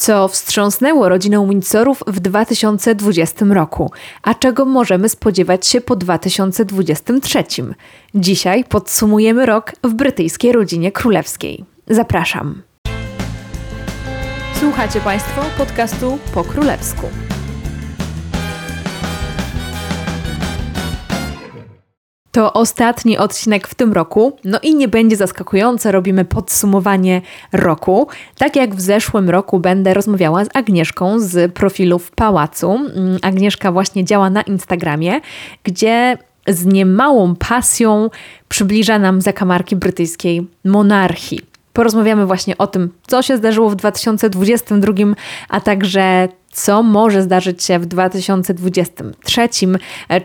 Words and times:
Co 0.00 0.28
wstrząsnęło 0.28 1.08
rodziną 1.08 1.48
Windsorów 1.48 2.02
w 2.06 2.20
2020 2.20 3.46
roku, 3.48 3.90
a 4.22 4.34
czego 4.34 4.64
możemy 4.64 5.08
spodziewać 5.08 5.66
się 5.66 5.80
po 5.80 5.96
2023? 5.96 7.44
Dzisiaj 8.14 8.64
podsumujemy 8.64 9.46
rok 9.46 9.72
w 9.84 9.94
brytyjskiej 9.94 10.52
rodzinie 10.52 10.92
królewskiej. 10.92 11.64
Zapraszam. 11.86 12.62
Słuchacie 14.60 15.00
Państwo 15.00 15.42
podcastu 15.58 16.18
po 16.34 16.44
królewsku. 16.44 17.06
To 22.32 22.52
ostatni 22.52 23.18
odcinek 23.18 23.68
w 23.68 23.74
tym 23.74 23.92
roku, 23.92 24.36
no 24.44 24.58
i 24.62 24.74
nie 24.74 24.88
będzie 24.88 25.16
zaskakujące, 25.16 25.92
robimy 25.92 26.24
podsumowanie 26.24 27.22
roku. 27.52 28.08
Tak 28.38 28.56
jak 28.56 28.74
w 28.74 28.80
zeszłym 28.80 29.30
roku 29.30 29.60
będę 29.60 29.94
rozmawiała 29.94 30.44
z 30.44 30.48
Agnieszką 30.54 31.20
z 31.20 31.52
profilu 31.52 31.98
w 31.98 32.10
Pałacu. 32.10 32.70
Mm, 32.70 33.18
Agnieszka 33.22 33.72
właśnie 33.72 34.04
działa 34.04 34.30
na 34.30 34.42
Instagramie, 34.42 35.20
gdzie 35.64 36.18
z 36.48 36.66
niemałą 36.66 37.36
pasją 37.36 38.10
przybliża 38.48 38.98
nam 38.98 39.20
zakamarki 39.20 39.76
brytyjskiej 39.76 40.46
monarchii. 40.64 41.40
Porozmawiamy 41.72 42.26
właśnie 42.26 42.58
o 42.58 42.66
tym, 42.66 42.92
co 43.06 43.22
się 43.22 43.36
zdarzyło 43.36 43.70
w 43.70 43.76
2022, 43.76 44.92
a 45.48 45.60
także 45.60 46.28
co 46.52 46.82
może 46.82 47.22
zdarzyć 47.22 47.64
się 47.64 47.78
w 47.78 47.86
2023? 47.86 49.48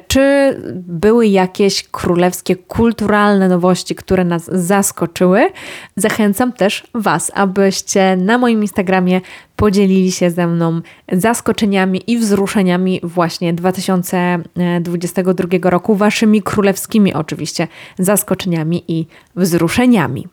Czy 0.08 0.56
były 0.74 1.28
jakieś 1.28 1.84
królewskie 1.84 2.56
kulturalne 2.56 3.50
nowości, 3.50 3.96
które 3.96 4.26
nas 4.26 4.46
zaskoczyły? 4.46 5.50
Zachęcam 5.96 6.54
też 6.54 6.84
Was, 6.94 7.32
abyście 7.36 8.18
na 8.18 8.38
moim 8.38 8.62
Instagramie 8.62 9.22
podzielili 9.56 10.12
się 10.12 10.32
ze 10.32 10.48
mną 10.48 10.82
zaskoczeniami 11.12 12.02
i 12.08 12.18
wzruszeniami 12.18 13.00
właśnie 13.04 13.54
2022 13.54 15.70
roku, 15.70 15.96
Waszymi 15.96 16.42
królewskimi 16.42 17.14
oczywiście 17.14 17.68
zaskoczeniami 18.00 18.84
i 18.88 19.08
wzruszeniami. 19.36 20.28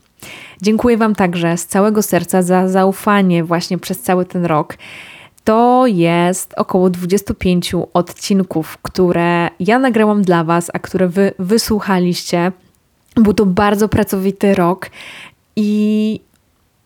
Dziękuję 0.63 0.97
Wam 0.97 1.15
także 1.15 1.57
z 1.57 1.67
całego 1.67 2.03
serca 2.03 2.43
za 2.43 2.69
zaufanie 2.69 3.45
właśnie 3.45 3.79
przez 3.79 4.01
cały 4.01 4.25
ten 4.25 4.47
rok. 4.47 4.77
To 5.45 5.87
jest 5.87 6.55
około 6.57 6.91
25 6.91 7.75
odcinków, 7.93 8.79
które 8.83 9.49
ja 9.61 9.79
nagrałam 9.79 10.23
dla 10.23 10.45
Was, 10.45 10.71
a 10.75 10.79
które 10.79 11.09
Wy 11.09 11.33
wysłuchaliście. 11.39 12.53
Był 13.15 13.35
to 13.35 13.47
bardzo 13.47 13.89
pracowity 13.89 14.55
rok 14.55 14.91
i 15.57 16.21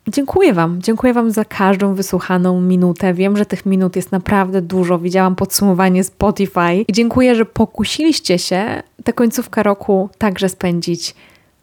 dziękuję 0.07 0.53
Wam. 0.53 0.81
Dziękuję 0.81 1.13
Wam 1.13 1.31
za 1.31 1.45
każdą 1.45 1.93
wysłuchaną 1.93 2.61
minutę. 2.61 3.13
Wiem, 3.13 3.37
że 3.37 3.45
tych 3.45 3.65
minut 3.65 3.95
jest 3.95 4.11
naprawdę 4.11 4.61
dużo. 4.61 4.99
Widziałam 4.99 5.35
podsumowanie 5.35 6.03
Spotify 6.03 6.75
i 6.87 6.93
dziękuję, 6.93 7.35
że 7.35 7.45
pokusiliście 7.45 8.39
się 8.39 8.83
tę 9.03 9.13
końcówkę 9.13 9.63
roku 9.63 10.09
także 10.17 10.49
spędzić 10.49 11.15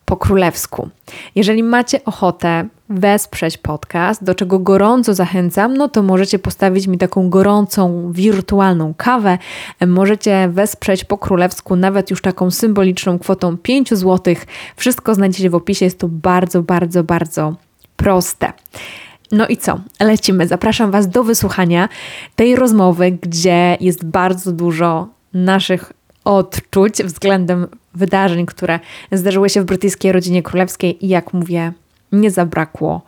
po 0.04 0.16
królewsku. 0.16 0.88
Jeżeli 1.34 1.62
macie 1.62 2.04
ochotę 2.04 2.68
wesprzeć 2.88 3.58
podcast, 3.58 4.24
do 4.24 4.34
czego 4.34 4.58
gorąco 4.58 5.14
zachęcam, 5.14 5.76
no 5.76 5.88
to 5.88 6.02
możecie 6.02 6.38
postawić 6.38 6.86
mi 6.86 6.98
taką 6.98 7.30
gorącą, 7.30 8.12
wirtualną 8.12 8.94
kawę. 8.96 9.38
Możecie 9.86 10.48
wesprzeć 10.48 11.04
po 11.04 11.18
królewsku 11.18 11.76
nawet 11.76 12.10
już 12.10 12.22
taką 12.22 12.50
symboliczną 12.50 13.18
kwotą 13.18 13.56
5 13.56 13.94
zł. 13.94 14.34
Wszystko 14.76 15.14
znajdziecie 15.14 15.50
w 15.50 15.54
opisie, 15.54 15.84
jest 15.84 15.98
to 15.98 16.08
bardzo, 16.08 16.62
bardzo, 16.62 17.04
bardzo 17.04 17.56
proste. 17.96 18.52
No 19.32 19.46
i 19.46 19.56
co? 19.56 19.80
Lecimy. 20.00 20.46
Zapraszam 20.46 20.90
Was 20.90 21.08
do 21.08 21.24
wysłuchania 21.24 21.88
tej 22.36 22.56
rozmowy, 22.56 23.10
gdzie 23.10 23.76
jest 23.80 24.04
bardzo 24.04 24.52
dużo 24.52 25.08
naszych 25.34 25.92
odczuć 26.24 27.02
względem 27.02 27.66
wydarzeń, 27.94 28.46
które 28.46 28.80
zdarzyły 29.12 29.50
się 29.50 29.60
w 29.60 29.64
brytyjskiej 29.64 30.12
rodzinie 30.12 30.42
królewskiej 30.42 31.04
i 31.06 31.08
jak 31.08 31.32
mówię, 31.32 31.72
nie 32.14 32.30
zabrakło 32.30 33.02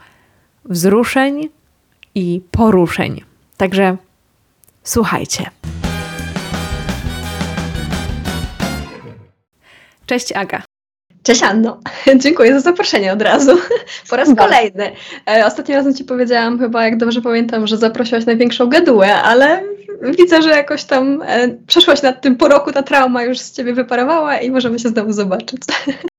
wzruszeń 0.64 1.48
i 2.14 2.40
poruszeń. 2.50 3.24
Także 3.56 3.96
słuchajcie. 4.82 5.50
Cześć 10.06 10.32
Aga. 10.32 10.62
Cześć 11.22 11.42
Anno, 11.42 11.80
dziękuję 12.22 12.54
za 12.54 12.60
zaproszenie 12.60 13.12
od 13.12 13.22
razu, 13.22 13.58
po 14.10 14.16
raz 14.16 14.28
kolejny. 14.38 14.92
E, 15.30 15.46
ostatnim 15.46 15.76
razem 15.76 15.94
Ci 15.94 16.04
powiedziałam 16.04 16.58
chyba, 16.58 16.84
jak 16.84 16.96
dobrze 16.96 17.22
pamiętam, 17.22 17.66
że 17.66 17.76
zaprosiłaś 17.76 18.26
największą 18.26 18.68
gadułę, 18.68 19.14
ale 19.14 19.62
widzę, 20.02 20.42
że 20.42 20.50
jakoś 20.50 20.84
tam 20.84 21.22
e, 21.26 21.48
przeszłaś 21.66 22.02
nad 22.02 22.22
tym 22.22 22.36
po 22.36 22.48
roku, 22.48 22.72
ta 22.72 22.82
trauma 22.82 23.24
już 23.24 23.38
z 23.38 23.52
Ciebie 23.52 23.72
wyparowała 23.72 24.38
i 24.38 24.50
możemy 24.50 24.78
się 24.78 24.88
znowu 24.88 25.12
zobaczyć. 25.12 25.62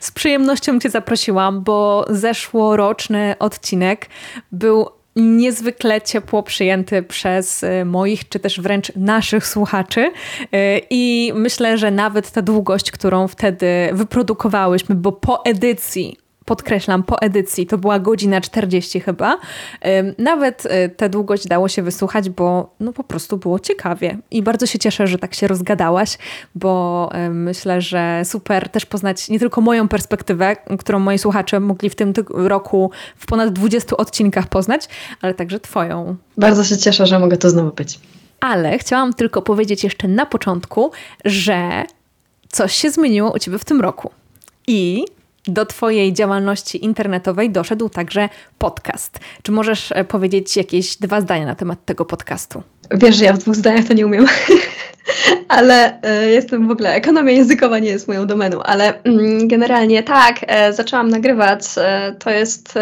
Z 0.00 0.10
przyjemnością 0.10 0.80
Cię 0.80 0.90
zaprosiłam, 0.90 1.62
bo 1.62 2.06
zeszłoroczny 2.10 3.34
odcinek 3.38 4.06
był 4.52 4.88
niezwykle 5.16 6.02
ciepło 6.02 6.42
przyjęty 6.42 7.02
przez 7.02 7.62
y, 7.62 7.84
moich, 7.84 8.28
czy 8.28 8.40
też 8.40 8.60
wręcz 8.60 8.92
naszych 8.96 9.46
słuchaczy. 9.46 10.00
Y, 10.00 10.80
I 10.90 11.32
myślę, 11.34 11.78
że 11.78 11.90
nawet 11.90 12.30
ta 12.30 12.42
długość, 12.42 12.90
którą 12.90 13.28
wtedy 13.28 13.88
wyprodukowałyśmy, 13.92 14.94
bo 14.94 15.12
po 15.12 15.44
edycji 15.44 16.23
podkreślam, 16.44 17.02
po 17.02 17.20
edycji, 17.20 17.66
to 17.66 17.78
była 17.78 17.98
godzina 17.98 18.40
40 18.40 19.00
chyba. 19.00 19.38
Nawet 20.18 20.66
y, 20.66 20.88
tę 20.96 21.08
długość 21.08 21.46
dało 21.46 21.68
się 21.68 21.82
wysłuchać, 21.82 22.30
bo 22.30 22.74
no 22.80 22.92
po 22.92 23.04
prostu 23.04 23.36
było 23.36 23.58
ciekawie. 23.58 24.18
I 24.30 24.42
bardzo 24.42 24.66
się 24.66 24.78
cieszę, 24.78 25.06
że 25.06 25.18
tak 25.18 25.34
się 25.34 25.48
rozgadałaś, 25.48 26.18
bo 26.54 27.10
myślę, 27.30 27.80
że 27.80 28.22
super 28.24 28.68
też 28.68 28.86
poznać 28.86 29.28
nie 29.28 29.38
tylko 29.38 29.60
moją 29.60 29.88
perspektywę, 29.88 30.56
którą 30.78 30.98
moi 30.98 31.18
słuchacze 31.18 31.60
mogli 31.60 31.90
w 31.90 31.94
tym 31.94 32.12
roku 32.28 32.90
w 33.16 33.26
ponad 33.26 33.52
20 33.52 33.96
odcinkach 33.96 34.46
poznać, 34.46 34.88
ale 35.22 35.34
także 35.34 35.60
twoją. 35.60 36.16
Bardzo 36.36 36.64
się 36.64 36.76
cieszę, 36.76 37.06
że 37.06 37.18
mogę 37.18 37.36
to 37.36 37.50
znowu 37.50 37.70
być. 37.72 38.00
Ale 38.40 38.78
chciałam 38.78 39.12
tylko 39.12 39.42
powiedzieć 39.42 39.84
jeszcze 39.84 40.08
na 40.08 40.26
początku, 40.26 40.90
że 41.24 41.84
coś 42.48 42.74
się 42.74 42.90
zmieniło 42.90 43.32
u 43.32 43.38
ciebie 43.38 43.58
w 43.58 43.64
tym 43.64 43.80
roku. 43.80 44.10
I 44.66 45.04
do 45.46 45.66
Twojej 45.66 46.12
działalności 46.12 46.84
internetowej 46.84 47.50
doszedł 47.50 47.88
także 47.88 48.28
podcast. 48.58 49.18
Czy 49.42 49.52
możesz 49.52 49.92
e, 49.92 50.04
powiedzieć 50.04 50.56
jakieś 50.56 50.96
dwa 50.96 51.20
zdania 51.20 51.46
na 51.46 51.54
temat 51.54 51.84
tego 51.84 52.04
podcastu? 52.04 52.62
Wiesz, 52.90 53.16
że 53.16 53.24
ja 53.24 53.32
w 53.32 53.38
dwóch 53.38 53.54
zdaniach 53.54 53.84
to 53.84 53.94
nie 53.94 54.06
umiem. 54.06 54.26
ale 55.48 56.02
e, 56.02 56.30
jestem 56.30 56.68
w 56.68 56.70
ogóle, 56.70 56.94
ekonomia 56.94 57.32
językowa 57.32 57.78
nie 57.78 57.88
jest 57.88 58.08
moją 58.08 58.26
domeną, 58.26 58.62
ale 58.62 59.02
mm, 59.02 59.48
generalnie 59.48 60.02
tak, 60.02 60.36
e, 60.46 60.72
zaczęłam 60.72 61.08
nagrywać. 61.08 61.64
E, 61.76 62.14
to 62.18 62.30
jest, 62.30 62.74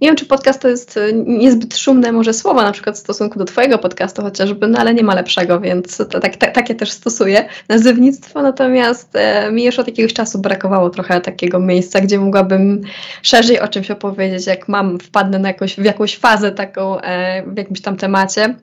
nie 0.00 0.08
wiem 0.08 0.16
czy 0.16 0.26
podcast 0.26 0.62
to 0.62 0.68
jest 0.68 0.98
niezbyt 1.14 1.76
szumne 1.76 2.12
może 2.12 2.34
słowo, 2.34 2.62
na 2.62 2.72
przykład 2.72 2.96
w 2.96 2.98
stosunku 2.98 3.38
do 3.38 3.44
Twojego 3.44 3.78
podcastu 3.78 4.22
chociażby, 4.22 4.68
no 4.68 4.78
ale 4.78 4.94
nie 4.94 5.02
ma 5.02 5.14
lepszego, 5.14 5.60
więc 5.60 5.96
to, 5.96 6.20
tak, 6.20 6.36
tak, 6.36 6.54
takie 6.54 6.74
też 6.74 6.90
stosuję, 6.90 7.48
nazywnictwo, 7.68 8.42
natomiast 8.42 9.12
mi 9.52 9.64
już 9.64 9.78
od 9.78 9.86
jakiegoś 9.86 10.12
czasu 10.12 10.38
brakowało 10.38 10.90
trochę 10.90 11.20
takiego 11.20 11.60
miejsca, 11.60 12.00
gdzie 12.00 12.18
mogłabym 12.18 12.80
szerzej 13.22 13.60
o 13.60 13.68
czymś 13.68 13.90
opowiedzieć, 13.90 14.46
jak 14.46 14.68
mam, 14.68 14.98
wpadnę 14.98 15.38
na 15.38 15.48
jakąś, 15.48 15.76
w 15.76 15.84
jakąś 15.84 16.18
fazę 16.18 16.52
taką, 16.52 16.96
w 17.46 17.58
jakimś 17.58 17.80
tam 17.80 17.96
temacie 17.96 18.54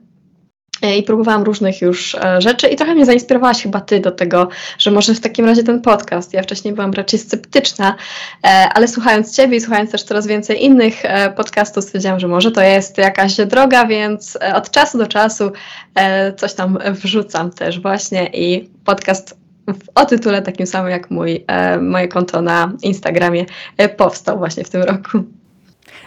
i 0.82 1.02
próbowałam 1.02 1.42
różnych 1.42 1.80
już 1.82 2.14
e, 2.14 2.40
rzeczy 2.40 2.68
i 2.68 2.76
trochę 2.76 2.94
mnie 2.94 3.06
zainspirowałaś 3.06 3.62
chyba 3.62 3.80
Ty 3.80 4.00
do 4.00 4.10
tego, 4.10 4.48
że 4.78 4.90
może 4.90 5.14
w 5.14 5.20
takim 5.20 5.46
razie 5.46 5.62
ten 5.62 5.80
podcast. 5.80 6.32
Ja 6.32 6.42
wcześniej 6.42 6.74
byłam 6.74 6.92
raczej 6.92 7.18
sceptyczna, 7.18 7.96
e, 8.44 8.46
ale 8.48 8.88
słuchając 8.88 9.36
Ciebie 9.36 9.56
i 9.56 9.60
słuchając 9.60 9.90
też 9.90 10.02
coraz 10.02 10.26
więcej 10.26 10.64
innych 10.64 11.04
e, 11.04 11.32
podcastów 11.32 11.84
stwierdziłam, 11.84 12.20
że 12.20 12.28
może 12.28 12.50
to 12.50 12.62
jest 12.62 12.98
jakaś 12.98 13.36
droga, 13.36 13.86
więc 13.86 14.38
od 14.54 14.70
czasu 14.70 14.98
do 14.98 15.06
czasu 15.06 15.52
coś 16.36 16.54
tam 16.54 16.78
wrzucam 16.90 17.50
też 17.50 17.80
właśnie 17.80 18.26
i 18.26 18.70
podcast 18.84 19.38
o 19.94 20.04
tytule 20.06 20.42
takim 20.42 20.66
samym 20.66 20.90
jak 20.90 21.10
mój, 21.10 21.44
moje 21.80 22.08
konto 22.08 22.42
na 22.42 22.72
Instagramie 22.82 23.44
powstał 23.96 24.38
właśnie 24.38 24.64
w 24.64 24.70
tym 24.70 24.82
roku. 24.82 25.24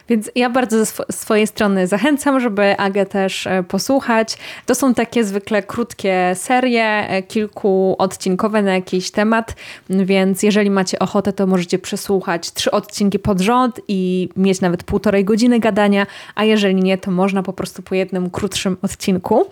Więc 0.10 0.32
ja 0.36 0.50
bardzo 0.50 0.86
z 0.86 0.96
swojej 1.12 1.48
strony 1.48 1.88
zachęcam, 1.88 2.40
żeby 2.40 2.78
Agę 2.78 3.06
też 3.06 3.48
e, 3.48 3.64
posłuchać. 3.64 4.38
To 4.66 4.76
są 4.76 4.94
takie 4.94 5.24
zwykle 5.24 5.64
krótkie 5.64 6.36
serie, 6.36 7.10
e, 7.10 7.24
kilkuodcinkowe 7.24 8.62
na 8.62 8.74
jakiś 8.74 9.12
temat, 9.12 9.56
więc 9.90 10.44
jeżeli 10.44 10.70
macie 10.70 11.00
ochotę, 11.00 11.34
to 11.34 11.48
możecie 11.48 11.80
przesłuchać 11.80 12.52
trzy 12.52 12.72
odcinki 12.72 13.20
pod 13.20 13.42
rząd 13.42 13.82
i 13.88 14.30
mieć 14.36 14.62
nawet 14.62 14.84
półtorej 14.84 15.26
godziny 15.26 15.60
gadania, 15.60 16.08
a 16.36 16.44
jeżeli 16.44 16.76
nie, 16.76 16.98
to 16.98 17.12
można 17.12 17.44
po 17.44 17.54
prostu 17.54 17.82
po 17.82 17.96
jednym 17.96 18.30
krótszym 18.30 18.78
odcinku. 18.82 19.46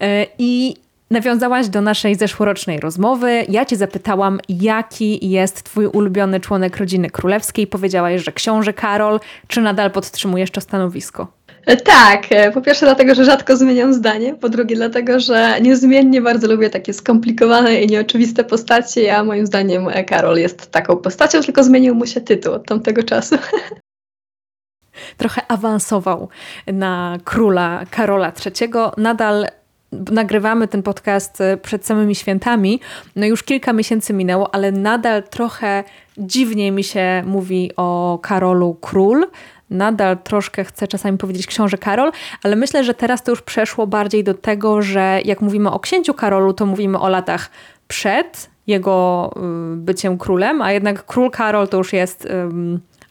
E, 0.00 0.26
I 0.38 0.76
Nawiązałaś 1.12 1.68
do 1.68 1.80
naszej 1.80 2.14
zeszłorocznej 2.14 2.80
rozmowy. 2.80 3.44
Ja 3.48 3.64
cię 3.64 3.76
zapytałam, 3.76 4.40
jaki 4.48 5.30
jest 5.30 5.62
twój 5.62 5.86
ulubiony 5.86 6.40
członek 6.40 6.76
rodziny 6.76 7.10
królewskiej. 7.10 7.66
Powiedziałaś, 7.66 8.24
że 8.24 8.32
książę 8.32 8.72
Karol, 8.72 9.20
czy 9.48 9.60
nadal 9.60 9.90
podtrzymujesz 9.90 10.50
to 10.50 10.60
stanowisko? 10.60 11.26
E, 11.66 11.76
tak, 11.76 12.26
e, 12.30 12.50
po 12.50 12.60
pierwsze 12.60 12.86
dlatego, 12.86 13.14
że 13.14 13.24
rzadko 13.24 13.56
zmieniam 13.56 13.94
zdanie, 13.94 14.34
po 14.34 14.48
drugie 14.48 14.76
dlatego, 14.76 15.20
że 15.20 15.60
niezmiennie 15.60 16.20
bardzo 16.20 16.48
lubię 16.48 16.70
takie 16.70 16.92
skomplikowane 16.92 17.82
i 17.82 17.86
nieoczywiste 17.86 18.44
postacie, 18.44 19.16
a 19.16 19.24
moim 19.24 19.46
zdaniem 19.46 19.88
e, 19.88 20.04
Karol 20.04 20.38
jest 20.38 20.70
taką 20.70 20.96
postacią, 20.96 21.40
tylko 21.40 21.64
zmienił 21.64 21.94
mu 21.94 22.06
się 22.06 22.20
tytuł 22.20 22.52
od 22.52 22.66
tamtego 22.66 23.02
czasu. 23.02 23.36
Trochę 25.16 25.42
awansował 25.48 26.28
na 26.66 27.18
króla 27.24 27.84
Karola 27.90 28.32
III. 28.46 28.70
Nadal 28.96 29.46
nagrywamy 29.92 30.68
ten 30.68 30.82
podcast 30.82 31.38
przed 31.62 31.86
samymi 31.86 32.14
świętami. 32.14 32.80
No 33.16 33.26
już 33.26 33.42
kilka 33.42 33.72
miesięcy 33.72 34.12
minęło, 34.12 34.54
ale 34.54 34.72
nadal 34.72 35.22
trochę 35.22 35.84
dziwnie 36.18 36.72
mi 36.72 36.84
się 36.84 37.22
mówi 37.26 37.70
o 37.76 38.18
Karolu 38.22 38.76
Król 38.80 39.26
nadal 39.72 40.18
troszkę 40.18 40.64
chcę 40.64 40.88
czasami 40.88 41.18
powiedzieć 41.18 41.46
książę 41.46 41.78
Karol, 41.78 42.12
ale 42.42 42.56
myślę, 42.56 42.84
że 42.84 42.94
teraz 42.94 43.22
to 43.22 43.32
już 43.32 43.42
przeszło 43.42 43.86
bardziej 43.86 44.24
do 44.24 44.34
tego, 44.34 44.82
że 44.82 45.20
jak 45.24 45.40
mówimy 45.40 45.70
o 45.70 45.80
księciu 45.80 46.14
Karolu, 46.14 46.52
to 46.52 46.66
mówimy 46.66 46.98
o 46.98 47.08
latach 47.08 47.50
przed 47.88 48.50
jego 48.66 49.30
y, 49.72 49.76
byciem 49.76 50.18
królem, 50.18 50.62
a 50.62 50.72
jednak 50.72 51.06
król 51.06 51.30
Karol 51.30 51.68
to 51.68 51.76
już 51.76 51.92
jest 51.92 52.28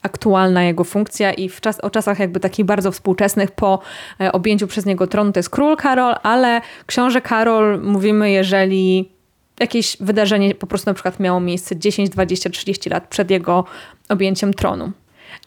aktualna 0.01 0.63
jego 0.63 0.83
funkcja 0.83 1.33
i 1.33 1.49
w 1.49 1.61
czas, 1.61 1.79
o 1.79 1.89
czasach 1.89 2.19
jakby 2.19 2.39
takich 2.39 2.65
bardzo 2.65 2.91
współczesnych 2.91 3.51
po 3.51 3.79
e, 4.21 4.31
objęciu 4.31 4.67
przez 4.67 4.85
niego 4.85 5.07
tronu 5.07 5.31
to 5.31 5.39
jest 5.39 5.49
król 5.49 5.77
Karol, 5.77 6.15
ale 6.23 6.61
książę 6.85 7.21
Karol 7.21 7.81
mówimy, 7.81 8.31
jeżeli 8.31 9.11
jakieś 9.59 9.97
wydarzenie 9.99 10.55
po 10.55 10.67
prostu 10.67 10.89
na 10.89 10.93
przykład 10.93 11.19
miało 11.19 11.39
miejsce 11.39 11.75
10, 11.77 12.09
20, 12.09 12.49
30 12.49 12.89
lat 12.89 13.07
przed 13.07 13.31
jego 13.31 13.65
objęciem 14.09 14.53
tronu. 14.53 14.91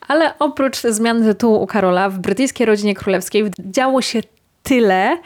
Ale 0.09 0.39
oprócz 0.39 0.81
zmian 0.81 1.25
tytułu 1.25 1.63
u 1.63 1.67
Karola 1.67 2.09
w 2.09 2.19
brytyjskiej 2.19 2.67
rodzinie 2.67 2.95
królewskiej 2.95 3.45
działo 3.59 4.03
się 4.03 4.21
tyle, 4.65 5.19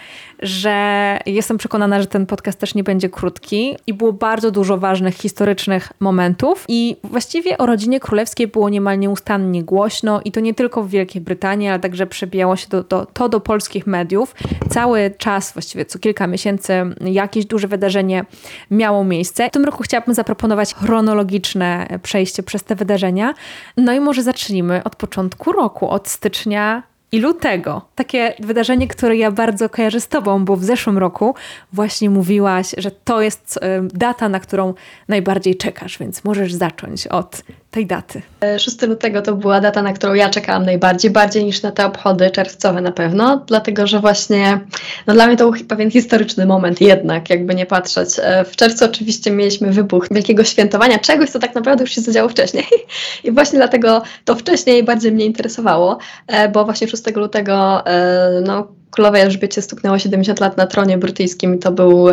że 0.42 1.18
jestem 1.26 1.58
przekonana, 1.58 2.00
że 2.00 2.06
ten 2.06 2.26
podcast 2.26 2.58
też 2.58 2.74
nie 2.74 2.84
będzie 2.84 3.08
krótki 3.08 3.76
i 3.86 3.94
było 3.94 4.12
bardzo 4.12 4.50
dużo 4.50 4.78
ważnych 4.78 5.14
historycznych 5.14 5.92
momentów 6.00 6.64
i 6.68 6.96
właściwie 7.04 7.58
o 7.58 7.66
rodzinie 7.66 8.00
królewskiej 8.00 8.46
było 8.46 8.68
niemal 8.68 8.98
nieustannie 8.98 9.64
głośno 9.64 10.20
i 10.24 10.32
to 10.32 10.40
nie 10.40 10.54
tylko 10.54 10.82
w 10.82 10.88
Wielkiej 10.88 11.22
Brytanii, 11.22 11.68
ale 11.68 11.80
także 11.80 12.06
przebijało 12.06 12.56
się 12.56 12.68
do, 12.68 12.82
do, 12.82 13.06
to 13.06 13.28
do 13.28 13.40
polskich 13.40 13.86
mediów. 13.86 14.34
Cały 14.70 15.10
czas, 15.18 15.52
właściwie 15.52 15.84
co 15.84 15.98
kilka 15.98 16.26
miesięcy 16.26 16.72
jakieś 17.00 17.46
duże 17.46 17.68
wydarzenie 17.68 18.24
miało 18.70 19.04
miejsce. 19.04 19.48
W 19.48 19.52
tym 19.52 19.64
roku 19.64 19.82
chciałabym 19.82 20.14
zaproponować 20.14 20.74
chronologiczne 20.74 21.98
przejście 22.02 22.42
przez 22.42 22.64
te 22.64 22.74
wydarzenia. 22.74 23.34
No 23.76 23.92
i 23.92 24.00
może 24.00 24.22
zacznijmy 24.22 24.84
od 24.84 24.96
początku 24.96 25.52
roku, 25.52 25.88
od 25.90 26.08
stycznia 26.08 26.82
i 27.12 27.20
lutego. 27.20 27.82
Takie 27.94 28.34
wydarzenie, 28.40 28.88
które 28.88 29.16
ja 29.16 29.30
bardzo 29.30 29.68
kojarzę 29.68 30.00
z 30.00 30.08
Tobą, 30.08 30.44
bo 30.44 30.56
w 30.56 30.64
zeszłym 30.64 30.98
roku 30.98 31.34
właśnie 31.72 32.10
mówiłaś, 32.10 32.74
że 32.78 32.90
to 32.90 33.22
jest 33.22 33.58
data, 33.82 34.28
na 34.28 34.40
którą 34.40 34.74
najbardziej 35.08 35.56
czekasz, 35.56 35.98
więc 35.98 36.24
możesz 36.24 36.52
zacząć 36.52 37.06
od 37.06 37.42
tej 37.70 37.86
daty. 37.86 38.22
6 38.58 38.82
lutego 38.82 39.22
to 39.22 39.34
była 39.34 39.60
data, 39.60 39.82
na 39.82 39.92
którą 39.92 40.14
ja 40.14 40.30
czekałam 40.30 40.64
najbardziej, 40.64 41.10
bardziej 41.10 41.44
niż 41.44 41.62
na 41.62 41.72
te 41.72 41.86
obchody 41.86 42.30
czerwcowe 42.30 42.80
na 42.80 42.92
pewno, 42.92 43.44
dlatego 43.46 43.86
że 43.86 44.00
właśnie 44.00 44.60
no 45.06 45.14
dla 45.14 45.26
mnie 45.26 45.36
to 45.36 45.50
był 45.50 45.64
pewien 45.64 45.90
historyczny 45.90 46.46
moment 46.46 46.80
jednak, 46.80 47.30
jakby 47.30 47.54
nie 47.54 47.66
patrzeć. 47.66 48.08
E, 48.18 48.44
w 48.44 48.56
czerwcu 48.56 48.84
oczywiście 48.84 49.30
mieliśmy 49.30 49.72
wybuch 49.72 50.06
wielkiego 50.10 50.44
świętowania, 50.44 50.98
czegoś, 50.98 51.30
co 51.30 51.38
tak 51.38 51.54
naprawdę 51.54 51.84
już 51.84 51.90
się 51.90 52.00
zadziało 52.00 52.28
wcześniej 52.28 52.64
i 53.24 53.32
właśnie 53.32 53.58
dlatego 53.58 54.02
to 54.24 54.34
wcześniej 54.34 54.82
bardziej 54.82 55.12
mnie 55.12 55.24
interesowało, 55.24 55.98
e, 56.26 56.48
bo 56.48 56.64
właśnie 56.64 56.88
6 56.88 57.02
lutego 57.16 57.86
e, 57.86 58.42
no, 58.46 58.68
królowej 58.90 59.22
Elżbiecie 59.22 59.62
stuknęło 59.62 59.98
70 59.98 60.40
lat 60.40 60.56
na 60.56 60.66
tronie 60.66 60.98
brytyjskim 60.98 61.54
i 61.54 61.58
to 61.58 61.72
był 61.72 62.08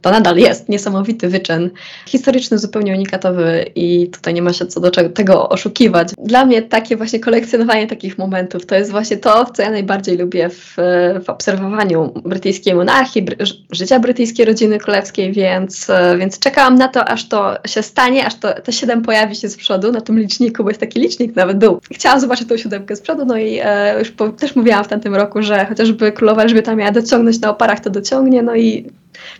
to 0.00 0.10
nadal 0.10 0.36
jest 0.36 0.68
niesamowity 0.68 1.28
wyczyn, 1.28 1.70
historyczny, 2.06 2.58
zupełnie 2.58 2.92
unikatowy 2.92 3.70
i 3.74 4.08
tutaj 4.08 4.34
nie 4.34 4.42
ma 4.42 4.52
się 4.52 4.66
co 4.66 4.80
do 4.80 4.90
czego, 4.90 5.08
tego 5.08 5.48
oszukiwać. 5.48 6.08
Dla 6.24 6.44
mnie 6.44 6.62
takie 6.62 6.96
właśnie 6.96 7.20
kolekcjonowanie 7.20 7.86
takich 7.86 8.18
momentów 8.18 8.66
to 8.66 8.74
jest 8.74 8.90
właśnie 8.90 9.16
to, 9.16 9.44
co 9.44 9.62
ja 9.62 9.70
najbardziej 9.70 10.18
lubię 10.18 10.48
w, 10.50 10.76
w 11.24 11.30
obserwowaniu 11.30 12.12
brytyjskiej 12.24 12.74
monarchii, 12.74 13.22
bry, 13.22 13.36
życia 13.70 14.00
brytyjskiej 14.00 14.46
rodziny 14.46 14.78
królewskiej, 14.78 15.32
więc, 15.32 15.86
więc 16.18 16.38
czekałam 16.38 16.74
na 16.74 16.88
to, 16.88 17.04
aż 17.04 17.28
to 17.28 17.56
się 17.66 17.82
stanie, 17.82 18.26
aż 18.26 18.34
to, 18.34 18.54
to 18.64 18.72
siedem 18.72 19.02
pojawi 19.02 19.36
się 19.36 19.48
z 19.48 19.56
przodu 19.56 19.92
na 19.92 20.00
tym 20.00 20.18
liczniku, 20.18 20.64
bo 20.64 20.70
jest 20.70 20.80
taki 20.80 21.00
licznik 21.00 21.36
nawet 21.36 21.58
był. 21.58 21.80
Chciałam 21.92 22.20
zobaczyć 22.20 22.48
tą 22.48 22.56
siódemkę 22.56 22.96
z 22.96 23.00
przodu, 23.00 23.24
no 23.24 23.36
i 23.36 23.58
e, 23.62 23.98
już 23.98 24.10
po, 24.10 24.28
też 24.28 24.56
mówiłam 24.56 24.84
w 24.84 24.88
tamtym 24.88 25.14
roku, 25.14 25.42
że 25.42 25.66
chociażby 25.66 26.12
królowa 26.12 26.42
Elżbieta 26.42 26.74
miała 26.74 26.90
dociągnąć 26.90 27.40
na 27.40 27.50
oparach, 27.50 27.80
to 27.80 27.90
dociągnie, 27.90 28.42
no 28.42 28.56
i 28.56 28.86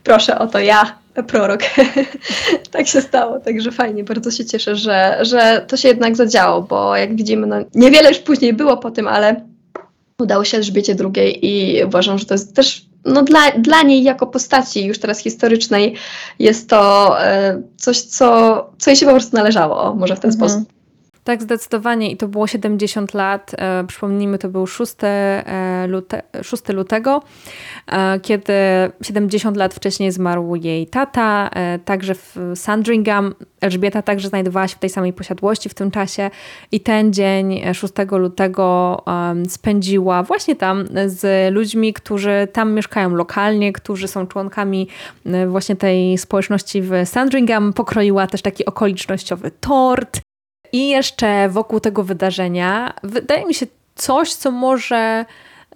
proszę, 0.05 0.39
oto 0.39 0.59
ja, 0.59 0.99
prorok. 1.23 1.61
tak 2.71 2.87
się 2.87 3.01
stało, 3.01 3.41
także 3.41 3.73
fajnie, 3.73 4.05
bardzo 4.05 4.31
się 4.31 4.45
cieszę, 4.45 4.77
że, 4.77 5.19
że 5.21 5.65
to 5.69 5.77
się 5.77 5.89
jednak 5.89 6.17
zadziało, 6.17 6.63
bo 6.63 6.97
jak 6.97 7.17
widzimy, 7.17 7.47
no, 7.47 7.57
niewiele 7.75 8.09
już 8.09 8.19
później 8.19 8.53
było 8.53 8.77
po 8.77 8.91
tym, 8.91 9.09
ale 9.09 9.45
udało 10.19 10.45
się 10.45 10.57
Elżbiecie 10.57 10.97
II 11.15 11.39
i 11.47 11.85
uważam, 11.85 12.19
że 12.19 12.25
to 12.25 12.35
jest 12.35 12.57
też 12.57 12.87
no, 13.05 13.23
dla, 13.23 13.51
dla 13.59 13.83
niej 13.83 14.03
jako 14.03 14.27
postaci 14.27 14.87
już 14.87 14.99
teraz 14.99 15.19
historycznej 15.19 15.95
jest 16.39 16.69
to 16.69 17.15
e, 17.23 17.63
coś, 17.77 18.01
co, 18.01 18.71
co 18.79 18.91
jej 18.91 18.97
się 18.97 19.07
po 19.07 19.13
prostu 19.13 19.37
należało, 19.37 19.95
może 19.95 20.17
w 20.17 20.21
ten 20.21 20.31
mhm. 20.31 20.51
sposób. 20.51 20.78
Tak, 21.29 21.43
zdecydowanie. 21.43 22.11
I 22.11 22.17
to 22.17 22.29
było 22.29 22.47
70 22.47 23.15
lat. 23.15 23.55
E, 23.59 23.85
przypomnijmy, 23.85 24.39
to 24.39 24.49
był 24.49 24.67
6, 24.67 24.95
e, 25.03 25.87
lute, 25.89 26.23
6 26.43 26.69
lutego, 26.69 27.23
e, 27.87 28.21
kiedy 28.21 28.53
70 29.03 29.57
lat 29.57 29.75
wcześniej 29.75 30.13
zmarł 30.13 30.57
jej 30.57 30.87
tata. 30.87 31.51
Także 31.85 32.15
w 32.15 32.37
Sandringham 32.55 33.35
Elżbieta 33.61 34.03
także 34.03 34.29
znajdowała 34.29 34.69
się 34.69 34.77
w 34.77 34.79
tej 34.79 34.91
samej 34.91 35.13
posiadłości 35.13 35.69
w 35.69 35.75
tym 35.75 35.91
czasie. 35.91 36.31
I 36.73 36.81
ten 36.81 37.13
dzień, 37.13 37.61
6 37.75 37.95
e, 37.99 38.19
lutego, 38.19 39.03
spędziła 39.49 40.23
właśnie 40.23 40.57
tam 40.57 40.85
z 41.07 41.55
ludźmi, 41.55 41.93
którzy 41.93 42.49
tam 42.53 42.73
mieszkają 42.73 43.11
lokalnie, 43.11 43.73
którzy 43.73 44.09
są 44.09 44.27
członkami 44.27 44.89
właśnie 45.49 45.77
tej 45.77 46.19
społeczności 46.19 46.83
w 46.83 46.93
Sandringham. 47.05 47.73
Pokroiła 47.73 48.27
też 48.27 48.43
taki 48.43 48.65
okolicznościowy 48.65 49.51
tort. 49.61 50.28
I 50.73 50.89
jeszcze 50.89 51.49
wokół 51.49 51.81
tego 51.81 52.03
wydarzenia 52.03 52.95
wydaje 53.03 53.47
mi 53.47 53.55
się 53.55 53.67
coś, 53.95 54.35
co 54.35 54.51
może 54.51 55.25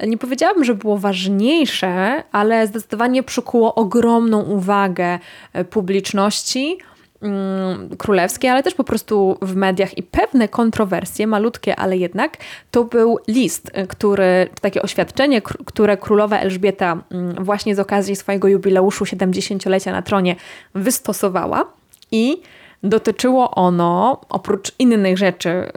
nie 0.07 0.19
powiedziałabym, 0.19 0.65
że 0.65 0.75
było 0.75 0.99
ważniejsze, 0.99 2.23
ale 2.33 2.67
zdecydowanie 2.67 3.23
przykuło 3.23 3.75
ogromną 3.75 4.43
uwagę 4.43 5.19
e, 5.53 5.65
publiczności 5.65 6.79
mm, 7.23 7.97
królewskiej, 7.97 8.51
ale 8.51 8.63
też 8.63 8.75
po 8.75 8.85
prostu 8.85 9.39
w 9.43 9.57
mediach 9.57 9.99
i 9.99 10.03
pewne 10.03 10.49
kontrowersje, 10.49 11.27
malutkie, 11.27 11.77
ale 11.77 11.97
jednak, 11.97 12.37
to 12.71 12.85
był 12.85 13.19
list, 13.29 13.71
e, 13.73 13.87
który, 13.87 14.49
takie 14.61 14.83
oświadczenie, 14.83 15.43
które 15.43 15.97
królowa 15.97 16.39
Elżbieta 16.39 17.03
mm, 17.11 17.45
właśnie 17.45 17.75
z 17.75 17.79
okazji 17.79 18.17
swojego 18.17 18.49
jubileuszu 18.49 19.05
70-lecia 19.05 19.93
na 19.93 20.03
tronie 20.03 20.37
wystosowała 20.75 21.65
i 22.13 22.43
Dotyczyło 22.83 23.51
ono, 23.51 24.21
oprócz 24.29 24.73
innych 24.79 25.19
rzeczy, 25.19 25.73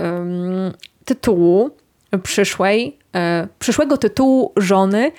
tytułu 1.05 1.71
przyszłej, 2.23 2.97
e, 3.15 3.47
przyszłego 3.59 3.97
tytułu 3.97 4.51
żony 4.57 5.11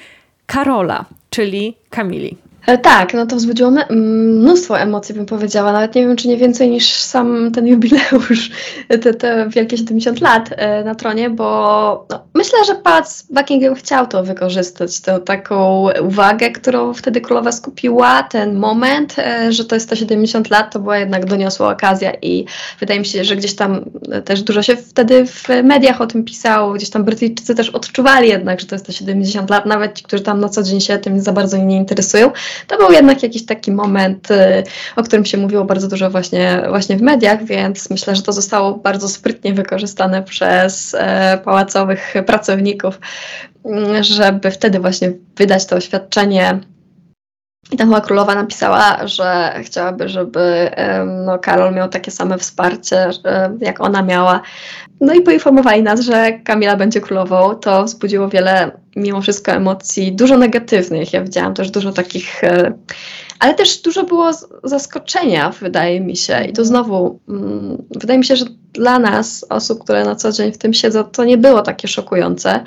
Karola, 0.47 1.05
czyli 1.31 1.77
Kamili. 1.91 2.37
E, 2.67 2.79
tak, 2.79 3.15
no 3.15 3.27
to 3.27 3.37
wzbudziło 3.37 3.73
mnóstwo 3.91 4.79
emocji, 4.79 5.15
bym 5.15 5.27
powiedziała. 5.27 5.73
Nawet 5.73 5.95
nie 5.95 6.07
wiem, 6.07 6.17
czy 6.17 6.29
nie 6.29 6.37
więcej 6.37 6.71
niż 6.71 6.93
sam 6.93 7.53
ten 7.53 7.67
jubileusz, 7.67 8.51
te, 9.03 9.15
te 9.15 9.49
wielkie 9.49 9.77
70 9.77 10.21
lat 10.21 10.51
e, 10.57 10.85
na 10.85 10.95
tronie, 10.95 11.31
bo 11.31 12.07
no, 12.11 12.23
myślę, 12.35 12.65
że 12.67 12.75
pałac 12.75 13.27
Buckingham 13.31 13.75
chciał 13.75 14.07
to 14.07 14.25
wykorzystać, 14.25 15.01
tę 15.01 15.21
taką 15.21 15.87
uwagę, 16.03 16.51
którą 16.51 16.95
wtedy 16.95 17.21
królowa 17.21 17.53
skupiła, 17.53 18.23
ten 18.23 18.59
moment, 18.59 19.19
e, 19.19 19.53
że 19.53 19.65
to 19.65 19.77
jest 19.77 19.87
170 19.87 20.51
lat, 20.51 20.73
to 20.73 20.81
była 20.81 20.99
jednak 20.99 21.25
doniosła 21.25 21.73
okazja 21.73 22.13
i 22.23 22.47
wydaje 22.81 23.01
mi 23.01 23.07
się, 23.07 23.25
że 23.25 23.37
gdzieś 23.37 23.57
tam 23.57 23.85
też 24.25 24.43
dużo 24.43 24.63
się 24.63 24.77
wtedy 24.77 25.27
w 25.27 25.49
mediach 25.65 26.01
o 26.01 26.07
tym 26.07 26.25
pisało, 26.25 26.73
gdzieś 26.73 26.91
tam 26.91 27.05
Brytyjczycy 27.05 27.55
też 27.55 27.71
odczuwali 27.71 28.29
jednak, 28.29 28.61
że 28.61 28.67
to 28.67 28.75
jest 28.75 28.85
170 28.85 29.51
lat, 29.51 29.67
nawet 29.67 29.95
ci, 29.99 30.05
którzy 30.05 30.23
tam 30.23 30.41
na 30.41 30.49
co 30.49 30.63
dzień 30.63 30.81
się 30.81 30.99
tym 30.99 31.21
za 31.21 31.33
bardzo 31.33 31.57
nie 31.57 31.77
interesują 31.77 32.31
to 32.67 32.79
był 32.79 32.93
jednak 32.93 33.23
jakiś 33.23 33.47
taki 33.47 33.73
moment, 33.73 34.31
y, 34.31 34.63
o 34.97 35.03
którym 35.03 35.25
się 35.25 35.39
mówiło 35.39 35.65
bardzo 35.65 35.89
dużo 35.89 36.11
właśnie, 36.11 36.63
właśnie 36.69 36.97
w 36.97 37.03
mediach, 37.03 37.45
więc 37.45 37.91
myślę, 37.91 38.17
że 38.17 38.23
to 38.23 38.33
zostało 38.33 38.75
bardzo 38.75 39.09
sprytnie 39.09 39.53
wykorzystane 39.53 40.23
przez 40.23 40.97
e, 40.99 41.39
pałacowych 41.45 42.15
pracowników, 42.27 43.01
mm, 43.65 44.05
żeby 44.05 44.51
wtedy 44.51 44.81
właśnie 44.81 45.13
wydać 45.37 45.67
to 45.67 45.77
oświadczenie 45.77 46.61
I 47.73 47.77
tam 47.77 47.89
chyba 47.89 48.01
królowa 48.01 48.35
napisała, 48.35 49.07
że 49.07 49.55
chciałaby, 49.63 50.09
żeby 50.09 50.71
no, 51.27 51.39
Karol 51.39 51.75
miał 51.75 51.89
takie 51.89 52.11
same 52.11 52.39
wsparcie, 52.39 53.11
jak 53.61 53.81
ona 53.81 54.03
miała. 54.03 54.41
No 55.01 55.15
i 55.15 55.21
poinformowali 55.21 55.83
nas, 55.83 56.01
że 56.01 56.33
Kamila 56.33 56.77
będzie 56.77 57.01
królową. 57.01 57.55
To 57.55 57.85
wzbudziło 57.85 58.29
wiele, 58.29 58.71
mimo 58.97 59.21
wszystko, 59.21 59.53
emocji, 59.53 60.13
dużo 60.13 60.39
negatywnych. 60.39 61.13
Ja 61.13 61.23
widziałam 61.23 61.55
też 61.55 61.71
dużo 61.71 61.93
takich, 61.93 62.45
e, 62.45 62.73
ale 63.39 63.55
też 63.55 63.83
dużo 63.83 64.05
było 64.05 64.31
zaskoczenia, 64.65 65.51
wydaje 65.51 66.01
mi 66.01 66.17
się. 66.17 66.45
I 66.45 66.53
to 66.53 66.65
znowu, 66.65 67.21
mm, 67.29 67.83
wydaje 67.91 68.19
mi 68.19 68.25
się, 68.25 68.37
że 68.37 68.45
dla 68.73 68.99
nas, 68.99 69.47
osób, 69.49 69.85
które 69.85 70.05
na 70.05 70.15
co 70.15 70.33
dzień 70.33 70.53
w 70.53 70.59
tym 70.59 70.75
siedzą, 70.75 71.05
to 71.05 71.25
nie 71.25 71.39
było 71.39 71.63
takie 71.63 71.89
szokujące. 71.89 72.65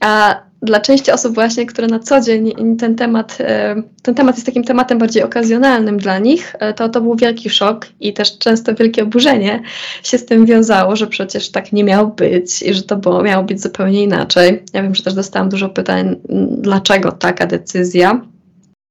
A 0.00 0.40
dla 0.64 0.80
części 0.80 1.10
osób 1.12 1.34
właśnie, 1.34 1.66
które 1.66 1.86
na 1.86 1.98
co 1.98 2.20
dzień 2.20 2.76
ten 2.78 2.96
temat, 2.96 3.38
e, 3.40 3.82
ten 4.02 4.14
temat 4.14 4.36
jest 4.36 4.46
takim 4.46 4.64
tematem 4.64 4.98
bardziej 4.98 5.22
okazjonalnym 5.22 5.98
dla 5.98 6.18
nich, 6.18 6.56
e, 6.58 6.74
to 6.74 6.88
to 6.88 7.00
był 7.00 7.16
wielki 7.16 7.50
szok 7.50 7.86
i 8.00 8.12
też 8.12 8.38
często 8.38 8.74
wielkie 8.74 9.02
oburzenie 9.02 9.62
się 10.02 10.18
z 10.18 10.26
tym 10.26 10.46
wiązało, 10.46 10.96
że 10.96 11.06
przecież 11.06 11.50
tak 11.50 11.72
nie 11.72 11.84
miało 11.84 12.06
być 12.06 12.62
i 12.62 12.74
że 12.74 12.82
to 12.82 12.96
było, 12.96 13.22
miało 13.22 13.44
być 13.44 13.62
zupełnie 13.62 14.02
inaczej. 14.02 14.62
Ja 14.72 14.82
wiem, 14.82 14.94
że 14.94 15.02
też 15.02 15.14
dostałam 15.14 15.48
dużo 15.48 15.68
pytań, 15.68 16.16
dlaczego 16.50 17.12
taka 17.12 17.46
decyzja. 17.46 18.20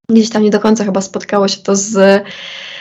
Gdzieś 0.09 0.29
tam 0.29 0.43
nie 0.43 0.49
do 0.49 0.59
końca 0.59 0.83
chyba 0.83 1.01
spotkało 1.01 1.47
się 1.47 1.61
to 1.61 1.75
z, 1.75 2.23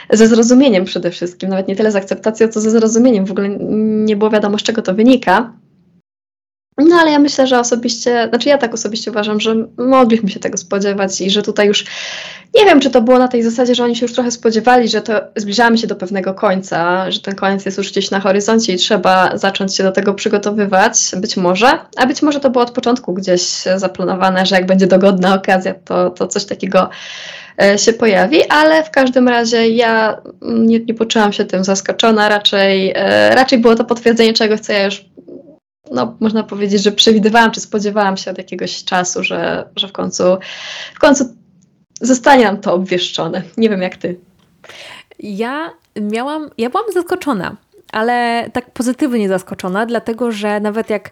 ze 0.09 0.27
zrozumieniem 0.27 0.85
przede 0.85 1.11
wszystkim, 1.11 1.49
nawet 1.49 1.67
nie 1.67 1.75
tyle 1.75 1.91
z 1.91 1.95
akceptacją, 1.95 2.47
co 2.47 2.61
ze 2.61 2.71
zrozumieniem. 2.71 3.25
W 3.25 3.31
ogóle 3.31 3.49
nie 4.05 4.15
było 4.15 4.29
wiadomo, 4.29 4.57
z 4.57 4.63
czego 4.63 4.81
to 4.81 4.93
wynika. 4.93 5.53
No 6.77 6.95
ale 6.95 7.11
ja 7.11 7.19
myślę, 7.19 7.47
że 7.47 7.59
osobiście, 7.59 8.27
znaczy 8.29 8.49
ja 8.49 8.57
tak 8.57 8.73
osobiście 8.73 9.11
uważam, 9.11 9.39
że 9.39 9.55
mogliśmy 9.77 10.29
się 10.29 10.39
tego 10.39 10.57
spodziewać 10.57 11.21
i 11.21 11.29
że 11.29 11.41
tutaj 11.41 11.67
już 11.67 11.85
nie 12.55 12.65
wiem, 12.65 12.79
czy 12.79 12.89
to 12.89 13.01
było 13.01 13.19
na 13.19 13.27
tej 13.27 13.43
zasadzie, 13.43 13.75
że 13.75 13.83
oni 13.83 13.95
się 13.95 14.05
już 14.05 14.13
trochę 14.13 14.31
spodziewali, 14.31 14.87
że 14.89 15.01
to 15.01 15.13
zbliżamy 15.35 15.77
się 15.77 15.87
do 15.87 15.95
pewnego 15.95 16.33
końca, 16.33 17.11
że 17.11 17.19
ten 17.19 17.35
koniec 17.35 17.65
jest 17.65 17.77
już 17.77 17.91
gdzieś 17.91 18.11
na 18.11 18.19
horyzoncie 18.19 18.73
i 18.73 18.77
trzeba 18.77 19.37
zacząć 19.37 19.75
się 19.75 19.83
do 19.83 19.91
tego 19.91 20.13
przygotowywać, 20.13 20.97
być 21.17 21.37
może, 21.37 21.67
a 21.97 22.05
być 22.05 22.21
może 22.21 22.39
to 22.39 22.49
było 22.49 22.63
od 22.63 22.71
początku 22.71 23.13
gdzieś 23.13 23.41
zaplanowane, 23.75 24.45
że 24.45 24.55
jak 24.55 24.65
będzie 24.65 24.87
dogodna 24.87 25.35
okazja, 25.35 25.73
to, 25.85 26.09
to 26.09 26.27
coś 26.27 26.45
takiego 26.45 26.89
e, 27.61 27.77
się 27.77 27.93
pojawi, 27.93 28.49
ale 28.49 28.83
w 28.83 28.91
każdym 28.91 29.27
razie 29.27 29.69
ja 29.69 30.21
nie, 30.41 30.79
nie 30.79 30.93
poczułam 30.93 31.33
się 31.33 31.45
tym 31.45 31.63
zaskoczona, 31.63 32.29
raczej, 32.29 32.93
e, 32.95 33.35
raczej 33.35 33.59
było 33.59 33.75
to 33.75 33.83
potwierdzenie 33.83 34.33
czegoś, 34.33 34.59
co 34.59 34.73
ja 34.73 34.85
już 34.85 35.05
no, 35.93 36.17
można 36.19 36.43
powiedzieć, 36.43 36.83
że 36.83 36.91
przewidywałam, 36.91 37.51
czy 37.51 37.61
spodziewałam 37.61 38.17
się 38.17 38.31
od 38.31 38.37
jakiegoś 38.37 38.83
czasu, 38.83 39.23
że, 39.23 39.69
że 39.75 39.87
w, 39.87 39.91
końcu, 39.91 40.23
w 40.95 40.99
końcu 40.99 41.35
zostanie 42.01 42.43
nam 42.43 42.57
to 42.57 42.73
obwieszczone. 42.73 43.43
Nie 43.57 43.69
wiem 43.69 43.81
jak 43.81 43.97
ty. 43.97 44.19
Ja 45.19 45.71
miałam, 46.01 46.49
ja 46.57 46.69
byłam 46.69 46.85
zaskoczona, 46.93 47.55
ale 47.91 48.47
tak 48.53 48.71
pozytywnie 48.71 49.29
zaskoczona, 49.29 49.85
dlatego 49.85 50.31
że 50.31 50.59
nawet 50.59 50.89
jak 50.89 51.09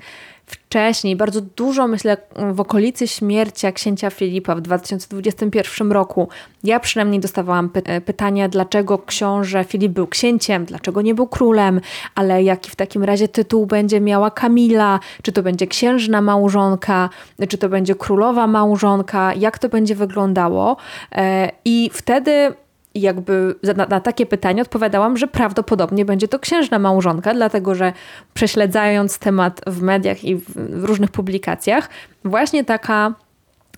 wcześniej, 0.52 1.16
bardzo 1.16 1.42
dużo 1.42 1.88
myślę 1.88 2.18
w 2.54 2.60
okolicy 2.60 3.08
śmierci 3.08 3.74
księcia 3.74 4.10
Filipa 4.10 4.56
w 4.56 4.62
2021 4.62 5.92
roku. 5.92 6.28
Ja 6.64 6.80
przynajmniej 6.80 7.20
dostawałam 7.20 7.70
py 7.70 7.82
e, 7.86 8.02
pytania, 8.02 8.50
dlaczego 8.50 9.00
książę 9.00 9.64
Filip 9.64 9.92
był 9.92 10.08
księciem, 10.08 10.66
dlaczego 10.66 11.02
nie 11.02 11.16
był 11.16 11.28
królem, 11.28 11.82
ale 12.16 12.44
jaki 12.44 12.72
w 12.72 12.76
takim 12.76 13.04
razie 13.04 13.28
tytuł 13.28 13.66
będzie 13.66 14.02
miała 14.02 14.32
Kamila, 14.32 15.00
czy 15.22 15.32
to 15.32 15.44
będzie 15.44 15.68
księżna 15.68 16.22
małżonka, 16.22 17.10
czy 17.50 17.58
to 17.58 17.70
będzie 17.70 17.96
królowa 17.96 18.48
małżonka, 18.48 19.34
jak 19.34 19.60
to 19.60 19.70
będzie 19.70 19.96
wyglądało. 19.96 20.78
E, 21.12 21.52
I 21.66 21.90
wtedy 21.94 22.54
i 22.94 23.02
jakby 23.02 23.56
na, 23.76 23.86
na, 23.86 24.00
takie 24.00 24.26
pytanie 24.26 24.62
odpowiadałam, 24.62 25.18
że 25.18 25.28
prawdopodobnie 25.28 26.06
będzie 26.06 26.28
to 26.28 26.40
księżna 26.40 26.80
małżonka, 26.80 27.34
dlatego 27.34 27.76
że 27.76 27.94
prześledzając 28.34 29.20
temat 29.20 29.62
w 29.68 29.82
mediach 29.82 30.24
i 30.24 30.36
w, 30.36 30.46
w 30.54 30.84
różnych 30.84 31.12
publikacjach, 31.12 31.90
właśnie 32.26 32.64
taka 32.64 33.14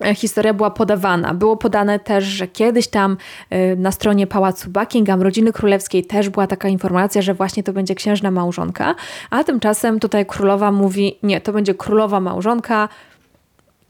e, 0.04 0.14
historia 0.14 0.54
była 0.54 0.70
podawana. 0.70 1.34
Było 1.34 1.56
podane 1.56 1.98
też, 1.98 2.24
że 2.24 2.48
kiedyś 2.48 2.88
tam 2.88 3.16
e, 3.50 3.76
na 3.76 3.92
stronie 3.92 4.26
Pałacu 4.26 4.70
Buckingham, 4.70 5.22
rodziny 5.22 5.52
królewskiej, 5.52 6.04
też 6.04 6.28
była 6.28 6.46
taka 6.46 6.68
informacja, 6.68 7.22
że 7.22 7.34
właśnie 7.34 7.62
to 7.62 7.72
będzie 7.72 7.94
księżna 7.94 8.30
małżonka, 8.30 8.94
a 9.30 9.44
tymczasem 9.44 10.00
tutaj 10.00 10.26
królowa 10.26 10.72
mówi: 10.72 11.18
Nie, 11.22 11.40
to 11.40 11.52
będzie 11.52 11.74
królowa 11.74 12.20
małżonka, 12.20 12.88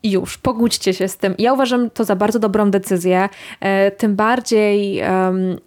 już, 0.04 0.38
pogódźcie 0.38 0.94
się 0.94 1.08
z 1.08 1.16
tym. 1.16 1.34
Ja 1.38 1.52
uważam 1.52 1.90
to 1.90 2.04
za 2.04 2.16
bardzo 2.16 2.38
dobrą 2.38 2.70
decyzję, 2.70 3.28
e, 3.60 3.90
tym 3.90 4.16
bardziej 4.16 5.02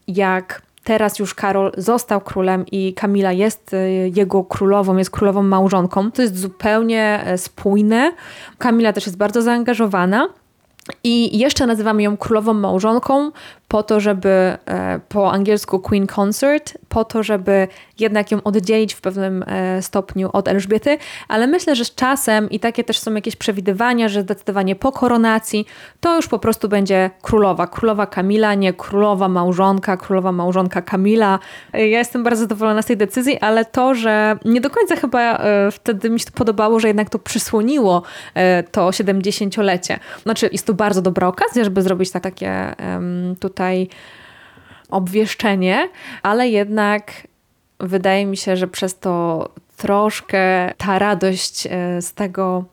jak 0.07 0.61
teraz 0.87 1.19
już 1.19 1.33
Karol 1.33 1.71
został 1.77 2.21
królem 2.21 2.65
i 2.71 2.93
Kamila 2.93 3.31
jest 3.31 3.73
e, 3.73 3.89
jego 4.09 4.43
królową, 4.43 4.97
jest 4.97 5.09
królową 5.09 5.43
małżonką. 5.43 6.11
To 6.11 6.21
jest 6.21 6.37
zupełnie 6.37 7.23
e, 7.25 7.37
spójne. 7.37 8.11
Kamila 8.57 8.93
też 8.93 9.05
jest 9.05 9.17
bardzo 9.17 9.41
zaangażowana. 9.41 10.29
I 11.03 11.39
jeszcze 11.39 11.65
nazywamy 11.65 12.03
ją 12.03 12.17
królową 12.17 12.53
małżonką, 12.53 13.31
po 13.67 13.83
to, 13.83 13.99
żeby 13.99 14.29
e, 14.29 14.99
po 15.09 15.31
angielsku 15.31 15.79
Queen 15.79 16.07
Consort, 16.19 16.77
po 16.89 17.05
to, 17.05 17.23
żeby 17.23 17.67
jednak 17.99 18.31
ją 18.31 18.43
oddzielić 18.43 18.93
w 18.93 19.01
pewnym 19.01 19.43
e, 19.47 19.81
stopniu 19.81 20.29
od 20.33 20.47
Elżbiety, 20.47 20.97
ale 21.27 21.47
myślę, 21.47 21.75
że 21.75 21.85
z 21.85 21.95
czasem 21.95 22.49
i 22.49 22.59
takie 22.59 22.83
też 22.83 22.99
są 22.99 23.13
jakieś 23.13 23.35
przewidywania, 23.35 24.09
że 24.09 24.21
zdecydowanie 24.21 24.75
po 24.75 24.91
koronacji 24.91 25.65
to 25.99 26.15
już 26.15 26.27
po 26.27 26.39
prostu 26.39 26.69
będzie 26.69 27.09
królowa. 27.21 27.67
Królowa 27.67 28.05
Kamila, 28.05 28.53
nie 28.53 28.73
królowa 28.73 29.27
małżonka, 29.27 29.97
królowa 29.97 30.31
małżonka 30.31 30.81
Kamila. 30.81 31.39
E, 31.73 31.89
ja 31.89 31.99
jestem 31.99 32.23
bardzo 32.23 32.41
zadowolona 32.41 32.81
z 32.81 32.85
tej 32.85 32.97
decyzji, 32.97 33.39
ale 33.39 33.65
to, 33.65 33.95
że 33.95 34.37
nie 34.45 34.61
do 34.61 34.69
końca 34.69 34.95
chyba 34.95 35.41
wtedy 35.71 36.09
mi 36.09 36.19
się 36.19 36.31
podobało, 36.33 36.79
że 36.79 36.87
jednak 36.87 37.09
to 37.09 37.19
przysłoniło 37.19 38.03
to 38.71 38.89
70-lecie. 38.89 39.99
Znaczy 40.23 40.49
jest 40.51 40.65
to 40.65 40.73
bardzo 40.77 41.01
dobra 41.01 41.27
okazja, 41.27 41.63
żeby 41.63 41.81
zrobić 41.81 42.11
tak, 42.11 42.23
takie 42.23 42.75
tutaj 43.39 43.57
tutaj 43.57 43.89
obwieszczenie, 44.89 45.89
ale 46.23 46.49
jednak 46.49 47.11
wydaje 47.79 48.25
mi 48.25 48.37
się, 48.37 48.57
że 48.57 48.67
przez 48.67 48.99
to 48.99 49.49
troszkę 49.77 50.71
ta 50.77 50.99
radość 50.99 51.67
e, 51.67 52.01
z 52.01 52.13
tego 52.13 52.65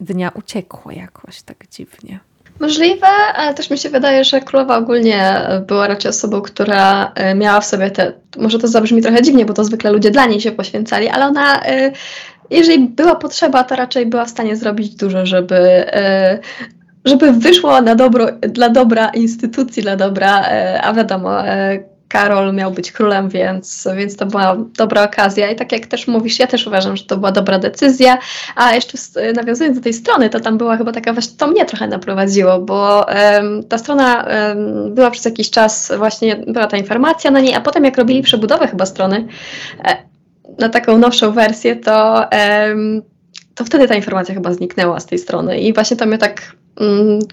dnia 0.00 0.32
uciekła 0.34 0.92
jakoś 0.92 1.42
tak 1.42 1.56
dziwnie. 1.70 2.18
Możliwe, 2.60 3.06
ale 3.34 3.54
też 3.54 3.70
mi 3.70 3.78
się 3.78 3.88
wydaje, 3.90 4.24
że 4.24 4.40
królowa 4.40 4.78
ogólnie 4.78 5.40
była 5.66 5.86
raczej 5.86 6.08
osobą, 6.08 6.42
która 6.42 7.12
e, 7.14 7.34
miała 7.34 7.60
w 7.60 7.66
sobie 7.66 7.90
te. 7.90 8.12
Może 8.36 8.58
to 8.58 8.68
zabrzmi 8.68 9.02
trochę 9.02 9.22
dziwnie, 9.22 9.46
bo 9.46 9.54
to 9.54 9.64
zwykle 9.64 9.92
ludzie 9.92 10.10
dla 10.10 10.26
niej 10.26 10.40
się 10.40 10.52
poświęcali, 10.52 11.08
ale 11.08 11.26
ona, 11.26 11.64
e, 11.64 11.92
jeżeli 12.50 12.88
była 12.88 13.14
potrzeba, 13.16 13.64
to 13.64 13.76
raczej 13.76 14.06
była 14.06 14.24
w 14.24 14.30
stanie 14.30 14.56
zrobić 14.56 14.94
dużo, 14.94 15.26
żeby 15.26 15.86
żeby 17.04 17.32
wyszło 17.32 17.80
na 17.80 17.94
dobro, 17.94 18.26
dla 18.40 18.68
dobra 18.68 19.08
instytucji, 19.08 19.82
dla 19.82 19.96
dobra, 19.96 20.42
e, 20.48 20.82
a 20.82 20.92
wiadomo, 20.92 21.46
e, 21.46 21.90
Karol 22.10 22.54
miał 22.54 22.70
być 22.70 22.92
królem, 22.92 23.28
więc, 23.28 23.88
więc 23.96 24.16
to 24.16 24.26
była 24.26 24.56
dobra 24.78 25.04
okazja. 25.04 25.50
I 25.50 25.56
tak 25.56 25.72
jak 25.72 25.86
też 25.86 26.08
mówisz, 26.08 26.38
ja 26.38 26.46
też 26.46 26.66
uważam, 26.66 26.96
że 26.96 27.04
to 27.04 27.16
była 27.16 27.32
dobra 27.32 27.58
decyzja. 27.58 28.18
A 28.56 28.74
jeszcze 28.74 28.98
nawiązując 29.34 29.76
do 29.76 29.82
tej 29.82 29.92
strony, 29.92 30.30
to 30.30 30.40
tam 30.40 30.58
była 30.58 30.76
chyba 30.76 30.92
taka 30.92 31.12
właśnie, 31.12 31.36
to 31.36 31.46
mnie 31.46 31.64
trochę 31.64 31.86
naprowadziło, 31.88 32.58
bo 32.58 33.06
um, 33.06 33.64
ta 33.64 33.78
strona 33.78 34.24
um, 34.24 34.94
była 34.94 35.10
przez 35.10 35.24
jakiś 35.24 35.50
czas, 35.50 35.92
właśnie 35.98 36.36
była 36.36 36.66
ta 36.66 36.76
informacja 36.76 37.30
na 37.30 37.40
niej, 37.40 37.54
a 37.54 37.60
potem 37.60 37.84
jak 37.84 37.98
robili 37.98 38.22
przebudowę 38.22 38.68
chyba 38.68 38.86
strony 38.86 39.26
e, 39.84 39.96
na 40.58 40.68
taką 40.68 40.98
nowszą 40.98 41.32
wersję, 41.32 41.76
to, 41.76 42.24
um, 42.68 43.02
to 43.54 43.64
wtedy 43.64 43.88
ta 43.88 43.94
informacja 43.94 44.34
chyba 44.34 44.52
zniknęła 44.52 45.00
z 45.00 45.06
tej 45.06 45.18
strony. 45.18 45.58
I 45.58 45.72
właśnie 45.72 45.96
to 45.96 46.06
mnie 46.06 46.18
tak 46.18 46.59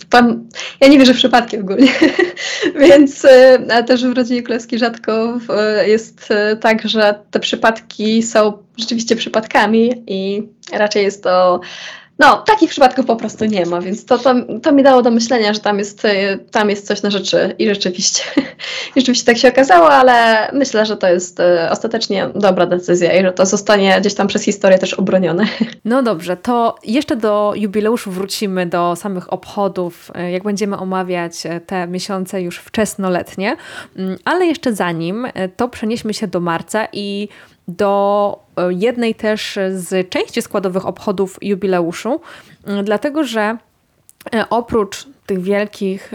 tam, 0.10 0.48
ja 0.82 0.88
nie 0.88 1.00
wierzę 1.00 1.14
w 1.14 1.18
przypadki 1.18 1.58
ogólnie, 1.58 1.92
więc 2.88 3.26
e, 3.26 3.84
też 3.84 4.06
w 4.06 4.14
rodzinie 4.14 4.44
królewskiej 4.44 4.80
rzadko 4.80 5.40
jest 5.86 6.32
e, 6.32 6.56
tak, 6.56 6.88
że 6.88 7.20
te 7.32 7.40
przypadki 7.40 8.24
są 8.24 8.54
rzeczywiście 8.78 9.16
przypadkami 9.16 10.04
i 10.08 10.44
raczej 10.74 11.04
jest 11.04 11.24
to 11.24 11.62
no, 12.20 12.38
takich 12.38 12.70
przypadków 12.70 13.06
po 13.06 13.16
prostu 13.16 13.46
nie 13.46 13.66
ma, 13.66 13.82
więc 13.82 14.06
to, 14.06 14.18
to, 14.18 14.36
to 14.64 14.72
mi 14.72 14.84
dało 14.84 15.02
do 15.02 15.12
myślenia, 15.12 15.54
że 15.54 15.60
tam 15.60 15.80
jest, 15.80 16.06
e, 16.06 16.38
tam 16.38 16.70
jest 16.70 16.88
coś 16.88 17.02
na 17.02 17.10
rzeczy 17.10 17.56
i 17.60 17.68
rzeczywiście, 17.68 18.24
rzeczywiście 18.98 19.26
tak 19.26 19.38
się 19.38 19.48
okazało, 19.48 19.90
ale 19.90 20.48
myślę, 20.54 20.86
że 20.86 20.98
to 20.98 21.08
jest 21.08 21.40
e, 21.40 21.70
ostatecznie 21.72 22.30
dobra 22.36 22.66
decyzja 22.66 23.20
i 23.20 23.24
że 23.24 23.32
to 23.32 23.46
zostanie 23.46 23.98
gdzieś 24.00 24.14
tam 24.14 24.28
przez 24.28 24.44
historię 24.44 24.80
też 24.80 24.94
obronione. 24.94 25.46
No 25.86 26.04
dobrze, 26.04 26.38
to 26.38 26.76
jeszcze 26.84 27.16
do 27.16 27.54
jubileuszu 27.56 28.12
wrócimy, 28.12 28.66
do 28.66 28.96
samych 28.96 29.34
obchodów, 29.34 30.12
e, 30.16 30.32
jak 30.32 30.44
będziemy 30.44 30.78
omawiać 30.78 31.44
te 31.66 31.88
miesiące 31.88 32.42
już 32.42 32.58
wczesnoletnie, 32.58 33.58
mm, 33.96 34.18
ale 34.26 34.46
jeszcze 34.46 34.74
zanim, 34.74 35.28
to 35.58 35.70
przenieśmy 35.70 36.14
się 36.14 36.28
do 36.28 36.40
marca 36.40 36.88
i 36.94 37.28
do 37.68 38.40
e, 38.58 38.74
jednej 38.74 39.16
też 39.16 39.60
z 39.76 40.10
części 40.10 40.42
składowych 40.42 40.86
obchodów 40.86 41.38
jubileuszu, 41.42 42.22
dlatego 42.84 43.24
że 43.24 43.58
e, 44.36 44.50
oprócz 44.50 45.08
tych 45.26 45.42
wielkich 45.42 46.12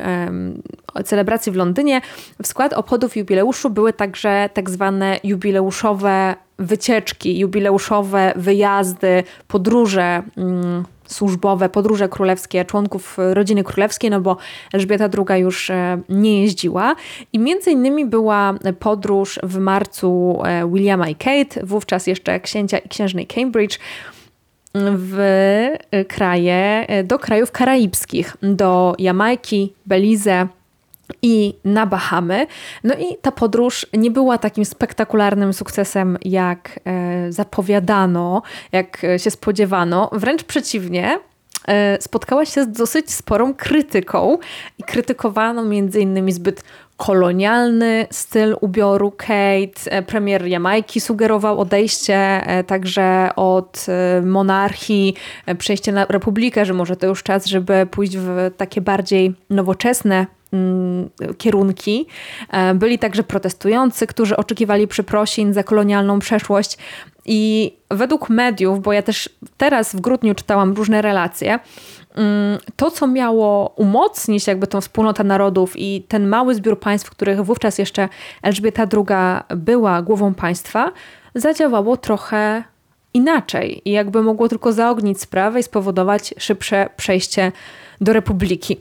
celebracji 1.05 1.53
w 1.53 1.57
Londynie, 1.57 2.01
w 2.43 2.47
skład 2.47 2.73
obchodów 2.73 3.17
jubileuszu 3.17 3.71
były 3.71 3.93
także 3.93 4.51
tak 4.55 4.71
zwane 4.71 5.21
jubileuszowe 5.25 6.35
wycieczki, 6.59 7.39
jubileuszowe 7.39 8.33
wyjazdy, 8.37 9.25
podróże 9.49 10.23
mm, 10.37 10.85
służbowe, 11.13 11.69
podróże 11.69 12.09
królewskie 12.09 12.65
członków 12.65 13.19
rodziny 13.19 13.65
królewskiej, 13.65 14.11
no 14.11 14.21
bo 14.21 14.37
Elżbieta 14.73 15.09
II 15.29 15.43
już 15.43 15.71
e, 15.71 16.01
nie 16.09 16.43
jeździła. 16.43 16.97
I 17.33 17.39
między 17.39 17.71
innymi 17.71 18.07
była 18.07 18.55
podróż 18.79 19.39
w 19.43 19.59
marcu 19.59 20.43
e, 20.45 20.69
Williama 20.73 21.09
i 21.09 21.15
Kate, 21.15 21.67
wówczas 21.67 22.07
jeszcze 22.07 22.41
księcia 22.41 22.79
i 22.79 22.89
księżnej 22.89 23.27
Cambridge, 23.27 23.79
w 24.75 25.19
kraje, 26.09 26.87
do 27.05 27.19
krajów 27.19 27.53
karaibskich, 27.53 28.37
do 28.43 28.95
Jamajki, 28.99 29.73
Belize, 29.87 30.49
i 31.23 31.55
na 31.65 31.87
Bahamy. 31.87 32.47
No 32.85 32.95
i 32.95 33.17
ta 33.23 33.33
podróż 33.33 33.87
nie 33.93 34.11
była 34.11 34.39
takim 34.39 34.65
spektakularnym 34.65 35.53
sukcesem, 35.53 36.19
jak 36.25 36.81
e, 36.85 37.33
zapowiadano, 37.33 38.43
jak 38.73 39.03
się 39.17 39.31
spodziewano. 39.31 40.11
Wręcz 40.13 40.45
przeciwnie, 40.45 41.19
e, 41.69 42.03
spotkała 42.03 42.45
się 42.45 42.65
z 42.65 42.69
dosyć 42.69 43.13
sporą 43.13 43.55
krytyką 43.55 44.39
i 44.79 44.83
krytykowano 44.83 45.65
między 45.65 46.01
innymi 46.01 46.33
zbyt 46.33 46.65
kolonialny 47.07 48.07
styl 48.11 48.57
ubioru 48.61 49.11
Kate. 49.11 49.91
E, 49.91 50.03
premier 50.03 50.47
Jamajki 50.47 51.01
sugerował 51.01 51.61
odejście 51.61 52.43
także 52.67 53.31
od 53.37 53.87
monarchii, 54.23 55.15
przejście 55.59 55.93
na 55.93 56.05
republikę, 56.05 56.65
że 56.65 56.75
może 56.75 56.97
to 56.97 57.07
już 57.07 57.23
czas, 57.23 57.47
żeby 57.47 57.87
pójść 57.91 58.17
w 58.17 58.51
takie 58.57 58.81
bardziej 58.81 59.35
nowoczesne 59.51 60.27
Mm, 60.53 61.11
kierunki. 61.39 62.07
E, 62.51 62.75
byli 62.75 62.99
także 62.99 63.23
protestujący, 63.23 64.07
którzy 64.07 64.37
oczekiwali 64.37 64.89
przeprosin 64.89 65.53
za 65.53 65.63
kolonialną 65.63 66.19
przeszłość. 66.19 66.79
I 67.25 67.73
według 67.91 68.31
mediów, 68.31 68.83
bo 68.83 68.93
ja 68.93 69.03
też 69.03 69.29
teraz 69.57 69.95
w 69.97 70.01
grudniu 70.01 70.35
czytałam 70.35 70.73
różne 70.73 71.03
relacje, 71.03 71.59
to, 72.77 72.91
co 72.91 73.07
miało 73.07 73.75
umocnić 73.77 74.47
jakby 74.47 74.67
tą 74.67 74.81
wspólnotę 74.81 75.25
narodów 75.25 75.73
i 75.77 76.05
ten 76.09 76.29
mały 76.29 76.55
zbiór 76.55 76.81
państw, 76.81 77.11
których 77.11 77.45
wówczas 77.45 77.79
jeszcze 77.79 78.09
Elżbieta 78.43 78.87
II 78.93 79.57
była 79.57 80.03
głową 80.03 80.35
państwa, 80.35 80.93
zadziałało 81.35 81.97
trochę 81.97 82.65
inaczej 83.15 83.83
i 83.85 83.91
jakby 83.91 84.23
mogło 84.23 84.49
tylko 84.49 84.73
zaognić 84.73 85.21
sprawę 85.21 85.61
i 85.61 85.63
spowodować 85.63 86.35
szybsze 86.39 86.89
przejście 86.97 87.53
do 88.01 88.13
Republiki. 88.13 88.77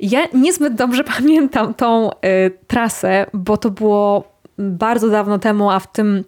Ja 0.00 0.20
niezbyt 0.34 0.74
dobrze 0.74 1.04
pamiętam 1.18 1.74
tą 1.74 2.10
y, 2.10 2.14
trasę, 2.66 3.26
bo 3.32 3.56
to 3.56 3.70
było 3.70 4.32
bardzo 4.58 5.10
dawno 5.10 5.38
temu, 5.38 5.70
a 5.70 5.80
w 5.80 5.92
tym 5.92 6.24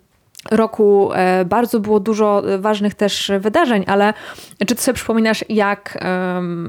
roku 0.51 1.11
y, 1.41 1.45
bardzo 1.45 1.81
było 1.81 2.01
dużo 2.01 2.43
ważnych 2.59 2.95
też 2.95 3.31
wydarzeń, 3.41 3.85
ale 3.87 4.15
czy 4.67 4.75
ty 4.75 4.83
sobie 4.83 4.97
przypominasz, 4.97 5.45
jak 5.49 6.05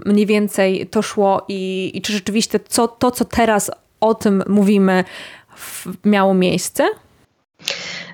mniej 0.05 0.25
więcej 0.25 0.87
to 0.87 1.01
szło 1.01 1.45
i, 1.47 1.91
i 1.93 2.01
czy 2.01 2.13
rzeczywiście 2.13 2.59
co, 2.67 2.87
to, 2.87 3.11
co 3.11 3.25
teraz 3.25 3.71
o 4.01 4.13
tym 4.13 4.43
mówimy, 4.47 5.03
miało 6.05 6.33
miejsce? 6.33 6.89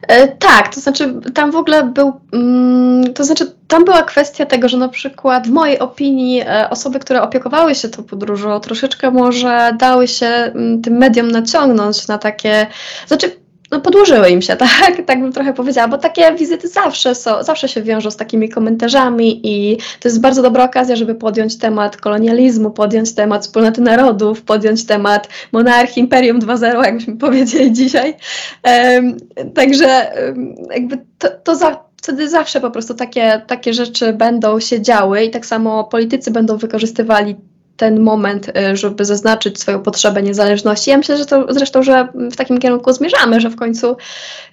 E, 0.08 0.28
tak, 0.28 0.76
to 0.76 0.82
znaczy 0.82 1.14
tam 1.34 1.52
w 1.52 1.56
ogóle 1.56 1.84
był, 1.84 2.22
mm, 2.34 3.14
to 3.14 3.24
znaczy 3.24 3.56
tam 3.68 3.86
była 3.86 4.04
kwestia 4.04 4.46
tego, 4.46 4.70
że 4.70 4.78
na 4.78 4.90
przykład 4.90 5.48
w 5.48 5.52
mojej 5.52 5.80
opinii 5.80 6.42
e, 6.42 6.70
osoby, 6.70 7.00
które 7.00 7.22
opiekowały 7.22 7.76
się 7.76 7.90
tą 7.90 8.04
podróżą, 8.04 8.60
troszeczkę 8.60 9.12
może 9.12 9.76
dały 9.80 10.08
się 10.08 10.26
mm, 10.26 10.82
tym 10.82 10.98
mediom 10.98 11.32
naciągnąć 11.32 12.08
na 12.08 12.18
takie, 12.18 12.68
znaczy 13.08 13.45
no 13.76 13.82
podłożyły 13.82 14.30
im 14.30 14.42
się, 14.42 14.56
tak? 14.66 15.06
Tak 15.06 15.20
bym 15.20 15.34
trochę 15.34 15.54
powiedziała, 15.54 15.88
bo 15.88 15.98
takie 15.98 16.36
wizyty 16.36 16.68
zawsze 16.68 17.16
są, 17.16 17.44
zawsze 17.44 17.68
się 17.68 17.82
wiążą 17.82 18.12
z 18.12 18.18
takimi 18.18 18.50
komentarzami 18.50 19.42
i 19.44 19.78
to 19.78 20.08
jest 20.08 20.22
bardzo 20.22 20.42
dobra 20.42 20.64
okazja, 20.64 20.96
żeby 20.96 21.16
podjąć 21.16 21.58
temat 21.58 21.98
kolonializmu, 21.98 22.72
podjąć 22.72 23.16
temat 23.16 23.42
wspólnoty 23.42 23.82
narodów, 23.82 24.42
podjąć 24.42 24.86
temat 24.86 25.30
monarchii, 25.52 26.04
imperium 26.04 26.40
2.0, 26.40 26.84
jakbyśmy 26.84 27.18
powiedzieli 27.28 27.74
dzisiaj. 27.74 28.18
Um, 28.64 29.18
także 29.56 30.12
um, 30.28 30.56
jakby 30.74 30.98
to, 31.18 31.30
to 31.44 31.56
za, 31.56 31.84
wtedy 31.98 32.30
zawsze 32.30 32.62
po 32.62 32.72
prostu 32.72 32.94
takie, 32.94 33.42
takie 33.48 33.74
rzeczy 33.74 34.14
będą 34.14 34.60
się 34.60 34.82
działy 34.82 35.24
i 35.24 35.30
tak 35.30 35.46
samo 35.46 35.84
politycy 35.84 36.32
będą 36.32 36.58
wykorzystywali 36.58 37.36
ten 37.78 38.00
moment, 38.00 38.50
y, 38.50 38.78
żeby 38.78 39.06
zaznaczyć 39.06 39.60
swoją 39.60 39.82
potrzebę 39.82 40.24
niezależności. 40.24 40.90
Ja 40.90 40.98
myślę, 40.98 41.18
że 41.18 41.26
to 41.26 41.46
zresztą, 41.50 41.84
że 41.84 42.08
w 42.32 42.36
takim 42.36 42.58
kierunku 42.58 42.94
zmierzamy, 42.94 43.42
że 43.42 43.50
w 43.50 43.56
końcu, 43.56 43.98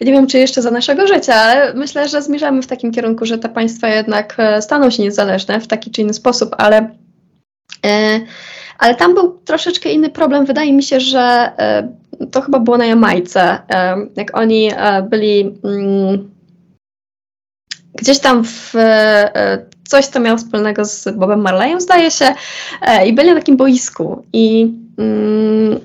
nie 0.01 0.13
wiem 0.13 0.27
czy 0.27 0.39
jeszcze 0.39 0.63
za 0.63 0.71
naszego 0.71 1.07
życia, 1.07 1.35
ale 1.35 1.75
myślę, 1.75 2.09
że 2.09 2.23
zmierzamy 2.23 2.63
w 2.63 2.67
takim 2.67 2.93
kierunku, 2.93 3.27
że 3.27 3.39
te 3.39 3.49
państwa 3.49 3.89
jednak 3.89 4.35
e, 4.39 4.63
staną 4.63 4.91
się 4.91 5.03
niezależne 5.03 5.61
w 5.61 5.67
taki 5.67 5.91
czy 5.91 6.01
inny 6.01 6.15
sposób, 6.15 6.55
ale, 6.59 6.91
e, 7.87 8.21
ale 8.79 8.95
tam 8.95 9.15
był 9.15 9.39
troszeczkę 9.45 9.93
inny 9.93 10.11
problem. 10.11 10.47
Wydaje 10.47 10.73
mi 10.73 10.83
się, 10.83 11.01
że 11.01 11.53
to 12.31 12.41
chyba 12.41 12.61
było 12.61 12.79
na 12.79 12.87
Jamajce, 12.87 13.59
jak 14.17 14.37
oni 14.37 14.71
byli 15.11 15.59
mm, 15.65 16.31
gdzieś 17.95 18.19
tam 18.19 18.45
w 18.45 18.75
coś, 19.89 20.07
co 20.07 20.21
miało 20.21 20.39
wspólnego 20.39 20.85
z 20.85 21.09
Bobem 21.17 21.41
Marleyem, 21.41 21.81
zdaje 21.81 22.11
się, 22.11 22.35
e, 22.83 23.07
i 23.07 23.13
byli 23.13 23.29
na 23.29 23.35
takim 23.35 23.57
boisku 23.57 24.25
i 24.33 24.73
mm, 24.99 25.81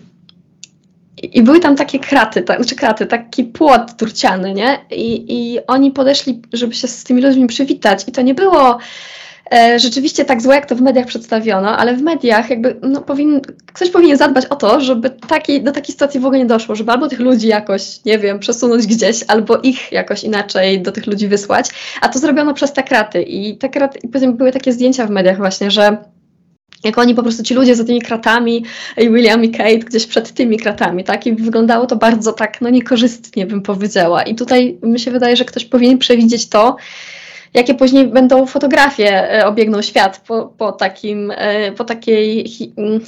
i 1.23 1.41
były 1.41 1.60
tam 1.60 1.75
takie 1.75 1.99
kraty, 1.99 2.41
tak, 2.41 2.57
znaczy 2.57 2.75
kraty, 2.75 3.05
taki 3.05 3.43
płot 3.43 3.97
turciany, 3.97 4.53
nie? 4.53 4.79
I, 4.91 5.25
I 5.27 5.60
oni 5.67 5.91
podeszli, 5.91 6.41
żeby 6.53 6.73
się 6.73 6.88
z 6.88 7.03
tymi 7.03 7.21
ludźmi 7.21 7.47
przywitać. 7.47 8.07
I 8.07 8.12
to 8.12 8.21
nie 8.21 8.33
było 8.33 8.77
rzeczywiście 9.77 10.25
tak 10.25 10.41
złe, 10.41 10.55
jak 10.55 10.65
to 10.65 10.75
w 10.75 10.81
mediach 10.81 11.05
przedstawiono, 11.05 11.77
ale 11.77 11.95
w 11.95 12.01
mediach 12.01 12.49
jakby 12.49 12.79
no, 12.81 13.01
powin, 13.01 13.41
ktoś 13.73 13.89
powinien 13.89 14.17
zadbać 14.17 14.45
o 14.45 14.55
to, 14.55 14.81
żeby 14.81 15.10
taki, 15.10 15.63
do 15.63 15.71
takiej 15.71 15.93
sytuacji 15.93 16.19
w 16.19 16.25
ogóle 16.25 16.39
nie 16.39 16.45
doszło, 16.45 16.75
żeby 16.75 16.91
albo 16.91 17.07
tych 17.07 17.19
ludzi 17.19 17.47
jakoś, 17.47 18.05
nie 18.05 18.19
wiem, 18.19 18.39
przesunąć 18.39 18.88
gdzieś, 18.88 19.23
albo 19.27 19.57
ich 19.57 19.91
jakoś 19.91 20.23
inaczej 20.23 20.81
do 20.81 20.91
tych 20.91 21.07
ludzi 21.07 21.27
wysłać, 21.27 21.69
a 22.01 22.10
to 22.10 22.19
zrobiono 22.19 22.53
przez 22.53 22.73
te 22.73 22.83
kraty 22.83 23.21
i 23.21 23.57
te 23.57 23.69
kraty, 23.69 23.99
i 24.03 24.07
potem 24.07 24.38
były 24.38 24.51
takie 24.51 24.73
zdjęcia 24.73 25.07
w 25.07 25.10
mediach 25.10 25.38
właśnie, 25.38 25.71
że 25.71 25.97
jak 26.83 26.97
oni 26.97 27.15
po 27.15 27.23
prostu 27.23 27.43
ci 27.43 27.53
ludzie 27.53 27.75
za 27.75 27.83
tymi 27.83 28.01
kratami 28.01 28.65
i 28.97 29.10
William 29.10 29.43
i 29.43 29.51
Kate 29.51 29.77
gdzieś 29.77 30.07
przed 30.07 30.31
tymi 30.31 30.57
kratami, 30.57 31.03
tak? 31.03 31.27
I 31.27 31.33
wyglądało 31.33 31.86
to 31.86 31.95
bardzo 31.95 32.33
tak, 32.33 32.62
no 32.62 32.69
niekorzystnie 32.69 33.45
bym 33.45 33.62
powiedziała. 33.62 34.23
I 34.23 34.36
tutaj 34.36 34.77
mi 34.83 34.99
się 34.99 35.12
wydaje, 35.12 35.36
że 35.36 35.45
ktoś 35.45 35.65
powinien 35.65 35.97
przewidzieć 35.97 36.49
to, 36.49 36.75
jakie 37.53 37.75
później 37.75 38.07
będą 38.07 38.45
fotografie 38.45 39.33
e, 39.33 39.47
obiegną 39.47 39.81
świat 39.81 40.21
po, 40.27 40.53
po 40.57 40.71
takim, 40.71 41.31
e, 41.36 41.71
po 41.71 41.83
takiej 41.83 42.47
mm, 42.77 42.99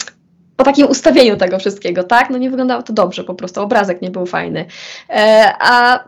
po 0.56 0.64
takim 0.64 0.88
ustawieniu 0.88 1.38
tego 1.38 1.60
wszystkiego, 1.60 2.04
tak? 2.04 2.30
No 2.30 2.38
nie 2.38 2.50
wyglądało 2.50 2.84
to 2.84 2.94
dobrze, 2.94 3.24
po 3.24 3.36
prostu 3.36 3.62
obrazek 3.62 4.02
nie 4.02 4.10
był 4.10 4.26
fajny. 4.26 4.66
E, 5.10 5.54
a 5.60 6.04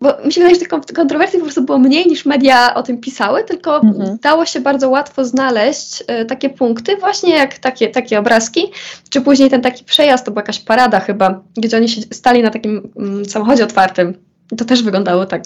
bo 0.00 0.08
mi 0.24 0.32
się 0.32 0.40
wydaje, 0.40 0.54
że 0.54 0.60
tych 0.60 0.96
kontrowersji 0.96 1.38
po 1.38 1.44
prostu 1.44 1.62
było 1.62 1.78
mniej 1.78 2.06
niż 2.06 2.26
media 2.26 2.74
o 2.74 2.82
tym 2.82 2.98
pisały, 2.98 3.44
tylko 3.44 3.80
mhm. 3.80 4.18
dało 4.22 4.46
się 4.46 4.60
bardzo 4.60 4.90
łatwo 4.90 5.24
znaleźć 5.24 6.04
takie 6.28 6.50
punkty, 6.50 6.96
właśnie 6.96 7.34
jak 7.34 7.58
takie, 7.58 7.88
takie 7.88 8.18
obrazki, 8.18 8.72
czy 9.10 9.20
później 9.20 9.50
ten 9.50 9.60
taki 9.60 9.84
przejazd, 9.84 10.24
to 10.24 10.30
była 10.30 10.40
jakaś 10.40 10.60
parada 10.60 11.00
chyba, 11.00 11.40
gdzie 11.56 11.76
oni 11.76 11.88
się 11.88 12.00
stali 12.00 12.42
na 12.42 12.50
takim 12.50 12.92
mm, 12.96 13.24
samochodzie 13.24 13.64
otwartym 13.64 14.31
to 14.56 14.64
też 14.64 14.82
wyglądało 14.82 15.26
tak, 15.26 15.42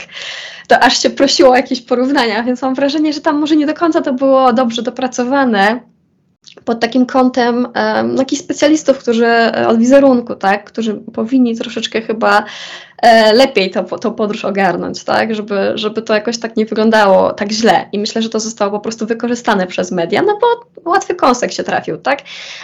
to 0.68 0.80
aż 0.80 1.02
się 1.02 1.10
prosiło 1.10 1.50
o 1.50 1.56
jakieś 1.56 1.80
porównania, 1.80 2.42
więc 2.42 2.62
mam 2.62 2.74
wrażenie, 2.74 3.12
że 3.12 3.20
tam 3.20 3.38
może 3.38 3.56
nie 3.56 3.66
do 3.66 3.74
końca 3.74 4.02
to 4.02 4.12
było 4.12 4.52
dobrze 4.52 4.82
dopracowane, 4.82 5.80
pod 6.64 6.80
takim 6.80 7.06
kątem 7.06 7.66
um, 7.74 8.16
jakichś 8.16 8.42
specjalistów, 8.42 8.98
którzy 8.98 9.26
e, 9.26 9.68
od 9.68 9.78
wizerunku, 9.78 10.34
tak, 10.34 10.64
którzy 10.64 10.94
powinni 10.94 11.56
troszeczkę 11.56 12.00
chyba 12.00 12.44
e, 13.02 13.32
lepiej 13.32 13.70
to, 13.70 13.82
to 13.82 14.12
podróż 14.12 14.44
ogarnąć, 14.44 15.04
tak, 15.04 15.34
żeby, 15.34 15.72
żeby 15.74 16.02
to 16.02 16.14
jakoś 16.14 16.38
tak 16.38 16.56
nie 16.56 16.66
wyglądało 16.66 17.32
tak 17.32 17.52
źle. 17.52 17.88
I 17.92 17.98
myślę, 17.98 18.22
że 18.22 18.28
to 18.28 18.40
zostało 18.40 18.70
po 18.70 18.80
prostu 18.80 19.06
wykorzystane 19.06 19.66
przez 19.66 19.92
media, 19.92 20.22
no 20.22 20.38
bo 20.40 20.46
łatwy 20.90 21.14
kąsek 21.14 21.52
się 21.52 21.62
trafił, 21.62 21.96
tak. 21.96 22.18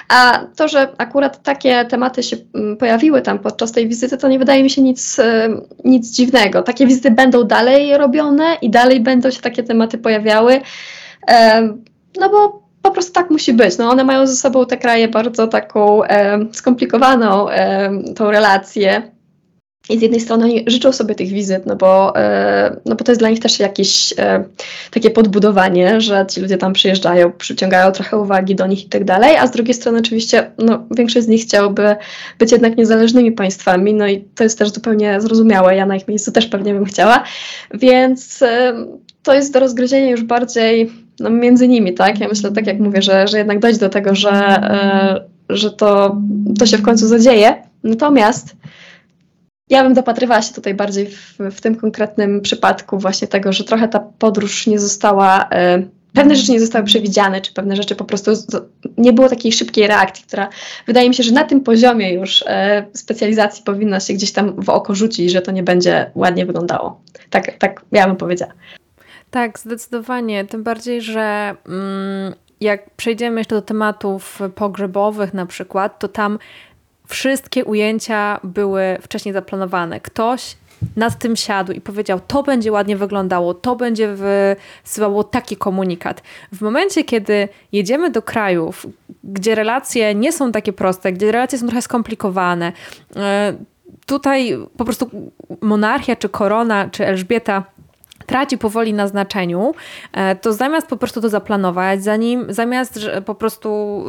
A 0.09 0.41
to, 0.57 0.69
że 0.69 0.89
akurat 0.99 1.43
takie 1.43 1.85
tematy 1.85 2.23
się 2.23 2.37
pojawiły 2.79 3.23
tam 3.23 3.39
podczas 3.39 3.73
tej 3.73 3.89
wizyty, 3.89 4.17
to 4.17 4.29
nie 4.29 4.39
wydaje 4.39 4.63
mi 4.63 4.71
się 4.71 4.83
nic, 4.83 5.19
e, 5.19 5.49
nic 5.85 6.11
dziwnego. 6.11 6.63
Takie 6.63 6.87
wizyty 6.87 7.11
będą 7.11 7.45
dalej 7.45 7.97
robione 7.97 8.57
i 8.63 8.71
dalej 8.71 9.01
będą 9.01 9.31
się 9.31 9.41
takie 9.41 9.63
tematy 9.63 9.99
pojawiały. 9.99 10.61
E, 11.29 11.63
no 12.21 12.29
bo 12.31 12.62
prostu 12.93 13.13
tak 13.13 13.31
musi 13.31 13.53
być. 13.53 13.79
No, 13.79 13.91
one 13.91 14.05
mają 14.05 14.27
ze 14.27 14.37
sobą 14.37 14.67
te 14.67 14.77
kraje 14.77 15.09
bardzo 15.09 15.47
taką 15.47 16.05
e, 16.05 16.39
skomplikowaną 16.53 17.51
e, 17.51 17.91
tą 18.15 18.31
relację. 18.31 19.13
i 19.89 19.99
z 19.99 20.03
jednej 20.03 20.21
strony 20.21 20.45
oni 20.45 20.65
życzą 20.67 20.93
sobie 20.93 21.15
tych 21.15 21.29
wizyt, 21.29 21.67
no 21.67 21.77
bo, 21.77 22.17
e, 22.17 22.77
no 22.87 22.95
bo 22.95 23.05
to 23.05 23.13
jest 23.13 23.21
dla 23.21 23.31
nich 23.31 23.41
też 23.41 23.59
jakieś 23.59 24.15
e, 24.19 24.45
takie 24.91 25.11
podbudowanie, 25.11 26.01
że 26.01 26.27
ci 26.31 26.41
ludzie 26.41 26.59
tam 26.59 26.73
przyjeżdżają, 26.73 27.33
przyciągają 27.33 27.93
trochę 27.93 28.19
uwagi 28.19 28.55
do 28.55 28.67
nich 28.67 28.85
i 28.85 28.89
tak 28.89 29.05
dalej, 29.05 29.37
a 29.37 29.47
z 29.47 29.51
drugiej 29.51 29.75
strony 29.75 29.99
oczywiście 29.99 30.51
no, 30.59 30.87
większość 30.91 31.27
z 31.27 31.29
nich 31.29 31.43
chciałoby 31.43 31.97
być 32.39 32.53
jednak 32.53 32.77
niezależnymi 32.77 33.33
państwami, 33.33 33.95
no 33.95 34.09
i 34.09 34.25
to 34.35 34.45
jest 34.45 34.59
też 34.59 34.73
zupełnie 34.73 35.21
zrozumiałe, 35.21 35.77
ja 35.77 35.87
na 35.87 35.97
ich 35.97 36.09
miejscu 36.09 36.33
też 36.33 36.47
pewnie 36.47 36.75
bym 36.75 36.85
chciała, 36.85 37.25
więc 37.75 38.43
e, 38.43 38.75
to 39.23 39.35
jest 39.35 39.53
do 39.53 39.61
rozgryzienia 39.61 40.11
już 40.11 40.23
bardziej 40.23 41.02
no, 41.23 41.31
między 41.31 41.69
nimi, 41.69 41.95
tak? 41.95 42.21
Ja 42.21 42.29
myślę, 42.29 42.53
tak 42.53 42.67
jak 42.67 42.79
mówię, 42.79 43.03
że, 43.03 43.29
że 43.29 43.39
jednak 43.39 43.59
dojdzie 43.59 43.79
do 43.79 43.89
tego, 43.89 44.15
że, 44.15 44.61
że 45.49 45.71
to, 45.71 46.17
to 46.59 46.67
się 46.67 46.77
w 46.77 46.83
końcu 46.83 47.07
zadzieje, 47.09 47.63
natomiast 47.85 48.57
ja 49.71 49.83
bym 49.83 49.95
dopatrywała 49.95 50.43
się 50.43 50.55
tutaj 50.55 50.75
bardziej 50.75 51.07
w, 51.07 51.39
w 51.51 51.61
tym 51.61 51.75
konkretnym 51.75 52.41
przypadku 52.41 52.99
właśnie 52.99 53.29
tego, 53.29 53.53
że 53.53 53.65
trochę 53.65 53.89
ta 53.89 54.01
podróż 54.01 54.67
nie 54.67 54.79
została, 54.79 55.49
e, 55.53 55.83
pewne 56.13 56.37
rzeczy 56.37 56.53
nie 56.53 56.61
zostały 56.61 56.85
przewidziane, 56.85 57.41
czy 57.41 57.53
pewne 57.53 57.77
rzeczy 57.77 57.97
po 57.97 58.05
prostu 58.05 58.31
nie 58.99 59.13
było 59.13 59.29
takiej 59.29 59.53
szybkiej 59.53 59.87
reakcji, 59.87 60.25
która 60.27 60.49
wydaje 60.87 61.09
mi 61.09 61.15
się, 61.15 61.23
że 61.23 61.33
na 61.33 61.45
tym 61.45 61.61
poziomie 61.61 62.13
już 62.15 62.45
e, 62.47 62.87
specjalizacji 62.93 63.65
powinna 63.65 64.01
się 64.01 64.15
gdzieś 64.15 64.33
tam 64.33 64.63
w 64.63 64.69
oko 64.69 64.95
rzucić, 64.95 65.33
że 65.33 65.43
to 65.43 65.53
nie 65.53 65.63
będzie 65.63 66.11
ładnie 66.15 66.47
wyglądało. 66.47 67.01
Tak, 67.31 67.59
tak 67.59 67.85
ja 67.93 68.07
bym 68.07 68.17
powiedziała. 68.17 68.53
Tak, 69.33 69.59
zdecydowanie. 69.59 70.45
Tym 70.45 70.63
bardziej, 70.63 71.03
że 71.03 71.57
mm, 71.67 72.35
jak 72.61 72.91
przejdziemy 72.91 73.41
jeszcze 73.41 73.55
do 73.55 73.63
tematów 73.63 74.41
pogrzebowych 74.55 75.35
na 75.35 75.47
przykład, 75.47 75.99
to 75.99 76.09
tam 76.09 76.39
wszystkie 77.07 77.65
ujęcia 77.65 78.41
były 78.45 78.99
wcześniej 79.03 79.33
zaplanowane. 79.33 80.01
Ktoś 80.01 80.57
nad 80.97 81.19
tym 81.19 81.37
siadł 81.37 81.73
i 81.73 81.81
powiedział, 81.81 82.21
to 82.27 82.43
będzie 82.43 82.73
ładnie 82.73 82.97
wyglądało, 82.97 83.55
to 83.55 83.77
będzie 83.77 84.15
wysyłało 84.85 85.25
taki 85.25 85.57
komunikat. 85.57 86.23
W 86.53 86.61
momencie, 86.61 87.05
kiedy 87.05 87.49
jedziemy 87.73 88.11
do 88.11 88.23
krajów, 88.23 88.87
gdzie 89.25 89.55
relacje 89.55 90.15
nie 90.15 90.33
są 90.33 90.53
takie 90.53 90.73
proste, 90.73 91.13
gdzie 91.13 91.33
relacje 91.33 91.59
są 91.59 91.67
trochę 91.67 91.83
skomplikowane, 91.83 92.73
e, 93.17 93.55
tutaj 94.07 94.59
po 94.77 94.85
prostu 94.85 95.11
monarchia, 95.61 96.17
czy 96.17 96.29
korona, 96.29 96.89
czy 96.91 97.07
Elżbieta 97.07 97.65
traci 98.33 98.59
powoli 98.59 98.93
na 98.95 99.09
znaczeniu, 99.09 99.75
e, 100.13 100.37
to 100.37 100.53
zamiast 100.53 100.87
po 100.87 100.97
prostu 100.97 101.21
to 101.21 101.29
zaplanować, 101.29 102.03
zanim, 102.03 102.47
zamiast 102.49 103.01
po 103.27 103.35
prostu 103.35 104.05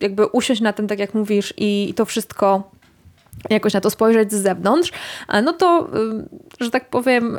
jakby 0.00 0.26
usiąść 0.26 0.60
na 0.60 0.72
tym, 0.72 0.86
tak 0.88 0.98
jak 0.98 1.14
mówisz, 1.14 1.54
i 1.56 1.94
to 1.96 2.04
wszystko 2.04 2.70
jakoś 3.50 3.74
na 3.74 3.80
to 3.80 3.90
spojrzeć 3.90 4.32
z 4.32 4.42
zewnątrz, 4.42 4.92
e, 5.28 5.42
no 5.42 5.52
to, 5.52 5.88
że 6.60 6.70
tak 6.70 6.88
powiem, 6.88 7.38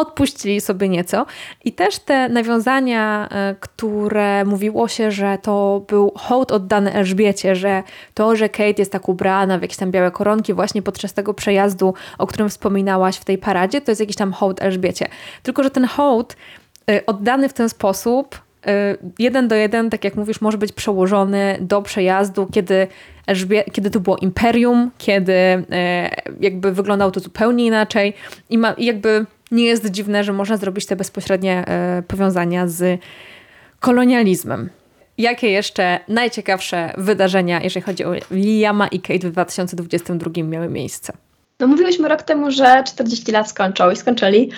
odpuścili 0.00 0.60
sobie 0.60 0.88
nieco. 0.88 1.26
I 1.64 1.72
też 1.72 1.98
te 1.98 2.28
nawiązania, 2.28 3.28
e, 3.30 3.54
które 3.60 4.44
mówiło 4.44 4.88
się, 4.88 5.10
że 5.10 5.38
to 5.42 5.82
był 5.88 6.12
hołd 6.16 6.52
oddany 6.52 6.92
Elżbiecie, 6.92 7.56
że 7.56 7.82
to, 8.14 8.36
że 8.36 8.48
Kate 8.48 8.74
jest 8.78 8.92
tak 8.92 9.08
ubrana 9.08 9.58
w 9.58 9.62
jakieś 9.62 9.76
tam 9.76 9.90
białe 9.90 10.10
koronki 10.10 10.54
właśnie 10.54 10.82
podczas 10.82 11.12
tego 11.12 11.34
przejazdu, 11.34 11.94
o 12.18 12.26
którym 12.26 12.48
wspominałaś 12.48 13.16
w 13.16 13.24
tej 13.24 13.38
paradzie, 13.38 13.80
to 13.80 13.90
jest 13.90 14.00
jakiś 14.00 14.16
tam 14.16 14.32
hołd 14.32 14.62
Elżbiecie. 14.62 15.08
Tylko, 15.42 15.62
że 15.62 15.70
ten 15.70 15.84
hołd 15.84 16.36
e, 16.90 17.06
oddany 17.06 17.48
w 17.48 17.52
ten 17.52 17.68
sposób 17.68 18.40
e, 18.66 18.96
jeden 19.18 19.48
do 19.48 19.54
jeden, 19.54 19.90
tak 19.90 20.04
jak 20.04 20.14
mówisz, 20.14 20.40
może 20.40 20.58
być 20.58 20.72
przełożony 20.72 21.58
do 21.60 21.82
przejazdu, 21.82 22.46
kiedy, 22.52 22.86
kiedy 23.72 23.90
to 23.90 24.00
było 24.00 24.16
imperium, 24.16 24.90
kiedy 24.98 25.64
jakby 26.40 26.72
wyglądało 26.72 27.10
to 27.10 27.20
zupełnie 27.20 27.66
inaczej 27.66 28.14
i, 28.50 28.58
ma, 28.58 28.74
jakby 28.78 29.26
nie 29.50 29.64
jest 29.64 29.90
dziwne, 29.90 30.24
że 30.24 30.32
można 30.32 30.56
zrobić 30.56 30.86
te 30.86 30.96
bezpośrednie 30.96 31.64
e, 31.66 32.02
powiązania 32.08 32.68
z 32.68 33.00
kolonializmem. 33.80 34.70
Jakie 35.18 35.50
jeszcze 35.50 36.00
najciekawsze 36.08 36.92
wydarzenia, 36.98 37.60
jeżeli 37.62 37.82
chodzi 37.82 38.04
o 38.04 38.12
Liama 38.30 38.88
i 38.88 39.00
Kate 39.00 39.28
w 39.28 39.32
2022 39.32 40.42
miały 40.42 40.68
miejsce? 40.68 41.12
No 41.60 41.66
mówiliśmy 41.66 42.08
rok 42.08 42.22
temu, 42.22 42.50
że 42.50 42.84
40 42.86 43.32
lat 43.32 43.48
skończą 43.48 43.90
i 43.90 43.96
skończyli. 43.96 44.50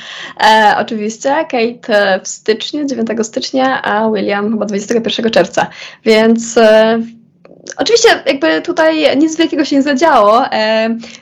E, 0.45 0.75
oczywiście 0.79 1.31
Kate 1.51 2.21
w 2.23 2.29
styczniu, 2.29 2.87
9 2.87 3.09
stycznia, 3.23 3.83
a 3.83 4.11
William 4.11 4.51
chyba 4.51 4.67
21 4.67 5.31
czerwca. 5.31 5.67
Więc 6.05 6.57
e, 6.59 7.03
Oczywiście 7.77 8.09
jakby 8.27 8.63
tutaj 8.63 9.19
nic 9.19 9.37
wielkiego 9.37 9.65
się 9.65 9.77
nie 9.77 9.83
zadziało, 9.83 10.47
e, 10.47 10.51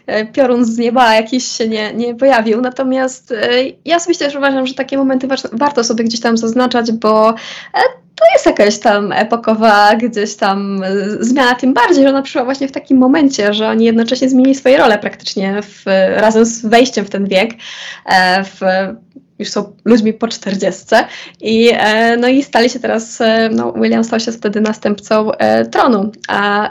e, 0.07 0.27
piorun 0.27 0.65
z 0.65 0.79
nieba 0.79 1.15
jakiś 1.15 1.45
się 1.45 1.69
nie, 1.69 1.95
nie 1.95 2.15
pojawił, 2.15 2.61
natomiast 2.61 3.33
e, 3.33 3.49
ja 3.85 3.97
osobiście 3.97 4.25
też 4.25 4.37
uważam, 4.37 4.67
że 4.67 4.75
takie 4.75 4.97
momenty 4.97 5.27
wa 5.27 5.37
warto 5.53 5.85
sobie 5.85 6.05
gdzieś 6.05 6.21
tam 6.21 6.37
zaznaczać, 6.37 6.93
bo 6.93 7.31
e, 7.31 7.81
to 8.21 8.25
jest 8.33 8.47
jakaś 8.47 8.79
tam 8.79 9.13
epokowa 9.13 9.97
gdzieś 9.97 10.37
tam 10.37 10.83
e, 10.83 10.91
zmiana, 11.21 11.55
tym 11.55 11.75
bardziej, 11.75 12.03
że 12.05 12.11
ona 12.11 12.23
przyszła 12.23 12.45
właśnie 12.45 12.69
w 12.69 12.73
takim 12.73 12.99
momencie, 12.99 13.55
że 13.55 13.69
oni 13.69 13.85
jednocześnie 13.85 14.29
zmienili 14.29 14.55
swoje 14.55 14.79
role 14.79 14.99
praktycznie 14.99 15.63
w, 15.63 15.83
razem 16.17 16.45
z 16.45 16.67
wejściem 16.67 17.05
w 17.05 17.11
ten 17.11 17.27
wiek, 17.27 17.51
e, 18.07 18.45
w 18.45 18.61
już 19.41 19.51
są 19.51 19.73
ludźmi 19.85 20.13
po 20.13 20.29
czterdziestce. 20.29 21.05
I, 21.41 21.71
e, 21.73 22.17
no 22.17 22.29
i 22.29 22.43
stali 22.43 22.71
się 22.71 22.81
teraz, 22.81 23.21
e, 23.21 23.49
no 23.53 23.73
William 23.73 24.05
stał 24.05 24.21
się 24.21 24.33
wtedy 24.33 24.61
następcą 24.61 25.33
e, 25.33 25.65
tronu, 25.65 26.13
a 26.29 26.71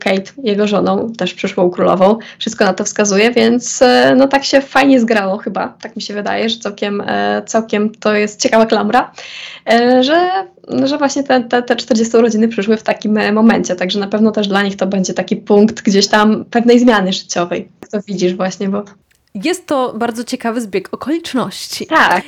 Kate, 0.00 0.32
jego 0.42 0.66
żoną, 0.66 1.12
też 1.12 1.34
przyszłą 1.34 1.70
królową, 1.70 2.18
wszystko 2.38 2.64
na 2.64 2.74
to 2.74 2.84
wskazuje, 2.84 3.30
więc 3.30 3.80
no 4.16 4.28
tak 4.28 4.44
się 4.44 4.60
fajnie 4.60 5.00
zgrało 5.00 5.38
chyba, 5.38 5.74
tak 5.82 5.96
mi 5.96 6.02
się 6.02 6.14
wydaje, 6.14 6.48
że 6.48 6.58
całkiem, 6.58 7.02
całkiem 7.46 7.90
to 7.90 8.14
jest 8.14 8.40
ciekawa 8.40 8.66
klamra, 8.66 9.12
że, 10.00 10.30
że 10.84 10.98
właśnie 10.98 11.22
te, 11.22 11.40
te, 11.40 11.62
te 11.62 11.76
40 11.76 12.16
urodziny 12.16 12.48
przyszły 12.48 12.76
w 12.76 12.82
takim 12.82 13.32
momencie, 13.32 13.76
także 13.76 14.00
na 14.00 14.08
pewno 14.08 14.30
też 14.30 14.48
dla 14.48 14.62
nich 14.62 14.76
to 14.76 14.86
będzie 14.86 15.14
taki 15.14 15.36
punkt 15.36 15.82
gdzieś 15.82 16.08
tam 16.08 16.44
pewnej 16.44 16.80
zmiany 16.80 17.12
życiowej. 17.12 17.68
Jak 17.80 17.90
to 17.90 18.00
widzisz 18.06 18.34
właśnie, 18.34 18.68
bo 18.68 18.84
jest 19.34 19.66
to 19.66 19.92
bardzo 19.96 20.24
ciekawy 20.24 20.60
zbieg 20.60 20.88
okoliczności. 20.94 21.86
Tak. 21.86 22.24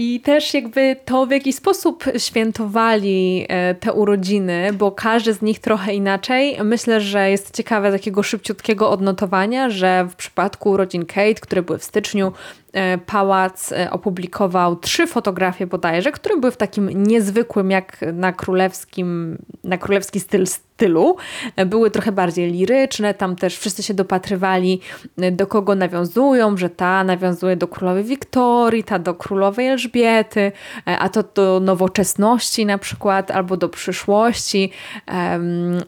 I 0.00 0.20
też 0.20 0.54
jakby 0.54 0.96
to, 1.04 1.26
w 1.26 1.30
jaki 1.30 1.52
sposób 1.52 2.04
świętowali 2.18 3.46
e, 3.48 3.74
te 3.74 3.92
urodziny, 3.92 4.72
bo 4.72 4.92
każdy 4.92 5.32
z 5.32 5.42
nich 5.42 5.58
trochę 5.58 5.94
inaczej. 5.94 6.58
Myślę, 6.64 7.00
że 7.00 7.30
jest 7.30 7.56
ciekawe 7.56 7.92
takiego 7.92 8.22
szybciutkiego 8.22 8.90
odnotowania, 8.90 9.70
że 9.70 10.06
w 10.10 10.16
przypadku 10.16 10.70
urodzin 10.70 11.06
Kate, 11.06 11.34
które 11.34 11.62
były 11.62 11.78
w 11.78 11.84
styczniu, 11.84 12.32
E, 12.72 12.98
pałac 12.98 13.72
e, 13.72 13.90
opublikował 13.90 14.76
trzy 14.76 15.06
fotografie 15.06 15.66
bodajże, 15.66 16.12
które 16.12 16.36
były 16.36 16.52
w 16.52 16.56
takim 16.56 16.88
niezwykłym, 16.88 17.70
jak 17.70 18.04
na 18.12 18.32
królewskim, 18.32 19.38
na 19.64 19.78
królewski 19.78 20.20
styl 20.20 20.46
stylu. 20.46 21.16
Były 21.66 21.90
trochę 21.90 22.12
bardziej 22.12 22.52
liryczne, 22.52 23.14
tam 23.14 23.36
też 23.36 23.58
wszyscy 23.58 23.82
się 23.82 23.94
dopatrywali, 23.94 24.80
do 25.32 25.46
kogo 25.46 25.74
nawiązują, 25.74 26.56
że 26.56 26.70
ta 26.70 27.04
nawiązuje 27.04 27.56
do 27.56 27.68
królowej 27.68 28.04
Wiktorii, 28.04 28.84
ta 28.84 28.98
do 28.98 29.14
królowej 29.14 29.66
Elżbiety, 29.66 29.87
a 30.84 31.08
to 31.08 31.24
do 31.34 31.60
nowoczesności 31.60 32.66
na 32.66 32.78
przykład, 32.78 33.30
albo 33.30 33.56
do 33.56 33.68
przyszłości. 33.68 34.70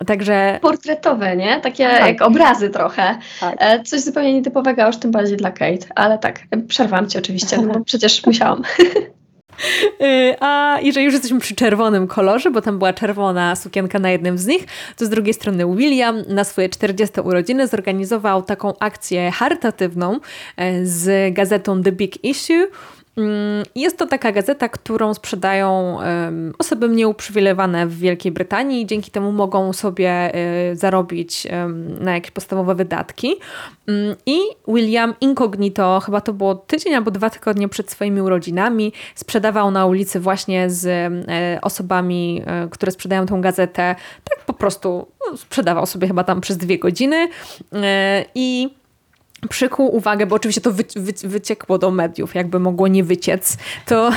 także... 0.06 0.58
Portretowe, 0.62 1.36
nie? 1.36 1.60
Takie 1.60 1.88
tak. 1.88 2.06
jak 2.06 2.22
obrazy 2.22 2.70
trochę. 2.70 3.18
Tak. 3.40 3.82
Coś 3.84 4.00
zupełnie 4.00 4.34
nietypowego, 4.34 4.86
już 4.86 4.96
tym 4.96 5.10
bardziej 5.10 5.36
dla 5.36 5.50
Kate, 5.50 5.86
ale 5.94 6.18
tak, 6.18 6.40
Przerwałam 6.68 7.08
ci 7.08 7.18
oczywiście, 7.18 7.56
no 7.58 7.74
bo 7.74 7.84
przecież 7.90 8.26
musiałam. 8.26 8.62
Y, 10.02 10.36
a 10.40 10.78
jeżeli 10.82 11.04
już 11.04 11.14
jesteśmy 11.14 11.40
przy 11.40 11.54
czerwonym 11.54 12.06
kolorze, 12.06 12.50
bo 12.50 12.60
tam 12.60 12.78
była 12.78 12.92
czerwona 12.92 13.56
sukienka 13.56 13.98
na 13.98 14.10
jednym 14.10 14.38
z 14.38 14.46
nich, 14.46 14.66
to 14.96 15.06
z 15.06 15.08
drugiej 15.08 15.34
strony 15.34 15.76
William 15.76 16.22
na 16.28 16.44
swoje 16.44 16.68
40 16.68 17.20
urodziny 17.20 17.66
zorganizował 17.66 18.42
taką 18.42 18.78
akcję 18.78 19.30
charytatywną 19.30 20.20
e, 20.56 20.86
z 20.86 21.34
gazetą 21.34 21.82
The 21.82 21.92
Big 21.92 22.24
Issue, 22.24 22.66
jest 23.75 23.99
to 23.99 24.07
taka 24.07 24.33
gazeta, 24.33 24.68
którą 24.68 25.14
sprzedają 25.14 25.99
osoby 26.59 26.88
nieuprzywilejowane 26.88 27.87
w 27.87 27.99
Wielkiej 27.99 28.33
Brytanii 28.33 28.83
i 28.83 28.87
dzięki 28.87 29.11
temu 29.11 29.33
mogą 29.33 29.73
sobie 29.73 30.35
y, 30.73 30.77
zarobić 30.77 31.46
na 32.01 32.14
jakieś 32.14 32.31
podstawowe 32.31 32.75
wydatki. 32.75 33.37
Mm, 33.88 34.16
I 34.27 34.38
William 34.68 35.14
incognito, 35.20 36.01
chyba 36.01 36.20
to 36.20 36.33
było 36.33 36.55
tydzień 36.55 36.94
albo 36.94 37.11
dwa 37.11 37.31
tygodnie 37.31 37.68
przed 37.68 37.90
swoimi 37.90 38.20
urodzinami, 38.20 38.92
sprzedawał 39.14 39.70
na 39.70 39.87
ulicy 39.87 40.20
właśnie 40.20 40.70
z 40.70 40.87
e, 40.87 41.61
osobami, 41.62 42.42
e, 42.46 42.68
które 42.68 42.92
sprzedają 42.92 43.27
tą 43.27 43.40
gazetę. 43.40 43.96
Tak 44.25 44.44
po 44.46 44.53
prostu 44.53 45.07
no, 45.20 45.37
sprzedawał 45.37 45.87
sobie 45.87 46.09
chyba 46.09 46.25
tam 46.25 46.40
przez 46.40 46.57
dwie 46.57 46.79
godziny 46.79 47.29
e, 47.73 48.25
i 48.35 48.79
przykuł 49.48 49.96
uwagę, 49.96 50.26
bo 50.26 50.37
oczywiście 50.37 50.61
to 50.61 50.72
wy, 50.72 50.85
wy, 50.96 51.29
wyciekło 51.29 51.79
do 51.79 51.90
mediów, 51.90 52.35
jakby 52.35 52.61
mogło 52.61 52.88
nie 52.88 53.05
wyciec. 53.05 53.57
To 53.87 54.11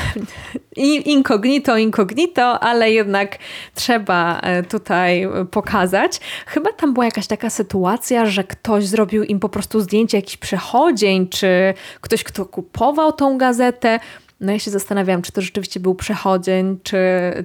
incognito, 1.05 1.77
incognito, 1.77 2.59
ale 2.59 2.91
jednak 2.91 3.37
trzeba 3.75 4.39
e, 4.39 4.63
tutaj 4.63 5.27
pokazać. 5.51 6.19
Chyba 6.45 6.73
tam 6.73 6.93
była 6.93 7.05
jakaś 7.05 7.27
taka 7.27 7.49
sytuacja, 7.49 8.25
że 8.25 8.43
ktoś 8.43 8.85
zrobił 8.85 9.23
im 9.23 9.39
po 9.39 9.49
prostu 9.49 9.81
zdjęcie 9.81 10.17
jakichś 10.17 10.37
przechodzień, 10.37 11.27
czy 11.27 11.73
ktoś, 12.01 12.23
kto 12.23 12.45
kupował 12.45 13.11
tą 13.11 13.37
gazetę. 13.37 13.99
No 14.39 14.51
ja 14.51 14.59
się 14.59 14.71
zastanawiam, 14.71 15.21
czy 15.21 15.31
to 15.31 15.41
rzeczywiście 15.41 15.79
był 15.79 15.95
przechodzień, 15.95 16.79
czy 16.83 16.97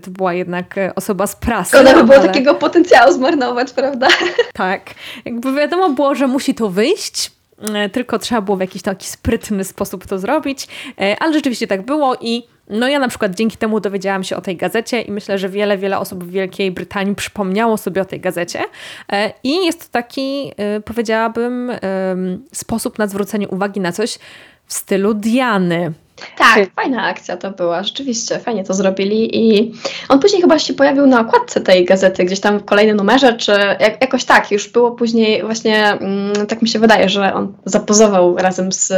to 0.02 0.10
była 0.10 0.34
jednak 0.34 0.74
osoba 0.94 1.26
z 1.26 1.36
prasy. 1.36 1.68
Szkoda 1.68 1.94
by 1.94 2.04
było 2.04 2.18
ale... 2.18 2.26
takiego 2.26 2.54
potencjału 2.54 3.12
zmarnować, 3.12 3.72
prawda? 3.72 4.08
Tak. 4.52 4.94
Jakby 5.24 5.52
wiadomo 5.52 5.90
było, 5.90 6.14
że 6.14 6.26
musi 6.26 6.54
to 6.54 6.68
wyjść, 6.68 7.30
E, 7.30 7.37
tylko 7.92 8.18
trzeba 8.18 8.40
było 8.40 8.56
w 8.56 8.60
jakiś 8.60 8.82
taki 8.82 9.06
sprytny 9.06 9.64
sposób 9.64 10.06
to 10.06 10.18
zrobić, 10.18 10.68
e, 11.00 11.16
ale 11.20 11.32
rzeczywiście 11.32 11.66
tak 11.66 11.82
było 11.82 12.16
i 12.20 12.42
no 12.70 12.88
ja 12.88 12.98
na 12.98 13.08
przykład 13.08 13.34
dzięki 13.34 13.56
temu 13.56 13.80
dowiedziałam 13.80 14.24
się 14.24 14.36
o 14.36 14.40
tej 14.40 14.56
gazecie 14.56 15.00
i 15.00 15.12
myślę, 15.12 15.38
że 15.38 15.48
wiele, 15.48 15.78
wiele 15.78 15.98
osób 15.98 16.24
w 16.24 16.30
Wielkiej 16.30 16.70
Brytanii 16.70 17.14
przypomniało 17.14 17.76
sobie 17.76 18.02
o 18.02 18.04
tej 18.04 18.20
gazecie. 18.20 18.60
E, 19.12 19.32
i 19.44 19.66
jest 19.66 19.80
to 19.80 19.92
taki, 19.92 20.52
powiedziałabym, 20.84 21.72
sposób 22.52 22.98
na 22.98 23.06
zwrócenie 23.06 23.48
uwagi 23.48 23.80
na 23.80 23.92
coś 23.92 24.18
w 24.68 24.72
stylu 24.72 25.14
Diany. 25.14 25.92
Tak, 26.36 26.74
fajna 26.76 27.02
akcja 27.02 27.36
to 27.36 27.50
była, 27.50 27.82
rzeczywiście, 27.82 28.38
fajnie 28.38 28.64
to 28.64 28.74
zrobili 28.74 29.36
i 29.36 29.72
on 30.08 30.18
później 30.18 30.42
chyba 30.42 30.58
się 30.58 30.74
pojawił 30.74 31.06
na 31.06 31.20
okładce 31.20 31.60
tej 31.60 31.84
gazety, 31.84 32.24
gdzieś 32.24 32.40
tam 32.40 32.58
w 32.58 32.64
kolejnym 32.64 32.96
numerze, 32.96 33.36
czy 33.36 33.52
jak, 33.80 34.00
jakoś 34.00 34.24
tak, 34.24 34.50
już 34.50 34.68
było 34.68 34.90
później 34.90 35.42
właśnie, 35.42 35.90
mm, 35.90 36.46
tak 36.46 36.62
mi 36.62 36.68
się 36.68 36.78
wydaje, 36.78 37.08
że 37.08 37.34
on 37.34 37.52
zapozował 37.64 38.36
razem 38.36 38.72
z, 38.72 38.92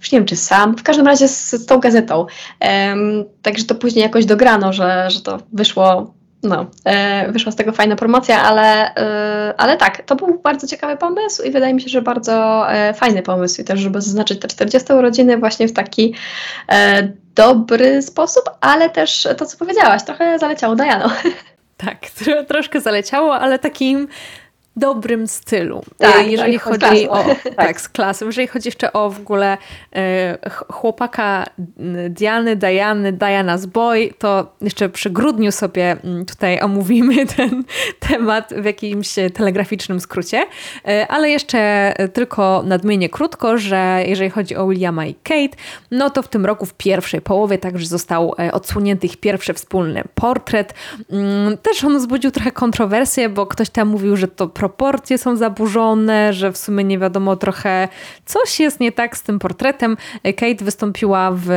już 0.00 0.12
nie 0.12 0.18
wiem 0.18 0.26
czy 0.26 0.36
sam, 0.36 0.76
w 0.76 0.82
każdym 0.82 1.06
razie 1.06 1.28
z, 1.28 1.52
z 1.52 1.66
tą 1.66 1.78
gazetą, 1.78 2.26
um, 2.60 3.24
także 3.42 3.64
to 3.64 3.74
później 3.74 4.02
jakoś 4.02 4.24
dograno, 4.24 4.72
że, 4.72 5.10
że 5.10 5.20
to 5.20 5.38
wyszło 5.52 6.14
no, 6.42 6.66
e, 6.84 7.32
wyszła 7.32 7.52
z 7.52 7.56
tego 7.56 7.72
fajna 7.72 7.96
promocja, 7.96 8.42
ale, 8.42 8.94
e, 8.94 9.54
ale 9.56 9.76
tak, 9.76 10.02
to 10.02 10.16
był 10.16 10.40
bardzo 10.42 10.66
ciekawy 10.66 10.96
pomysł 10.96 11.42
i 11.42 11.50
wydaje 11.50 11.74
mi 11.74 11.80
się, 11.80 11.88
że 11.88 12.02
bardzo 12.02 12.66
e, 12.72 12.94
fajny 12.94 13.22
pomysł 13.22 13.60
i 13.60 13.64
też, 13.64 13.80
żeby 13.80 14.00
zaznaczyć 14.00 14.40
te 14.40 14.48
40 14.48 14.92
urodziny 14.92 15.36
właśnie 15.38 15.68
w 15.68 15.72
taki 15.72 16.14
dobry 17.34 18.02
sposób, 18.02 18.44
ale 18.60 18.90
też 18.90 19.28
to, 19.36 19.46
co 19.46 19.58
powiedziałaś, 19.58 20.04
trochę 20.04 20.38
zaleciało 20.38 20.76
Dajano. 20.76 21.10
Tak, 21.76 21.98
troszkę 22.48 22.80
zaleciało, 22.80 23.34
ale 23.34 23.58
takim 23.58 24.08
dobrym 24.76 25.26
stylu. 25.28 25.82
Tak, 25.98 26.30
jeżeli 26.30 26.52
tak, 26.52 26.62
chodzi 26.62 27.08
o 27.08 27.16
tak. 27.24 27.54
tak, 27.56 27.80
z 27.80 27.88
klasą. 27.88 28.26
Jeżeli 28.26 28.46
chodzi 28.46 28.68
jeszcze 28.68 28.92
o 28.92 29.10
w 29.10 29.20
ogóle 29.20 29.58
e, 29.96 30.38
chłopaka 30.72 31.44
Diany, 32.10 32.56
Diany, 32.56 33.12
Diana's 33.12 33.66
Boy, 33.66 34.14
to 34.18 34.52
jeszcze 34.60 34.88
przy 34.88 35.10
grudniu 35.10 35.52
sobie 35.52 35.96
tutaj 36.26 36.60
omówimy 36.60 37.26
ten 37.36 37.64
temat 38.00 38.54
w 38.56 38.64
jakimś 38.64 39.14
telegraficznym 39.34 40.00
skrócie. 40.00 40.46
E, 40.88 41.08
ale 41.08 41.30
jeszcze 41.30 41.92
tylko 42.12 42.62
nadmienię 42.66 43.08
krótko, 43.08 43.58
że 43.58 44.04
jeżeli 44.06 44.30
chodzi 44.30 44.56
o 44.56 44.68
Williama 44.68 45.06
i 45.06 45.14
Kate, 45.14 45.56
no 45.90 46.10
to 46.10 46.22
w 46.22 46.28
tym 46.28 46.46
roku 46.46 46.66
w 46.66 46.74
pierwszej 46.74 47.20
połowie 47.20 47.58
także 47.58 47.86
został 47.86 48.34
e, 48.38 48.52
odsłonięty 48.52 49.06
ich 49.06 49.16
pierwszy 49.16 49.54
wspólny 49.54 50.02
portret. 50.14 50.74
Też 51.62 51.84
on 51.84 51.98
wzbudził 51.98 52.30
trochę 52.30 52.52
kontrowersję, 52.52 53.28
bo 53.28 53.46
ktoś 53.46 53.70
tam 53.70 53.88
mówił, 53.88 54.16
że 54.16 54.28
to 54.28 54.48
proporcje 54.68 55.18
są 55.18 55.36
zaburzone, 55.36 56.32
że 56.32 56.52
w 56.52 56.56
sumie 56.56 56.84
nie 56.84 56.98
wiadomo 56.98 57.36
trochę, 57.36 57.88
coś 58.24 58.60
jest 58.60 58.80
nie 58.80 58.92
tak 58.92 59.16
z 59.16 59.22
tym 59.22 59.38
portretem. 59.38 59.96
Kate 60.22 60.64
wystąpiła 60.64 61.30
w 61.30 61.48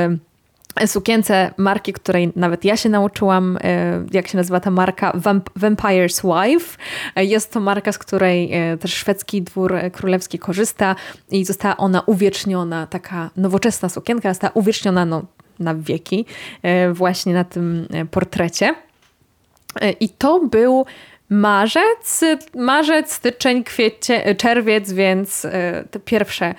sukience 0.88 1.52
marki, 1.58 1.94
której 1.94 2.32
nawet 2.36 2.66
ja 2.66 2.78
się 2.78 2.90
nauczyłam, 2.90 3.58
e, 3.64 4.06
jak 4.12 4.28
się 4.28 4.38
nazywa 4.38 4.60
ta 4.60 4.72
marka, 4.72 5.12
Vamp 5.16 5.50
Vampire's 5.60 6.22
Wife. 6.24 6.78
E, 7.16 7.26
jest 7.26 7.54
to 7.54 7.60
marka, 7.60 7.92
z 7.92 7.98
której 7.98 8.54
e, 8.54 8.78
też 8.78 8.94
szwedzki 8.94 9.42
dwór 9.42 9.76
królewski 9.94 10.40
korzysta 10.40 10.96
i 11.32 11.46
została 11.46 11.78
ona 11.78 12.02
uwieczniona, 12.02 12.88
taka 12.88 13.30
nowoczesna 13.38 13.90
sukienka, 13.90 14.30
została 14.30 14.52
uwieczniona 14.54 15.06
no, 15.06 15.22
na 15.60 15.76
wieki 15.76 16.26
właśnie 16.94 17.34
na 17.34 17.44
tym 17.44 17.88
portrecie. 18.12 18.76
I 20.00 20.10
to 20.10 20.40
był 20.40 20.86
marzec, 21.30 22.22
marzec, 22.56 23.14
styczeń, 23.14 23.64
kwiecie, 23.64 24.36
czerwiec, 24.36 24.92
więc 24.92 25.46
e, 25.46 25.84
te 25.92 26.00
pierwsze 26.00 26.56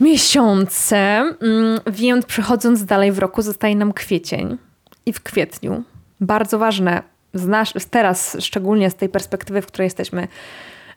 miesiące. 0.00 0.96
Mm, 0.96 1.80
więc 1.86 2.26
przechodząc 2.26 2.84
dalej 2.84 3.12
w 3.12 3.18
roku 3.18 3.42
zostaje 3.42 3.76
nam 3.76 3.92
kwiecień 3.92 4.58
i 5.06 5.12
w 5.12 5.22
kwietniu. 5.22 5.82
Bardzo 6.20 6.58
ważne, 6.58 7.02
znasz, 7.34 7.72
teraz 7.90 8.36
szczególnie 8.40 8.90
z 8.90 8.94
tej 8.94 9.08
perspektywy, 9.08 9.62
w 9.62 9.66
której 9.66 9.86
jesteśmy, 9.86 10.28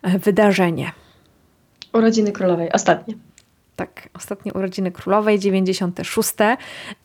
e, 0.02 0.20
wydarzenie. 0.20 0.92
Urodziny 1.94 2.32
królowej, 2.32 2.72
ostatnie 2.72 3.14
tak, 3.80 4.10
ostatnie 4.14 4.54
urodziny 4.54 4.92
królowej, 4.92 5.40
96. 5.40 6.30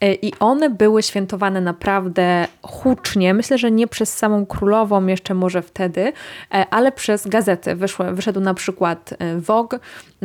Y, 0.04 0.14
I 0.22 0.32
one 0.40 0.70
były 0.70 1.02
świętowane 1.02 1.60
naprawdę 1.60 2.48
hucznie. 2.62 3.34
Myślę, 3.34 3.58
że 3.58 3.70
nie 3.70 3.86
przez 3.86 4.18
samą 4.18 4.46
królową, 4.46 5.06
jeszcze 5.06 5.34
może 5.34 5.62
wtedy, 5.62 6.00
y, 6.00 6.12
ale 6.50 6.92
przez 6.92 7.28
gazety. 7.28 7.74
Wyszły, 7.74 8.12
wyszedł 8.12 8.40
na 8.40 8.54
przykład 8.54 9.12
y, 9.12 9.40
Vogue, 9.40 9.76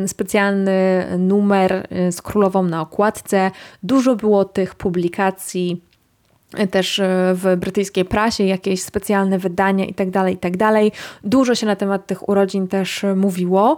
specjalny 0.06 1.04
numer 1.18 1.88
z 2.10 2.22
królową 2.22 2.62
na 2.62 2.80
okładce. 2.80 3.50
Dużo 3.82 4.16
było 4.16 4.44
tych 4.44 4.74
publikacji 4.74 5.82
też 6.70 7.00
w 7.34 7.56
brytyjskiej 7.56 8.04
prasie, 8.04 8.44
jakieś 8.44 8.82
specjalne 8.82 9.38
wydania 9.38 9.84
itd., 9.84 10.12
tak 10.12 10.30
itd. 10.30 10.58
Tak 10.58 11.00
Dużo 11.24 11.54
się 11.54 11.66
na 11.66 11.76
temat 11.76 12.06
tych 12.06 12.28
urodzin 12.28 12.68
też 12.68 13.04
mówiło. 13.16 13.76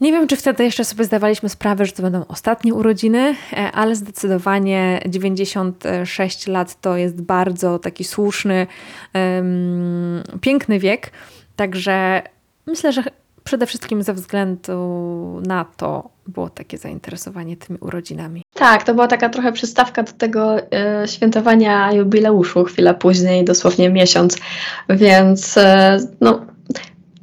Nie 0.00 0.12
wiem, 0.12 0.26
czy 0.26 0.36
wtedy 0.36 0.64
jeszcze 0.64 0.84
sobie 0.84 1.04
zdawaliśmy 1.04 1.48
sprawę, 1.48 1.86
że 1.86 1.92
to 1.92 2.02
będą 2.02 2.26
ostatnie 2.26 2.74
urodziny, 2.74 3.34
e, 3.52 3.72
ale 3.72 3.96
zdecydowanie 3.96 5.00
96 5.08 6.46
lat 6.46 6.80
to 6.80 6.96
jest 6.96 7.22
bardzo 7.22 7.78
taki 7.78 8.04
słuszny, 8.04 8.66
um, 9.14 10.22
piękny 10.40 10.78
wiek. 10.78 11.10
Także 11.56 12.22
myślę, 12.66 12.92
że 12.92 13.02
przede 13.44 13.66
wszystkim 13.66 14.02
ze 14.02 14.14
względu 14.14 15.40
na 15.46 15.64
to 15.76 16.10
było 16.26 16.50
takie 16.50 16.78
zainteresowanie 16.78 17.56
tymi 17.56 17.78
urodzinami. 17.78 18.42
Tak, 18.54 18.82
to 18.82 18.94
była 18.94 19.06
taka 19.06 19.28
trochę 19.28 19.52
przystawka 19.52 20.02
do 20.02 20.12
tego 20.12 20.72
e, 20.72 21.08
świętowania 21.08 21.92
jubileuszu 21.92 22.64
chwilę 22.64 22.94
później, 22.94 23.44
dosłownie 23.44 23.90
miesiąc, 23.90 24.36
więc 24.88 25.58
e, 25.58 25.98
no, 26.20 26.53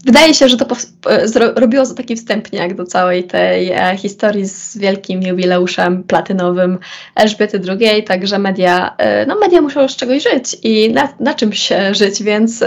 Wydaje 0.06 0.34
się, 0.34 0.50
że 0.50 0.58
to 0.58 0.66
e, 1.10 1.26
robiło 1.56 1.86
taki 1.86 2.16
wstępniak 2.16 2.76
do 2.76 2.86
całej 2.86 3.24
tej 3.24 3.72
e, 3.72 3.98
historii 3.98 4.46
z 4.46 4.78
wielkim 4.78 5.22
jubileuszem 5.22 6.04
platynowym 6.04 6.80
Elżbiety 7.16 7.62
II, 7.68 8.04
także 8.04 8.40
media, 8.40 8.96
e, 8.98 9.26
no 9.26 9.40
media 9.40 9.62
muszą 9.62 9.88
z 9.88 9.96
czegoś 9.96 10.24
żyć 10.24 10.58
i 10.64 10.94
na, 10.94 11.10
na 11.20 11.34
czymś 11.34 11.70
żyć, 11.92 12.24
więc 12.24 12.64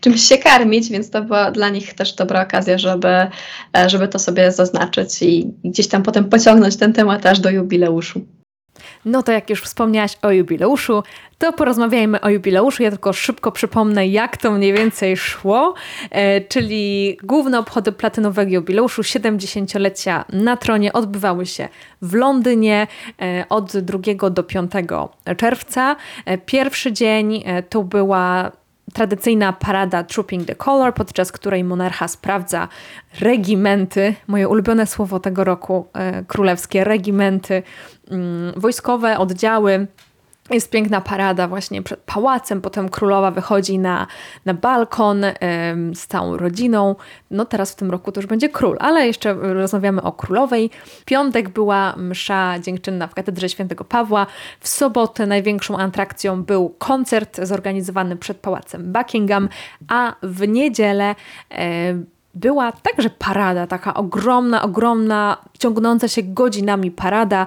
czymś 0.00 0.22
się 0.22 0.38
karmić, 0.38 0.90
więc 0.90 1.10
to 1.10 1.22
była 1.22 1.50
dla 1.50 1.68
nich 1.68 1.94
też 1.94 2.12
dobra 2.12 2.42
okazja, 2.42 2.78
żeby, 2.78 3.08
żeby 3.86 4.08
to 4.08 4.18
sobie 4.18 4.52
zaznaczyć 4.52 5.22
i 5.22 5.50
gdzieś 5.64 5.88
tam 5.88 6.02
potem 6.02 6.24
pociągnąć 6.24 6.76
ten 6.76 6.92
temat 6.92 7.26
aż 7.26 7.40
do 7.40 7.50
jubileuszu. 7.50 8.39
No 9.04 9.22
to 9.22 9.32
jak 9.32 9.50
już 9.50 9.62
wspomniałaś 9.62 10.16
o 10.22 10.30
jubileuszu, 10.30 11.02
to 11.38 11.52
porozmawiajmy 11.52 12.20
o 12.20 12.28
jubileuszu. 12.28 12.82
Ja 12.82 12.90
tylko 12.90 13.12
szybko 13.12 13.52
przypomnę, 13.52 14.06
jak 14.06 14.36
to 14.36 14.50
mniej 14.50 14.72
więcej 14.72 15.16
szło, 15.16 15.74
e, 16.10 16.40
czyli 16.40 17.18
główne 17.22 17.58
obchody 17.58 17.92
platynowego 17.92 18.52
jubileuszu 18.52 19.02
70-lecia 19.02 20.24
na 20.32 20.56
tronie 20.56 20.92
odbywały 20.92 21.46
się 21.46 21.68
w 22.02 22.14
Londynie 22.14 22.86
e, 23.22 23.44
od 23.48 23.76
2 23.76 24.30
do 24.30 24.42
5 24.42 24.72
czerwca. 25.36 25.96
E, 26.24 26.38
pierwszy 26.38 26.92
dzień 26.92 27.44
to 27.68 27.82
była 27.82 28.52
tradycyjna 28.92 29.52
parada 29.52 30.04
Trooping 30.04 30.46
the 30.46 30.54
Color, 30.54 30.94
podczas 30.94 31.32
której 31.32 31.64
monarcha 31.64 32.08
sprawdza 32.08 32.68
regimenty, 33.20 34.14
moje 34.26 34.48
ulubione 34.48 34.86
słowo 34.86 35.20
tego 35.20 35.44
roku, 35.44 35.86
e, 35.92 36.24
królewskie 36.24 36.84
regimenty, 36.84 37.62
wojskowe 38.56 39.18
oddziały 39.18 39.86
jest 40.50 40.70
piękna 40.70 41.00
parada 41.00 41.48
właśnie 41.48 41.82
przed 41.82 42.00
pałacem, 42.00 42.60
potem 42.60 42.88
królowa 42.88 43.30
wychodzi 43.30 43.78
na, 43.78 44.06
na 44.44 44.54
balkon 44.54 45.24
z 45.94 46.06
całą 46.06 46.36
rodziną. 46.36 46.96
No 47.30 47.44
teraz 47.44 47.72
w 47.72 47.76
tym 47.76 47.90
roku 47.90 48.12
to 48.12 48.20
już 48.20 48.26
będzie 48.26 48.48
król, 48.48 48.76
ale 48.80 49.06
jeszcze 49.06 49.34
rozmawiamy 49.34 50.02
o 50.02 50.12
królowej. 50.12 50.70
Piątek 51.04 51.48
była 51.48 51.94
msza 51.96 52.58
dziękczynna 52.58 53.06
w 53.06 53.14
katedrze 53.14 53.48
świętego 53.48 53.84
Pawła. 53.84 54.26
W 54.60 54.68
sobotę 54.68 55.26
największą 55.26 55.78
atrakcją 55.78 56.42
był 56.42 56.74
koncert 56.78 57.40
zorganizowany 57.42 58.16
przed 58.16 58.36
pałacem 58.36 58.92
Buckingham, 58.92 59.48
a 59.88 60.14
w 60.22 60.48
niedzielę 60.48 61.14
była 62.34 62.72
także 62.72 63.10
parada, 63.10 63.66
taka 63.66 63.94
ogromna, 63.94 64.62
ogromna, 64.62 65.36
ciągnąca 65.58 66.08
się 66.08 66.22
godzinami 66.22 66.90
parada, 66.90 67.46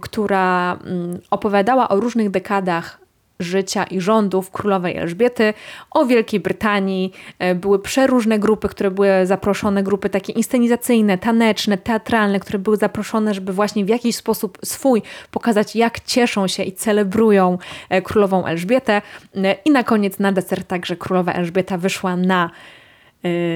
która 0.00 0.78
mm, 0.84 1.18
opowiadała 1.30 1.88
o 1.88 2.00
różnych 2.00 2.30
dekadach 2.30 3.00
życia 3.40 3.84
i 3.84 4.00
rządów 4.00 4.50
królowej 4.50 4.96
Elżbiety. 4.96 5.54
O 5.90 6.06
Wielkiej 6.06 6.40
Brytanii 6.40 7.12
e, 7.38 7.54
były 7.54 7.78
przeróżne 7.78 8.38
grupy, 8.38 8.68
które 8.68 8.90
były 8.90 9.08
zaproszone, 9.24 9.82
grupy 9.82 10.10
takie 10.10 10.32
inscenizacyjne, 10.32 11.18
taneczne, 11.18 11.78
teatralne, 11.78 12.40
które 12.40 12.58
były 12.58 12.76
zaproszone, 12.76 13.34
żeby 13.34 13.52
właśnie 13.52 13.84
w 13.84 13.88
jakiś 13.88 14.16
sposób 14.16 14.58
swój 14.64 15.02
pokazać, 15.30 15.76
jak 15.76 16.00
cieszą 16.00 16.46
się 16.46 16.62
i 16.62 16.72
celebrują 16.72 17.58
e, 17.88 18.02
królową 18.02 18.46
Elżbietę. 18.46 19.02
E, 19.36 19.52
I 19.64 19.70
na 19.70 19.84
koniec 19.84 20.18
na 20.18 20.32
deser 20.32 20.64
także 20.64 20.96
królowa 20.96 21.32
Elżbieta 21.32 21.78
wyszła 21.78 22.16
na 22.16 22.50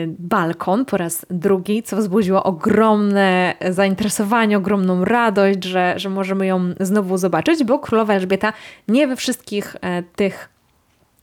balkon 0.06 0.84
po 0.84 0.96
raz 0.96 1.26
drugi, 1.30 1.82
co 1.82 1.96
wzbudziło 1.96 2.44
ogromne 2.44 3.54
zainteresowanie, 3.70 4.56
ogromną 4.56 5.04
radość, 5.04 5.64
że, 5.64 5.94
że 5.96 6.10
możemy 6.10 6.46
ją 6.46 6.74
znowu 6.80 7.18
zobaczyć, 7.18 7.64
bo 7.64 7.78
królowa 7.78 8.14
Elżbieta 8.14 8.52
nie 8.88 9.06
we 9.06 9.16
wszystkich 9.16 9.76
e, 9.80 10.02
tych 10.02 10.48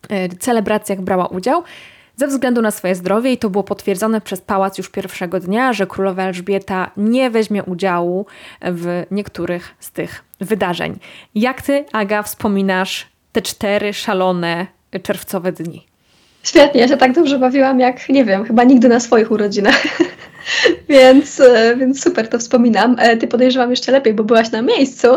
e, 0.10 0.30
celebracjach 0.30 1.02
brała 1.02 1.28
udział 1.28 1.64
ze 2.16 2.28
względu 2.28 2.62
na 2.62 2.72
swoje 2.72 2.96
zdrowie 2.96 3.32
i 3.34 3.38
to 3.38 3.50
było 3.50 3.64
potwierdzone 3.64 4.22
przez 4.22 4.42
pałac 4.42 4.78
już 4.78 4.90
pierwszego 4.90 5.40
dnia, 5.40 5.74
że 5.74 5.88
królowa 5.88 6.24
Elżbieta 6.24 6.92
nie 6.98 7.30
weźmie 7.30 7.64
udziału 7.64 8.26
w 8.62 9.04
niektórych 9.12 9.76
z 9.80 9.92
tych 9.92 10.24
wydarzeń. 10.40 11.00
Jak 11.36 11.62
ty, 11.62 11.86
Aga, 11.92 12.24
wspominasz 12.24 13.08
te 13.32 13.42
cztery 13.42 13.94
szalone 13.94 14.68
czerwcowe 15.04 15.52
dni? 15.52 15.91
Świetnie, 16.44 16.82
ja 16.82 16.88
się 16.88 16.98
tak 16.98 17.14
dobrze 17.14 17.40
bawiłam 17.40 17.80
jak, 17.80 18.10
nie 18.10 18.26
wiem, 18.26 18.46
chyba 18.46 18.64
nigdy 18.64 18.90
na 18.90 19.00
swoich 19.00 19.32
urodzinach. 19.32 19.84
więc, 20.92 21.40
e, 21.40 21.76
więc 21.76 22.04
super 22.04 22.28
to 22.28 22.40
wspominam. 22.40 22.96
E, 23.00 23.18
ty 23.18 23.28
podejrzewam 23.28 23.70
jeszcze 23.70 23.92
lepiej, 23.92 24.14
bo 24.14 24.24
byłaś 24.24 24.52
na 24.52 24.62
miejscu. 24.62 25.08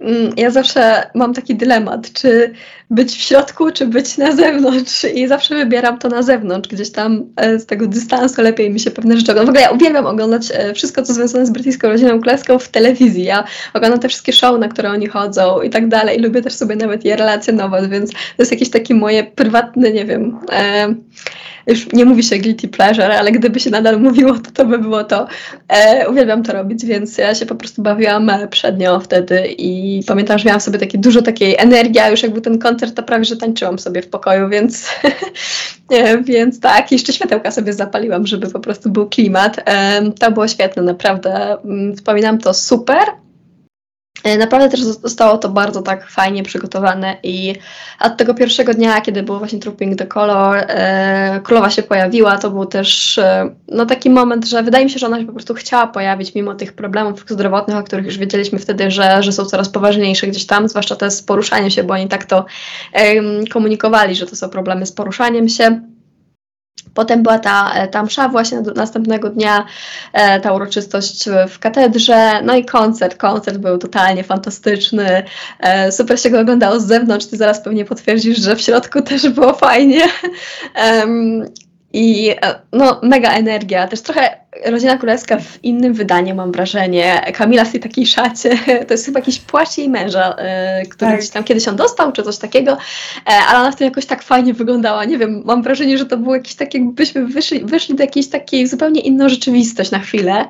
Mm, 0.00 0.32
ja 0.36 0.50
zawsze 0.50 1.10
mam 1.14 1.34
taki 1.34 1.54
dylemat, 1.54 2.12
czy 2.12 2.52
być 2.90 3.12
w 3.12 3.20
środku, 3.20 3.70
czy 3.70 3.86
być 3.86 4.18
na 4.18 4.32
zewnątrz. 4.32 5.04
I 5.14 5.28
zawsze 5.28 5.54
wybieram 5.54 5.98
to 5.98 6.08
na 6.08 6.22
zewnątrz, 6.22 6.68
gdzieś 6.68 6.90
tam 6.90 7.24
e, 7.36 7.58
z 7.58 7.66
tego 7.66 7.86
dystansu 7.86 8.42
lepiej 8.42 8.70
mi 8.70 8.80
się 8.80 8.90
pewne 8.90 9.16
rzeczy 9.16 9.32
ogląda. 9.32 9.46
W 9.46 9.54
ogóle 9.54 9.62
ja 9.62 9.70
uwielbiam 9.70 10.06
oglądać 10.06 10.52
wszystko, 10.74 11.02
co 11.02 11.14
związane 11.14 11.46
z 11.46 11.50
brytyjską 11.50 11.88
rodziną 11.88 12.20
królewską 12.20 12.58
w 12.58 12.68
telewizji. 12.68 13.24
Ja 13.24 13.44
oglądam 13.74 14.00
te 14.00 14.08
wszystkie 14.08 14.32
show, 14.32 14.60
na 14.60 14.68
które 14.68 14.90
oni 14.90 15.06
chodzą 15.06 15.60
i 15.60 15.70
tak 15.70 15.88
dalej. 15.88 16.20
Lubię 16.20 16.42
też 16.42 16.54
sobie 16.54 16.76
nawet 16.76 17.04
je 17.04 17.16
relacjonować, 17.16 17.88
więc 17.88 18.10
to 18.10 18.18
jest 18.38 18.52
jakieś 18.52 18.70
takie 18.70 18.94
moje 18.94 19.24
prywatne, 19.24 19.92
nie 19.92 20.04
wiem, 20.04 20.38
e, 20.52 20.94
już 21.66 21.92
nie 21.92 22.04
mówi 22.04 22.22
się 22.22 22.38
guilty 22.38 22.68
pleasure, 22.68 23.18
ale 23.18 23.32
gdyby 23.32 23.60
się 23.60 23.70
nadal 23.70 24.00
mówiło, 24.00 24.38
to 24.38 24.50
to 24.50 24.64
by 24.64 24.78
było 24.78 25.04
to. 25.04 25.15
E, 25.68 26.08
uwielbiam 26.10 26.42
to 26.42 26.52
robić, 26.52 26.84
więc 26.84 27.18
ja 27.18 27.34
się 27.34 27.46
po 27.46 27.54
prostu 27.54 27.82
bawiłam 27.82 28.30
e, 28.30 28.48
przednio 28.48 29.00
wtedy 29.00 29.46
i 29.58 30.02
pamiętam, 30.06 30.38
że 30.38 30.44
miałam 30.44 30.60
sobie 30.60 30.78
takie 30.78 30.98
dużo 30.98 31.22
takiej 31.22 31.56
energii, 31.58 32.00
a 32.00 32.10
już 32.10 32.22
jak 32.22 32.32
był 32.32 32.40
ten 32.40 32.58
koncert, 32.58 32.94
to 32.94 33.02
prawie, 33.02 33.24
że 33.24 33.36
tańczyłam 33.36 33.78
sobie 33.78 34.02
w 34.02 34.08
pokoju, 34.08 34.48
więc, 34.48 34.88
e, 35.92 36.22
więc 36.22 36.60
tak, 36.60 36.92
jeszcze 36.92 37.12
światełka 37.12 37.50
sobie 37.50 37.72
zapaliłam, 37.72 38.26
żeby 38.26 38.50
po 38.50 38.60
prostu 38.60 38.90
był 38.90 39.08
klimat. 39.08 39.60
E, 39.64 40.02
to 40.12 40.30
było 40.30 40.48
świetne, 40.48 40.82
naprawdę. 40.82 41.56
Mm, 41.64 41.96
wspominam 41.96 42.38
to 42.38 42.54
super. 42.54 42.98
E, 44.26 44.38
naprawdę 44.38 44.68
też 44.68 44.82
zostało 44.82 45.38
to 45.38 45.48
bardzo 45.48 45.82
tak 45.82 46.10
fajnie 46.10 46.42
przygotowane 46.42 47.16
i 47.22 47.54
od 48.00 48.16
tego 48.16 48.34
pierwszego 48.34 48.74
dnia, 48.74 49.00
kiedy 49.00 49.22
było 49.22 49.38
właśnie 49.38 49.58
Trooping 49.58 49.98
the 49.98 50.06
Color, 50.06 50.56
e, 50.68 51.40
królowa 51.44 51.70
się 51.70 51.82
pojawiła, 51.82 52.38
to 52.38 52.50
był 52.50 52.66
też 52.66 53.18
e, 53.18 53.50
no, 53.68 53.86
taki 53.86 54.10
moment, 54.10 54.46
że 54.46 54.62
wydaje 54.62 54.84
mi 54.84 54.90
się, 54.90 54.98
że 54.98 55.06
ona 55.06 55.20
się 55.20 55.26
po 55.26 55.32
prostu 55.32 55.54
chciała 55.54 55.86
pojawić 55.86 56.34
mimo 56.34 56.54
tych 56.54 56.72
problemów 56.72 57.24
zdrowotnych, 57.28 57.76
o 57.76 57.82
których 57.82 58.06
już 58.06 58.18
wiedzieliśmy 58.18 58.58
wtedy, 58.58 58.90
że, 58.90 59.22
że 59.22 59.32
są 59.32 59.44
coraz 59.44 59.68
poważniejsze 59.68 60.26
gdzieś 60.26 60.46
tam, 60.46 60.68
zwłaszcza 60.68 60.96
te 60.96 61.10
z 61.10 61.22
poruszaniem 61.22 61.70
się, 61.70 61.84
bo 61.84 61.94
oni 61.94 62.08
tak 62.08 62.24
to 62.24 62.44
komunikowali, 63.50 64.14
że 64.14 64.26
to 64.26 64.36
są 64.36 64.48
problemy 64.48 64.86
z 64.86 64.92
poruszaniem 64.92 65.48
się. 65.48 65.80
Potem 66.96 67.22
była 67.22 67.38
ta, 67.38 67.72
e, 67.74 67.88
ta 67.88 68.02
msza 68.02 68.28
właśnie 68.28 68.60
następnego 68.60 69.30
dnia, 69.30 69.64
e, 70.12 70.40
ta 70.40 70.52
uroczystość 70.52 71.24
w 71.48 71.58
katedrze, 71.58 72.42
no 72.42 72.56
i 72.56 72.64
koncert. 72.64 73.16
Koncert 73.16 73.58
był 73.58 73.78
totalnie 73.78 74.24
fantastyczny, 74.24 75.22
e, 75.60 75.92
super 75.92 76.20
się 76.20 76.30
go 76.30 76.40
oglądało 76.40 76.80
z 76.80 76.86
zewnątrz, 76.86 77.26
ty 77.26 77.36
zaraz 77.36 77.60
pewnie 77.60 77.84
potwierdzisz, 77.84 78.38
że 78.38 78.56
w 78.56 78.60
środku 78.60 79.02
też 79.02 79.28
było 79.28 79.54
fajnie. 79.54 80.02
I 81.92 82.34
no, 82.72 83.00
mega 83.02 83.30
energia, 83.30 83.88
też 83.88 84.02
trochę 84.02 84.45
Rodzina 84.64 84.98
Królewska 84.98 85.38
w 85.38 85.64
innym 85.64 85.94
wydaniu, 85.94 86.34
mam 86.34 86.52
wrażenie. 86.52 87.32
Kamila 87.34 87.64
w 87.64 87.72
tej 87.72 87.80
takiej 87.80 88.06
szacie, 88.06 88.50
to 88.86 88.94
jest 88.94 89.06
chyba 89.06 89.20
jakiś 89.20 89.38
płaszcz 89.38 89.78
jej 89.78 89.88
męża, 89.88 90.36
yy, 90.80 90.86
który 90.88 91.10
tak. 91.10 91.18
gdzieś 91.18 91.30
tam 91.30 91.44
kiedyś 91.44 91.68
on 91.68 91.76
dostał, 91.76 92.12
czy 92.12 92.22
coś 92.22 92.38
takiego, 92.38 92.72
e, 93.26 93.30
ale 93.48 93.58
ona 93.58 93.72
w 93.72 93.76
tym 93.76 93.84
jakoś 93.84 94.06
tak 94.06 94.22
fajnie 94.22 94.54
wyglądała. 94.54 95.04
Nie 95.04 95.18
wiem, 95.18 95.42
mam 95.44 95.62
wrażenie, 95.62 95.98
że 95.98 96.06
to 96.06 96.16
było 96.16 96.34
jakieś 96.34 96.54
takie, 96.54 96.78
jakbyśmy 96.78 97.26
wyszli, 97.26 97.64
wyszli 97.64 97.94
do 97.94 98.02
jakiejś 98.02 98.28
takiej 98.28 98.66
zupełnie 98.66 99.00
inną 99.00 99.28
rzeczywistość 99.28 99.90
na 99.90 99.98
chwilę. 99.98 100.44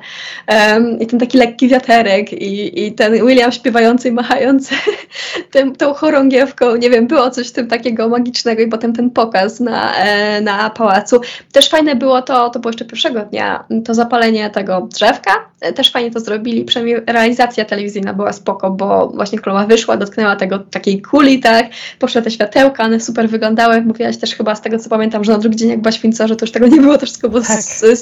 I 0.99 1.07
ten 1.07 1.19
taki 1.19 1.37
lekki 1.37 1.67
wiaterek 1.67 2.33
i, 2.33 2.85
i 2.85 2.91
ten 2.91 3.13
William 3.13 3.51
śpiewający 3.51 4.09
i 4.09 4.11
machający 4.11 4.75
tym, 5.51 5.75
tą 5.75 5.93
chorągiewką, 5.93 6.75
nie 6.75 6.89
wiem, 6.89 7.07
było 7.07 7.29
coś 7.31 7.49
w 7.49 7.51
tym 7.51 7.67
takiego 7.67 8.09
magicznego 8.09 8.61
i 8.61 8.67
potem 8.67 8.93
ten 8.93 9.09
pokaz 9.09 9.59
na, 9.59 9.95
e, 9.95 10.41
na 10.41 10.69
pałacu. 10.69 11.21
Też 11.51 11.69
fajne 11.69 11.95
było 11.95 12.21
to, 12.21 12.49
to 12.49 12.59
było 12.59 12.69
jeszcze 12.69 12.85
pierwszego 12.85 13.21
dnia, 13.21 13.63
to 13.85 13.93
zapalenie 13.97 14.49
tego 14.49 14.87
drzewka. 14.91 15.31
E, 15.61 15.73
też 15.73 15.91
fajnie 15.91 16.11
to 16.11 16.19
zrobili, 16.19 16.65
przynajmniej 16.65 17.01
realizacja 17.07 17.65
telewizyjna 17.65 18.13
była 18.13 18.33
spoko, 18.33 18.71
bo 18.71 19.07
właśnie 19.07 19.39
królowa 19.39 19.65
wyszła, 19.65 19.97
dotknęła 19.97 20.35
tego 20.35 20.59
takiej 20.59 21.01
kuli, 21.01 21.39
tak, 21.39 21.65
poszły 21.99 22.21
te 22.21 22.31
światełka, 22.31 22.83
one 22.83 22.99
super 22.99 23.29
wyglądały, 23.29 23.81
mówiłaś 23.81 24.17
też 24.17 24.35
chyba 24.35 24.55
z 24.55 24.61
tego 24.61 24.79
co 24.79 24.89
pamiętam, 24.89 25.23
że 25.23 25.31
na 25.31 25.37
drugi 25.37 25.55
dzień 25.55 25.69
jak 25.69 25.81
była 25.81 25.91
święco, 25.91 26.27
że 26.27 26.35
to 26.35 26.45
już 26.45 26.51
tego 26.51 26.67
nie 26.67 26.81
było, 26.81 26.97
to 26.97 27.05
wszystko 27.05 27.29
było 27.29 27.41
tak. 27.41 27.59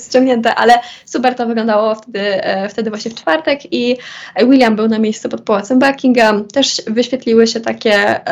ściągnięte, 0.08 0.56
ale 0.56 0.74
super 1.06 1.36
to 1.36 1.48
wyglądało 1.48 1.96
wtedy, 1.96 2.44
e, 2.44 2.70
wtedy 2.70 2.90
właśnie 2.90 3.12
w 3.12 3.16
czwartek 3.16 3.74
i 3.74 3.98
William 4.50 4.76
był 4.76 4.88
na 4.88 5.00
miejscu 5.00 5.30
pod 5.30 5.42
Pałacem 5.42 5.80
Buckingham, 5.80 6.46
też 6.46 6.82
wyświetliły 6.88 7.48
się 7.48 7.60
takie 7.60 8.26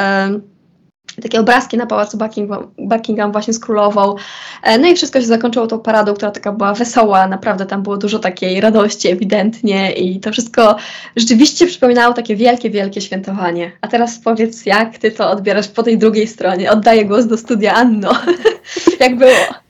takie 1.21 1.39
obrazki 1.39 1.77
na 1.77 1.85
pałacu 1.85 2.17
Buckingham, 2.17 2.71
Buckingham 2.77 3.31
właśnie 3.31 3.53
z 3.53 3.59
królową. 3.59 4.15
E, 4.63 4.77
no 4.77 4.87
i 4.87 4.95
wszystko 4.95 5.21
się 5.21 5.27
zakończyło 5.27 5.67
tą 5.67 5.79
paradą, 5.79 6.13
która 6.13 6.31
taka 6.31 6.51
była 6.51 6.73
wesoła, 6.73 7.27
naprawdę 7.27 7.65
tam 7.65 7.83
było 7.83 7.97
dużo 7.97 8.19
takiej 8.19 8.61
radości 8.61 9.07
ewidentnie 9.07 9.91
i 9.91 10.19
to 10.19 10.31
wszystko 10.31 10.75
rzeczywiście 11.15 11.67
przypominało 11.67 12.13
takie 12.13 12.35
wielkie, 12.35 12.69
wielkie 12.69 13.01
świętowanie. 13.01 13.71
A 13.81 13.87
teraz 13.87 14.19
powiedz, 14.19 14.65
jak 14.65 14.97
ty 14.97 15.11
to 15.11 15.31
odbierasz 15.31 15.67
po 15.67 15.83
tej 15.83 15.97
drugiej 15.97 16.27
stronie? 16.27 16.71
Oddaję 16.71 17.05
głos 17.05 17.25
do 17.25 17.37
studia 17.37 17.73
Anno. 17.73 18.11
jak 18.99 19.17
było? 19.17 19.62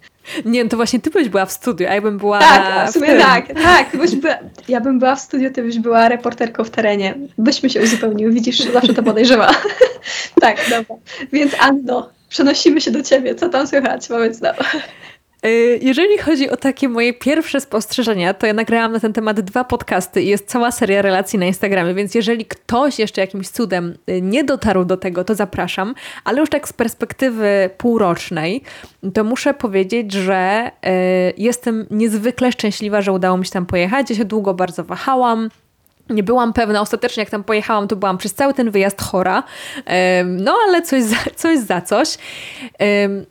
Nie, 0.45 0.63
no 0.63 0.69
to 0.69 0.75
właśnie 0.77 0.99
ty 0.99 1.09
byś 1.09 1.29
była 1.29 1.45
w 1.45 1.51
studiu, 1.51 1.87
a 1.89 1.93
ja 1.93 2.01
bym 2.01 2.17
była. 2.17 2.39
Tak, 2.39 2.89
w 2.89 2.93
sumie 2.93 3.17
tak, 3.17 3.47
tak. 3.47 3.97
Byś 3.97 4.15
była, 4.15 4.35
ja 4.67 4.81
bym 4.81 4.99
była 4.99 5.15
w 5.15 5.19
studiu, 5.19 5.51
ty 5.51 5.63
byś 5.63 5.79
była 5.79 6.09
reporterką 6.09 6.63
w 6.63 6.69
terenie. 6.69 7.15
Byśmy 7.37 7.69
się 7.69 7.81
uzupełniły, 7.81 8.31
widzisz, 8.31 8.59
zawsze 8.59 8.93
to 8.93 9.03
podejrzewa. 9.03 9.51
tak, 10.41 10.57
dobra. 10.69 10.95
Więc 11.33 11.53
Anno, 11.59 12.09
przenosimy 12.29 12.81
się 12.81 12.91
do 12.91 13.03
ciebie. 13.03 13.35
Co 13.35 13.49
tam 13.49 13.67
słychać? 13.67 14.07
Powiedz 14.07 14.41
nam. 14.41 14.55
Y, 15.45 15.79
jeżeli 15.81 16.17
chodzi 16.17 16.49
o 16.49 16.57
takie 16.57 16.89
moje 16.89 17.13
pierwsze 17.13 17.61
spostrzeżenia, 17.61 18.33
to 18.33 18.47
ja 18.47 18.53
nagrałam 18.53 18.91
na 18.91 18.99
ten 18.99 19.13
temat 19.13 19.41
dwa 19.41 19.63
podcasty 19.63 20.21
i 20.21 20.27
jest 20.27 20.47
cała 20.47 20.71
seria 20.71 21.01
relacji 21.01 21.39
na 21.39 21.45
Instagramie, 21.45 21.93
więc 21.93 22.15
jeżeli 22.15 22.45
ktoś 22.45 22.99
jeszcze 22.99 23.21
jakimś 23.21 23.49
cudem 23.49 23.97
y, 24.09 24.21
nie 24.21 24.43
dotarł 24.43 24.85
do 24.85 24.97
tego, 24.97 25.23
to 25.23 25.35
zapraszam, 25.35 25.95
ale 26.23 26.39
już 26.39 26.49
tak 26.49 26.67
z 26.67 26.73
perspektywy 26.73 27.69
półrocznej, 27.77 28.61
to 29.13 29.23
muszę 29.23 29.53
powiedzieć, 29.53 30.11
że 30.11 30.71
y, 30.85 30.89
jestem 31.37 31.85
niezwykle 31.91 32.51
szczęśliwa, 32.51 33.01
że 33.01 33.11
udało 33.11 33.37
mi 33.37 33.45
się 33.45 33.51
tam 33.51 33.65
pojechać. 33.65 34.09
Ja 34.09 34.15
się 34.15 34.25
długo 34.25 34.53
bardzo 34.53 34.83
wahałam. 34.83 35.49
Nie 36.09 36.23
byłam 36.23 36.53
pewna, 36.53 36.81
ostatecznie 36.81 37.21
jak 37.21 37.29
tam 37.29 37.43
pojechałam, 37.43 37.87
to 37.87 37.95
byłam 37.95 38.17
przez 38.17 38.33
cały 38.33 38.53
ten 38.53 38.71
wyjazd 38.71 39.01
chora. 39.01 39.43
No 40.25 40.55
ale 40.67 40.81
coś 40.81 41.03
za 41.03 41.15
coś. 41.35 41.59
Za 41.59 41.81
coś. 41.81 42.17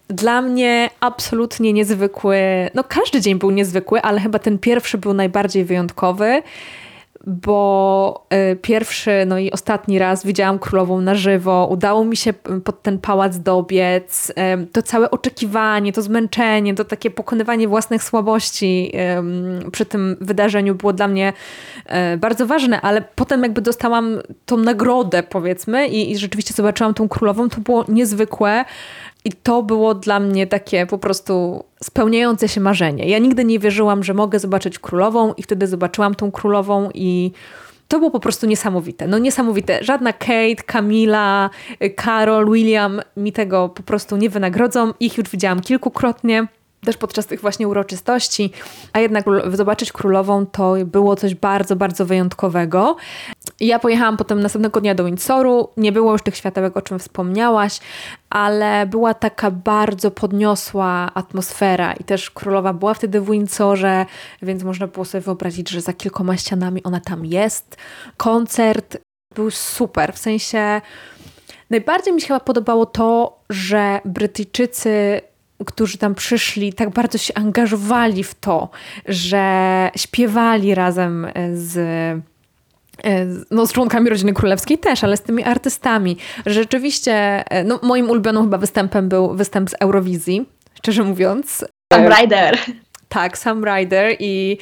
Dla 0.08 0.42
mnie 0.42 0.90
absolutnie 1.00 1.72
niezwykły, 1.72 2.38
no 2.74 2.84
każdy 2.84 3.20
dzień 3.20 3.38
był 3.38 3.50
niezwykły, 3.50 4.02
ale 4.02 4.20
chyba 4.20 4.38
ten 4.38 4.58
pierwszy 4.58 4.98
był 4.98 5.14
najbardziej 5.14 5.64
wyjątkowy 5.64 6.42
bo 7.26 8.26
y, 8.52 8.56
pierwszy, 8.56 9.10
no 9.26 9.38
i 9.38 9.50
ostatni 9.50 9.98
raz 9.98 10.26
widziałam 10.26 10.58
królową 10.58 11.00
na 11.00 11.14
żywo. 11.14 11.68
Udało 11.70 12.04
mi 12.04 12.16
się 12.16 12.32
pod 12.64 12.82
ten 12.82 12.98
pałac 12.98 13.38
dobiec. 13.38 14.32
To 14.72 14.82
całe 14.82 15.10
oczekiwanie, 15.10 15.92
to 15.92 16.02
zmęczenie, 16.02 16.74
to 16.74 16.84
takie 16.84 17.10
pokonywanie 17.10 17.68
własnych 17.68 18.02
słabości 18.02 18.92
przy 19.72 19.86
tym 19.86 20.16
wydarzeniu 20.20 20.74
było 20.74 20.92
dla 20.92 21.08
mnie 21.08 21.32
e, 21.86 22.16
bardzo 22.16 22.46
ważne, 22.46 22.80
ale 22.80 23.02
potem 23.14 23.42
jakby 23.42 23.60
dostałam 23.60 24.18
tą 24.46 24.56
nagrodę, 24.56 25.22
powiedzmy, 25.22 25.88
i, 25.88 26.10
i 26.10 26.18
rzeczywiście 26.18 26.54
zobaczyłam 26.54 26.94
tą 26.94 27.08
królową, 27.08 27.48
to 27.48 27.60
było 27.60 27.84
niezwykłe. 27.88 28.64
I 29.24 29.32
to 29.32 29.62
było 29.62 29.94
dla 29.94 30.20
mnie 30.20 30.46
takie 30.46 30.86
po 30.86 30.98
prostu 30.98 31.64
spełniające 31.82 32.48
się 32.48 32.60
marzenie. 32.60 33.08
Ja 33.08 33.18
nigdy 33.18 33.44
nie 33.44 33.58
wierzyłam, 33.58 34.04
że 34.04 34.14
mogę 34.14 34.38
zobaczyć 34.38 34.78
królową, 34.78 35.32
i 35.32 35.42
wtedy 35.42 35.66
zobaczyłam 35.66 36.14
tą 36.14 36.30
królową, 36.30 36.90
i 36.94 37.32
to 37.88 37.98
było 37.98 38.10
po 38.10 38.20
prostu 38.20 38.46
niesamowite. 38.46 39.06
No 39.06 39.18
niesamowite. 39.18 39.84
Żadna 39.84 40.12
Kate, 40.12 40.62
Camila, 40.66 41.50
Carol, 42.04 42.52
William 42.52 43.00
mi 43.16 43.32
tego 43.32 43.68
po 43.68 43.82
prostu 43.82 44.16
nie 44.16 44.30
wynagrodzą. 44.30 44.92
Ich 45.00 45.18
już 45.18 45.30
widziałam 45.30 45.60
kilkukrotnie 45.60 46.46
też 46.84 46.96
podczas 46.96 47.26
tych 47.26 47.40
właśnie 47.40 47.68
uroczystości, 47.68 48.50
a 48.92 49.00
jednak 49.00 49.24
zobaczyć 49.52 49.92
królową 49.92 50.46
to 50.46 50.74
było 50.86 51.16
coś 51.16 51.34
bardzo, 51.34 51.76
bardzo 51.76 52.06
wyjątkowego. 52.06 52.96
Ja 53.60 53.78
pojechałam 53.78 54.16
potem 54.16 54.40
następnego 54.40 54.80
dnia 54.80 54.94
do 54.94 55.04
Windsoru, 55.04 55.68
nie 55.76 55.92
było 55.92 56.12
już 56.12 56.22
tych 56.22 56.36
światełek, 56.36 56.76
o 56.76 56.82
czym 56.82 56.98
wspomniałaś, 56.98 57.80
ale 58.30 58.86
była 58.86 59.14
taka 59.14 59.50
bardzo 59.50 60.10
podniosła 60.10 61.10
atmosfera 61.14 61.92
i 61.92 62.04
też 62.04 62.30
królowa 62.30 62.72
była 62.72 62.94
wtedy 62.94 63.20
w 63.20 63.30
Windsorze, 63.30 64.06
więc 64.42 64.62
można 64.62 64.86
było 64.86 65.04
sobie 65.04 65.22
wyobrazić, 65.22 65.70
że 65.70 65.80
za 65.80 65.92
kilkoma 65.92 66.36
ścianami 66.36 66.82
ona 66.82 67.00
tam 67.00 67.26
jest. 67.26 67.76
Koncert 68.16 68.96
był 69.34 69.50
super, 69.50 70.12
w 70.12 70.18
sensie 70.18 70.80
najbardziej 71.70 72.14
mi 72.14 72.20
się 72.20 72.26
chyba 72.26 72.40
podobało 72.40 72.86
to, 72.86 73.38
że 73.50 74.00
Brytyjczycy 74.04 75.20
którzy 75.64 75.98
tam 75.98 76.14
przyszli, 76.14 76.72
tak 76.72 76.90
bardzo 76.90 77.18
się 77.18 77.34
angażowali 77.34 78.24
w 78.24 78.34
to, 78.34 78.70
że 79.08 79.90
śpiewali 79.96 80.74
razem 80.74 81.26
z 81.54 81.78
no, 83.50 83.66
z 83.66 83.72
członkami 83.72 84.10
rodziny 84.10 84.32
królewskiej 84.32 84.78
też, 84.78 85.04
ale 85.04 85.16
z 85.16 85.22
tymi 85.22 85.44
artystami. 85.44 86.16
Rzeczywiście, 86.46 87.44
no, 87.64 87.80
moim 87.82 88.10
ulubionym 88.10 88.42
chyba 88.42 88.58
występem 88.58 89.08
był 89.08 89.34
występ 89.34 89.70
z 89.70 89.74
Eurowizji, 89.80 90.48
szczerze 90.74 91.02
mówiąc. 91.02 91.64
Sam 91.92 92.12
Rider. 92.12 92.58
Tak, 93.08 93.38
Sam 93.38 93.64
Rider 93.64 94.16
i 94.18 94.58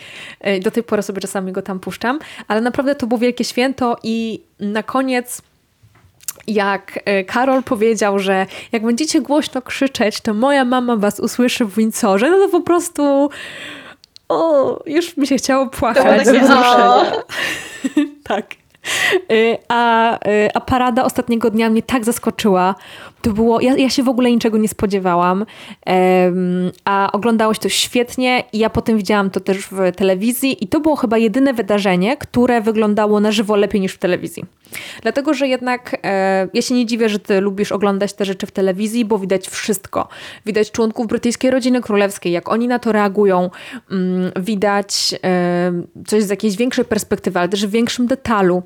do 0.62 0.70
tej 0.70 0.82
pory 0.82 1.02
sobie 1.02 1.20
czasami 1.20 1.52
go 1.52 1.62
tam 1.62 1.80
puszczam, 1.80 2.18
ale 2.48 2.60
naprawdę 2.60 2.94
to 2.94 3.06
było 3.06 3.18
wielkie 3.18 3.44
święto 3.44 3.96
i 4.02 4.42
na 4.60 4.82
koniec 4.82 5.42
jak 6.46 6.98
e, 7.04 7.24
Karol 7.24 7.62
powiedział, 7.62 8.18
że 8.18 8.46
jak 8.72 8.82
będziecie 8.82 9.20
głośno 9.20 9.62
krzyczeć, 9.62 10.20
to 10.20 10.34
moja 10.34 10.64
mama 10.64 10.96
was 10.96 11.20
usłyszy 11.20 11.64
w 11.64 11.74
Windsorze, 11.74 12.30
no 12.30 12.38
to 12.38 12.48
po 12.48 12.60
prostu 12.60 13.30
o, 14.28 14.78
już 14.86 15.16
mi 15.16 15.26
się 15.26 15.36
chciało 15.36 15.66
płakać. 15.66 16.24
To 16.24 16.32
takie, 16.32 16.46
tak. 18.28 18.46
E, 19.30 19.58
a, 19.68 20.14
e, 20.28 20.56
a 20.56 20.60
parada 20.60 21.04
ostatniego 21.04 21.50
dnia 21.50 21.70
mnie 21.70 21.82
tak 21.82 22.04
zaskoczyła. 22.04 22.74
To 23.22 23.32
było, 23.32 23.60
ja, 23.60 23.76
ja 23.76 23.90
się 23.90 24.02
w 24.02 24.08
ogóle 24.08 24.30
niczego 24.30 24.58
nie 24.58 24.68
spodziewałam, 24.68 25.38
um, 25.86 26.70
a 26.84 27.12
oglądało 27.12 27.54
się 27.54 27.60
to 27.60 27.68
świetnie 27.68 28.44
i 28.52 28.58
ja 28.58 28.70
potem 28.70 28.96
widziałam 28.96 29.30
to 29.30 29.40
też 29.40 29.58
w 29.58 29.92
telewizji 29.96 30.64
i 30.64 30.68
to 30.68 30.80
było 30.80 30.96
chyba 30.96 31.18
jedyne 31.18 31.54
wydarzenie, 31.54 32.16
które 32.16 32.60
wyglądało 32.60 33.20
na 33.20 33.32
żywo 33.32 33.56
lepiej 33.56 33.80
niż 33.80 33.94
w 33.94 33.98
telewizji. 33.98 34.44
Dlatego, 35.02 35.34
że 35.34 35.48
jednak 35.48 35.96
e, 36.04 36.48
ja 36.54 36.62
się 36.62 36.74
nie 36.74 36.86
dziwię, 36.86 37.08
że 37.08 37.18
ty 37.18 37.40
lubisz 37.40 37.72
oglądać 37.72 38.12
te 38.12 38.24
rzeczy 38.24 38.46
w 38.46 38.50
telewizji, 38.50 39.04
bo 39.04 39.18
widać 39.18 39.48
wszystko. 39.48 40.08
Widać 40.46 40.70
członków 40.70 41.06
brytyjskiej 41.06 41.50
rodziny 41.50 41.80
królewskiej, 41.80 42.32
jak 42.32 42.48
oni 42.48 42.68
na 42.68 42.78
to 42.78 42.92
reagują. 42.92 43.50
Mm, 43.90 44.32
widać 44.40 45.14
e, 45.24 45.72
coś 46.06 46.22
z 46.22 46.30
jakiejś 46.30 46.56
większej 46.56 46.84
perspektywy, 46.84 47.38
ale 47.38 47.48
też 47.48 47.66
w 47.66 47.70
większym 47.70 48.06
detalu. 48.06 48.62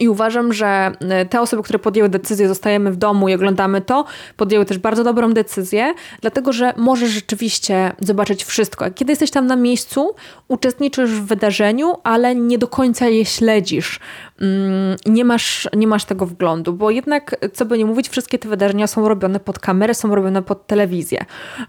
I 0.00 0.08
uważam, 0.08 0.52
że 0.52 0.92
e, 1.00 1.26
te 1.26 1.40
osoby, 1.40 1.62
które 1.62 1.78
podjęły 1.78 2.08
decyzję, 2.08 2.48
zostajemy 2.48 2.92
w 2.92 2.96
domu 2.96 3.28
i 3.28 3.34
oglądamy 3.34 3.80
to, 3.80 4.04
podjęły 4.36 4.64
też 4.64 4.78
bardzo 4.78 5.04
dobrą 5.04 5.32
decyzję, 5.32 5.94
dlatego 6.20 6.52
że 6.52 6.72
możesz 6.76 7.10
rzeczywiście 7.10 7.92
zobaczyć 8.00 8.44
wszystko. 8.44 8.90
Kiedy 8.94 9.12
jesteś 9.12 9.30
tam 9.30 9.46
na 9.46 9.56
miejscu, 9.56 10.14
uczestniczysz 10.48 11.10
w 11.10 11.26
wydarzeniu, 11.26 11.94
ale 12.04 12.34
nie 12.34 12.58
do 12.58 12.68
końca 12.68 13.08
je 13.08 13.24
śledzisz. 13.24 14.00
Mm, 14.40 14.96
nie 15.06 15.24
masz, 15.24 15.68
nie 15.76 15.86
masz 15.86 16.04
tego 16.04 16.26
wglądu, 16.26 16.72
bo 16.72 16.90
jednak, 16.90 17.36
co 17.54 17.64
by 17.64 17.78
nie 17.78 17.86
mówić, 17.86 18.08
wszystkie 18.08 18.38
te 18.38 18.48
wydarzenia 18.48 18.86
są 18.86 19.08
robione 19.08 19.40
pod 19.40 19.58
kamerę, 19.58 19.94
są 19.94 20.14
robione 20.14 20.42
pod 20.42 20.66
telewizję. 20.66 21.24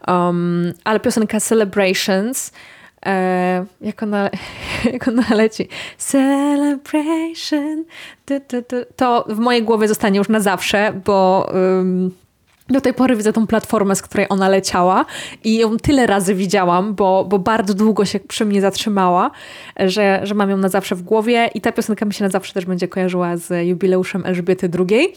Um, 0.07 0.73
ale 0.83 0.99
piosenka 0.99 1.39
Celebrations 1.39 2.51
E, 3.05 3.65
jak, 3.81 4.03
ona, 4.03 4.29
jak 4.93 5.07
ona 5.07 5.23
leci. 5.35 5.67
Celebration. 5.97 7.85
to 8.95 9.25
w 9.29 9.39
mojej 9.39 9.63
głowie 9.63 9.87
zostanie 9.87 10.17
już 10.17 10.29
na 10.29 10.39
zawsze, 10.39 11.01
bo 11.05 11.49
um, 11.53 12.11
do 12.69 12.81
tej 12.81 12.93
pory 12.93 13.15
widzę 13.15 13.33
tą 13.33 13.47
platformę, 13.47 13.95
z 13.95 14.01
której 14.01 14.25
ona 14.29 14.49
leciała 14.49 15.05
i 15.43 15.57
ją 15.57 15.77
tyle 15.77 16.07
razy 16.07 16.35
widziałam, 16.35 16.95
bo, 16.95 17.25
bo 17.25 17.39
bardzo 17.39 17.73
długo 17.73 18.05
się 18.05 18.19
przy 18.19 18.45
mnie 18.45 18.61
zatrzymała, 18.61 19.31
że, 19.79 20.19
że 20.23 20.35
mam 20.35 20.49
ją 20.49 20.57
na 20.57 20.69
zawsze 20.69 20.95
w 20.95 21.01
głowie 21.01 21.49
i 21.53 21.61
ta 21.61 21.71
piosenka 21.71 22.05
mi 22.05 22.13
się 22.13 22.23
na 22.23 22.29
zawsze 22.29 22.53
też 22.53 22.65
będzie 22.65 22.87
kojarzyła 22.87 23.37
z 23.37 23.67
jubileuszem 23.67 24.25
Elżbiety 24.25 24.69
II. 24.79 25.13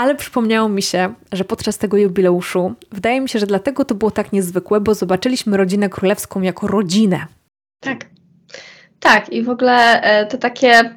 Ale 0.00 0.14
przypomniało 0.14 0.68
mi 0.68 0.82
się, 0.82 1.14
że 1.32 1.44
podczas 1.44 1.78
tego 1.78 1.96
jubileuszu, 1.96 2.74
wydaje 2.92 3.20
mi 3.20 3.28
się, 3.28 3.38
że 3.38 3.46
dlatego 3.46 3.84
to 3.84 3.94
było 3.94 4.10
tak 4.10 4.32
niezwykłe, 4.32 4.80
bo 4.80 4.94
zobaczyliśmy 4.94 5.56
rodzinę 5.56 5.88
królewską 5.88 6.40
jako 6.40 6.66
rodzinę. 6.66 7.26
Tak. 7.80 8.06
Tak, 9.00 9.32
i 9.32 9.42
w 9.42 9.50
ogóle 9.50 10.02
e, 10.02 10.26
to 10.26 10.38
takie 10.38 10.94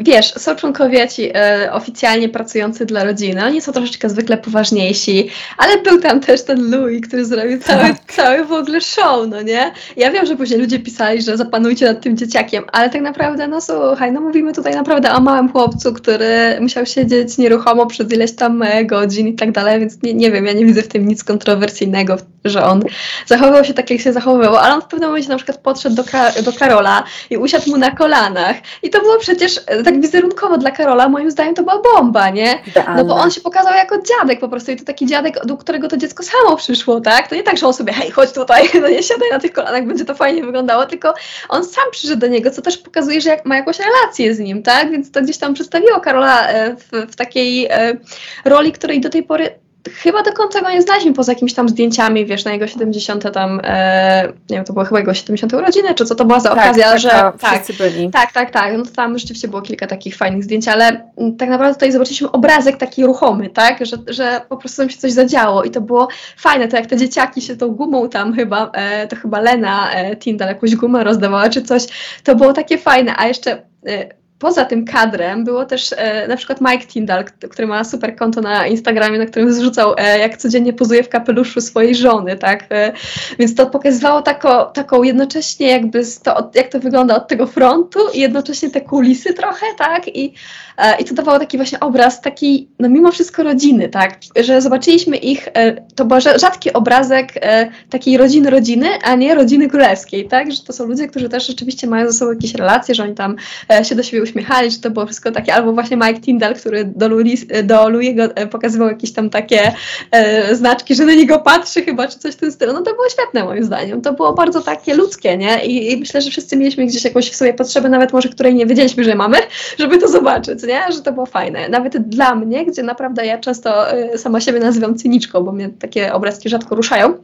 wiesz, 0.00 0.32
są 0.34 0.56
członkowie 0.56 1.08
ci 1.08 1.30
e, 1.34 1.72
oficjalnie 1.72 2.28
pracujący 2.28 2.86
dla 2.86 3.04
rodziny, 3.04 3.44
oni 3.44 3.60
są 3.60 3.72
troszeczkę 3.72 4.10
zwykle 4.10 4.36
poważniejsi, 4.36 5.30
ale 5.58 5.78
był 5.78 6.00
tam 6.00 6.20
też 6.20 6.42
ten 6.42 6.70
Louis, 6.70 7.06
który 7.06 7.24
zrobił 7.24 7.58
cały, 7.60 7.82
tak. 7.82 8.12
cały 8.12 8.44
w 8.44 8.52
ogóle 8.52 8.80
show, 8.80 9.28
no 9.28 9.42
nie? 9.42 9.72
Ja 9.96 10.10
wiem, 10.10 10.26
że 10.26 10.36
później 10.36 10.60
ludzie 10.60 10.78
pisali, 10.78 11.22
że 11.22 11.36
zapanujcie 11.36 11.86
nad 11.86 12.00
tym 12.00 12.16
dzieciakiem, 12.16 12.64
ale 12.72 12.90
tak 12.90 13.02
naprawdę, 13.02 13.48
no 13.48 13.60
słuchaj, 13.60 14.12
no 14.12 14.20
mówimy 14.20 14.52
tutaj 14.52 14.74
naprawdę 14.74 15.12
o 15.12 15.20
małym 15.20 15.52
chłopcu, 15.52 15.92
który 15.92 16.26
musiał 16.60 16.86
siedzieć 16.86 17.38
nieruchomo 17.38 17.86
przez 17.86 18.12
ileś 18.12 18.32
tam 18.32 18.62
e, 18.62 18.84
godzin 18.84 19.28
i 19.28 19.34
tak 19.34 19.52
dalej, 19.52 19.80
więc 19.80 20.02
nie, 20.02 20.14
nie 20.14 20.30
wiem, 20.30 20.46
ja 20.46 20.52
nie 20.52 20.64
widzę 20.64 20.82
w 20.82 20.88
tym 20.88 21.08
nic 21.08 21.24
kontrowersyjnego, 21.24 22.16
że 22.44 22.64
on 22.64 22.82
zachowywał 23.26 23.64
się 23.64 23.74
tak, 23.74 23.90
jak 23.90 24.00
się 24.00 24.12
zachowywał, 24.12 24.56
ale 24.56 24.74
on 24.74 24.80
w 24.80 24.86
pewnym 24.86 25.08
momencie 25.08 25.28
na 25.28 25.36
przykład 25.36 25.58
podszedł 25.58 25.96
do, 25.96 26.04
Ka 26.04 26.32
do 26.42 26.52
Karola 26.52 27.04
i 27.30 27.36
usiadł 27.36 27.70
mu 27.70 27.76
na 27.76 27.90
kolanach 27.90 28.56
i 28.82 28.90
to 28.90 29.00
było 29.00 29.18
przecież 29.18 29.60
tak 29.84 30.00
wizerunkowo 30.00 30.58
dla 30.58 30.70
Karola, 30.70 31.08
moim 31.08 31.30
zdaniem 31.30 31.54
to 31.54 31.62
była 31.62 31.82
bomba, 31.82 32.30
nie? 32.30 32.62
No 32.96 33.04
bo 33.04 33.14
on 33.14 33.30
się 33.30 33.40
pokazał 33.40 33.74
jako 33.74 33.96
dziadek 34.02 34.40
po 34.40 34.48
prostu 34.48 34.72
i 34.72 34.76
to 34.76 34.84
taki 34.84 35.06
dziadek, 35.06 35.46
do 35.46 35.56
którego 35.56 35.88
to 35.88 35.96
dziecko 35.96 36.22
samo 36.22 36.56
przyszło, 36.56 37.00
tak? 37.00 37.28
To 37.28 37.34
nie 37.34 37.42
tak, 37.42 37.58
że 37.58 37.66
on 37.66 37.74
sobie, 37.74 37.92
hej, 37.92 38.10
chodź 38.10 38.32
tutaj, 38.32 38.68
no 38.82 38.88
nie 38.88 39.02
siadaj 39.02 39.30
na 39.32 39.38
tych 39.38 39.52
kolanach, 39.52 39.86
będzie 39.86 40.04
to 40.04 40.14
fajnie 40.14 40.44
wyglądało, 40.44 40.86
tylko 40.86 41.14
on 41.48 41.64
sam 41.64 41.84
przyszedł 41.90 42.20
do 42.20 42.26
niego, 42.26 42.50
co 42.50 42.62
też 42.62 42.78
pokazuje, 42.78 43.20
że 43.20 43.36
ma 43.44 43.56
jakąś 43.56 43.78
relację 43.78 44.34
z 44.34 44.38
nim, 44.38 44.62
tak? 44.62 44.90
Więc 44.90 45.10
to 45.10 45.22
gdzieś 45.22 45.38
tam 45.38 45.54
przedstawiło 45.54 46.00
Karola 46.00 46.48
e, 46.48 46.76
w, 46.76 47.12
w 47.12 47.16
takiej 47.16 47.66
e, 47.66 47.96
roli, 48.44 48.72
której 48.72 49.00
do 49.00 49.10
tej 49.10 49.22
pory 49.22 49.63
chyba 49.92 50.22
do 50.22 50.32
końca 50.32 50.60
go 50.60 50.70
nie 50.70 50.82
znaliśmy 50.82 51.12
poza 51.12 51.32
jakimiś 51.32 51.54
tam 51.54 51.68
zdjęciami, 51.68 52.26
wiesz, 52.26 52.44
na 52.44 52.52
jego 52.52 52.66
70 52.66 53.32
tam, 53.32 53.60
e, 53.64 54.32
nie 54.50 54.56
wiem, 54.56 54.64
to 54.64 54.72
były 54.72 54.84
chyba 54.86 54.98
jego 54.98 55.14
70 55.14 55.52
urodziny, 55.52 55.94
czy 55.94 56.04
co 56.04 56.14
to 56.14 56.24
była 56.24 56.40
za 56.40 56.48
tak, 56.48 56.58
okazja, 56.58 56.90
tak, 56.90 56.98
że 56.98 57.08
tak, 57.40 57.62
byli. 57.78 58.10
tak, 58.10 58.32
tak, 58.32 58.50
tak, 58.50 58.78
no 58.78 58.84
tam 58.96 59.18
rzeczywiście 59.18 59.48
było 59.48 59.62
kilka 59.62 59.86
takich 59.86 60.16
fajnych 60.16 60.44
zdjęć, 60.44 60.68
ale 60.68 61.10
tak 61.38 61.48
naprawdę 61.48 61.74
tutaj 61.74 61.92
zobaczyliśmy 61.92 62.30
obrazek 62.30 62.76
taki 62.76 63.06
ruchomy, 63.06 63.50
tak, 63.50 63.86
że, 63.86 63.96
że 64.06 64.40
po 64.48 64.56
prostu 64.56 64.82
tam 64.82 64.90
się 64.90 64.98
coś 64.98 65.12
zadziało 65.12 65.64
i 65.64 65.70
to 65.70 65.80
było 65.80 66.08
fajne, 66.36 66.68
to 66.68 66.76
jak 66.76 66.86
te 66.86 66.96
dzieciaki 66.96 67.42
się 67.42 67.56
tą 67.56 67.68
gumą 67.68 68.08
tam 68.08 68.34
chyba, 68.34 68.70
e, 68.74 69.06
to 69.06 69.16
chyba 69.16 69.40
Lena 69.40 69.92
e, 69.92 70.16
Tindal 70.16 70.48
jakąś 70.48 70.76
gumę 70.76 71.04
rozdawała 71.04 71.48
czy 71.48 71.62
coś, 71.62 71.86
to 72.24 72.34
było 72.34 72.52
takie 72.52 72.78
fajne, 72.78 73.14
a 73.16 73.26
jeszcze 73.26 73.62
e, 73.86 74.23
poza 74.44 74.64
tym 74.64 74.84
kadrem 74.84 75.44
było 75.44 75.64
też 75.64 75.94
e, 75.96 76.28
na 76.28 76.36
przykład 76.36 76.60
Mike 76.60 76.86
Tyndall, 76.86 77.24
który 77.50 77.68
ma 77.68 77.84
super 77.84 78.16
konto 78.16 78.40
na 78.40 78.66
Instagramie, 78.66 79.18
na 79.18 79.26
którym 79.26 79.52
zrzucał, 79.52 79.94
e, 79.98 80.18
jak 80.18 80.36
codziennie 80.36 80.72
pozuje 80.72 81.02
w 81.02 81.08
kapeluszu 81.08 81.60
swojej 81.60 81.94
żony, 81.94 82.36
tak? 82.36 82.64
E, 82.70 82.92
więc 83.38 83.54
to 83.54 83.66
pokazywało 83.66 84.22
tako, 84.22 84.64
taką 84.64 85.02
jednocześnie 85.02 85.68
jakby 85.68 86.02
to, 86.22 86.50
jak 86.54 86.68
to 86.68 86.80
wygląda 86.80 87.16
od 87.16 87.28
tego 87.28 87.46
frontu 87.46 87.98
i 88.14 88.20
jednocześnie 88.20 88.70
te 88.70 88.80
kulisy 88.80 89.34
trochę, 89.34 89.66
tak? 89.78 90.16
I, 90.16 90.34
e, 90.78 91.00
i 91.00 91.04
to 91.04 91.14
dawało 91.14 91.38
taki 91.38 91.56
właśnie 91.56 91.80
obraz 91.80 92.20
taki, 92.20 92.68
no 92.78 92.88
mimo 92.88 93.12
wszystko 93.12 93.42
rodziny, 93.42 93.88
tak? 93.88 94.18
Że 94.36 94.62
zobaczyliśmy 94.62 95.16
ich, 95.16 95.48
e, 95.54 95.72
to 95.94 96.04
był 96.04 96.20
rzadki 96.20 96.72
obrazek 96.72 97.32
e, 97.36 97.70
takiej 97.90 98.16
rodziny 98.16 98.50
rodziny, 98.50 98.88
a 99.02 99.14
nie 99.14 99.34
rodziny 99.34 99.68
królewskiej, 99.68 100.28
tak? 100.28 100.52
Że 100.52 100.62
to 100.62 100.72
są 100.72 100.86
ludzie, 100.86 101.08
którzy 101.08 101.28
też 101.28 101.46
rzeczywiście 101.46 101.86
mają 101.86 102.06
ze 102.06 102.12
sobą 102.12 102.32
jakieś 102.32 102.54
relacje, 102.54 102.94
że 102.94 103.02
oni 103.02 103.14
tam 103.14 103.36
się 103.82 103.94
do 103.94 104.02
siebie 104.02 104.22
uśmiechali, 104.34 104.70
czy 104.70 104.80
to 104.80 104.90
było 104.90 105.06
wszystko 105.06 105.30
takie, 105.30 105.54
albo 105.54 105.72
właśnie 105.72 105.96
Mike 105.96 106.20
Tyndall, 106.20 106.54
który 106.54 106.84
do, 106.84 107.08
Louis, 107.08 107.46
do 107.64 107.90
e, 108.36 108.46
pokazywał 108.46 108.88
jakieś 108.88 109.12
tam 109.12 109.30
takie 109.30 109.72
e, 110.10 110.56
znaczki, 110.56 110.94
że 110.94 111.04
na 111.04 111.14
niego 111.14 111.38
patrzy 111.38 111.82
chyba, 111.82 112.08
czy 112.08 112.18
coś 112.18 112.34
w 112.34 112.36
tym 112.36 112.52
stylu. 112.52 112.72
No 112.72 112.82
to 112.82 112.94
było 112.94 113.08
świetne 113.08 113.44
moim 113.44 113.64
zdaniem. 113.64 114.02
To 114.02 114.12
było 114.12 114.32
bardzo 114.32 114.60
takie 114.60 114.94
ludzkie, 114.94 115.36
nie? 115.36 115.66
I, 115.66 115.92
i 115.92 115.96
myślę, 115.96 116.20
że 116.20 116.30
wszyscy 116.30 116.56
mieliśmy 116.56 116.86
gdzieś 116.86 117.04
jakąś 117.04 117.30
w 117.30 117.36
sobie 117.36 117.54
potrzebę, 117.54 117.88
nawet 117.88 118.12
może 118.12 118.28
której 118.28 118.54
nie 118.54 118.66
wiedzieliśmy, 118.66 119.04
że 119.04 119.14
mamy, 119.14 119.38
żeby 119.78 119.98
to 119.98 120.08
zobaczyć, 120.08 120.62
nie? 120.62 120.92
Że 120.92 121.02
to 121.02 121.12
było 121.12 121.26
fajne. 121.26 121.68
Nawet 121.68 121.98
dla 121.98 122.34
mnie, 122.34 122.66
gdzie 122.66 122.82
naprawdę 122.82 123.26
ja 123.26 123.38
często 123.38 123.92
e, 123.92 124.18
sama 124.18 124.40
siebie 124.40 124.60
nazywam 124.60 124.94
cyniczką, 124.94 125.42
bo 125.42 125.52
mnie 125.52 125.68
takie 125.68 126.12
obrazki 126.12 126.48
rzadko 126.48 126.74
ruszają. 126.74 127.14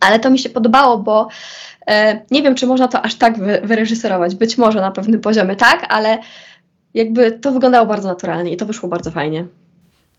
Ale 0.00 0.20
to 0.20 0.30
mi 0.30 0.38
się 0.38 0.48
podobało, 0.48 0.98
bo 0.98 1.28
nie 2.30 2.42
wiem, 2.42 2.54
czy 2.54 2.66
można 2.66 2.88
to 2.88 3.02
aż 3.02 3.14
tak 3.14 3.38
wy, 3.38 3.60
wyreżyserować. 3.64 4.34
Być 4.34 4.58
może 4.58 4.80
na 4.80 4.90
pewnym 4.90 5.20
poziomie 5.20 5.56
tak, 5.56 5.86
ale 5.88 6.18
jakby 6.94 7.32
to 7.32 7.52
wyglądało 7.52 7.86
bardzo 7.86 8.08
naturalnie 8.08 8.52
i 8.52 8.56
to 8.56 8.66
wyszło 8.66 8.88
bardzo 8.88 9.10
fajnie. 9.10 9.46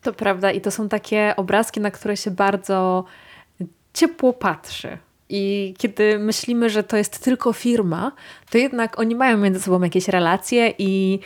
To 0.01 0.13
prawda, 0.13 0.51
i 0.51 0.61
to 0.61 0.71
są 0.71 0.89
takie 0.89 1.33
obrazki, 1.37 1.79
na 1.79 1.91
które 1.91 2.17
się 2.17 2.31
bardzo 2.31 3.05
ciepło 3.93 4.33
patrzy. 4.33 4.97
I 5.29 5.73
kiedy 5.77 6.19
myślimy, 6.19 6.69
że 6.69 6.83
to 6.83 6.97
jest 6.97 7.23
tylko 7.23 7.53
firma, 7.53 8.11
to 8.49 8.57
jednak 8.57 8.99
oni 8.99 9.15
mają 9.15 9.37
między 9.37 9.61
sobą 9.61 9.81
jakieś 9.83 10.07
relacje 10.07 10.73
i 10.77 11.19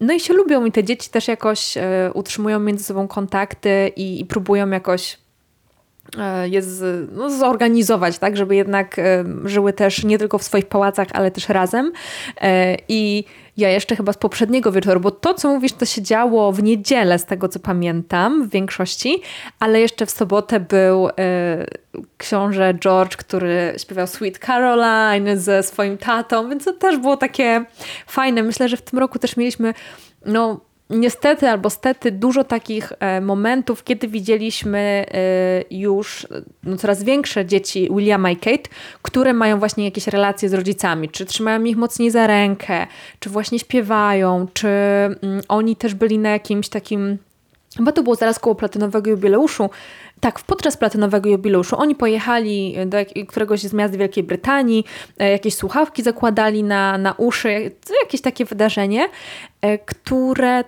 no 0.00 0.14
i 0.14 0.20
się 0.20 0.34
lubią 0.34 0.64
i 0.64 0.72
te 0.72 0.84
dzieci 0.84 1.10
też 1.10 1.28
jakoś 1.28 1.76
e, 1.76 2.10
utrzymują 2.14 2.60
między 2.60 2.84
sobą 2.84 3.08
kontakty 3.08 3.92
i, 3.96 4.20
i 4.20 4.24
próbują 4.24 4.70
jakoś 4.70 5.18
e, 6.18 6.48
je 6.48 6.62
z, 6.62 7.10
no, 7.12 7.30
zorganizować, 7.30 8.18
tak, 8.18 8.36
żeby 8.36 8.56
jednak 8.56 8.98
e, 8.98 9.24
żyły 9.44 9.72
też 9.72 10.04
nie 10.04 10.18
tylko 10.18 10.38
w 10.38 10.42
swoich 10.42 10.66
pałacach, 10.66 11.08
ale 11.12 11.30
też 11.30 11.48
razem. 11.48 11.92
I 12.88 13.24
ja 13.56 13.70
jeszcze 13.70 13.96
chyba 13.96 14.12
z 14.12 14.16
poprzedniego 14.16 14.72
wieczoru, 14.72 15.00
bo 15.00 15.10
to, 15.10 15.34
co 15.34 15.48
mówisz, 15.48 15.72
to 15.72 15.86
się 15.86 16.02
działo 16.02 16.52
w 16.52 16.62
niedzielę, 16.62 17.18
z 17.18 17.24
tego 17.24 17.48
co 17.48 17.60
pamiętam, 17.60 18.48
w 18.48 18.50
większości, 18.50 19.22
ale 19.60 19.80
jeszcze 19.80 20.06
w 20.06 20.10
sobotę 20.10 20.60
był 20.60 21.08
y, 21.08 21.12
książę 22.16 22.74
George, 22.74 23.16
który 23.16 23.74
śpiewał 23.78 24.06
Sweet 24.06 24.38
Caroline 24.38 25.38
ze 25.38 25.62
swoim 25.62 25.98
tatą, 25.98 26.48
więc 26.48 26.64
to 26.64 26.72
też 26.72 26.98
było 26.98 27.16
takie 27.16 27.64
fajne. 28.06 28.42
Myślę, 28.42 28.68
że 28.68 28.76
w 28.76 28.82
tym 28.82 28.98
roku 28.98 29.18
też 29.18 29.36
mieliśmy 29.36 29.74
no, 30.26 30.60
niestety 30.92 31.48
albo 31.48 31.70
stety 31.70 32.10
dużo 32.10 32.44
takich 32.44 32.92
e, 33.00 33.20
momentów, 33.20 33.84
kiedy 33.84 34.08
widzieliśmy 34.08 34.78
e, 34.78 35.64
już 35.70 36.26
no, 36.64 36.76
coraz 36.76 37.02
większe 37.02 37.46
dzieci 37.46 37.88
Williama 37.90 38.30
i 38.30 38.36
Kate, 38.36 38.70
które 39.02 39.32
mają 39.32 39.58
właśnie 39.58 39.84
jakieś 39.84 40.06
relacje 40.06 40.48
z 40.48 40.54
rodzicami, 40.54 41.08
czy 41.08 41.26
trzymają 41.26 41.64
ich 41.64 41.76
mocniej 41.76 42.10
za 42.10 42.26
rękę, 42.26 42.86
czy 43.20 43.30
właśnie 43.30 43.58
śpiewają, 43.58 44.46
czy 44.52 44.68
mm, 44.68 45.42
oni 45.48 45.76
też 45.76 45.94
byli 45.94 46.18
na 46.18 46.30
jakimś 46.30 46.68
takim 46.68 47.18
Chyba 47.76 47.92
to 47.92 48.02
było 48.02 48.14
zaraz 48.16 48.38
koło 48.38 48.54
platynowego 48.54 49.10
jubileuszu. 49.10 49.70
Tak, 50.20 50.40
podczas 50.40 50.76
platynowego 50.76 51.30
jubileuszu 51.30 51.76
oni 51.78 51.94
pojechali 51.94 52.76
do 52.86 52.98
któregoś 53.28 53.60
z 53.60 53.72
miast 53.72 53.96
Wielkiej 53.96 54.24
Brytanii, 54.24 54.84
e, 55.18 55.30
jakieś 55.30 55.54
słuchawki 55.54 56.02
zakładali 56.02 56.62
na, 56.62 56.98
na 56.98 57.12
uszy, 57.12 57.70
jakieś 58.02 58.20
takie 58.20 58.44
wydarzenie, 58.44 59.08
które 59.86 60.64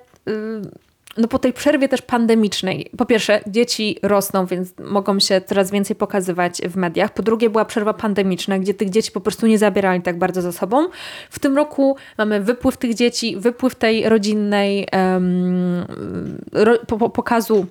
no 1.16 1.28
po 1.28 1.38
tej 1.38 1.52
przerwie 1.52 1.88
też 1.88 2.02
pandemicznej, 2.02 2.90
po 2.98 3.06
pierwsze, 3.06 3.40
dzieci 3.46 3.98
rosną, 4.02 4.46
więc 4.46 4.72
mogą 4.78 5.20
się 5.20 5.40
coraz 5.40 5.70
więcej 5.70 5.96
pokazywać 5.96 6.62
w 6.62 6.76
mediach. 6.76 7.14
Po 7.14 7.22
drugie, 7.22 7.50
była 7.50 7.64
przerwa 7.64 7.94
pandemiczna, 7.94 8.58
gdzie 8.58 8.74
tych 8.74 8.90
dzieci 8.90 9.12
po 9.12 9.20
prostu 9.20 9.46
nie 9.46 9.58
zabierali 9.58 10.02
tak 10.02 10.18
bardzo 10.18 10.42
za 10.42 10.52
sobą. 10.52 10.88
W 11.30 11.38
tym 11.38 11.56
roku 11.56 11.96
mamy 12.18 12.40
wypływ 12.40 12.76
tych 12.76 12.94
dzieci, 12.94 13.36
wypływ 13.36 13.74
tej 13.74 14.08
rodzinnej 14.08 14.88
um, 14.92 15.86
ro, 16.52 16.78
po, 16.86 17.10
pokazu 17.10 17.66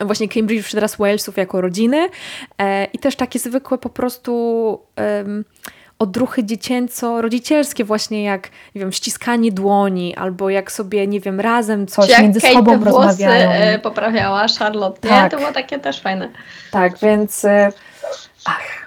właśnie 0.00 0.28
Cambridge 0.28 0.66
czy 0.66 0.74
teraz 0.74 0.96
Walesów 0.96 1.36
jako 1.36 1.60
rodziny 1.60 2.08
e, 2.58 2.84
i 2.84 2.98
też 2.98 3.16
takie 3.16 3.38
zwykłe 3.38 3.78
po 3.78 3.88
prostu. 3.88 4.32
Um, 4.96 5.44
odruchy 6.00 6.44
dziecięco-rodzicielskie, 6.44 7.84
właśnie 7.84 8.22
jak, 8.24 8.48
nie 8.74 8.80
wiem, 8.80 8.92
ściskanie 8.92 9.52
dłoni, 9.52 10.16
albo 10.16 10.50
jak 10.50 10.72
sobie, 10.72 11.06
nie 11.06 11.20
wiem, 11.20 11.40
razem 11.40 11.86
coś 11.86 12.10
Czy 12.10 12.22
między 12.22 12.40
Kate 12.40 12.52
sobą 12.52 12.78
te 12.78 12.84
rozmawiają. 12.84 13.50
Włosy 13.50 13.78
poprawiała 13.82 14.46
Charlotte, 14.58 15.08
tak. 15.08 15.24
nie? 15.24 15.30
To 15.30 15.36
było 15.36 15.52
takie 15.52 15.78
też 15.78 16.00
fajne. 16.00 16.28
Tak, 16.70 16.98
więc 16.98 17.44
e, 17.44 17.72
ach, 18.44 18.79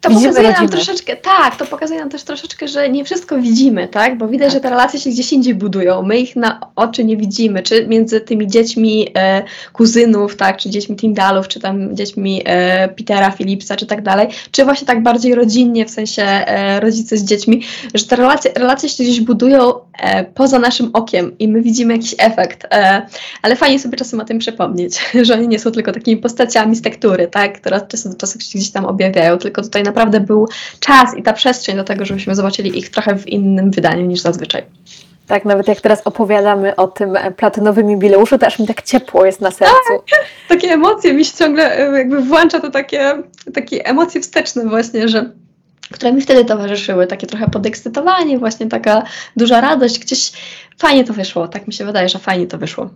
to 0.00 0.10
widzimy 0.10 0.28
pokazuje 0.28 0.52
nam 0.52 0.68
troszeczkę, 0.68 1.16
tak, 1.16 1.56
to 1.56 1.66
pokazuje 1.66 2.00
nam 2.00 2.10
też 2.10 2.22
troszeczkę, 2.22 2.68
że 2.68 2.88
nie 2.88 3.04
wszystko 3.04 3.38
widzimy, 3.38 3.88
tak? 3.88 4.18
Bo 4.18 4.28
widać, 4.28 4.48
tak. 4.48 4.54
że 4.54 4.60
te 4.60 4.70
relacje 4.70 5.00
się 5.00 5.10
gdzieś 5.10 5.32
indziej 5.32 5.54
budują. 5.54 6.02
My 6.02 6.18
ich 6.18 6.36
na 6.36 6.60
oczy 6.76 7.04
nie 7.04 7.16
widzimy, 7.16 7.62
czy 7.62 7.86
między 7.86 8.20
tymi 8.20 8.46
dziećmi 8.46 9.08
e, 9.16 9.42
kuzynów, 9.72 10.36
tak, 10.36 10.56
czy 10.56 10.70
dziećmi 10.70 10.96
Tindalów, 10.96 11.48
czy 11.48 11.60
tam 11.60 11.96
dziećmi 11.96 12.42
e, 12.44 12.88
Petera, 12.88 13.30
Philipsa, 13.30 13.76
czy 13.76 13.86
tak 13.86 14.02
dalej, 14.02 14.28
czy 14.50 14.64
właśnie 14.64 14.86
tak 14.86 15.02
bardziej 15.02 15.34
rodzinnie, 15.34 15.86
w 15.86 15.90
sensie 15.90 16.22
e, 16.22 16.80
rodzice 16.80 17.16
z 17.16 17.24
dziećmi, 17.24 17.62
że 17.94 18.04
te 18.04 18.16
relacje, 18.16 18.52
relacje 18.56 18.88
się 18.88 19.04
gdzieś 19.04 19.20
budują 19.20 19.72
e, 19.98 20.24
poza 20.24 20.58
naszym 20.58 20.90
okiem 20.92 21.38
i 21.38 21.48
my 21.48 21.62
widzimy 21.62 21.92
jakiś 21.92 22.14
efekt. 22.18 22.66
E, 22.70 23.06
ale 23.42 23.56
fajnie 23.56 23.78
sobie 23.78 23.96
czasem 23.98 24.20
o 24.20 24.24
tym 24.24 24.38
przypomnieć, 24.38 24.98
że 25.26 25.34
oni 25.34 25.48
nie 25.48 25.58
są 25.58 25.70
tylko 25.70 25.92
takimi 25.92 26.16
postaciami 26.16 26.76
z 26.76 26.82
tektury, 26.82 27.28
tak, 27.28 27.60
które 27.60 27.80
czasem 27.88 28.12
do 28.12 28.18
czasu 28.18 28.40
się 28.40 28.58
gdzieś 28.58 28.70
tam 28.70 28.84
objawiają, 28.84 29.38
tylko 29.38 29.62
tutaj 29.62 29.89
naprawdę 29.90 30.20
był 30.20 30.48
czas 30.80 31.16
i 31.16 31.22
ta 31.22 31.32
przestrzeń 31.32 31.76
do 31.76 31.84
tego, 31.84 32.04
żebyśmy 32.04 32.34
zobaczyli 32.34 32.78
ich 32.78 32.90
trochę 32.90 33.18
w 33.18 33.28
innym 33.28 33.70
wydaniu 33.70 34.06
niż 34.06 34.20
zazwyczaj. 34.20 34.62
Tak, 35.26 35.44
nawet 35.44 35.68
jak 35.68 35.80
teraz 35.80 36.02
opowiadamy 36.04 36.76
o 36.76 36.88
tym 36.88 37.18
platynowym 37.36 37.90
jubileuszu, 37.90 38.38
to 38.38 38.46
aż 38.46 38.58
mi 38.58 38.66
tak 38.66 38.82
ciepło 38.82 39.26
jest 39.26 39.40
na 39.40 39.50
sercu. 39.50 39.74
Tak, 40.10 40.20
takie 40.48 40.68
emocje 40.72 41.12
mi 41.12 41.24
się 41.24 41.36
ciągle 41.36 41.78
e, 41.78 41.98
jakby 41.98 42.22
włącza 42.22 42.60
to 42.60 42.70
takie, 42.70 43.22
takie 43.54 43.86
emocje 43.86 44.20
wsteczne 44.20 44.64
właśnie, 44.66 45.08
że 45.08 45.30
które 45.92 46.12
mi 46.12 46.20
wtedy 46.20 46.44
towarzyszyły, 46.44 47.06
takie 47.06 47.26
trochę 47.26 47.48
podekscytowanie, 47.50 48.38
właśnie 48.38 48.66
taka 48.66 49.02
duża 49.36 49.60
radość, 49.60 49.98
gdzieś 49.98 50.32
fajnie 50.78 51.04
to 51.04 51.12
wyszło, 51.12 51.48
tak 51.48 51.66
mi 51.66 51.72
się 51.72 51.84
wydaje, 51.84 52.08
że 52.08 52.18
fajnie 52.18 52.46
to 52.46 52.58
wyszło. 52.58 52.90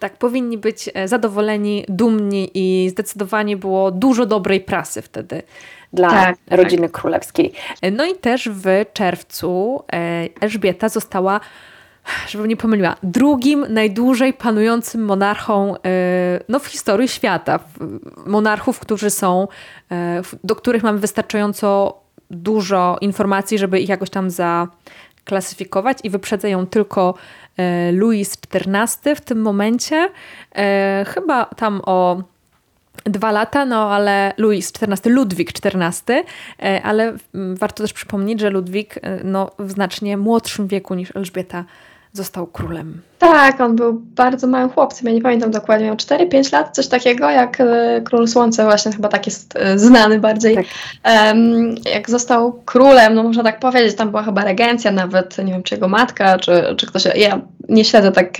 Tak, 0.00 0.16
powinni 0.16 0.58
być 0.58 0.90
e, 0.94 1.08
zadowoleni, 1.08 1.84
dumni 1.88 2.50
i 2.54 2.88
zdecydowanie 2.90 3.56
było 3.56 3.90
dużo 3.90 4.26
dobrej 4.26 4.60
prasy 4.60 5.02
wtedy 5.02 5.42
dla 5.92 6.10
tak, 6.10 6.38
tak. 6.48 6.58
rodziny 6.58 6.88
tak. 6.88 7.00
królewskiej. 7.00 7.52
No 7.92 8.04
i 8.04 8.14
też 8.14 8.48
w 8.48 8.66
czerwcu 8.92 9.82
e, 9.92 10.28
Elżbieta 10.40 10.88
została 10.88 11.40
żebym 12.28 12.46
nie 12.46 12.56
pomyliła, 12.56 12.96
drugim 13.02 13.66
najdłużej 13.68 14.32
panującym 14.32 15.04
monarchą 15.04 15.74
e, 15.74 15.80
no, 16.48 16.58
w 16.58 16.66
historii 16.66 17.08
świata. 17.08 17.58
Monarchów, 18.26 18.78
którzy 18.78 19.10
są, 19.10 19.48
do 20.44 20.56
których 20.56 20.82
mamy 20.82 20.98
wystarczająco 20.98 22.00
dużo 22.30 22.96
informacji, 23.00 23.58
żeby 23.58 23.80
ich 23.80 23.88
jakoś 23.88 24.10
tam 24.10 24.30
zaklasyfikować 24.30 25.98
i 26.04 26.10
wyprzedza 26.10 26.48
ją 26.48 26.66
tylko 26.66 27.14
E, 27.60 27.92
Louis 27.92 28.38
XIV 28.54 29.16
w 29.16 29.20
tym 29.20 29.42
momencie. 29.42 30.10
E, 30.56 31.04
chyba 31.08 31.44
tam 31.44 31.80
o 31.86 32.22
dwa 33.04 33.32
lata, 33.32 33.64
no 33.64 33.92
ale 33.92 34.32
Louis 34.36 34.72
XIV, 34.82 35.12
Ludwik 35.12 35.50
XIV, 35.50 36.24
e, 36.62 36.82
ale 36.82 37.16
warto 37.54 37.82
też 37.82 37.92
przypomnieć, 37.92 38.40
że 38.40 38.50
Ludwik 38.50 38.94
no, 39.24 39.50
w 39.58 39.70
znacznie 39.70 40.16
młodszym 40.16 40.68
wieku 40.68 40.94
niż 40.94 41.16
Elżbieta 41.16 41.64
został 42.12 42.46
królem. 42.46 43.02
Tak, 43.20 43.60
on 43.60 43.76
był 43.76 43.92
bardzo 43.92 44.46
małym 44.46 44.70
chłopcem, 44.70 45.08
ja 45.08 45.14
nie 45.14 45.22
pamiętam 45.22 45.50
dokładnie, 45.50 45.86
miał 45.86 45.96
4-5 45.96 46.52
lat, 46.52 46.74
coś 46.76 46.88
takiego 46.88 47.30
jak 47.30 47.60
e, 47.60 48.00
Król 48.04 48.28
Słońca, 48.28 48.64
właśnie 48.64 48.92
chyba 48.92 49.08
tak 49.08 49.26
jest 49.26 49.56
e, 49.56 49.78
znany 49.78 50.18
bardziej. 50.18 50.56
Tak. 50.56 50.66
Jak 51.94 52.10
został 52.10 52.52
królem, 52.52 53.14
no 53.14 53.22
można 53.22 53.42
tak 53.42 53.60
powiedzieć, 53.60 53.96
tam 53.96 54.10
była 54.10 54.22
chyba 54.22 54.44
regencja 54.44 54.90
nawet, 54.90 55.38
nie 55.38 55.52
wiem 55.52 55.62
czy 55.62 55.74
jego 55.74 55.88
matka, 55.88 56.38
czy, 56.38 56.74
czy 56.76 56.86
ktoś, 56.86 57.04
ja 57.14 57.40
nie 57.68 57.84
śledzę 57.84 58.12
tak 58.12 58.38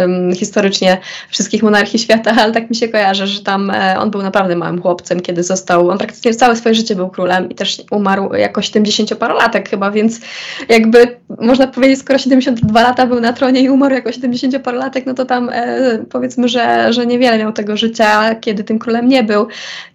um, 0.00 0.34
historycznie 0.34 0.98
wszystkich 1.28 1.62
monarchii 1.62 1.98
świata, 1.98 2.32
ale 2.38 2.52
tak 2.52 2.70
mi 2.70 2.76
się 2.76 2.88
kojarzy, 2.88 3.26
że 3.26 3.40
tam 3.42 3.72
on 3.98 4.10
był 4.10 4.22
naprawdę 4.22 4.56
małym 4.56 4.82
chłopcem, 4.82 5.20
kiedy 5.20 5.42
został, 5.42 5.90
on 5.90 5.98
praktycznie 5.98 6.34
całe 6.34 6.56
swoje 6.56 6.74
życie 6.74 6.96
był 6.96 7.08
królem 7.08 7.48
i 7.48 7.54
też 7.54 7.82
umarł 7.90 8.34
jako 8.34 8.60
70-parolatek 8.60 9.68
chyba, 9.68 9.90
więc 9.90 10.20
jakby 10.68 11.16
można 11.40 11.66
powiedzieć, 11.66 11.98
skoro 11.98 12.18
72 12.18 12.82
lata 12.82 13.06
był 13.06 13.20
na 13.20 13.32
tronie 13.32 13.60
i 13.60 13.70
umarł 13.70 13.94
jako 13.94 14.10
70-parolatek, 14.20 15.02
no 15.06 15.14
to 15.14 15.24
tam 15.24 15.50
e, 15.52 15.98
powiedzmy, 16.10 16.48
że, 16.48 16.92
że 16.92 17.06
niewiele 17.06 17.38
miał 17.38 17.52
tego 17.52 17.76
życia, 17.76 18.34
kiedy 18.34 18.64
tym 18.64 18.78
królem 18.78 19.08
nie 19.08 19.24
był. 19.24 19.46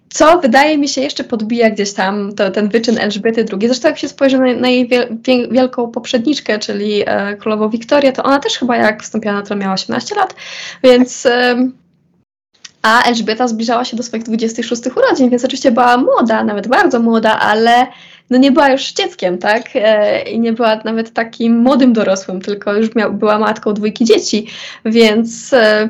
Co 0.08 0.40
wydaje 0.40 0.78
mi 0.78 0.88
się 0.88 1.00
jeszcze 1.00 1.24
podbija 1.24 1.70
gdzieś 1.70 1.92
tam 1.92 2.32
to, 2.32 2.50
ten 2.50 2.68
wyczyn 2.68 2.98
Elżbiety 2.98 3.44
II. 3.52 3.68
Zresztą 3.68 3.88
jak 3.88 3.98
się 3.98 4.08
spojrzy 4.08 4.38
na, 4.38 4.54
na 4.54 4.68
jej 4.68 4.90
wielką 5.50 5.90
poprzedniczkę, 5.90 6.58
czyli 6.58 7.02
e, 7.06 7.36
królową 7.36 7.68
Wiktorię, 7.68 8.12
to 8.12 8.22
ona 8.22 8.38
też 8.38 8.58
chyba 8.58 8.76
jak 8.76 9.02
wstąpiła 9.02 9.34
na 9.34 9.42
tron 9.42 9.58
miała 9.58 9.74
18 9.74 10.14
lat, 10.14 10.34
więc... 10.82 11.26
E, 11.26 11.68
a 12.82 13.02
Elżbieta 13.02 13.48
zbliżała 13.48 13.84
się 13.84 13.96
do 13.96 14.02
swoich 14.02 14.22
26 14.22 14.82
urodzin, 14.96 15.30
więc 15.30 15.44
oczywiście 15.44 15.70
była 15.70 15.96
młoda, 15.96 16.44
nawet 16.44 16.68
bardzo 16.68 17.00
młoda, 17.00 17.40
ale 17.40 17.86
no 18.30 18.38
nie 18.38 18.52
była 18.52 18.68
już 18.68 18.92
dzieckiem, 18.92 19.38
tak? 19.38 19.70
E, 19.74 20.22
I 20.22 20.40
nie 20.40 20.52
była 20.52 20.80
nawet 20.84 21.12
takim 21.12 21.58
młodym 21.58 21.92
dorosłym, 21.92 22.40
tylko 22.40 22.74
już 22.74 22.94
miał, 22.94 23.12
była 23.12 23.38
matką 23.38 23.74
dwójki 23.74 24.04
dzieci, 24.04 24.46
więc 24.84 25.52
e, 25.52 25.88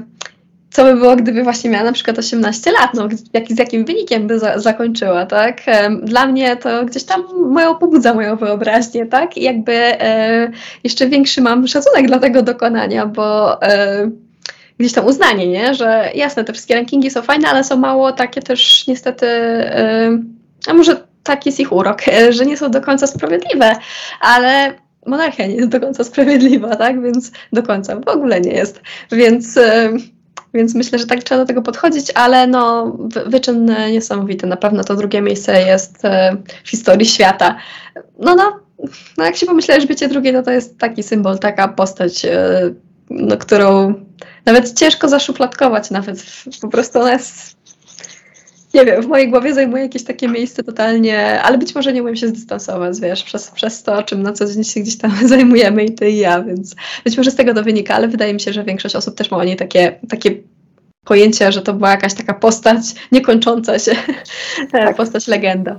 co 0.70 0.84
by 0.84 0.95
było, 0.95 1.16
gdyby 1.16 1.43
właśnie 1.43 1.70
miała 1.70 1.84
na 1.84 1.93
przykład 1.93 2.18
18 2.18 2.72
lat, 2.72 2.95
no 2.95 3.09
jak, 3.32 3.49
z 3.49 3.59
jakim 3.59 3.84
wynikiem 3.84 4.26
by 4.26 4.39
za, 4.39 4.59
zakończyła, 4.59 5.26
tak? 5.26 5.62
Dla 6.03 6.26
mnie 6.26 6.57
to 6.57 6.84
gdzieś 6.84 7.05
tam 7.05 7.24
moją 7.51 7.74
pobudza 7.74 8.14
moją 8.14 8.37
wyobraźnię, 8.37 9.07
tak? 9.07 9.37
I 9.37 9.43
jakby 9.43 9.72
e, 9.72 10.51
jeszcze 10.84 11.09
większy 11.09 11.41
mam 11.41 11.66
szacunek 11.66 12.07
dla 12.07 12.18
tego 12.18 12.43
dokonania, 12.43 13.07
bo 13.07 13.62
e, 13.62 14.11
gdzieś 14.78 14.93
tam 14.93 15.07
uznanie, 15.07 15.47
nie? 15.47 15.74
Że 15.74 16.11
jasne, 16.14 16.45
te 16.45 16.53
wszystkie 16.53 16.74
rankingi 16.74 17.11
są 17.11 17.22
fajne, 17.22 17.49
ale 17.49 17.64
są 17.64 17.76
mało 17.76 18.12
takie 18.12 18.43
też 18.43 18.87
niestety, 18.87 19.26
e, 19.26 20.18
a 20.66 20.74
może 20.74 20.97
tak 21.27 21.47
jest 21.47 21.61
ich 21.61 21.72
urok, 21.72 22.03
że 22.31 22.47
nie 22.47 22.57
są 22.57 22.70
do 22.70 22.81
końca 22.81 23.07
sprawiedliwe, 23.07 23.77
ale 24.20 24.74
monarchia 25.07 25.47
nie 25.47 25.55
jest 25.55 25.68
do 25.68 25.81
końca 25.81 26.05
sprawiedliwa, 26.05 26.77
tak? 26.77 27.03
Więc 27.03 27.33
do 27.53 27.62
końca 27.62 28.01
w 28.01 28.09
ogóle 28.09 28.41
nie 28.41 28.53
jest. 28.53 28.81
Więc 29.12 29.57
e, 29.57 29.93
więc 30.55 30.74
myślę, 30.74 30.99
że 30.99 31.07
tak 31.07 31.22
trzeba 31.22 31.41
do 31.41 31.47
tego 31.47 31.62
podchodzić, 31.62 32.12
ale 32.14 32.47
no, 32.47 32.97
wyczyn 33.27 33.74
niesamowity. 33.93 34.47
Na 34.47 34.57
pewno 34.57 34.85
to 34.85 34.97
drugie 34.97 35.22
miejsce 35.22 35.62
jest 35.62 36.05
e, 36.05 36.37
w 36.64 36.70
historii 36.70 37.07
świata. 37.07 37.57
No, 38.18 38.35
no, 38.35 38.61
no 39.18 39.24
jak 39.24 39.37
się 39.37 39.47
pomyśleć, 39.47 39.81
że 39.81 39.87
bycie 39.87 40.09
drugie, 40.09 40.33
no 40.33 40.43
to 40.43 40.51
jest 40.51 40.79
taki 40.79 41.03
symbol, 41.03 41.39
taka 41.39 41.68
postać, 41.68 42.24
e, 42.24 42.61
no, 43.11 43.37
którą 43.37 43.95
nawet 44.47 44.79
ciężko 44.79 45.09
zaszufladkować, 45.09 45.91
nawet 45.91 46.27
po 46.61 46.68
prostu 46.68 47.01
ona 47.01 47.12
jest 47.12 47.55
nie 48.77 48.85
wiem, 48.85 49.03
w 49.03 49.07
mojej 49.07 49.31
głowie 49.31 49.55
zajmuje 49.55 49.83
jakieś 49.83 50.05
takie 50.05 50.29
miejsce 50.29 50.62
totalnie, 50.62 51.43
ale 51.43 51.59
być 51.59 51.74
może 51.74 51.93
nie 51.93 52.03
umiem 52.03 52.16
się 52.16 52.29
zdystansować, 52.29 53.01
wiesz, 53.01 53.24
przez, 53.24 53.51
przez 53.51 53.83
to, 53.83 54.03
czym 54.03 54.22
na 54.22 54.33
co 54.33 54.47
dzień 54.47 54.64
się 54.64 54.81
gdzieś 54.81 54.99
tam 54.99 55.12
zajmujemy 55.29 55.85
i 55.85 55.95
ty 55.95 56.11
i 56.11 56.18
ja, 56.18 56.43
więc 56.43 56.77
być 57.05 57.16
może 57.16 57.31
z 57.31 57.37
tego 57.37 57.55
to 57.55 57.62
wynika, 57.62 57.95
ale 57.95 58.09
wydaje 58.09 58.35
mi 58.35 58.41
się, 58.41 58.53
że 58.53 58.64
większość 58.64 58.97
osób 58.97 59.14
też 59.14 59.31
ma 59.31 59.37
o 59.37 59.45
niej 59.45 59.57
takie, 59.57 59.99
takie 60.09 60.31
pojęcie, 61.05 61.53
że 61.53 61.62
to 61.62 61.72
była 61.74 61.91
jakaś 61.91 62.14
taka 62.14 62.35
postać 62.35 62.81
niekończąca 63.12 63.79
się, 63.79 63.93
tak. 64.72 64.97
postać 64.97 65.27
legenda. 65.27 65.79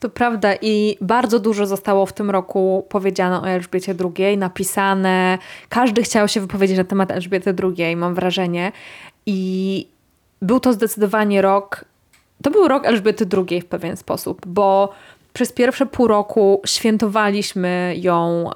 To 0.00 0.08
prawda 0.08 0.54
i 0.62 0.96
bardzo 1.00 1.38
dużo 1.38 1.66
zostało 1.66 2.06
w 2.06 2.12
tym 2.12 2.30
roku 2.30 2.86
powiedziane 2.88 3.40
o 3.40 3.48
Elżbiecie 3.48 3.94
II, 4.18 4.38
napisane. 4.38 5.38
Każdy 5.68 6.02
chciał 6.02 6.28
się 6.28 6.40
wypowiedzieć 6.40 6.76
na 6.76 6.84
temat 6.84 7.10
Elżbiety 7.10 7.54
II, 7.62 7.96
mam 7.96 8.14
wrażenie. 8.14 8.72
I 9.26 9.86
był 10.42 10.60
to 10.60 10.72
zdecydowanie 10.72 11.42
rok 11.42 11.84
to 12.42 12.50
był 12.50 12.68
rok 12.68 12.86
Elżbiety 12.86 13.26
II 13.36 13.60
w 13.60 13.66
pewien 13.66 13.96
sposób, 13.96 14.46
bo 14.46 14.92
przez 15.32 15.52
pierwsze 15.52 15.86
pół 15.86 16.06
roku 16.06 16.62
świętowaliśmy 16.66 17.94
ją, 17.96 18.50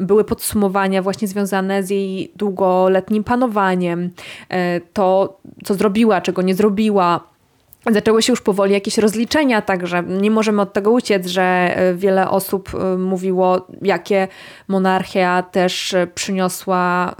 były 0.00 0.24
podsumowania 0.24 1.02
właśnie 1.02 1.28
związane 1.28 1.82
z 1.82 1.90
jej 1.90 2.32
długoletnim 2.36 3.24
panowaniem, 3.24 4.10
e, 4.48 4.80
to 4.80 5.38
co 5.64 5.74
zrobiła, 5.74 6.20
czego 6.20 6.42
nie 6.42 6.54
zrobiła. 6.54 7.20
Zaczęły 7.90 8.22
się 8.22 8.32
już 8.32 8.40
powoli 8.40 8.72
jakieś 8.72 8.98
rozliczenia, 8.98 9.62
także 9.62 10.02
nie 10.02 10.30
możemy 10.30 10.62
od 10.62 10.72
tego 10.72 10.90
uciec, 10.90 11.26
że 11.26 11.42
e, 11.42 11.94
wiele 11.94 12.30
osób 12.30 12.70
e, 12.74 12.96
mówiło, 12.96 13.66
jakie 13.82 14.28
monarchia 14.68 15.42
też 15.42 15.94
przyniosła 16.14 17.14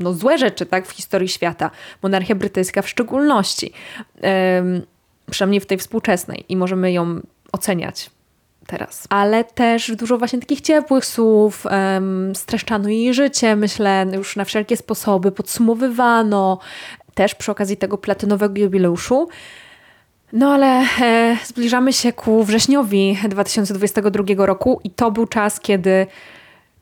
no, 0.00 0.12
złe 0.12 0.38
rzeczy 0.38 0.66
tak, 0.66 0.86
w 0.86 0.90
historii 0.90 1.28
świata. 1.28 1.70
Monarchia 2.02 2.34
brytyjska 2.34 2.82
w 2.82 2.88
szczególności 2.88 3.72
przynajmniej 5.30 5.60
w 5.60 5.66
tej 5.66 5.78
współczesnej 5.78 6.44
i 6.48 6.56
możemy 6.56 6.92
ją 6.92 7.20
oceniać 7.52 8.10
teraz. 8.66 9.06
Ale 9.10 9.44
też 9.44 9.96
dużo 9.96 10.18
właśnie 10.18 10.38
takich 10.38 10.60
ciepłych 10.60 11.04
słów, 11.04 11.66
um, 11.66 12.34
streszczano 12.34 12.88
jej 12.88 13.14
życie, 13.14 13.56
myślę, 13.56 14.06
już 14.12 14.36
na 14.36 14.44
wszelkie 14.44 14.76
sposoby, 14.76 15.32
podsumowywano, 15.32 16.58
też 17.14 17.34
przy 17.34 17.52
okazji 17.52 17.76
tego 17.76 17.98
platynowego 17.98 18.60
jubileuszu. 18.60 19.28
No 20.32 20.52
ale 20.52 20.84
e, 21.00 21.36
zbliżamy 21.44 21.92
się 21.92 22.12
ku 22.12 22.44
wrześniowi 22.44 23.18
2022 23.28 24.46
roku 24.46 24.80
i 24.84 24.90
to 24.90 25.10
był 25.10 25.26
czas, 25.26 25.60
kiedy 25.60 26.06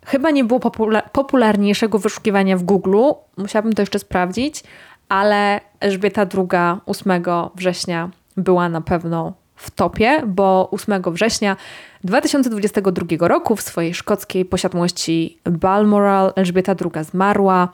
chyba 0.06 0.30
nie 0.30 0.44
było 0.44 0.60
popula 0.60 1.02
popularniejszego 1.02 1.98
wyszukiwania 1.98 2.56
w 2.56 2.62
Google. 2.62 2.96
Musiałabym 3.36 3.72
to 3.72 3.82
jeszcze 3.82 3.98
sprawdzić, 3.98 4.62
ale 5.08 5.60
Elżbieta 5.80 6.26
II 6.36 6.80
8 6.86 7.22
września 7.54 8.10
była 8.38 8.68
na 8.68 8.80
pewno 8.80 9.32
w 9.56 9.70
topie, 9.70 10.22
bo 10.26 10.70
8 10.70 11.02
września 11.06 11.56
2022 12.04 13.28
roku 13.28 13.56
w 13.56 13.62
swojej 13.62 13.94
szkockiej 13.94 14.44
posiadłości 14.44 15.38
Balmoral 15.44 16.32
Elżbieta 16.36 16.74
II 16.80 17.04
zmarła, 17.04 17.68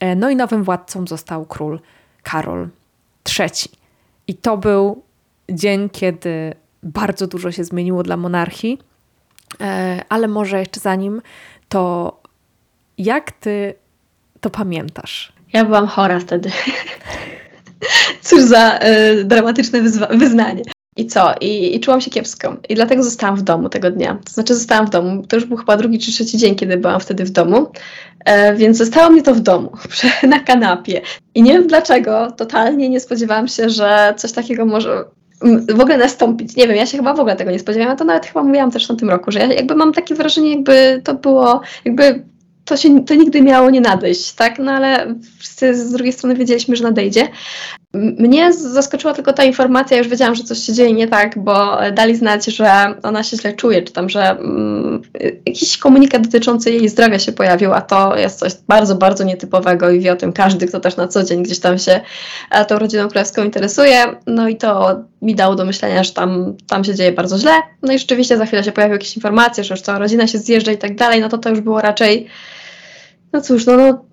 e, 0.00 0.16
no 0.16 0.30
i 0.30 0.36
nowym 0.36 0.64
władcą 0.64 1.06
został 1.06 1.46
król 1.46 1.80
Karol 2.22 2.68
III. 3.38 3.48
I 4.26 4.34
to 4.34 4.56
był 4.56 5.02
dzień, 5.50 5.90
kiedy 5.90 6.54
bardzo 6.82 7.26
dużo 7.26 7.52
się 7.52 7.64
zmieniło 7.64 8.02
dla 8.02 8.16
monarchii, 8.16 8.78
e, 9.60 10.02
ale 10.08 10.28
może 10.28 10.58
jeszcze 10.58 10.80
zanim, 10.80 11.22
to 11.68 12.12
jak 12.98 13.32
ty 13.32 13.74
to 14.40 14.50
pamiętasz? 14.50 15.32
Ja 15.52 15.64
byłam 15.64 15.86
chora 15.86 16.20
wtedy. 16.20 16.50
Cóż 18.22 18.42
za 18.42 18.78
y, 18.78 19.24
dramatyczne 19.24 19.82
wyznanie. 20.10 20.62
I 20.96 21.06
co? 21.06 21.34
I, 21.40 21.76
I 21.76 21.80
czułam 21.80 22.00
się 22.00 22.10
kiepsko. 22.10 22.56
I 22.68 22.74
dlatego 22.74 23.02
zostałam 23.02 23.36
w 23.36 23.42
domu 23.42 23.68
tego 23.68 23.90
dnia. 23.90 24.18
To 24.24 24.32
znaczy 24.32 24.54
zostałam 24.54 24.86
w 24.86 24.90
domu. 24.90 25.26
To 25.26 25.36
już 25.36 25.44
był 25.44 25.56
chyba 25.56 25.76
drugi 25.76 25.98
czy 25.98 26.12
trzeci 26.12 26.38
dzień, 26.38 26.54
kiedy 26.54 26.76
byłam 26.76 27.00
wtedy 27.00 27.24
w 27.24 27.30
domu. 27.30 27.66
E, 28.24 28.54
więc 28.54 28.76
zostało 28.76 29.10
mnie 29.10 29.22
to 29.22 29.34
w 29.34 29.40
domu, 29.40 29.72
na 30.28 30.40
kanapie. 30.40 31.00
I 31.34 31.42
nie 31.42 31.52
wiem 31.52 31.66
dlaczego, 31.66 32.32
totalnie 32.32 32.88
nie 32.88 33.00
spodziewałam 33.00 33.48
się, 33.48 33.70
że 33.70 34.14
coś 34.16 34.32
takiego 34.32 34.66
może 34.66 35.04
w 35.68 35.80
ogóle 35.80 35.98
nastąpić. 35.98 36.56
Nie 36.56 36.68
wiem, 36.68 36.76
ja 36.76 36.86
się 36.86 36.96
chyba 36.96 37.14
w 37.14 37.20
ogóle 37.20 37.36
tego 37.36 37.50
nie 37.50 37.58
spodziewałam. 37.58 37.96
To 37.96 38.04
nawet 38.04 38.26
chyba 38.26 38.42
mówiłam 38.42 38.70
też 38.70 38.88
w 38.88 38.96
tym 38.96 39.10
roku, 39.10 39.30
że 39.30 39.38
ja 39.38 39.46
jakby 39.46 39.74
mam 39.74 39.92
takie 39.92 40.14
wrażenie, 40.14 40.50
jakby 40.50 41.00
to 41.04 41.14
było, 41.14 41.60
jakby 41.84 42.24
to, 42.64 42.76
się, 42.76 43.04
to 43.04 43.14
nigdy 43.14 43.42
miało 43.42 43.70
nie 43.70 43.80
nadejść, 43.80 44.32
tak? 44.32 44.58
No 44.58 44.72
ale 44.72 45.14
wszyscy 45.38 45.74
z 45.74 45.92
drugiej 45.92 46.12
strony 46.12 46.34
wiedzieliśmy, 46.34 46.76
że 46.76 46.84
nadejdzie. 46.84 47.28
Mnie 47.94 48.52
zaskoczyła 48.52 49.14
tylko 49.14 49.32
ta 49.32 49.44
informacja, 49.44 49.98
już 49.98 50.08
wiedziałam, 50.08 50.34
że 50.34 50.44
coś 50.44 50.58
się 50.58 50.72
dzieje 50.72 50.92
nie 50.92 51.08
tak, 51.08 51.38
bo 51.38 51.78
dali 51.92 52.16
znać, 52.16 52.46
że 52.46 52.94
ona 53.02 53.22
się 53.22 53.36
źle 53.36 53.52
czuje, 53.52 53.82
czy 53.82 53.92
tam, 53.92 54.08
że 54.08 54.30
mm, 54.30 55.02
jakiś 55.46 55.78
komunikat 55.78 56.22
dotyczący 56.22 56.70
jej 56.70 56.88
zdrowia 56.88 57.18
się 57.18 57.32
pojawił, 57.32 57.72
a 57.72 57.80
to 57.80 58.16
jest 58.16 58.38
coś 58.38 58.52
bardzo, 58.68 58.94
bardzo 58.94 59.24
nietypowego 59.24 59.90
i 59.90 60.00
wie 60.00 60.12
o 60.12 60.16
tym 60.16 60.32
każdy, 60.32 60.66
kto 60.66 60.80
też 60.80 60.96
na 60.96 61.08
co 61.08 61.24
dzień 61.24 61.42
gdzieś 61.42 61.58
tam 61.58 61.78
się 61.78 62.00
e, 62.50 62.64
tą 62.64 62.78
rodziną 62.78 63.08
królewską 63.08 63.44
interesuje. 63.44 63.96
No 64.26 64.48
i 64.48 64.56
to 64.56 65.00
mi 65.22 65.34
dało 65.34 65.54
do 65.54 65.64
myślenia, 65.64 66.04
że 66.04 66.12
tam, 66.12 66.56
tam 66.68 66.84
się 66.84 66.94
dzieje 66.94 67.12
bardzo 67.12 67.38
źle. 67.38 67.52
No 67.82 67.92
i 67.92 67.98
rzeczywiście 67.98 68.36
za 68.36 68.46
chwilę 68.46 68.64
się 68.64 68.72
pojawiły 68.72 68.94
jakieś 68.94 69.16
informacje, 69.16 69.64
że 69.64 69.74
już 69.74 69.82
cała 69.82 69.98
rodzina 69.98 70.26
się 70.26 70.38
zjeżdża 70.38 70.72
i 70.72 70.78
tak 70.78 70.96
dalej, 70.96 71.20
no 71.20 71.28
to 71.28 71.38
to 71.38 71.50
już 71.50 71.60
było 71.60 71.80
raczej 71.80 72.28
no 73.34 73.40
cóż, 73.40 73.66
no, 73.66 73.76
no 73.76 74.04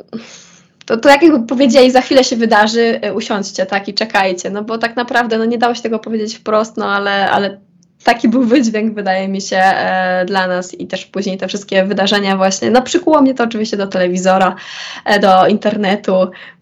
to, 0.92 0.98
to 0.98 1.10
jak 1.10 1.24
jakby 1.24 1.48
powiedzieli, 1.48 1.92
za 1.92 2.02
chwilę 2.02 2.24
się 2.24 2.36
wydarzy, 2.36 3.00
e, 3.02 3.14
usiądźcie, 3.14 3.66
tak, 3.66 3.88
i 3.88 3.94
czekajcie, 3.94 4.50
no 4.50 4.64
bo 4.64 4.78
tak 4.78 4.96
naprawdę, 4.96 5.38
no 5.38 5.46
nie 5.46 5.58
dało 5.58 5.76
się 5.76 5.82
tego 5.82 6.00
powiedzieć 6.00 6.36
wprost, 6.36 6.78
no 6.78 6.86
ale, 6.86 7.32
ale 7.32 7.60
taki 8.04 8.30
był 8.30 8.44
wydźwięk, 8.44 8.96
wydaje 8.96 9.28
mi 9.28 9.42
się, 9.42 9.58
e, 9.58 10.26
dla 10.26 10.48
nas 10.48 10.74
i 10.74 10.88
też 10.88 11.06
później 11.06 11.38
te 11.38 11.48
wszystkie 11.48 11.84
wydarzenia 11.84 12.38
właśnie, 12.38 12.72
no 12.72 12.82
przykuło 12.82 13.22
mnie 13.22 13.34
to 13.34 13.44
oczywiście 13.44 13.78
do 13.78 13.88
telewizora, 13.88 14.56
e, 15.06 15.20
do 15.20 15.48
internetu, 15.48 16.16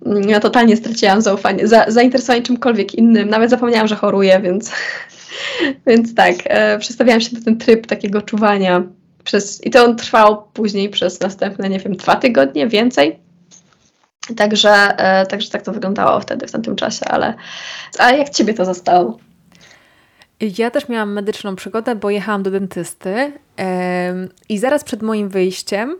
mm, 0.05 0.29
ja 0.29 0.39
totalnie 0.39 0.77
straciłam 0.77 1.21
zaufanie, 1.21 1.67
za, 1.67 1.85
zainteresowanie 1.87 2.43
czymkolwiek 2.43 2.95
innym, 2.95 3.29
nawet 3.29 3.49
zapomniałam, 3.49 3.87
że 3.87 3.95
choruję, 3.95 4.39
więc, 4.43 4.71
więc 5.87 6.15
tak, 6.15 6.35
e, 6.45 6.79
przestawiałam 6.79 7.21
się 7.21 7.35
na 7.35 7.45
ten 7.45 7.57
tryb 7.57 7.87
takiego 7.87 8.21
czuwania 8.21 8.83
przez, 9.23 9.65
I 9.65 9.69
to 9.69 9.85
on 9.85 9.95
trwał 9.95 10.43
później 10.53 10.89
przez 10.89 11.19
następne, 11.19 11.69
nie 11.69 11.79
wiem, 11.79 11.95
dwa 11.95 12.15
tygodnie, 12.15 12.67
więcej. 12.67 13.28
Także, 14.35 14.69
e, 14.97 15.25
także 15.25 15.49
tak 15.49 15.61
to 15.61 15.71
wyglądało 15.71 16.19
wtedy, 16.19 16.47
w 16.47 16.51
tamtym 16.51 16.75
czasie, 16.75 17.05
ale 17.05 17.33
a 17.99 18.11
jak 18.11 18.29
ciebie 18.29 18.53
to 18.53 18.65
zostało? 18.65 19.17
Ja 20.57 20.71
też 20.71 20.89
miałam 20.89 21.13
medyczną 21.13 21.55
przygodę, 21.55 21.95
bo 21.95 22.09
jechałam 22.09 22.43
do 22.43 22.51
dentysty 22.51 23.31
i 24.49 24.57
zaraz 24.57 24.83
przed 24.83 25.01
moim 25.01 25.29
wyjściem 25.29 25.95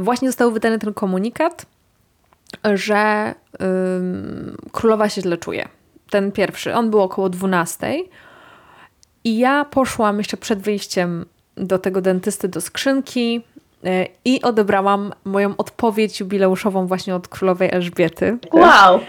właśnie 0.00 0.28
został 0.28 0.52
wydany 0.52 0.78
ten 0.78 0.94
komunikat, 0.94 1.66
że 2.74 3.34
yy, 3.60 3.66
królowa 4.72 5.08
się 5.08 5.22
źle 5.22 5.36
czuje. 5.36 5.68
Ten 6.10 6.32
pierwszy, 6.32 6.74
on 6.74 6.90
był 6.90 7.00
około 7.00 7.28
12. 7.28 7.94
I 9.24 9.38
ja 9.38 9.64
poszłam 9.64 10.18
jeszcze 10.18 10.36
przed 10.36 10.60
wyjściem 10.60 11.26
do 11.56 11.78
tego 11.78 12.00
dentysty 12.00 12.48
do 12.48 12.60
skrzynki 12.60 13.44
i 14.24 14.42
odebrałam 14.42 15.12
moją 15.24 15.56
odpowiedź 15.56 16.20
jubileuszową 16.20 16.86
właśnie 16.86 17.14
od 17.14 17.28
królowej 17.28 17.68
Elżbiety. 17.72 18.38
Wow! 18.52 19.00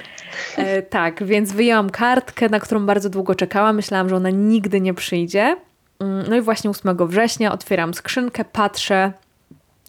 E, 0.58 0.82
tak, 0.82 1.24
więc 1.24 1.52
wyjęłam 1.52 1.90
kartkę, 1.90 2.50
na 2.50 2.60
którą 2.60 2.86
bardzo 2.86 3.10
długo 3.10 3.36
czekałam. 3.36 3.76
Myślałam, 3.76 4.10
że 4.10 4.16
ona 4.16 4.30
nigdy 4.30 4.82
nie 4.82 4.94
przyjdzie. 4.94 5.58
Mm, 6.00 6.26
no 6.30 6.36
i 6.36 6.42
właśnie 6.42 6.70
8 6.70 7.08
września 7.08 7.52
otwieram 7.52 7.94
skrzynkę, 7.94 8.46
patrzę, 8.46 9.14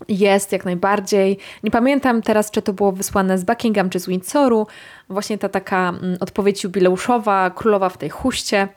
jest 0.09 0.53
jak 0.53 0.65
najbardziej. 0.65 1.39
Nie 1.63 1.71
pamiętam 1.71 2.23
teraz, 2.23 2.51
czy 2.51 2.63
to 2.63 2.73
było 2.73 2.93
wysłane 2.93 3.39
z 3.39 3.45
Buckingham 3.45 3.91
czy 3.91 4.01
z 4.01 4.07
Windsoru. 4.07 4.67
Właśnie 5.09 5.39
ta 5.39 5.49
taka 5.49 5.89
mm, 5.89 6.17
odpowiedź 6.21 6.65
jubileuszowa, 6.65 7.51
królowa 7.51 7.89
w 7.89 7.99
tej 7.99 8.11
huście. 8.11 8.69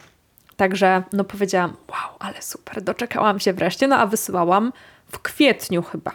Także 0.56 1.04
no 1.14 1.24
powiedziałam, 1.24 1.74
wow, 1.89 2.18
ale 2.20 2.41
super, 2.41 2.82
doczekałam 2.82 3.39
się 3.39 3.54
wreszcie. 3.54 3.88
No 3.88 3.97
a 3.97 4.06
wysyłałam 4.06 4.72
w 5.12 5.20
kwietniu 5.20 5.82
chyba. 5.82 6.12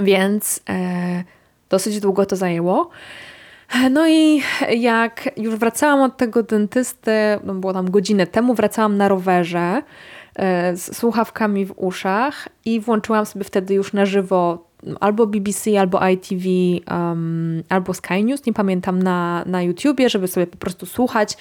Więc 0.00 0.60
e, 0.68 1.24
dosyć 1.70 2.00
długo 2.00 2.26
to 2.26 2.36
zajęło. 2.36 2.90
No 3.90 4.08
i 4.08 4.42
jak 4.70 5.30
już 5.36 5.56
wracałam 5.56 6.00
od 6.00 6.16
tego 6.16 6.42
dentysty, 6.42 7.10
no 7.44 7.54
było 7.54 7.72
tam 7.72 7.90
godzinę 7.90 8.26
temu, 8.26 8.54
wracałam 8.54 8.96
na 8.96 9.08
rowerze 9.08 9.82
e, 10.34 10.76
z 10.76 10.96
słuchawkami 10.96 11.66
w 11.66 11.72
uszach 11.76 12.48
i 12.64 12.80
włączyłam 12.80 13.26
sobie 13.26 13.44
wtedy 13.44 13.74
już 13.74 13.92
na 13.92 14.06
żywo 14.06 14.66
albo 15.00 15.26
BBC, 15.26 15.80
albo 15.80 16.08
ITV, 16.08 16.48
um, 16.90 17.62
albo 17.68 17.94
Sky 17.94 18.24
News, 18.24 18.46
nie 18.46 18.52
pamiętam, 18.52 19.02
na, 19.02 19.44
na 19.46 19.62
YouTubie, 19.62 20.08
żeby 20.08 20.28
sobie 20.28 20.46
po 20.46 20.56
prostu 20.56 20.86
słuchać. 20.86 21.36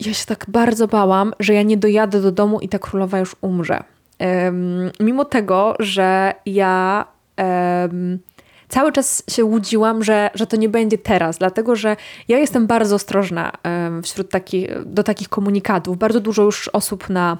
Ja 0.00 0.14
się 0.14 0.26
tak 0.26 0.46
bardzo 0.48 0.88
bałam, 0.88 1.32
że 1.40 1.54
ja 1.54 1.62
nie 1.62 1.76
dojadę 1.76 2.20
do 2.20 2.32
domu 2.32 2.60
i 2.60 2.68
ta 2.68 2.78
królowa 2.78 3.18
już 3.18 3.36
umrze. 3.40 3.84
Mimo 5.00 5.24
tego, 5.24 5.74
że 5.78 6.34
ja 6.46 7.04
cały 8.68 8.92
czas 8.92 9.22
się 9.30 9.44
łudziłam, 9.44 10.04
że, 10.04 10.30
że 10.34 10.46
to 10.46 10.56
nie 10.56 10.68
będzie 10.68 10.98
teraz, 10.98 11.38
dlatego 11.38 11.76
że 11.76 11.96
ja 12.28 12.38
jestem 12.38 12.66
bardzo 12.66 12.94
ostrożna 12.94 13.52
wśród 14.02 14.30
takich, 14.30 14.84
do 14.84 15.02
takich 15.02 15.28
komunikatów. 15.28 15.98
Bardzo 15.98 16.20
dużo 16.20 16.42
już 16.42 16.68
osób 16.68 17.10
na 17.10 17.38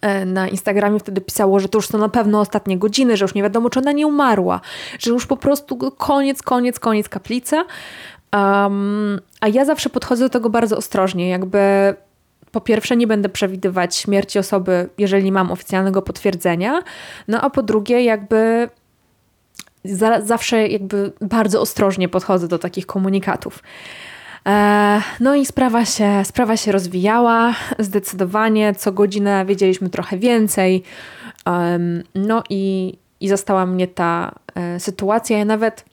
e, 0.00 0.26
na 0.26 0.48
Instagramie 0.48 0.98
wtedy 0.98 1.20
pisało, 1.20 1.60
że 1.60 1.68
to 1.68 1.78
już 1.78 1.88
są 1.88 1.98
na 1.98 2.08
pewno 2.08 2.40
ostatnie 2.40 2.78
godziny, 2.78 3.16
że 3.16 3.24
już 3.24 3.34
nie 3.34 3.42
wiadomo, 3.42 3.70
czy 3.70 3.78
ona 3.78 3.92
nie 3.92 4.06
umarła, 4.06 4.60
że 4.98 5.10
już 5.10 5.26
po 5.26 5.36
prostu 5.36 5.90
koniec, 5.90 6.42
koniec, 6.42 6.78
koniec 6.80 7.08
kaplica. 7.08 7.64
Um, 8.32 9.20
a 9.40 9.48
ja 9.48 9.64
zawsze 9.64 9.90
podchodzę 9.90 10.24
do 10.24 10.30
tego 10.30 10.50
bardzo 10.50 10.76
ostrożnie, 10.76 11.28
jakby 11.28 11.94
po 12.54 12.60
pierwsze 12.60 12.96
nie 12.96 13.06
będę 13.06 13.28
przewidywać 13.28 13.96
śmierci 13.96 14.38
osoby, 14.38 14.88
jeżeli 14.98 15.32
mam 15.32 15.52
oficjalnego 15.52 16.02
potwierdzenia, 16.02 16.82
no 17.28 17.40
a 17.40 17.50
po 17.50 17.62
drugie 17.62 18.04
jakby 18.04 18.68
za, 19.84 20.20
zawsze 20.20 20.68
jakby 20.68 21.12
bardzo 21.20 21.60
ostrożnie 21.60 22.08
podchodzę 22.08 22.48
do 22.48 22.58
takich 22.58 22.86
komunikatów. 22.86 23.62
E, 24.48 25.02
no 25.20 25.34
i 25.34 25.46
sprawa 25.46 25.84
się, 25.84 26.24
sprawa 26.24 26.56
się 26.56 26.72
rozwijała 26.72 27.54
zdecydowanie. 27.78 28.74
Co 28.74 28.92
godzinę 28.92 29.44
wiedzieliśmy 29.46 29.90
trochę 29.90 30.18
więcej. 30.18 30.82
No 32.14 32.42
i, 32.50 32.94
i 33.20 33.28
zastała 33.28 33.66
mnie 33.66 33.88
ta 33.88 34.34
e, 34.54 34.80
sytuacja. 34.80 35.38
Ja 35.38 35.44
nawet 35.44 35.84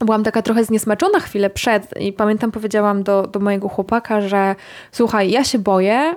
byłam 0.00 0.24
taka 0.24 0.42
trochę 0.42 0.64
zniesmaczona 0.64 1.20
chwilę 1.20 1.50
przed 1.50 2.00
i 2.00 2.12
pamiętam 2.12 2.50
powiedziałam 2.50 3.02
do, 3.02 3.22
do 3.22 3.40
mojego 3.40 3.68
chłopaka, 3.68 4.20
że 4.20 4.54
słuchaj, 4.92 5.30
ja 5.30 5.44
się 5.44 5.58
boję, 5.58 6.14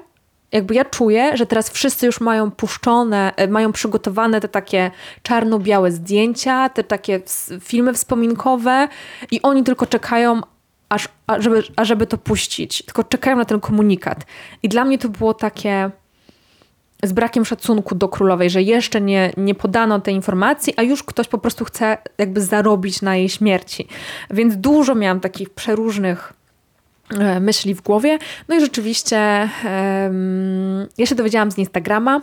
jakby 0.52 0.76
ja 0.76 0.86
czuję, 0.86 1.38
że 1.38 1.46
teraz 1.46 1.70
wszyscy 1.70 2.06
już 2.06 2.22
mają 2.22 2.52
puszczone, 2.52 3.34
e, 3.36 3.48
mają 3.48 3.72
przygotowane 3.72 4.42
te 4.42 4.48
takie 4.48 4.92
czarno-białe 5.24 5.92
zdjęcia, 5.92 6.70
te 6.70 6.84
takie 6.84 7.22
filmy 7.62 7.94
wspominkowe 7.94 8.88
i 9.32 9.42
oni 9.42 9.64
tylko 9.64 9.86
czekają, 9.86 10.42
aż, 10.90 11.08
ażeby, 11.28 11.64
ażeby 11.76 12.08
to 12.08 12.18
puścić. 12.18 12.84
Tylko 12.84 13.04
czekają 13.04 13.38
na 13.38 13.46
ten 13.46 13.60
komunikat. 13.60 14.26
I 14.64 14.70
dla 14.70 14.86
mnie 14.86 14.98
to 14.98 15.10
było 15.10 15.34
takie 15.34 15.92
z 17.04 17.14
brakiem 17.14 17.46
szacunku 17.46 17.96
do 17.96 18.10
królowej, 18.10 18.50
że 18.50 18.62
jeszcze 18.62 19.02
nie, 19.02 19.34
nie 19.38 19.56
podano 19.56 20.00
tej 20.00 20.16
informacji, 20.16 20.74
a 20.78 20.84
już 20.84 21.04
ktoś 21.04 21.28
po 21.28 21.38
prostu 21.38 21.66
chce 21.66 21.98
jakby 22.18 22.42
zarobić 22.42 23.02
na 23.02 23.16
jej 23.16 23.30
śmierci. 23.30 23.88
Więc 24.30 24.58
dużo 24.58 24.96
miałam 24.96 25.20
takich 25.20 25.50
przeróżnych 25.50 26.34
E, 27.10 27.40
myśli 27.40 27.76
w 27.76 27.82
głowie. 27.82 28.20
No 28.48 28.56
i 28.56 28.60
rzeczywiście 28.60 29.50
um, 29.66 30.88
ja 30.98 31.06
się 31.06 31.16
dowiedziałam 31.16 31.52
z 31.52 31.58
Instagrama. 31.58 32.22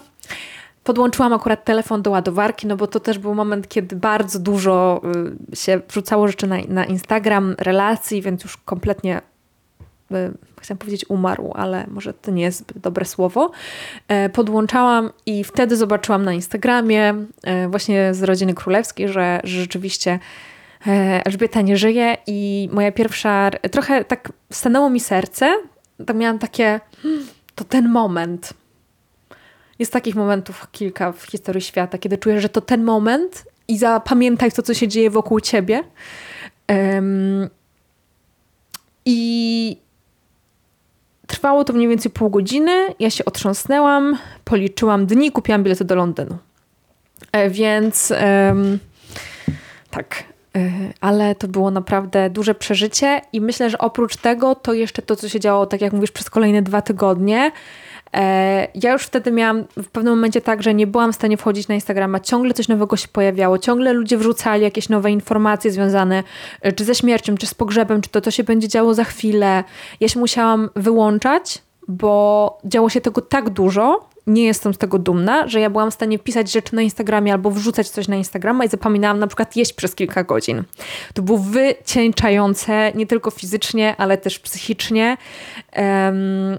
Podłączyłam 0.85 1.33
akurat 1.33 1.64
telefon 1.64 2.03
do 2.03 2.11
ładowarki, 2.11 2.66
no 2.66 2.77
bo 2.77 2.87
to 2.87 3.01
też 3.01 3.18
był 3.18 3.35
moment, 3.35 3.68
kiedy 3.68 3.97
bardzo 3.97 4.39
dużo 4.39 5.01
y, 5.53 5.57
się 5.57 5.81
wrzucało 5.89 6.29
rzeczy 6.29 6.47
na, 6.47 6.57
na 6.68 6.85
Instagram, 6.85 7.55
relacji, 7.59 8.22
więc 8.22 8.45
już 8.45 8.57
kompletnie 8.57 9.20
y, 10.12 10.33
chciałam 10.65 10.79
powiedzieć 10.79 11.05
umarł, 11.09 11.53
ale 11.55 11.87
może 11.89 12.15
to 12.15 12.31
nie 12.31 12.43
jest 12.43 12.79
dobre 12.79 13.05
słowo. 13.05 13.51
E, 14.09 14.29
podłączałam 14.29 15.11
i 15.27 15.45
wtedy 15.45 15.77
zobaczyłam 15.77 16.25
na 16.25 16.33
Instagramie 16.33 17.15
e, 17.43 17.69
właśnie 17.69 18.15
z 18.15 18.23
rodziny 18.23 18.55
królewskiej, 18.55 19.09
że, 19.09 19.41
że 19.45 19.61
rzeczywiście 19.61 20.19
E, 20.87 21.27
Elżbieta 21.27 21.61
nie 21.61 21.77
żyje 21.77 22.17
i 22.27 22.69
moja 22.73 22.93
pierwsza, 22.93 23.51
trochę 23.71 24.05
tak 24.05 24.33
stanęło 24.53 24.91
mi 24.91 25.01
serce, 25.01 25.57
to 26.07 26.15
miałam 26.15 26.39
takie, 26.39 26.81
hmm, 27.03 27.27
to 27.55 27.65
ten 27.65 27.89
moment. 27.89 28.53
Jest 29.79 29.93
takich 29.93 30.15
momentów 30.15 30.67
kilka 30.73 31.12
w 31.12 31.23
historii 31.23 31.62
świata, 31.62 31.99
kiedy 31.99 32.19
czuję, 32.19 32.41
że 32.41 32.49
to 32.49 32.61
ten 32.61 32.85
moment 32.85 33.45
i 33.69 33.79
zapamiętaj 33.79 34.53
to, 34.53 34.62
co 34.62 34.75
się 34.75 34.89
dzieje 34.89 35.11
wokół 35.11 35.41
ciebie. 35.41 35.85
Um, 36.69 37.49
I 39.05 39.77
trwało 41.35 41.64
to 41.64 41.72
mniej 41.72 41.89
więcej 41.89 42.11
pół 42.11 42.30
godziny. 42.30 42.87
Ja 42.99 43.11
się 43.11 43.24
otrząsnęłam, 43.24 44.18
policzyłam 44.45 45.07
dni, 45.07 45.32
kupiłam 45.32 45.62
bilety 45.62 45.85
do 45.85 45.95
Londynu. 45.95 46.37
E, 47.32 47.51
więc 47.51 48.12
tak, 49.91 50.24
E, 50.57 50.70
ale 51.01 51.35
to 51.35 51.49
było 51.49 51.70
naprawdę 51.70 52.30
duże 52.30 52.55
przeżycie 52.55 53.20
i 53.32 53.41
myślę, 53.41 53.70
że 53.70 53.78
oprócz 53.78 54.16
tego 54.16 54.55
to 54.55 54.72
jeszcze 54.72 55.03
to, 55.03 55.16
co 55.16 55.28
się 55.28 55.41
działo, 55.41 55.66
tak 55.66 55.80
jak 55.80 55.93
mówisz, 55.93 56.11
przez 56.11 56.30
kolejne 56.30 56.62
dwa 56.62 56.82
tygodnie. 56.82 57.53
E, 58.15 58.69
ja 58.75 58.93
już 58.93 59.03
wtedy 59.03 59.33
miałam 59.33 59.65
w 59.77 59.89
pewnym 59.89 60.12
momencie 60.15 60.41
tak, 60.41 60.62
że 60.62 60.75
nie 60.75 60.87
byłam 60.87 61.12
w 61.12 61.15
stanie 61.15 61.37
wchodzić 61.37 61.69
na 61.69 61.75
Instagrama, 61.75 62.21
ciągle 62.21 62.55
coś 62.55 62.69
nowego 62.69 62.97
się 62.97 63.09
pojawiało, 63.09 63.59
ciągle 63.59 63.93
ludzie 63.93 64.19
wrzucali 64.19 64.62
jakieś 64.62 64.89
nowe 64.89 65.11
informacje 65.11 65.71
związane 65.71 66.23
e, 66.61 66.73
czy 66.73 66.85
ze 66.85 66.95
śmiercią, 66.95 67.37
czy 67.37 67.47
z 67.47 67.55
pogrzebem, 67.55 68.01
czy 68.01 68.11
to, 68.11 68.21
to 68.21 68.31
się 68.31 68.45
będzie 68.45 68.69
działo 68.69 68.95
za 68.95 69.05
chwilę. 69.05 69.65
Ja 70.01 70.09
się 70.09 70.21
musiałam 70.21 70.71
wyłączać, 70.77 71.62
bo 71.89 72.59
działo 72.65 72.89
się 72.89 73.01
tego 73.01 73.21
tak 73.21 73.51
dużo, 73.51 74.09
nie 74.27 74.45
jestem 74.45 74.75
z 74.75 74.79
tego 74.79 74.99
dumna, 74.99 75.49
że 75.49 75.61
ja 75.61 75.71
byłam 75.71 75.91
w 75.91 75.95
stanie 75.95 76.19
pisać 76.19 76.53
rzeczy 76.53 76.75
na 76.75 76.83
Instagramie 76.83 77.33
albo 77.33 77.51
wrzucać 77.51 77.89
coś 77.89 78.09
na 78.09 78.17
Instagrama 78.17 78.65
i 78.65 78.69
zapominałam 78.69 79.19
na 79.19 79.27
przykład 79.27 79.57
jeść 79.57 79.73
przez 79.73 79.95
kilka 79.95 80.25
godzin. 80.25 80.62
To 81.15 81.23
było 81.23 81.39
wycieńczające 81.39 82.93
nie 82.95 83.07
tylko 83.07 83.31
fizycznie, 83.31 83.95
ale 83.99 84.19
też 84.19 84.39
psychicznie. 84.39 85.17
Um, 85.77 86.59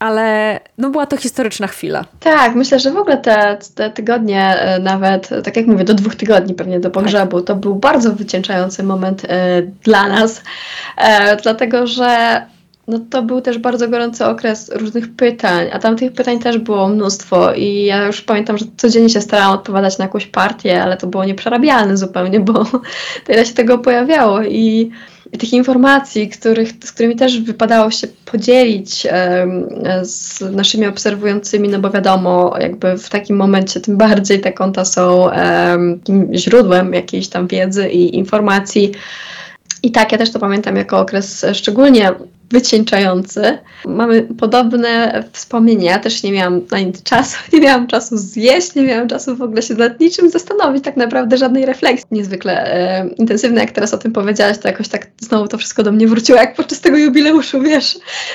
ale 0.00 0.60
no 0.78 0.90
była 0.90 1.06
to 1.06 1.16
historyczna 1.16 1.66
chwila. 1.66 2.04
Tak, 2.20 2.54
myślę, 2.54 2.78
że 2.78 2.90
w 2.90 2.96
ogóle 2.96 3.16
te, 3.16 3.58
te 3.74 3.90
tygodnie, 3.90 4.42
e, 4.42 4.78
nawet 4.78 5.28
tak 5.44 5.56
jak 5.56 5.66
mówię, 5.66 5.84
do 5.84 5.94
dwóch 5.94 6.14
tygodni 6.14 6.54
pewnie 6.54 6.80
do 6.80 6.90
pogrzebu, 6.90 7.40
tak. 7.40 7.46
to 7.46 7.56
był 7.56 7.74
bardzo 7.74 8.12
wycieńczający 8.12 8.82
moment 8.82 9.24
y, 9.24 9.28
dla 9.84 10.08
nas, 10.08 10.42
dlatego 11.42 11.86
że 11.86 12.42
no 12.88 12.98
to 13.10 13.22
był 13.22 13.40
też 13.40 13.58
bardzo 13.58 13.88
gorący 13.88 14.26
okres 14.26 14.70
różnych 14.74 15.16
pytań, 15.16 15.66
a 15.72 15.78
tam 15.78 15.96
tych 15.96 16.12
pytań 16.12 16.38
też 16.38 16.58
było 16.58 16.88
mnóstwo 16.88 17.54
i 17.54 17.84
ja 17.84 18.06
już 18.06 18.20
pamiętam, 18.22 18.58
że 18.58 18.64
codziennie 18.76 19.10
się 19.10 19.20
starałam 19.20 19.54
odpowiadać 19.54 19.98
na 19.98 20.04
jakąś 20.04 20.26
partię, 20.26 20.82
ale 20.82 20.96
to 20.96 21.06
było 21.06 21.24
nieprzerabialne 21.24 21.96
zupełnie, 21.96 22.40
bo 22.40 22.66
tyle 23.26 23.46
się 23.46 23.54
tego 23.54 23.78
pojawiało 23.78 24.42
i 24.42 24.90
tych 25.38 25.52
informacji, 25.52 26.28
których, 26.28 26.70
z 26.84 26.92
którymi 26.92 27.16
też 27.16 27.40
wypadało 27.40 27.90
się 27.90 28.06
podzielić 28.24 29.06
z 30.02 30.40
naszymi 30.40 30.86
obserwującymi, 30.86 31.68
no 31.68 31.78
bo 31.78 31.90
wiadomo, 31.90 32.54
jakby 32.60 32.98
w 32.98 33.08
takim 33.08 33.36
momencie 33.36 33.80
tym 33.80 33.96
bardziej 33.96 34.40
te 34.40 34.52
konta 34.52 34.84
są 34.84 35.30
źródłem 36.34 36.94
jakiejś 36.94 37.28
tam 37.28 37.46
wiedzy 37.46 37.88
i 37.88 38.16
informacji. 38.16 38.92
I 39.82 39.90
tak, 39.92 40.12
ja 40.12 40.18
też 40.18 40.32
to 40.32 40.38
pamiętam 40.38 40.76
jako 40.76 40.98
okres 40.98 41.46
szczególnie 41.52 42.12
wycieńczający. 42.50 43.58
Mamy 43.86 44.22
podobne 44.22 45.24
wspomnienia. 45.32 45.90
Ja 45.90 45.98
też 45.98 46.22
nie 46.22 46.32
miałam 46.32 46.60
na 46.70 46.80
nic 46.80 47.02
czasu, 47.02 47.36
nie 47.52 47.60
miałam 47.60 47.86
czasu 47.86 48.16
zjeść, 48.16 48.74
nie 48.74 48.82
miałam 48.82 49.08
czasu 49.08 49.36
w 49.36 49.42
ogóle 49.42 49.62
się 49.62 49.74
nad 49.74 50.00
niczym 50.00 50.30
zastanowić, 50.30 50.84
tak 50.84 50.96
naprawdę 50.96 51.36
żadnej 51.36 51.66
refleksji. 51.66 52.06
Niezwykle 52.10 52.74
e, 52.74 53.08
intensywne, 53.08 53.60
jak 53.60 53.70
teraz 53.70 53.94
o 53.94 53.98
tym 53.98 54.12
powiedziałaś, 54.12 54.58
to 54.58 54.68
jakoś 54.68 54.88
tak 54.88 55.06
znowu 55.20 55.48
to 55.48 55.58
wszystko 55.58 55.82
do 55.82 55.92
mnie 55.92 56.08
wróciło, 56.08 56.38
jak 56.38 56.54
podczas 56.54 56.80
tego 56.80 56.96
jubileuszu, 56.96 57.60
wiesz. 57.70 57.94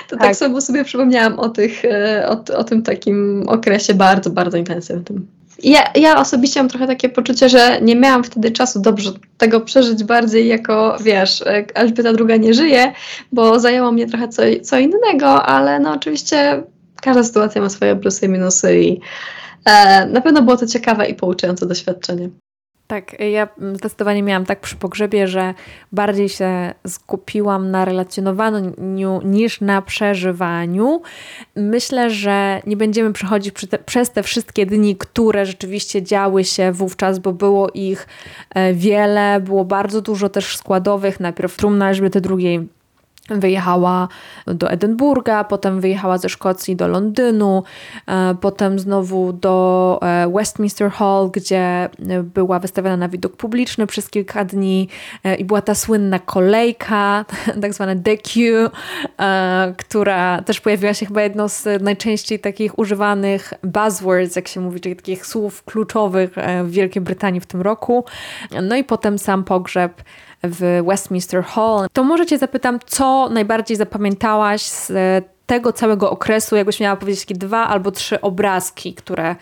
To 0.10 0.16
tak, 0.16 0.20
tak 0.20 0.36
samo 0.36 0.62
sobie 0.62 0.84
przypomniałam 0.84 1.40
o, 1.40 1.50
tych, 1.50 1.86
e, 1.86 2.30
o, 2.30 2.58
o 2.58 2.64
tym 2.64 2.84
takim 2.84 3.44
okresie 3.48 3.94
bardzo, 3.94 4.30
bardzo 4.30 4.58
intensywnym. 4.58 5.28
Ja, 5.64 5.84
ja 5.96 6.18
osobiście 6.20 6.60
mam 6.60 6.70
trochę 6.70 6.88
takie 6.88 7.10
poczucie, 7.10 7.50
że 7.50 7.82
nie 7.82 7.96
miałam 7.96 8.24
wtedy 8.24 8.52
czasu 8.52 8.82
dobrze 8.82 9.12
tego 9.38 9.62
przeżyć 9.62 10.04
bardziej 10.04 10.48
jako, 10.48 10.98
wiesz, 11.04 11.44
Elżbieta 11.74 12.10
II 12.10 12.40
nie 12.40 12.54
żyje, 12.54 12.94
bo 13.32 13.60
zajęło 13.60 13.92
mnie 13.92 14.08
trochę 14.08 14.28
co, 14.28 14.42
co 14.64 14.80
innego, 14.80 15.46
ale 15.46 15.80
no 15.80 15.92
oczywiście 15.92 16.64
każda 17.02 17.24
sytuacja 17.24 17.62
ma 17.62 17.70
swoje 17.70 17.96
plusy 17.96 18.26
i 18.26 18.30
minusy 18.30 18.80
i 18.80 19.00
e, 19.66 20.06
na 20.06 20.22
pewno 20.22 20.42
było 20.42 20.58
to 20.58 20.68
ciekawe 20.68 21.08
i 21.08 21.16
pouczające 21.16 21.66
doświadczenie. 21.66 22.30
Tak, 22.88 23.16
ja 23.32 23.48
zdecydowanie 23.74 24.24
miałam 24.24 24.46
tak 24.46 24.60
przy 24.60 24.76
pogrzebie, 24.76 25.28
że 25.28 25.54
bardziej 25.92 26.30
się 26.30 26.74
skupiłam 26.88 27.72
na 27.72 27.86
relacjonowaniu 27.86 29.22
niż 29.24 29.62
na 29.62 29.82
przeżywaniu. 29.82 31.02
Myślę, 31.56 32.10
że 32.10 32.62
nie 32.68 32.78
będziemy 32.78 33.14
przechodzić 33.14 33.56
przez 33.86 34.12
te 34.12 34.24
wszystkie 34.24 34.66
dni, 34.66 34.96
które 34.96 35.46
rzeczywiście 35.46 36.04
działy 36.04 36.44
się 36.44 36.72
wówczas, 36.72 37.20
bo 37.20 37.34
było 37.34 37.70
ich 37.70 38.08
e, 38.50 38.74
wiele, 38.74 39.40
było 39.40 39.66
bardzo 39.66 40.02
dużo 40.02 40.30
też 40.30 40.58
składowych. 40.58 41.20
Najpierw 41.20 41.58
trumna 41.58 41.90
Elżbiety 41.90 42.22
II 42.30 42.68
Wyjechała 43.30 44.08
do 44.48 44.72
Edynburga, 44.72 45.44
potem 45.44 45.82
wyjechała 45.82 46.18
ze 46.18 46.30
Szkocji 46.30 46.76
do 46.76 46.88
Londynu, 46.88 47.64
e, 48.08 48.36
potem 48.42 48.80
znowu 48.80 49.34
do 49.34 50.00
e, 50.02 50.32
Westminster 50.34 50.92
Hall, 50.92 51.30
gdzie 51.34 51.90
była 52.24 52.60
wystawiona 52.60 52.98
na 52.98 53.10
widok 53.10 53.38
publiczny 53.38 53.88
przez 53.88 54.10
kilka 54.10 54.46
dni 54.46 54.90
e, 55.24 55.36
i 55.36 55.46
była 55.46 55.62
ta 55.62 55.76
słynna 55.76 56.20
kolejka, 56.20 57.26
tak 57.62 57.74
zwana 57.74 57.96
DQ, 57.96 58.70
która 59.78 60.42
też 60.42 60.62
pojawiła 60.62 60.94
się 60.94 61.06
chyba 61.06 61.22
jedno 61.22 61.50
z 61.50 61.82
najczęściej 61.82 62.40
takich 62.40 62.80
używanych 62.80 63.54
buzzwords, 63.64 64.36
jak 64.36 64.48
się 64.48 64.62
mówi, 64.62 64.80
czyli 64.82 64.96
takich 64.96 65.26
słów 65.26 65.64
kluczowych 65.64 66.36
w 66.64 66.72
Wielkiej 66.72 67.02
Brytanii 67.02 67.42
w 67.42 67.46
tym 67.46 67.62
roku. 67.62 68.06
No 68.62 68.76
i 68.76 68.84
potem 68.84 69.20
sam 69.20 69.44
pogrzeb 69.44 70.04
w 70.50 70.84
Westminster 70.88 71.44
Hall. 71.44 71.88
To 71.94 72.04
może 72.04 72.26
Cię 72.26 72.38
zapytam, 72.38 72.80
co 72.86 73.30
najbardziej 73.30 73.78
zapamiętałaś 73.78 74.62
z 74.62 74.92
tego 75.46 75.74
całego 75.74 76.12
okresu, 76.12 76.56
jakbyś 76.56 76.80
miała 76.80 76.96
powiedzieć 76.96 77.22
takie 77.22 77.36
dwa 77.36 77.68
albo 77.68 77.92
trzy 77.92 78.22
obrazki, 78.22 78.94
które 78.94 79.36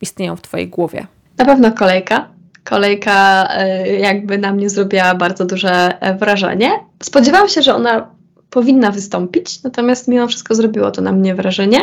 istnieją 0.00 0.36
w 0.36 0.42
Twojej 0.42 0.68
głowie? 0.68 1.06
Na 1.38 1.44
pewno 1.44 1.72
kolejka. 1.72 2.28
Kolejka 2.64 3.48
e, 3.50 3.88
jakby 3.88 4.38
na 4.38 4.52
mnie 4.52 4.70
zrobiła 4.70 5.14
bardzo 5.14 5.44
duże 5.44 6.00
e, 6.00 6.14
wrażenie. 6.14 6.70
Spodziewałam 7.02 7.48
się, 7.48 7.62
że 7.62 7.74
ona 7.74 8.10
powinna 8.50 8.90
wystąpić, 8.90 9.62
natomiast 9.62 10.08
mimo 10.08 10.26
wszystko 10.26 10.54
zrobiło 10.54 10.90
to 10.90 11.02
na 11.02 11.12
mnie 11.12 11.34
wrażenie. 11.34 11.80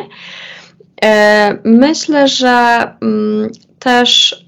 E, 1.04 1.58
myślę, 1.64 2.28
że 2.28 2.88
mm, 3.02 3.50
też 3.80 4.44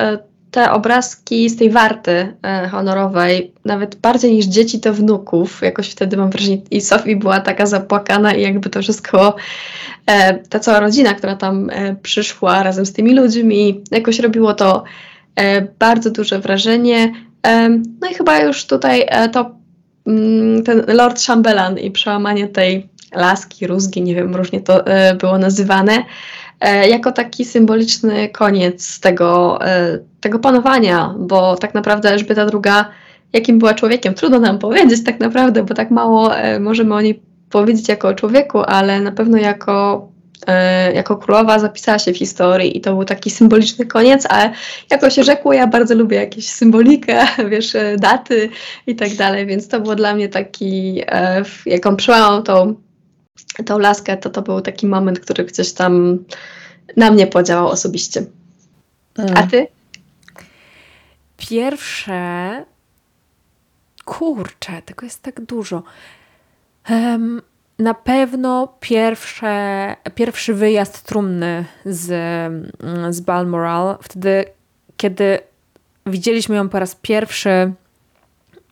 te 0.54 0.72
obrazki 0.72 1.50
z 1.50 1.58
tej 1.58 1.70
warty 1.70 2.34
e, 2.44 2.68
honorowej, 2.68 3.52
nawet 3.66 3.96
bardziej 3.96 4.34
niż 4.34 4.46
dzieci, 4.46 4.80
to 4.80 4.94
wnuków. 4.94 5.62
Jakoś 5.62 5.90
wtedy 5.90 6.18
mam 6.18 6.30
wrażenie, 6.30 6.58
i 6.72 6.82
Sofii 6.82 7.16
była 7.16 7.40
taka 7.40 7.66
zapłakana 7.66 8.34
i 8.34 8.42
jakby 8.42 8.70
to 8.70 8.82
wszystko, 8.82 9.36
e, 10.06 10.34
ta 10.34 10.60
cała 10.60 10.80
rodzina, 10.80 11.14
która 11.14 11.36
tam 11.36 11.70
e, 11.70 11.96
przyszła 11.96 12.64
razem 12.64 12.86
z 12.86 12.94
tymi 12.94 13.14
ludźmi, 13.14 13.84
jakoś 13.92 14.20
robiło 14.20 14.54
to 14.54 14.84
bardzo 15.80 16.12
duże 16.12 16.40
wrażenie. 16.40 17.14
No 18.02 18.10
i 18.12 18.14
chyba 18.14 18.40
już 18.40 18.66
tutaj 18.66 19.08
to 19.32 19.52
mm, 20.08 20.64
ten 20.64 20.84
Lord 20.88 21.22
Chamberlain 21.22 21.78
i 21.78 21.92
przełamanie 21.92 22.48
tej 22.48 22.90
laski, 23.16 23.68
rózgi, 23.68 24.02
nie 24.02 24.16
wiem, 24.16 24.36
różnie 24.36 24.62
to 24.62 24.84
było 25.20 25.38
nazywane, 25.38 26.04
jako 26.70 27.12
taki 27.12 27.46
symboliczny 27.46 28.30
koniec 28.30 29.00
tego, 29.00 29.60
e, 29.68 30.00
tego 30.22 30.40
panowania, 30.40 31.16
bo 31.20 31.56
tak 31.56 31.74
naprawdę 31.74 32.10
Elżbieta 32.10 32.42
II, 32.42 32.86
jakim 33.34 33.60
była 33.60 33.74
człowiekiem, 33.74 34.14
trudno 34.14 34.40
nam 34.40 34.60
powiedzieć 34.60 35.04
tak 35.04 35.20
naprawdę, 35.20 35.64
bo 35.64 35.74
tak 35.74 35.92
mało 35.92 36.36
e, 36.36 36.60
możemy 36.60 36.96
o 36.96 37.02
niej 37.02 37.22
powiedzieć 37.50 37.90
jako 37.90 38.08
o 38.08 38.14
człowieku, 38.14 38.60
ale 38.60 39.02
na 39.02 39.12
pewno 39.12 39.38
jako, 39.38 40.08
jako 40.94 41.18
królowa 41.18 41.60
zapisała 41.60 42.00
się 42.00 42.14
w 42.14 42.18
historii 42.18 42.78
i 42.78 42.82
to 42.82 42.94
był 42.94 43.06
taki 43.06 43.30
symboliczny 43.30 43.86
koniec, 43.86 44.26
ale 44.30 44.54
jako 44.92 45.10
się 45.10 45.24
rzekło, 45.24 45.54
ja 45.54 45.68
bardzo 45.68 45.96
lubię 45.96 46.18
jakieś 46.18 46.50
symbolikę, 46.50 47.26
wiesz, 47.52 47.74
daty 47.98 48.50
i 48.88 48.96
tak 48.96 49.16
dalej, 49.16 49.46
więc 49.46 49.68
to 49.68 49.80
było 49.80 49.96
dla 49.96 50.16
mnie 50.16 50.30
taki, 50.30 51.02
jak 51.66 51.86
on 51.86 51.96
przełamał 51.96 52.44
tą 52.44 52.76
tą 53.66 53.80
laskę, 53.80 54.18
to 54.18 54.30
to 54.30 54.42
był 54.42 54.62
taki 54.62 54.88
moment, 54.88 55.20
który 55.20 55.44
gdzieś 55.44 55.74
tam 55.74 56.20
na 56.98 57.12
mnie 57.12 57.28
podziałał 57.28 57.68
osobiście. 57.68 58.26
A 59.18 59.22
mm. 59.22 59.50
ty? 59.50 59.68
Pierwsze. 61.38 62.66
Kurczę, 64.06 64.82
tego 64.86 65.06
jest 65.06 65.22
tak 65.22 65.42
dużo. 65.42 65.84
Um, 66.90 67.42
na 67.80 67.94
pewno 67.94 68.74
pierwsze, 68.80 69.96
pierwszy 70.16 70.54
wyjazd 70.54 71.04
trumny 71.04 71.66
z, 71.86 72.06
z 73.10 73.22
Balmoral, 73.22 73.98
wtedy, 74.02 74.46
kiedy 74.98 75.40
widzieliśmy 76.06 76.56
ją 76.56 76.70
po 76.70 76.80
raz 76.80 76.96
pierwszy 76.96 77.74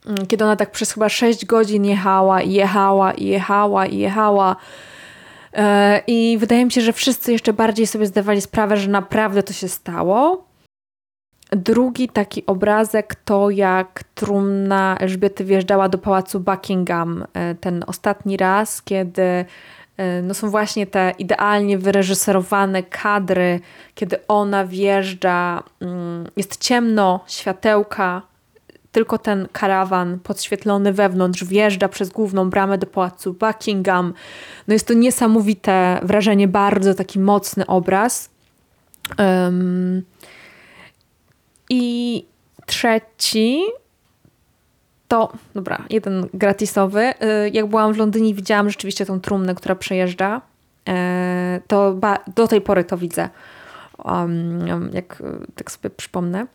Mm, 0.06 0.26
kiedy 0.28 0.44
ona 0.44 0.56
tak 0.56 0.72
przez 0.72 0.92
chyba 0.92 1.10
6 1.10 1.46
godzin 1.46 1.86
jechała 1.86 2.42
i 2.42 2.54
jechała 2.54 3.12
i 3.14 3.26
jechała 3.26 3.86
i 3.86 3.98
jechała. 3.98 4.56
I 6.08 6.38
wydaje 6.40 6.66
mi 6.66 6.72
się, 6.72 6.82
że 6.82 6.94
wszyscy 6.94 7.32
jeszcze 7.32 7.54
bardziej 7.54 7.88
sobie 7.88 8.06
zdawali 8.06 8.42
sprawę, 8.42 8.78
że 8.78 8.90
naprawdę 8.90 9.44
to 9.44 9.54
się 9.54 9.68
stało. 9.68 10.52
Drugi 11.52 12.10
taki 12.10 12.46
obrazek 12.46 13.16
to 13.16 13.50
jak 13.50 14.04
trumna 14.16 14.98
Elżbiety 15.00 15.46
wjeżdżała 15.46 15.90
do 15.90 15.98
pałacu 15.98 16.40
Buckingham 16.40 17.26
e, 17.34 17.56
ten 17.56 17.84
ostatni 17.88 18.38
raz, 18.38 18.82
kiedy 18.82 19.22
e, 19.98 20.22
no 20.22 20.34
są 20.34 20.50
właśnie 20.50 20.88
te 20.88 21.14
idealnie 21.20 21.78
wyreżyserowane 21.78 22.84
kadry, 22.84 23.60
kiedy 23.96 24.28
ona 24.28 24.66
wjeżdża, 24.66 25.64
mm, 25.82 26.28
jest 26.38 26.58
ciemno, 26.58 27.20
światełka, 27.28 28.22
tylko 28.92 29.18
ten 29.18 29.48
karawan 29.52 30.20
podświetlony 30.20 30.94
wewnątrz 30.94 31.44
wjeżdża 31.44 31.90
przez 31.90 32.10
główną 32.10 32.50
bramę 32.50 32.78
do 32.78 32.88
pałacu 32.88 33.34
Buckingham. 33.34 34.14
No 34.68 34.74
jest 34.74 34.88
to 34.88 34.94
niesamowite 34.94 36.00
wrażenie, 36.04 36.48
bardzo 36.48 36.94
taki 36.94 37.20
mocny 37.20 37.68
obraz. 37.68 38.30
Um, 39.20 40.04
I 41.70 42.26
trzeci 42.66 43.64
to, 45.08 45.34
dobra, 45.56 45.86
jeden 45.90 46.28
gratisowy. 46.34 47.02
Y, 47.02 47.50
jak 47.54 47.66
byłam 47.66 47.94
w 47.94 47.98
Londynie, 47.98 48.34
widziałam 48.34 48.70
rzeczywiście 48.70 49.06
tą 49.06 49.20
trumnę, 49.20 49.56
która 49.56 49.76
przejeżdża. 49.76 50.42
E, 50.90 51.62
to 51.68 51.96
do 52.36 52.48
tej 52.48 52.62
pory 52.62 52.84
to 52.84 52.98
widzę. 52.98 53.30
Um, 54.06 54.90
jak 54.94 55.24
tak 55.56 55.72
sobie 55.72 55.90
przypomnę. 55.90 56.48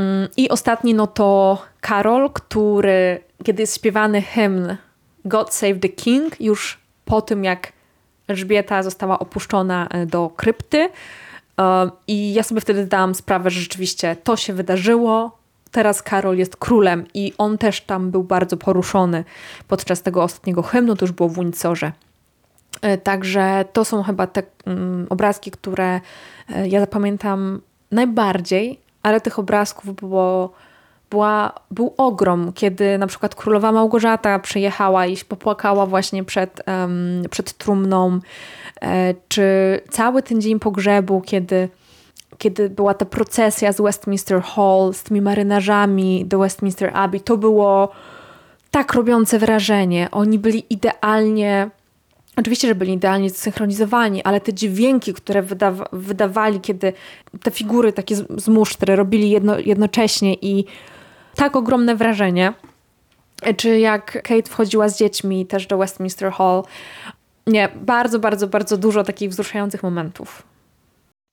Mm, 0.00 0.28
I 0.36 0.48
ostatni 0.48 0.94
no 0.94 1.06
to 1.06 1.58
Karol, 1.80 2.30
który, 2.30 3.20
kiedy 3.44 3.62
jest 3.62 3.76
śpiewany 3.76 4.22
hymn 4.22 4.76
God 5.24 5.54
Save 5.54 5.80
the 5.80 5.88
King, 5.88 6.40
już 6.40 6.78
po 7.04 7.22
tym 7.22 7.44
jak 7.44 7.72
Elżbieta 8.28 8.82
została 8.82 9.18
opuszczona 9.18 9.88
e, 9.88 10.06
do 10.06 10.30
krypty. 10.36 10.88
E, 11.60 11.90
I 12.06 12.32
ja 12.32 12.42
sobie 12.42 12.60
wtedy 12.60 12.86
dałam 12.86 13.14
sprawę, 13.14 13.50
że 13.50 13.60
rzeczywiście 13.60 14.16
to 14.16 14.36
się 14.36 14.52
wydarzyło. 14.52 15.38
Teraz 15.70 16.02
Karol 16.02 16.36
jest 16.38 16.56
królem 16.56 17.04
i 17.14 17.32
on 17.38 17.58
też 17.58 17.80
tam 17.80 18.10
był 18.10 18.24
bardzo 18.24 18.56
poruszony 18.56 19.24
podczas 19.68 20.02
tego 20.02 20.22
ostatniego 20.22 20.62
hymnu, 20.62 20.96
to 20.96 21.04
już 21.04 21.12
było 21.12 21.28
w 21.28 21.34
Windsorze. 21.34 21.92
E, 22.82 22.98
także 22.98 23.64
to 23.72 23.84
są 23.84 24.02
chyba 24.02 24.26
te 24.26 24.42
um, 24.66 25.06
obrazki, 25.10 25.50
które 25.50 26.00
ja 26.64 26.80
zapamiętam 26.80 27.60
najbardziej, 27.90 28.80
ale 29.02 29.20
tych 29.20 29.38
obrazków 29.38 29.94
było, 29.94 30.52
była, 31.10 31.52
był 31.70 31.94
ogrom, 31.96 32.52
kiedy 32.52 32.98
na 32.98 33.06
przykład 33.06 33.34
królowa 33.34 33.72
Małgorzata 33.72 34.38
przyjechała 34.38 35.06
i 35.06 35.16
się 35.16 35.24
popłakała 35.24 35.86
właśnie 35.86 36.24
przed, 36.24 36.62
um, 36.66 37.22
przed 37.30 37.52
trumną, 37.52 38.20
e, 38.82 39.14
czy 39.28 39.80
cały 39.90 40.22
ten 40.22 40.40
dzień 40.40 40.58
pogrzebu, 40.58 41.20
kiedy 41.20 41.68
kiedy 42.38 42.70
była 42.70 42.94
ta 42.94 43.04
procesja 43.04 43.72
z 43.72 43.80
Westminster 43.80 44.42
Hall, 44.42 44.94
z 44.94 45.02
tymi 45.02 45.20
marynarzami 45.20 46.24
do 46.26 46.38
Westminster 46.38 46.90
Abbey, 46.94 47.20
to 47.20 47.36
było 47.36 47.88
tak 48.70 48.94
robiące 48.94 49.38
wrażenie. 49.38 50.08
Oni 50.10 50.38
byli 50.38 50.64
idealnie 50.70 51.70
Oczywiście, 52.36 52.68
że 52.68 52.74
byli 52.74 52.92
idealnie 52.92 53.30
zsynchronizowani, 53.30 54.22
ale 54.22 54.40
te 54.40 54.54
dźwięki, 54.54 55.14
które 55.14 55.42
wydawa 55.42 55.88
wydawali, 55.92 56.60
kiedy 56.60 56.92
te 57.42 57.50
figury 57.50 57.92
takie 57.92 58.16
z, 58.16 58.42
z 58.42 58.48
musztry 58.48 58.96
robili 58.96 59.30
jedno, 59.30 59.58
jednocześnie 59.58 60.34
i 60.34 60.64
tak 61.34 61.56
ogromne 61.56 61.96
wrażenie. 61.96 62.52
Czy 63.56 63.78
jak 63.78 64.22
Kate 64.22 64.50
wchodziła 64.50 64.88
z 64.88 64.98
dziećmi 64.98 65.46
też 65.46 65.66
do 65.66 65.78
Westminster 65.78 66.32
Hall. 66.32 66.62
Nie, 67.46 67.68
bardzo, 67.74 68.18
bardzo, 68.18 68.46
bardzo 68.46 68.76
dużo 68.76 69.04
takich 69.04 69.30
wzruszających 69.30 69.82
momentów. 69.82 70.49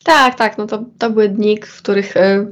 Tak, 0.07 0.35
tak, 0.35 0.57
no 0.57 0.67
to, 0.67 0.83
to 0.97 1.09
były 1.09 1.29
dni, 1.29 1.59
w 1.61 1.77
których 1.77 2.17
y, 2.17 2.47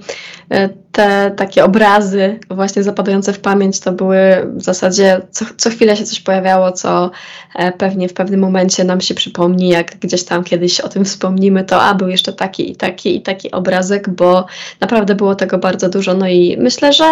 y, 0.53 0.69
te 0.91 1.31
takie 1.31 1.65
obrazy 1.65 2.39
właśnie 2.49 2.83
zapadające 2.83 3.33
w 3.33 3.39
pamięć 3.39 3.79
to 3.79 3.91
były 3.91 4.19
w 4.55 4.63
zasadzie 4.63 5.21
co, 5.31 5.45
co 5.57 5.69
chwilę 5.69 5.97
się 5.97 6.03
coś 6.03 6.19
pojawiało, 6.19 6.71
co 6.71 7.11
e, 7.55 7.71
pewnie 7.71 8.09
w 8.09 8.13
pewnym 8.13 8.39
momencie 8.39 8.83
nam 8.83 9.01
się 9.01 9.13
przypomni, 9.13 9.69
jak 9.69 9.95
gdzieś 9.95 10.23
tam 10.23 10.43
kiedyś 10.43 10.79
o 10.79 10.89
tym 10.89 11.05
wspomnimy, 11.05 11.63
to 11.63 11.81
a 11.81 11.93
był 11.93 12.07
jeszcze 12.07 12.33
taki 12.33 12.71
i 12.71 12.75
taki 12.75 13.15
i 13.15 13.21
taki 13.21 13.51
obrazek, 13.51 14.09
bo 14.09 14.45
naprawdę 14.81 15.15
było 15.15 15.35
tego 15.35 15.57
bardzo 15.57 15.89
dużo. 15.89 16.13
No 16.13 16.27
i 16.27 16.57
myślę, 16.59 16.93
że 16.93 17.05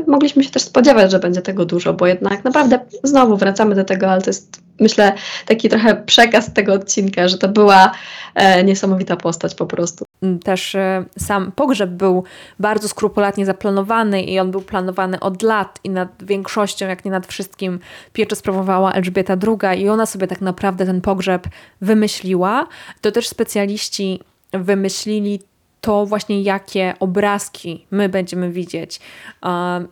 y, 0.00 0.10
mogliśmy 0.10 0.44
się 0.44 0.50
też 0.50 0.62
spodziewać, 0.62 1.10
że 1.10 1.18
będzie 1.18 1.42
tego 1.42 1.64
dużo, 1.64 1.92
bo 1.92 2.06
jednak 2.06 2.44
naprawdę 2.44 2.80
znowu 3.04 3.36
wracamy 3.36 3.74
do 3.74 3.84
tego, 3.84 4.10
ale 4.10 4.22
to 4.22 4.30
jest 4.30 4.62
myślę 4.80 5.12
taki 5.46 5.68
trochę 5.68 5.96
przekaz 5.96 6.52
tego 6.52 6.72
odcinka, 6.72 7.28
że 7.28 7.38
to 7.38 7.48
była 7.48 7.92
e, 8.34 8.64
niesamowita 8.64 9.16
postać 9.16 9.51
po 9.54 9.66
prostu. 9.66 10.04
Mm, 10.22 10.38
też 10.38 10.74
e, 10.74 11.04
sam 11.18 11.52
pogrzeb 11.52 11.90
był 11.90 12.24
bardzo 12.58 12.88
skrupulatnie 12.88 13.46
zaplanowany 13.46 14.22
i 14.22 14.38
on 14.38 14.50
był 14.50 14.60
planowany 14.60 15.20
od 15.20 15.42
lat 15.42 15.78
i 15.84 15.90
nad 15.90 16.24
większością, 16.24 16.86
jak 16.88 17.04
nie 17.04 17.10
nad 17.10 17.26
wszystkim, 17.26 17.80
pieczę 18.12 18.36
sprawowała 18.36 18.92
Elżbieta 18.92 19.36
II 19.46 19.82
i 19.82 19.88
ona 19.88 20.06
sobie 20.06 20.26
tak 20.26 20.40
naprawdę 20.40 20.86
ten 20.86 21.00
pogrzeb 21.00 21.46
wymyśliła. 21.80 22.66
To 23.00 23.12
też 23.12 23.28
specjaliści 23.28 24.20
wymyślili 24.52 25.40
to 25.82 26.06
właśnie 26.06 26.42
jakie 26.42 26.94
obrazki 27.00 27.86
my 27.90 28.08
będziemy 28.08 28.50
widzieć. 28.50 29.00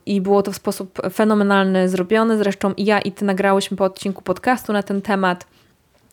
I 0.06 0.20
było 0.20 0.42
to 0.42 0.52
w 0.52 0.56
sposób 0.56 0.98
fenomenalny 1.12 1.88
zrobione. 1.88 2.38
Zresztą 2.38 2.72
i 2.76 2.84
ja, 2.84 3.00
i 3.00 3.12
ty 3.12 3.24
nagrałyśmy 3.24 3.76
po 3.76 3.84
odcinku 3.84 4.22
podcastu 4.22 4.72
na 4.72 4.82
ten 4.82 5.02
temat. 5.02 5.46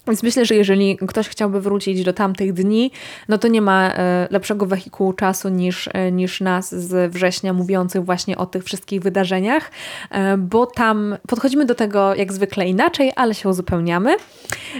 Więc 0.08 0.24
myślę, 0.24 0.46
że 0.46 0.56
jeżeli 0.56 0.98
ktoś 1.08 1.30
chciałby 1.30 1.62
wrócić 1.62 2.04
do 2.04 2.14
tamtych 2.14 2.54
dni, 2.54 2.92
no 3.28 3.38
to 3.38 3.48
nie 3.48 3.62
ma 3.62 3.94
e, 3.94 4.28
lepszego 4.32 4.66
wehikułu 4.66 5.14
czasu 5.14 5.50
niż, 5.50 5.90
e, 5.94 6.12
niż 6.12 6.42
nas 6.42 6.76
z 6.76 7.12
września 7.12 7.54
mówiących 7.54 8.06
właśnie 8.06 8.38
o 8.38 8.46
tych 8.46 8.64
wszystkich 8.64 9.02
wydarzeniach, 9.02 9.72
e, 10.12 10.38
bo 10.38 10.66
tam 10.66 11.18
podchodzimy 11.28 11.66
do 11.66 11.76
tego 11.76 12.16
jak 12.16 12.34
zwykle 12.34 12.68
inaczej, 12.68 13.12
ale 13.16 13.34
się 13.34 13.50
uzupełniamy. 13.50 14.16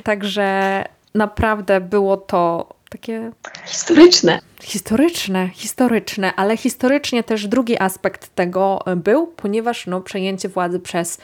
Także 0.04 0.84
naprawdę 1.16 1.82
było 1.82 2.18
to 2.18 2.70
takie 2.90 3.32
historyczne. 3.66 4.40
Historyczne, 4.62 5.50
historyczne, 5.54 6.36
ale 6.36 6.58
historycznie 6.58 7.24
też 7.24 7.48
drugi 7.48 7.80
aspekt 7.80 8.36
tego 8.36 8.84
był, 8.96 9.28
ponieważ 9.28 9.88
no, 9.88 10.02
przejęcie 10.02 10.50
władzy 10.50 10.80
przez 10.80 11.18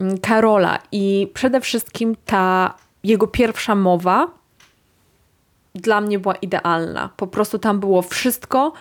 mm, 0.00 0.18
Karola 0.18 0.78
i 0.92 1.30
przede 1.34 1.60
wszystkim 1.60 2.16
ta 2.26 2.74
jego 3.04 3.26
pierwsza 3.26 3.74
mowa 3.74 4.28
dla 5.74 6.00
mnie 6.00 6.18
była 6.18 6.34
idealna. 6.34 7.10
Po 7.16 7.26
prostu 7.26 7.58
tam 7.58 7.80
było 7.80 8.02
wszystko 8.02 8.72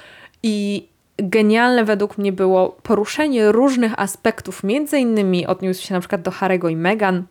i 0.43 0.87
genialne 1.17 1.85
według 1.85 2.17
mnie 2.17 2.31
było 2.31 2.69
poruszenie 2.69 3.51
różnych 3.51 3.99
aspektów, 3.99 4.63
między 4.63 4.99
innymi 4.99 5.47
odniósł 5.47 5.87
się 5.87 5.93
na 5.93 5.99
przykład 5.99 6.21
do 6.21 6.31
Harego 6.31 6.69
i 6.69 6.75
Meghan, 6.75 7.23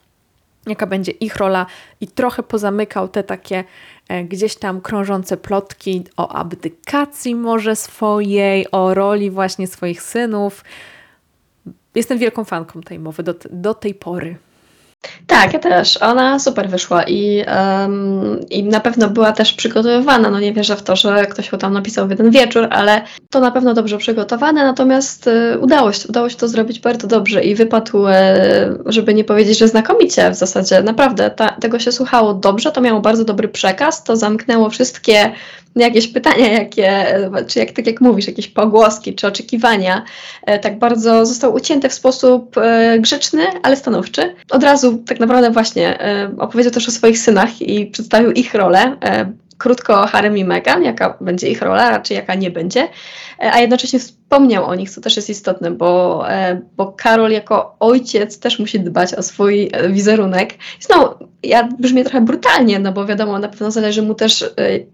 jaka 0.66 0.86
będzie 0.86 1.12
ich 1.12 1.36
rola 1.36 1.66
i 2.00 2.08
trochę 2.08 2.42
pozamykał 2.42 3.08
te 3.08 3.24
takie 3.24 3.64
e, 4.08 4.24
gdzieś 4.24 4.56
tam 4.56 4.80
krążące 4.80 5.36
plotki 5.36 6.04
o 6.16 6.34
abdykacji 6.34 7.34
może 7.34 7.76
swojej, 7.76 8.70
o 8.70 8.94
roli 8.94 9.30
właśnie 9.30 9.66
swoich 9.66 10.02
synów. 10.02 10.64
Jestem 11.94 12.18
wielką 12.18 12.44
fanką 12.44 12.80
tej 12.80 12.98
mowy 12.98 13.22
do, 13.22 13.34
do 13.50 13.74
tej 13.74 13.94
pory. 13.94 14.36
Tak, 15.26 15.52
ja 15.52 15.58
też. 15.58 16.02
Ona 16.02 16.38
super 16.38 16.70
wyszła 16.70 17.02
i, 17.02 17.44
um, 17.46 18.40
i 18.50 18.64
na 18.64 18.80
pewno 18.80 19.08
była 19.08 19.32
też 19.32 19.52
przygotowywana. 19.52 20.30
No 20.30 20.40
nie 20.40 20.52
wierzę 20.52 20.76
w 20.76 20.82
to, 20.82 20.96
że 20.96 21.26
ktoś 21.26 21.52
ją 21.52 21.58
tam 21.58 21.72
napisał 21.72 22.06
w 22.06 22.10
jeden 22.10 22.30
wieczór, 22.30 22.68
ale 22.70 23.02
to 23.32 23.40
na 23.40 23.50
pewno 23.50 23.74
dobrze 23.74 23.98
przygotowane, 23.98 24.64
natomiast 24.64 25.26
y, 25.26 25.58
udało 25.58 25.92
się, 25.92 26.08
udało 26.08 26.28
się 26.28 26.36
to 26.36 26.48
zrobić 26.48 26.80
bardzo 26.80 27.06
dobrze 27.06 27.44
i 27.44 27.54
wypadł, 27.54 28.06
y, 28.06 28.12
żeby 28.86 29.14
nie 29.14 29.24
powiedzieć, 29.24 29.58
że 29.58 29.68
znakomicie 29.68 30.30
w 30.30 30.34
zasadzie. 30.34 30.82
Naprawdę 30.82 31.30
ta, 31.30 31.48
tego 31.48 31.78
się 31.78 31.92
słuchało 31.92 32.34
dobrze, 32.34 32.72
to 32.72 32.80
miało 32.80 33.00
bardzo 33.00 33.24
dobry 33.24 33.48
przekaz, 33.48 34.04
to 34.04 34.16
zamknęło 34.16 34.70
wszystkie 34.70 35.32
jakieś 35.76 36.08
pytania, 36.08 36.52
jakie, 36.52 37.06
czy 37.46 37.58
jak, 37.58 37.70
tak 37.70 37.86
jak 37.86 38.00
mówisz, 38.00 38.26
jakieś 38.26 38.48
pogłoski 38.48 39.14
czy 39.14 39.26
oczekiwania, 39.26 40.04
e, 40.46 40.58
tak 40.58 40.78
bardzo 40.78 41.26
został 41.26 41.54
ucięty 41.54 41.88
w 41.88 41.92
sposób 41.92 42.58
e, 42.58 42.98
grzeczny, 42.98 43.42
ale 43.62 43.76
stanowczy. 43.76 44.34
Od 44.50 44.62
razu 44.62 45.02
tak 45.06 45.20
naprawdę 45.20 45.50
właśnie 45.50 46.00
e, 46.00 46.30
opowiedział 46.38 46.72
też 46.72 46.88
o 46.88 46.90
swoich 46.90 47.18
synach 47.18 47.62
i 47.62 47.86
przedstawił 47.86 48.30
ich 48.30 48.54
rolę 48.54 48.96
krótko 49.62 50.02
o 50.02 50.06
Harem 50.06 50.38
i 50.38 50.44
Meghan, 50.44 50.84
jaka 50.84 51.16
będzie 51.20 51.48
ich 51.48 51.62
rola, 51.62 51.90
raczej 51.90 52.16
jaka 52.16 52.34
nie 52.34 52.50
będzie, 52.50 52.88
a 53.38 53.60
jednocześnie 53.60 53.98
wspomniał 53.98 54.64
o 54.64 54.74
nich, 54.74 54.90
co 54.90 55.00
też 55.00 55.16
jest 55.16 55.30
istotne, 55.30 55.70
bo, 55.70 56.24
bo 56.76 56.92
Karol 56.92 57.30
jako 57.30 57.76
ojciec 57.80 58.38
też 58.38 58.58
musi 58.58 58.80
dbać 58.80 59.14
o 59.14 59.22
swój 59.22 59.70
wizerunek. 59.90 60.54
Znowu, 60.80 61.14
ja 61.42 61.68
brzmię 61.78 62.04
trochę 62.04 62.20
brutalnie, 62.20 62.78
no 62.78 62.92
bo 62.92 63.06
wiadomo, 63.06 63.38
na 63.38 63.48
pewno 63.48 63.70
zależy 63.70 64.02
mu 64.02 64.14
też, 64.14 64.44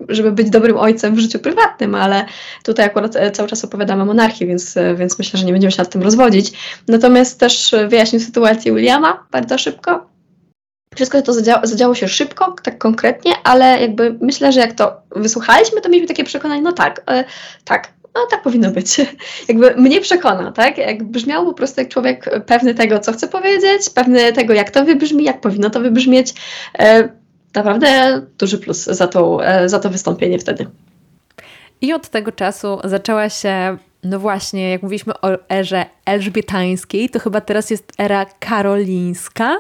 żeby 0.08 0.32
być 0.32 0.50
dobrym 0.50 0.76
ojcem 0.76 1.14
w 1.14 1.18
życiu 1.18 1.38
prywatnym, 1.38 1.94
ale 1.94 2.24
tutaj 2.62 2.86
akurat 2.86 3.16
cały 3.32 3.48
czas 3.48 3.64
opowiadamy 3.64 4.02
o 4.02 4.06
monarchii, 4.06 4.46
więc, 4.46 4.74
więc 4.96 5.18
myślę, 5.18 5.38
że 5.38 5.46
nie 5.46 5.52
będziemy 5.52 5.72
się 5.72 5.82
nad 5.82 5.90
tym 5.90 6.02
rozwodzić. 6.02 6.52
Natomiast 6.88 7.40
też 7.40 7.74
wyjaśnił 7.88 8.20
sytuację 8.20 8.74
Williama 8.74 9.26
bardzo 9.32 9.58
szybko, 9.58 10.06
wszystko 10.98 11.22
to 11.22 11.32
zadziało, 11.32 11.66
zadziało 11.66 11.94
się 11.94 12.08
szybko, 12.08 12.56
tak 12.62 12.78
konkretnie, 12.78 13.32
ale 13.44 13.80
jakby 13.80 14.18
myślę, 14.20 14.52
że 14.52 14.60
jak 14.60 14.72
to 14.72 14.96
wysłuchaliśmy, 15.16 15.80
to 15.80 15.88
mieliśmy 15.88 16.08
takie 16.08 16.24
przekonanie, 16.24 16.62
no 16.62 16.72
tak, 16.72 17.02
e, 17.10 17.24
tak, 17.64 17.88
no 18.14 18.20
tak 18.30 18.42
powinno 18.42 18.70
być. 18.70 19.00
Jakby 19.48 19.74
mnie 19.76 20.00
przekona, 20.00 20.52
tak? 20.52 20.78
Jak 20.78 21.04
brzmiał 21.04 21.44
po 21.44 21.52
prostu 21.52 21.80
jak 21.80 21.90
człowiek 21.90 22.30
pewny 22.46 22.74
tego, 22.74 22.98
co 22.98 23.12
chce 23.12 23.28
powiedzieć, 23.28 23.90
pewny 23.94 24.32
tego, 24.32 24.54
jak 24.54 24.70
to 24.70 24.84
wybrzmi, 24.84 25.24
jak 25.24 25.40
powinno 25.40 25.70
to 25.70 25.80
wybrzmieć. 25.80 26.34
E, 26.78 27.08
naprawdę 27.54 28.20
duży 28.38 28.58
plus 28.58 28.84
za 28.84 29.06
to, 29.06 29.46
e, 29.46 29.68
za 29.68 29.78
to 29.78 29.90
wystąpienie 29.90 30.38
wtedy. 30.38 30.66
I 31.80 31.92
od 31.92 32.08
tego 32.08 32.32
czasu 32.32 32.78
zaczęła 32.84 33.28
się, 33.28 33.76
no 34.04 34.18
właśnie, 34.18 34.70
jak 34.70 34.82
mówiliśmy 34.82 35.12
o 35.20 35.50
erze 35.50 35.86
elżbietańskiej, 36.06 37.10
to 37.10 37.18
chyba 37.18 37.40
teraz 37.40 37.70
jest 37.70 37.92
era 37.98 38.26
karolińska. 38.40 39.56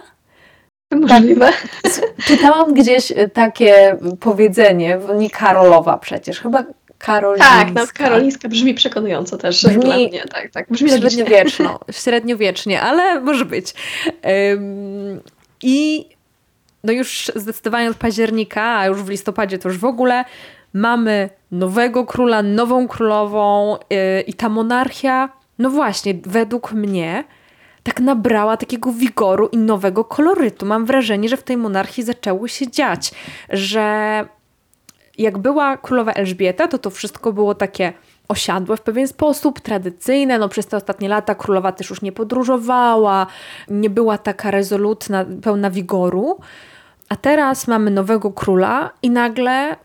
Możliwe. 0.90 1.46
Tak. 1.82 1.92
Czytałam 2.24 2.74
gdzieś 2.74 3.12
e, 3.12 3.28
takie 3.28 3.96
powiedzenie, 4.20 4.98
nie 5.16 5.30
Karolowa 5.30 5.98
przecież, 5.98 6.40
chyba 6.40 6.64
Karolińska. 6.98 7.50
Tak, 7.50 7.74
no 7.74 7.82
Karolińska 7.94 8.48
brzmi 8.48 8.74
przekonująco 8.74 9.38
też 9.38 9.66
brzmi 9.66 9.82
dla 9.82 9.96
mnie, 9.96 10.24
tak, 10.32 10.50
tak. 10.50 10.66
Brzmi 10.70 10.90
średniowieczno, 10.90 11.80
średniowiecznie, 12.02 12.80
ale 12.80 13.20
może 13.20 13.44
być. 13.44 13.74
I 15.62 16.06
no 16.84 16.92
już 16.92 17.32
zdecydowanie 17.34 17.90
od 17.90 17.96
października, 17.96 18.62
a 18.62 18.86
już 18.86 19.02
w 19.02 19.08
listopadzie 19.08 19.58
to 19.58 19.68
już 19.68 19.78
w 19.78 19.84
ogóle 19.84 20.24
mamy 20.72 21.30
nowego 21.50 22.06
króla, 22.06 22.42
nową 22.42 22.88
królową 22.88 23.76
yy, 23.90 24.20
i 24.20 24.34
ta 24.34 24.48
monarchia, 24.48 25.28
no 25.58 25.70
właśnie, 25.70 26.14
według 26.26 26.72
mnie 26.72 27.24
tak 27.88 28.00
nabrała 28.00 28.56
takiego 28.56 28.92
wigoru 28.92 29.48
i 29.52 29.58
nowego 29.58 30.04
kolorytu. 30.04 30.66
Mam 30.66 30.86
wrażenie, 30.86 31.28
że 31.28 31.36
w 31.36 31.42
tej 31.42 31.56
monarchii 31.56 32.04
zaczęło 32.04 32.48
się 32.48 32.70
dziać, 32.70 33.12
że 33.50 34.24
jak 35.18 35.38
była 35.38 35.76
królowa 35.76 36.12
Elżbieta, 36.12 36.68
to 36.68 36.78
to 36.78 36.90
wszystko 36.90 37.32
było 37.32 37.54
takie 37.54 37.92
osiadłe 38.28 38.76
w 38.76 38.80
pewien 38.80 39.08
sposób, 39.08 39.60
tradycyjne. 39.60 40.38
No, 40.38 40.48
przez 40.48 40.66
te 40.66 40.76
ostatnie 40.76 41.08
lata 41.08 41.34
królowa 41.34 41.72
też 41.72 41.90
już 41.90 42.02
nie 42.02 42.12
podróżowała, 42.12 43.26
nie 43.68 43.90
była 43.90 44.18
taka 44.18 44.50
rezolutna, 44.50 45.24
pełna 45.42 45.70
wigoru. 45.70 46.38
A 47.08 47.16
teraz 47.16 47.68
mamy 47.68 47.90
nowego 47.90 48.32
króla 48.32 48.90
i 49.02 49.10
nagle 49.10 49.76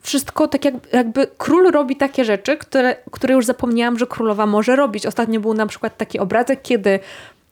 wszystko 0.00 0.48
tak 0.48 0.64
jak, 0.64 0.74
jakby 0.92 1.26
król 1.38 1.70
robi 1.70 1.96
takie 1.96 2.24
rzeczy, 2.24 2.56
które, 2.56 2.96
które 3.10 3.34
już 3.34 3.46
zapomniałam, 3.46 3.98
że 3.98 4.06
królowa 4.06 4.46
może 4.46 4.76
robić. 4.76 5.06
Ostatnio 5.06 5.40
był 5.40 5.54
na 5.54 5.66
przykład 5.66 5.96
taki 5.96 6.18
obrazek, 6.18 6.62
kiedy 6.62 7.00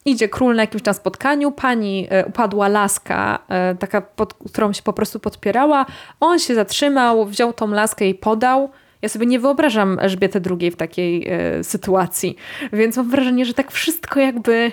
Idzie 0.07 0.29
król 0.29 0.55
na 0.55 0.63
jakimś 0.63 0.83
tam 0.83 0.95
spotkaniu, 0.95 1.53
pani 1.53 2.07
e, 2.11 2.27
upadła 2.27 2.69
laska, 2.69 3.39
e, 3.49 3.75
taka, 3.75 4.01
pod 4.01 4.35
którą 4.35 4.73
się 4.73 4.83
po 4.83 4.93
prostu 4.93 5.21
podpierała. 5.21 5.87
On 6.21 6.39
się 6.39 6.55
zatrzymał, 6.55 7.27
wziął 7.27 7.53
tą 7.53 7.71
laskę 7.71 8.09
i 8.09 8.15
podał. 8.15 8.71
Ja 9.03 9.09
sobie 9.09 9.27
nie 9.27 9.41
wyobrażam 9.41 9.99
Elżbiety 9.99 10.41
II 10.61 10.71
w 10.71 10.77
takiej 10.77 11.29
e, 11.29 11.65
sytuacji. 11.65 12.37
Więc 12.73 12.97
mam 12.97 13.11
wrażenie, 13.11 13.45
że 13.45 13.55
tak 13.55 13.71
wszystko 13.71 14.21
jakby, 14.21 14.73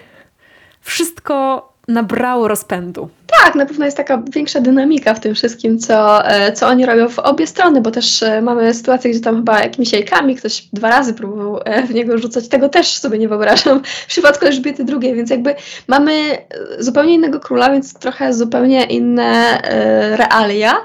wszystko 0.82 1.73
nabrało 1.88 2.48
rozpędu. 2.48 3.10
Tak, 3.44 3.56
na 3.56 3.66
pewno 3.66 3.86
jest 3.86 3.98
taka 3.98 4.24
większa 4.32 4.62
dynamika 4.62 5.14
w 5.14 5.20
tym 5.20 5.36
wszystkim, 5.36 5.80
co, 5.80 6.28
e, 6.28 6.52
co 6.54 6.68
oni 6.68 6.86
robią 6.86 7.10
w 7.10 7.20
obie 7.20 7.48
strony, 7.48 7.82
bo 7.82 7.92
też 7.92 8.24
e, 8.24 8.42
mamy 8.42 8.74
sytuację, 8.74 9.12
gdzie 9.12 9.20
tam 9.20 9.36
chyba 9.36 9.60
jakimiś 9.60 9.94
jajkami 9.94 10.36
ktoś 10.36 10.68
dwa 10.74 10.90
razy 10.90 11.14
próbował 11.14 11.60
e, 11.66 11.84
w 11.84 11.94
niego 11.94 12.18
rzucać. 12.18 12.48
Tego 12.48 12.70
też 12.70 12.98
sobie 12.98 13.18
nie 13.18 13.28
wyobrażam 13.28 13.82
w 13.84 14.08
przypadku 14.08 14.46
Elżbiety 14.46 14.86
II, 14.90 15.16
więc 15.16 15.30
jakby 15.30 15.56
mamy 15.88 16.38
zupełnie 16.80 17.14
innego 17.14 17.40
króla, 17.40 17.72
więc 17.72 17.94
trochę 17.94 18.34
zupełnie 18.34 18.84
inne 18.86 19.62
realia, 20.16 20.76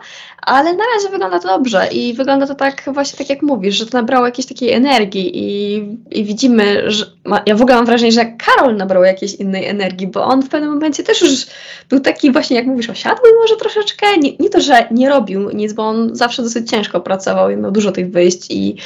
ale 0.49 0.73
na 0.73 0.85
razie 0.95 1.09
wygląda 1.11 1.39
to 1.39 1.49
dobrze 1.49 1.89
i 1.93 2.15
wygląda 2.15 2.47
to 2.47 2.55
tak 2.55 2.83
właśnie 2.87 3.19
tak 3.19 3.31
jak 3.31 3.43
mówisz, 3.43 3.77
że 3.77 3.87
to 3.87 3.99
nabrało 3.99 4.27
jakiejś 4.27 4.49
takiej 4.49 4.73
energii 4.73 5.31
i, 5.35 5.77
i 6.11 6.25
widzimy, 6.25 6.91
że 6.91 7.07
ma, 7.25 7.43
ja 7.47 7.57
w 7.57 7.63
ogóle 7.63 7.77
mam 7.77 7.87
wrażenie, 7.87 8.13
że 8.13 8.27
Karol 8.27 8.77
nabrał 8.77 9.05
jakiejś 9.05 9.35
innej 9.35 9.67
energii, 9.67 10.07
bo 10.07 10.25
on 10.25 10.43
w 10.43 10.49
pewnym 10.49 10.71
momencie 10.71 11.03
też 11.03 11.21
już 11.21 11.47
był 11.89 12.01
taki 12.01 12.33
właśnie, 12.33 12.57
jak 12.57 12.67
mówisz, 12.67 12.91
osiadły 12.91 13.29
może 13.41 13.57
troszeczkę, 13.57 14.07
nie, 14.19 14.37
nie 14.41 14.51
to, 14.51 14.61
że 14.61 14.89
nie 14.91 15.09
robił 15.09 15.51
nic, 15.51 15.73
bo 15.73 15.83
on 15.83 16.17
zawsze 16.17 16.43
dosyć 16.43 16.71
ciężko 16.71 17.01
pracował 17.01 17.51
i 17.51 17.57
miał 17.57 17.71
dużo 17.71 17.93
tych 17.93 18.11
wyjść 18.11 18.51
i, 18.51 18.77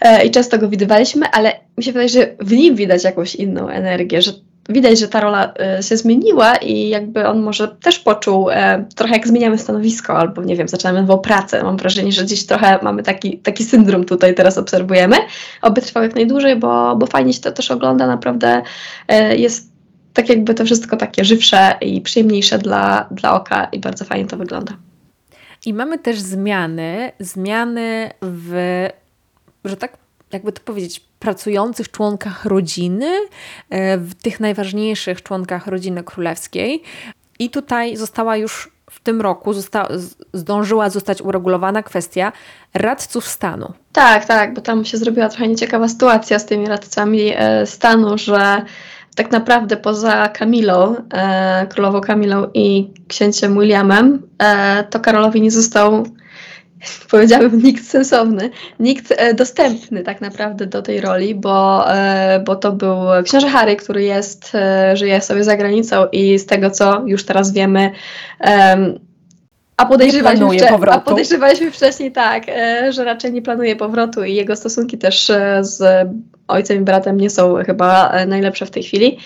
e, 0.00 0.26
i 0.26 0.30
często 0.30 0.58
go 0.58 0.68
widywaliśmy, 0.68 1.26
ale 1.32 1.52
mi 1.78 1.84
się 1.84 1.92
wydaje, 1.92 2.08
że 2.08 2.36
w 2.40 2.52
nim 2.52 2.76
widać 2.76 3.04
jakąś 3.04 3.34
inną 3.34 3.68
energię, 3.68 4.22
że 4.22 4.32
widać, 4.68 4.98
że 4.98 5.08
ta 5.08 5.20
rola 5.20 5.54
e, 5.60 5.82
się 5.82 5.96
zmieniła 5.96 6.56
i 6.56 6.88
jakby 6.88 7.26
on 7.26 7.42
może 7.42 7.68
też 7.68 7.98
poczuł 7.98 8.50
e, 8.50 8.84
trochę 8.94 9.14
jak 9.14 9.28
zmieniamy 9.28 9.58
stanowisko 9.58 10.18
albo 10.18 10.42
nie 10.42 10.56
wiem, 10.56 10.68
zaczynamy 10.68 11.00
nową 11.00 11.18
pracę. 11.18 11.62
Mam 11.62 11.76
wrażenie, 11.76 12.12
że 12.12 12.24
gdzieś 12.24 12.46
trochę 12.46 12.78
mamy 12.82 13.02
taki, 13.02 13.38
taki 13.38 13.64
syndrom 13.64 14.04
tutaj 14.04 14.34
teraz 14.34 14.58
obserwujemy. 14.58 15.16
Oby 15.62 15.82
trwał 15.82 16.02
jak 16.02 16.14
najdłużej, 16.14 16.56
bo, 16.56 16.96
bo 16.96 17.06
fajnie 17.06 17.32
się 17.32 17.40
to 17.40 17.52
też 17.52 17.70
ogląda, 17.70 18.06
naprawdę 18.06 18.62
e, 19.08 19.36
jest 19.36 19.76
tak 20.12 20.28
jakby 20.28 20.54
to 20.54 20.64
wszystko 20.64 20.96
takie 20.96 21.24
żywsze 21.24 21.74
i 21.80 22.00
przyjemniejsze 22.00 22.58
dla, 22.58 23.06
dla 23.10 23.34
oka 23.34 23.64
i 23.64 23.78
bardzo 23.78 24.04
fajnie 24.04 24.26
to 24.26 24.36
wygląda. 24.36 24.72
I 25.66 25.74
mamy 25.74 25.98
też 25.98 26.20
zmiany, 26.20 27.12
zmiany 27.20 28.10
w, 28.22 28.54
że 29.64 29.76
tak 29.76 29.96
jakby 30.32 30.52
to 30.52 30.60
powiedzieć, 30.64 31.05
pracujących 31.18 31.90
członkach 31.90 32.44
rodziny, 32.44 33.20
e, 33.70 33.98
w 33.98 34.14
tych 34.14 34.40
najważniejszych 34.40 35.22
członkach 35.22 35.66
rodziny 35.66 36.02
królewskiej. 36.02 36.82
I 37.38 37.50
tutaj 37.50 37.96
została 37.96 38.36
już 38.36 38.70
w 38.90 39.00
tym 39.00 39.20
roku 39.20 39.52
zosta- 39.52 39.88
zdążyła 40.32 40.90
zostać 40.90 41.22
uregulowana 41.22 41.82
kwestia 41.82 42.32
radców 42.74 43.28
stanu. 43.28 43.72
Tak, 43.92 44.24
tak, 44.24 44.54
bo 44.54 44.60
tam 44.60 44.84
się 44.84 44.98
zrobiła 44.98 45.28
trochę 45.28 45.48
nieciekawa 45.48 45.88
sytuacja 45.88 46.38
z 46.38 46.46
tymi 46.46 46.66
radcami 46.66 47.32
e, 47.36 47.66
stanu, 47.66 48.18
że 48.18 48.62
tak 49.16 49.30
naprawdę 49.30 49.76
poza 49.76 50.28
Kamilą, 50.28 50.96
e, 51.12 51.66
królową 51.66 52.00
Kamilą 52.00 52.46
i 52.54 52.90
księciem 53.08 53.54
Williamem, 53.54 54.22
to 54.90 55.00
Karolowi 55.00 55.40
nie 55.40 55.50
został 55.50 56.06
powiedziałabym, 57.10 57.62
nikt 57.62 57.86
sensowny, 57.86 58.50
nikt 58.80 59.14
e, 59.16 59.34
dostępny 59.34 60.02
tak 60.02 60.20
naprawdę 60.20 60.66
do 60.66 60.82
tej 60.82 61.00
roli, 61.00 61.34
bo, 61.34 61.84
e, 61.94 62.40
bo 62.40 62.56
to 62.56 62.72
był 62.72 62.96
książę 63.24 63.48
Harry, 63.48 63.76
który 63.76 64.02
jest, 64.02 64.54
e, 64.54 64.96
żyje 64.96 65.20
sobie 65.20 65.44
za 65.44 65.56
granicą 65.56 66.06
i 66.12 66.38
z 66.38 66.46
tego, 66.46 66.70
co 66.70 67.02
już 67.06 67.24
teraz 67.24 67.52
wiemy, 67.52 67.90
a 69.76 69.86
podejrzewaliśmy, 69.86 70.46
wcze- 70.46 70.90
a 70.90 71.00
podejrzewaliśmy 71.00 71.70
wcześniej 71.70 72.12
tak, 72.12 72.42
że 72.90 73.04
raczej 73.04 73.32
nie 73.32 73.42
planuje 73.42 73.76
powrotu 73.76 74.24
i 74.24 74.34
jego 74.34 74.56
stosunki 74.56 74.98
też 74.98 75.32
z 75.60 76.08
ojcem 76.48 76.76
i 76.76 76.80
bratem 76.80 77.20
nie 77.20 77.30
są 77.30 77.54
chyba 77.66 78.12
najlepsze 78.26 78.66
w 78.66 78.70
tej 78.70 78.82
chwili. 78.82 79.18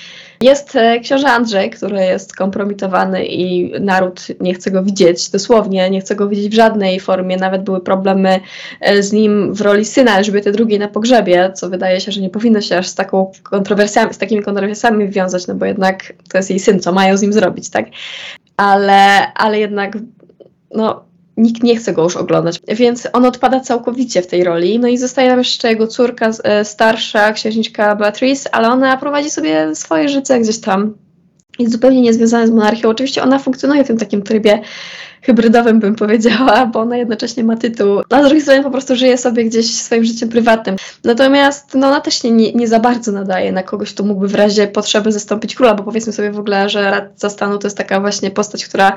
Jest 0.42 0.76
e, 0.76 1.00
książę 1.00 1.28
Andrzej, 1.28 1.70
który 1.70 2.00
jest 2.00 2.36
kompromitowany 2.36 3.26
i 3.26 3.72
naród 3.80 4.26
nie 4.40 4.54
chce 4.54 4.70
go 4.70 4.82
widzieć, 4.82 5.30
dosłownie 5.30 5.90
nie 5.90 6.00
chce 6.00 6.16
go 6.16 6.28
widzieć 6.28 6.48
w 6.48 6.54
żadnej 6.54 7.00
formie. 7.00 7.36
Nawet 7.36 7.62
były 7.62 7.80
problemy 7.80 8.40
e, 8.80 9.02
z 9.02 9.12
nim 9.12 9.54
w 9.54 9.60
roli 9.60 9.84
syna 9.84 10.18
Elżbiety 10.18 10.52
II 10.68 10.78
na 10.78 10.88
pogrzebie, 10.88 11.52
co 11.54 11.70
wydaje 11.70 12.00
się, 12.00 12.12
że 12.12 12.20
nie 12.20 12.30
powinno 12.30 12.60
się 12.60 12.78
aż 12.78 12.88
z, 12.88 12.94
taką 12.94 13.32
kontrowersjami, 13.42 14.14
z 14.14 14.18
takimi 14.18 14.42
kontrowersjami 14.42 15.08
wiązać, 15.08 15.46
no 15.46 15.54
bo 15.54 15.64
jednak 15.64 16.12
to 16.30 16.38
jest 16.38 16.50
jej 16.50 16.58
syn, 16.58 16.80
co 16.80 16.92
mają 16.92 17.16
z 17.16 17.22
nim 17.22 17.32
zrobić, 17.32 17.70
tak? 17.70 17.86
Ale, 18.56 19.32
ale 19.34 19.58
jednak 19.58 19.98
no, 20.74 21.04
nikt 21.40 21.62
nie 21.62 21.76
chce 21.76 21.92
go 21.92 22.02
już 22.02 22.16
oglądać, 22.16 22.60
więc 22.68 23.08
on 23.12 23.24
odpada 23.24 23.60
całkowicie 23.60 24.22
w 24.22 24.26
tej 24.26 24.44
roli. 24.44 24.78
No 24.78 24.88
i 24.88 24.98
zostaje 24.98 25.28
nam 25.28 25.38
jeszcze 25.38 25.68
jego 25.68 25.86
córka 25.86 26.30
e, 26.44 26.64
starsza, 26.64 27.32
księżniczka 27.32 27.96
Beatrice, 27.96 28.54
ale 28.54 28.68
ona 28.68 28.96
prowadzi 28.96 29.30
sobie 29.30 29.74
swoje 29.74 30.08
życie 30.08 30.40
gdzieś 30.40 30.60
tam. 30.60 30.94
Jest 31.58 31.72
zupełnie 31.72 32.00
niezwiązana 32.00 32.46
z 32.46 32.50
monarchią. 32.50 32.88
Oczywiście 32.88 33.22
ona 33.22 33.38
funkcjonuje 33.38 33.84
w 33.84 33.86
tym 33.86 33.98
takim 33.98 34.22
trybie 34.22 34.62
hybrydowym, 35.22 35.80
bym 35.80 35.94
powiedziała, 35.94 36.66
bo 36.66 36.80
ona 36.80 36.96
jednocześnie 36.96 37.44
ma 37.44 37.56
tytuł, 37.56 38.00
a 38.10 38.22
z 38.22 38.28
drugiej 38.28 38.62
po 38.62 38.70
prostu 38.70 38.96
żyje 38.96 39.18
sobie 39.18 39.44
gdzieś 39.44 39.74
swoim 39.74 40.04
życiem 40.04 40.28
prywatnym. 40.28 40.76
Natomiast 41.04 41.74
no, 41.74 41.86
ona 41.86 42.00
też 42.00 42.22
się 42.22 42.30
nie, 42.30 42.52
nie 42.52 42.68
za 42.68 42.80
bardzo 42.80 43.12
nadaje 43.12 43.52
na 43.52 43.62
kogoś, 43.62 43.94
kto 43.94 44.02
mógłby 44.04 44.28
w 44.28 44.34
razie 44.34 44.66
potrzeby 44.66 45.12
zastąpić 45.12 45.54
króla, 45.54 45.74
bo 45.74 45.82
powiedzmy 45.82 46.12
sobie 46.12 46.32
w 46.32 46.38
ogóle, 46.38 46.68
że 46.68 46.90
radca 46.90 47.30
stanu 47.30 47.58
to 47.58 47.66
jest 47.66 47.76
taka 47.76 48.00
właśnie 48.00 48.30
postać, 48.30 48.64
która 48.64 48.92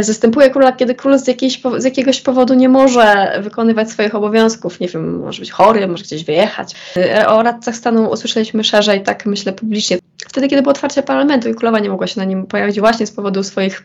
zastępuje 0.00 0.50
króla, 0.50 0.72
kiedy 0.72 0.94
król 0.94 1.18
z, 1.18 1.28
jakiejś, 1.28 1.62
z 1.78 1.84
jakiegoś 1.84 2.20
powodu 2.20 2.54
nie 2.54 2.68
może 2.68 3.38
wykonywać 3.42 3.90
swoich 3.90 4.14
obowiązków. 4.14 4.80
Nie 4.80 4.88
wiem, 4.88 5.20
może 5.20 5.40
być 5.40 5.50
chory, 5.50 5.88
może 5.88 6.04
gdzieś 6.04 6.24
wyjechać. 6.24 6.74
E, 6.96 7.28
o 7.28 7.42
radcach 7.42 7.76
stanu 7.76 8.10
usłyszeliśmy 8.10 8.64
szerzej, 8.64 9.02
tak 9.02 9.26
myślę 9.26 9.52
publicznie. 9.52 9.98
Wtedy, 10.28 10.48
kiedy 10.48 10.62
było 10.62 10.70
otwarcie 10.70 11.02
parlamentu 11.02 11.48
i 11.48 11.54
królowa 11.54 11.78
nie 11.78 11.90
mogła 11.90 12.06
się 12.06 12.20
na 12.20 12.24
nim 12.24 12.46
pojawić 12.46 12.80
właśnie 12.80 13.06
z 13.06 13.12
powodu 13.12 13.42
swoich 13.42 13.82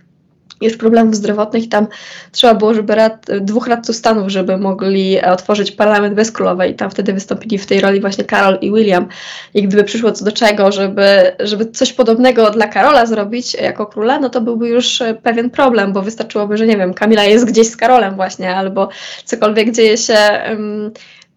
już 0.62 0.78
problemów 0.78 1.16
zdrowotnych 1.16 1.64
i 1.64 1.68
tam 1.68 1.88
trzeba 2.32 2.54
było, 2.54 2.74
żeby 2.74 2.96
rad, 2.96 3.26
dwóch 3.42 3.68
radców 3.68 3.96
stanów, 3.96 4.30
żeby 4.30 4.58
mogli 4.58 5.22
otworzyć 5.22 5.72
parlament 5.72 6.16
bez 6.16 6.32
królowej 6.32 6.76
tam 6.76 6.92
wtedy 6.92 7.14
wystąpili 7.14 7.58
w 7.58 7.66
tej 7.66 7.82
roli 7.82 8.02
właśnie 8.02 8.24
Karol 8.24 8.58
i 8.62 8.72
William. 8.72 9.08
I 9.54 9.64
gdyby 9.64 9.84
przyszło 9.84 10.12
co 10.12 10.26
do 10.26 10.32
czego, 10.32 10.72
żeby, 10.72 11.36
żeby 11.40 11.66
coś 11.66 11.94
podobnego 11.94 12.50
dla 12.50 12.68
Karola 12.68 13.06
zrobić 13.06 13.54
jako 13.54 13.86
króla, 13.86 14.20
no 14.20 14.30
to 14.30 14.42
byłby 14.42 14.70
już 14.70 15.04
pewien 15.24 15.50
problem, 15.50 15.94
bo 15.94 16.02
wystarczyłoby, 16.02 16.58
że 16.58 16.68
nie 16.68 16.78
wiem, 16.78 16.94
Kamila 16.94 17.24
jest 17.24 17.46
gdzieś 17.46 17.68
z 17.68 17.78
Karolem 17.78 18.16
właśnie 18.16 18.56
albo 18.56 18.90
cokolwiek 19.26 19.72
dzieje 19.72 19.98
się 19.98 20.18
um, 20.50 20.92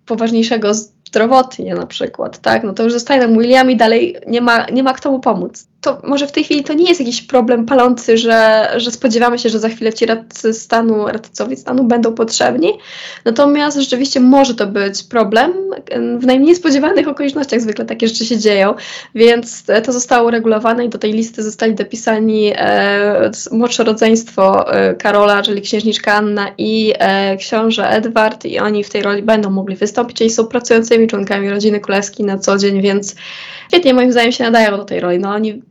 poważniejszego 0.06 0.74
zdrowotnie 1.12 1.74
na 1.74 1.86
przykład, 1.86 2.38
tak, 2.38 2.64
no 2.64 2.72
to 2.72 2.82
już 2.82 2.92
zostaje 2.92 3.20
nam 3.20 3.38
William 3.38 3.70
i 3.70 3.76
dalej 3.76 4.16
nie 4.26 4.40
ma, 4.40 4.66
nie 4.66 4.82
ma 4.82 4.92
kto 4.92 5.10
mu 5.10 5.20
pomóc 5.20 5.66
to 5.82 6.00
może 6.04 6.26
w 6.26 6.32
tej 6.32 6.44
chwili 6.44 6.64
to 6.64 6.72
nie 6.72 6.88
jest 6.88 7.00
jakiś 7.00 7.22
problem 7.22 7.66
palący, 7.66 8.18
że, 8.18 8.68
że 8.76 8.90
spodziewamy 8.90 9.38
się, 9.38 9.48
że 9.48 9.58
za 9.58 9.68
chwilę 9.68 9.92
ci 9.92 10.06
radcy 10.06 10.54
stanu, 10.54 11.06
radcowie 11.06 11.56
stanu 11.56 11.84
będą 11.84 12.14
potrzebni. 12.14 12.72
Natomiast 13.24 13.78
rzeczywiście 13.78 14.20
może 14.20 14.54
to 14.54 14.66
być 14.66 15.02
problem. 15.02 15.52
W 16.18 16.26
najmniej 16.26 16.54
spodziewanych 16.54 17.08
okolicznościach 17.08 17.60
zwykle 17.60 17.84
takie 17.84 18.08
rzeczy 18.08 18.26
się 18.26 18.38
dzieją, 18.38 18.74
więc 19.14 19.64
to 19.84 19.92
zostało 19.92 20.28
uregulowane 20.28 20.84
i 20.84 20.88
do 20.88 20.98
tej 20.98 21.12
listy 21.12 21.42
zostali 21.42 21.74
dopisani 21.74 22.52
e, 22.56 23.30
młodsze 23.52 23.84
rodzeństwo 23.84 24.74
e, 24.74 24.94
Karola, 24.94 25.42
czyli 25.42 25.62
księżniczka 25.62 26.12
Anna 26.14 26.48
i 26.58 26.92
e, 26.98 27.36
książę 27.36 27.88
Edward 27.88 28.44
i 28.44 28.58
oni 28.58 28.84
w 28.84 28.90
tej 28.90 29.02
roli 29.02 29.22
będą 29.22 29.50
mogli 29.50 29.76
wystąpić, 29.76 30.16
czyli 30.16 30.30
są 30.30 30.46
pracującymi 30.46 31.06
członkami 31.06 31.50
rodziny 31.50 31.80
królewskiej 31.80 32.26
na 32.26 32.38
co 32.38 32.58
dzień, 32.58 32.82
więc 32.82 33.16
świetnie 33.68 33.94
moim 33.94 34.12
zdaniem 34.12 34.32
się 34.32 34.44
nadają 34.44 34.76
do 34.76 34.84
tej 34.84 35.00
roli. 35.00 35.18
No 35.18 35.30
oni 35.30 35.62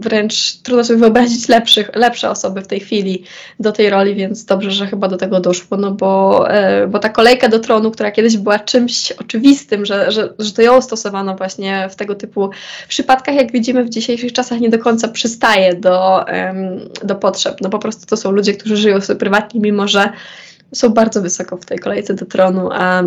wręcz 0.00 0.56
trudno 0.62 0.84
sobie 0.84 0.98
wyobrazić 0.98 1.48
lepszych, 1.48 1.90
lepsze 1.94 2.30
osoby 2.30 2.62
w 2.62 2.66
tej 2.66 2.80
chwili 2.80 3.24
do 3.60 3.72
tej 3.72 3.90
roli, 3.90 4.14
więc 4.14 4.44
dobrze, 4.44 4.70
że 4.70 4.86
chyba 4.86 5.08
do 5.08 5.16
tego 5.16 5.40
doszło, 5.40 5.76
no 5.76 5.90
bo, 5.90 6.44
e, 6.50 6.86
bo 6.86 6.98
ta 6.98 7.08
kolejka 7.08 7.48
do 7.48 7.58
tronu, 7.58 7.90
która 7.90 8.10
kiedyś 8.10 8.36
była 8.36 8.58
czymś 8.58 9.12
oczywistym, 9.12 9.86
że, 9.86 10.12
że, 10.12 10.34
że 10.38 10.52
to 10.52 10.62
ją 10.62 10.82
stosowano 10.82 11.36
właśnie 11.36 11.88
w 11.90 11.96
tego 11.96 12.14
typu 12.14 12.50
przypadkach, 12.88 13.34
jak 13.34 13.52
widzimy 13.52 13.84
w 13.84 13.88
dzisiejszych 13.88 14.32
czasach 14.32 14.60
nie 14.60 14.68
do 14.68 14.78
końca 14.78 15.08
przystaje 15.08 15.74
do, 15.74 16.24
do 17.04 17.14
potrzeb. 17.14 17.56
No 17.60 17.70
po 17.70 17.78
prostu 17.78 18.06
to 18.06 18.16
są 18.16 18.30
ludzie, 18.30 18.54
którzy 18.54 18.76
żyją 18.76 19.00
sobie 19.00 19.18
prywatnie, 19.18 19.60
mimo 19.60 19.88
że 19.88 20.12
są 20.74 20.88
bardzo 20.88 21.22
wysoko 21.22 21.56
w 21.56 21.64
tej 21.64 21.78
kolejce 21.78 22.14
do 22.14 22.26
tronu, 22.26 22.68
a 22.72 23.02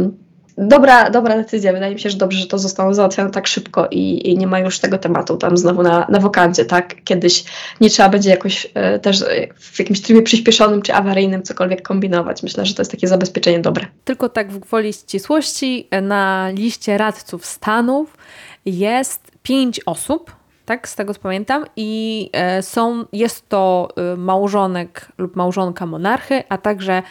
dobra, 0.57 1.09
dobra 1.09 1.35
decyzja. 1.35 1.73
Wydaje 1.73 1.93
mi 1.93 1.99
się, 1.99 2.09
że 2.09 2.17
dobrze, 2.17 2.39
że 2.39 2.47
to 2.47 2.59
zostało 2.59 2.93
załatwione 2.93 3.31
tak 3.31 3.47
szybko 3.47 3.87
i, 3.91 4.29
i 4.29 4.37
nie 4.37 4.47
ma 4.47 4.59
już 4.59 4.79
tego 4.79 4.97
tematu 4.97 5.37
tam 5.37 5.57
znowu 5.57 5.83
na, 5.83 6.07
na 6.09 6.19
wokandzie, 6.19 6.65
tak? 6.65 7.03
Kiedyś 7.03 7.43
nie 7.81 7.89
trzeba 7.89 8.09
będzie 8.09 8.29
jakoś 8.29 8.67
e, 8.73 8.99
też 8.99 9.23
w 9.59 9.79
jakimś 9.79 10.01
trybie 10.01 10.21
przyspieszonym 10.21 10.81
czy 10.81 10.93
awaryjnym 10.93 11.43
cokolwiek 11.43 11.81
kombinować. 11.81 12.43
Myślę, 12.43 12.65
że 12.65 12.73
to 12.73 12.81
jest 12.81 12.91
takie 12.91 13.07
zabezpieczenie 13.07 13.59
dobre. 13.59 13.85
Tylko 14.03 14.29
tak 14.29 14.51
w 14.51 14.59
gwoli 14.59 14.93
ścisłości, 14.93 15.87
na 16.01 16.49
liście 16.49 16.97
radców 16.97 17.45
stanów 17.45 18.17
jest 18.65 19.31
pięć 19.43 19.81
osób, 19.85 20.31
tak, 20.65 20.87
z 20.87 20.95
tego 20.95 21.13
co 21.13 21.19
pamiętam, 21.19 21.65
i 21.75 22.29
e, 22.33 22.61
są, 22.61 23.05
jest 23.13 23.49
to 23.49 23.87
e, 24.13 24.15
małżonek 24.15 25.07
lub 25.17 25.35
małżonka 25.35 25.85
monarchy, 25.85 26.43
a 26.49 26.57
także 26.57 27.03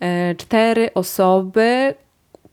e, 0.00 0.34
cztery 0.34 0.90
osoby, 0.94 1.94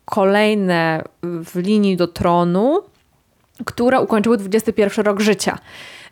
kolejne 0.06 1.02
w 1.22 1.56
linii 1.56 1.96
do 1.96 2.06
tronu, 2.06 2.82
które 3.64 4.00
ukończyły 4.00 4.36
21 4.36 5.04
rok 5.04 5.20
życia. 5.20 5.58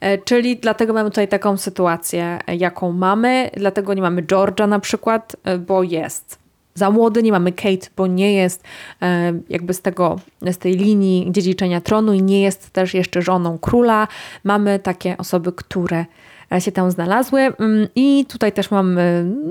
E, 0.00 0.18
czyli 0.18 0.56
dlatego 0.56 0.92
mamy 0.92 1.10
tutaj 1.10 1.28
taką 1.28 1.56
sytuację, 1.56 2.38
jaką 2.48 2.92
mamy. 2.92 3.50
Dlatego 3.56 3.94
nie 3.94 4.02
mamy 4.02 4.22
George'a 4.22 4.68
na 4.68 4.78
przykład, 4.78 5.36
e, 5.44 5.58
bo 5.58 5.82
jest 5.82 6.38
za 6.74 6.90
młody, 6.90 7.22
nie 7.22 7.32
mamy 7.32 7.52
Kate, 7.52 7.86
bo 7.96 8.06
nie 8.06 8.34
jest 8.34 8.64
e, 9.02 9.32
jakby 9.48 9.74
z 9.74 9.82
tego, 9.82 10.16
z 10.42 10.58
tej 10.58 10.76
linii 10.76 11.32
dziedziczenia 11.32 11.80
tronu 11.80 12.12
i 12.12 12.22
nie 12.22 12.42
jest 12.42 12.70
też 12.70 12.94
jeszcze 12.94 13.22
żoną 13.22 13.58
króla. 13.58 14.08
Mamy 14.44 14.78
takie 14.78 15.16
osoby, 15.16 15.52
które 15.52 16.04
się 16.60 16.72
tam 16.72 16.90
znalazły. 16.90 17.40
Mm, 17.40 17.88
I 17.94 18.26
tutaj 18.28 18.52
też 18.52 18.70
mam 18.70 18.98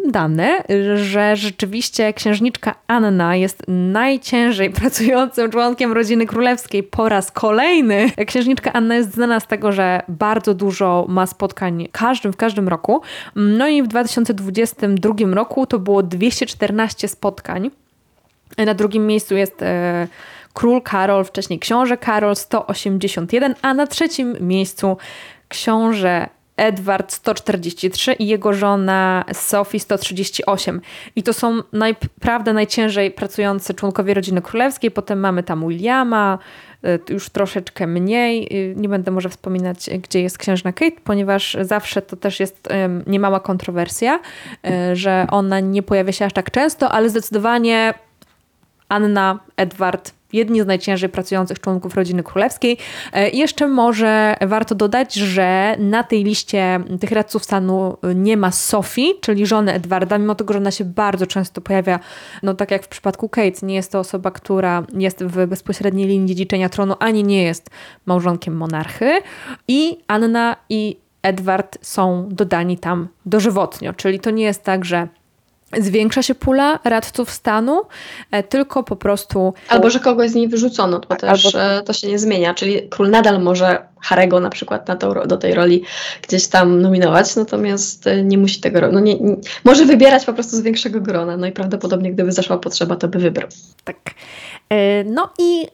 dane, 0.10 0.64
że 0.96 1.36
rzeczywiście 1.36 2.14
księżniczka 2.14 2.76
Anna 2.88 3.36
jest 3.36 3.64
najciężej 3.68 4.70
pracującym 4.80 5.52
członkiem 5.52 5.92
rodziny 5.92 6.26
królewskiej 6.26 6.84
po 6.84 7.10
raz 7.10 7.32
kolejny. 7.32 8.12
Księżniczka 8.28 8.74
Anna 8.74 8.96
jest 8.96 9.14
znana 9.14 9.40
z 9.40 9.48
tego, 9.48 9.72
że 9.72 10.02
bardzo 10.08 10.54
dużo 10.54 11.06
ma 11.10 11.28
spotkań 11.28 11.88
każdym, 11.92 12.34
w 12.34 12.38
każdym 12.38 12.68
roku. 12.68 13.02
No 13.36 13.68
i 13.68 13.84
w 13.84 13.88
2022 13.88 15.14
roku 15.34 15.66
to 15.66 15.80
było 15.80 16.04
214 16.04 17.08
spotkań. 17.08 17.72
Na 18.58 18.74
drugim 18.74 19.08
miejscu 19.08 19.36
jest 19.36 19.62
e, 19.62 20.08
król 20.54 20.82
Karol, 20.82 21.26
wcześniej 21.26 21.60
książę 21.60 21.98
Karol 21.98 22.36
181, 22.36 23.56
a 23.62 23.74
na 23.74 23.88
trzecim 23.88 24.36
miejscu 24.40 24.98
książę 25.48 26.30
Edward 26.58 27.12
143 27.14 28.14
i 28.14 28.28
jego 28.28 28.54
żona 28.54 29.26
Sophie 29.34 29.80
138. 29.80 30.82
I 31.16 31.24
to 31.24 31.34
są 31.34 31.62
naprawdę 31.74 32.54
najciężej 32.54 33.12
pracujący 33.12 33.74
członkowie 33.74 34.14
rodziny 34.14 34.42
królewskiej. 34.42 34.92
Potem 34.92 35.20
mamy 35.20 35.44
tam 35.44 35.68
Williama, 35.68 36.40
y, 36.86 37.14
już 37.14 37.30
troszeczkę 37.30 37.88
mniej. 37.88 38.58
Y, 38.72 38.76
nie 38.76 38.90
będę 38.90 39.12
może 39.12 39.30
wspominać, 39.30 39.90
gdzie 39.90 40.22
jest 40.22 40.38
księżna 40.38 40.74
Kate, 40.74 41.02
ponieważ 41.04 41.58
zawsze 41.62 42.02
to 42.02 42.16
też 42.16 42.40
jest 42.40 42.70
niemała 43.08 43.40
kontrowersja, 43.40 44.20
y, 44.20 44.96
że 44.96 45.28
ona 45.30 45.60
nie 45.60 45.84
pojawia 45.84 46.12
się 46.12 46.26
aż 46.26 46.34
tak 46.34 46.52
często, 46.52 46.92
ale 46.92 47.10
zdecydowanie 47.10 47.94
Anna, 48.90 49.40
Edward, 49.58 50.14
jedni 50.34 50.62
z 50.62 50.66
najciężej 50.66 51.10
pracujących 51.10 51.60
członków 51.60 51.96
rodziny 51.96 52.24
królewskiej. 52.24 52.78
E, 53.14 53.30
I 53.30 53.38
jeszcze 53.38 53.68
może 53.68 54.36
warto 54.42 54.76
dodać, 54.76 55.14
że 55.14 55.76
na 55.80 56.04
tej 56.04 56.24
liście 56.24 56.80
tych 57.00 57.12
radców 57.12 57.44
stanu 57.44 57.98
nie 58.16 58.38
ma 58.38 58.52
Sofii, 58.52 59.14
czyli 59.22 59.46
żony 59.46 59.74
Edwarda, 59.74 60.18
mimo 60.18 60.36
tego, 60.36 60.54
że 60.54 60.60
ona 60.60 60.72
się 60.72 60.86
bardzo 60.86 61.28
często 61.28 61.62
pojawia, 61.62 62.00
no 62.44 62.54
tak 62.54 62.72
jak 62.72 62.84
w 62.84 62.88
przypadku 62.88 63.30
Kate, 63.30 63.66
nie 63.66 63.76
jest 63.76 63.92
to 63.92 64.00
osoba, 64.00 64.32
która 64.32 64.84
jest 64.94 65.24
w 65.24 65.48
bezpośredniej 65.48 66.08
linii 66.08 66.28
dziedziczenia 66.28 66.70
tronu, 66.70 66.96
ani 67.00 67.24
nie 67.24 67.44
jest 67.44 67.70
małżonkiem 68.06 68.56
monarchy. 68.56 69.22
I 69.68 69.98
Anna 70.08 70.56
i 70.70 70.98
Edward 71.24 71.78
są 71.82 72.30
dodani 72.32 72.78
tam 72.78 73.08
dożywotnio, 73.26 73.94
czyli 73.94 74.20
to 74.20 74.32
nie 74.32 74.44
jest 74.44 74.64
tak, 74.64 74.86
że 74.86 75.08
zwiększa 75.82 76.24
się 76.24 76.36
pula 76.36 76.80
radców 76.84 77.32
stanu, 77.32 77.82
e, 78.32 78.44
tylko 78.44 78.84
po 78.84 78.96
prostu... 78.96 79.54
Albo, 79.70 79.90
że 79.90 80.00
kogoś 80.00 80.30
z 80.30 80.36
niej 80.36 80.48
wyrzucono, 80.48 81.00
to 81.00 81.16
też 81.16 81.46
Albo... 81.46 81.64
E, 81.64 81.84
to 81.84 81.94
się 81.94 82.08
nie 82.08 82.20
zmienia, 82.20 82.54
czyli 82.54 82.90
król 82.90 83.10
nadal 83.10 83.42
może 83.42 83.93
Harego 84.04 84.40
na 84.40 84.50
przykład 84.50 84.88
na 84.88 84.96
to, 84.96 85.28
do 85.28 85.38
tej 85.38 85.54
roli 85.54 85.84
gdzieś 86.22 86.48
tam 86.48 86.82
nominować, 86.82 87.36
natomiast 87.36 88.08
e, 88.08 88.24
nie 88.24 88.38
musi 88.38 88.62
tego. 88.62 88.92
No 88.92 89.00
nie, 89.00 89.20
nie, 89.20 89.36
może 89.64 89.86
wybierać 89.86 90.26
po 90.26 90.34
prostu 90.34 90.58
z 90.58 90.62
większego 90.62 91.02
grona, 91.02 91.38
no 91.38 91.48
i 91.48 91.52
prawdopodobnie 91.52 92.14
gdyby 92.14 92.32
zaszła 92.32 92.58
potrzeba, 92.58 92.96
to 92.96 93.08
by 93.08 93.20
wybrał. 93.20 93.50
Tak. 93.84 93.98
E, 94.70 95.04
no 95.04 95.30
i 95.40 95.64
e, 95.64 95.68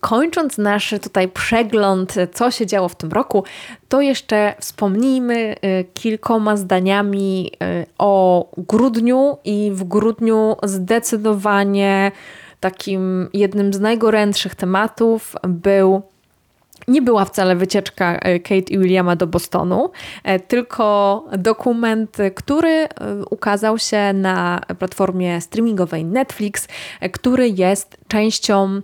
kończąc 0.00 0.58
nasz 0.58 0.94
tutaj 1.02 1.28
przegląd, 1.28 2.14
co 2.34 2.50
się 2.50 2.66
działo 2.66 2.88
w 2.88 2.96
tym 2.96 3.12
roku, 3.12 3.44
to 3.88 4.00
jeszcze 4.00 4.54
wspomnijmy 4.60 5.54
kilkoma 5.94 6.56
zdaniami 6.56 7.52
o 7.98 8.46
grudniu 8.58 9.36
i 9.44 9.70
w 9.74 9.84
grudniu 9.84 10.56
zdecydowanie 10.62 12.12
takim 12.60 13.28
jednym 13.32 13.72
z 13.72 13.80
najgorętszych 13.80 14.54
tematów 14.54 15.34
był 15.48 16.02
nie 16.88 17.02
była 17.02 17.24
wcale 17.24 17.56
wycieczka 17.56 18.14
e, 18.18 18.40
Kate 18.40 18.72
i 18.72 18.78
Williama 18.78 19.16
do 19.16 19.26
Bostonu, 19.26 19.90
e, 20.24 20.40
tylko 20.40 21.24
dokument, 21.38 22.16
który 22.34 22.68
e, 22.68 22.88
ukazał 23.30 23.78
się 23.78 24.12
na 24.12 24.60
platformie 24.78 25.40
streamingowej 25.40 26.04
Netflix, 26.04 26.68
który 27.12 27.48
jest 27.48 27.96
częścią 28.08 28.80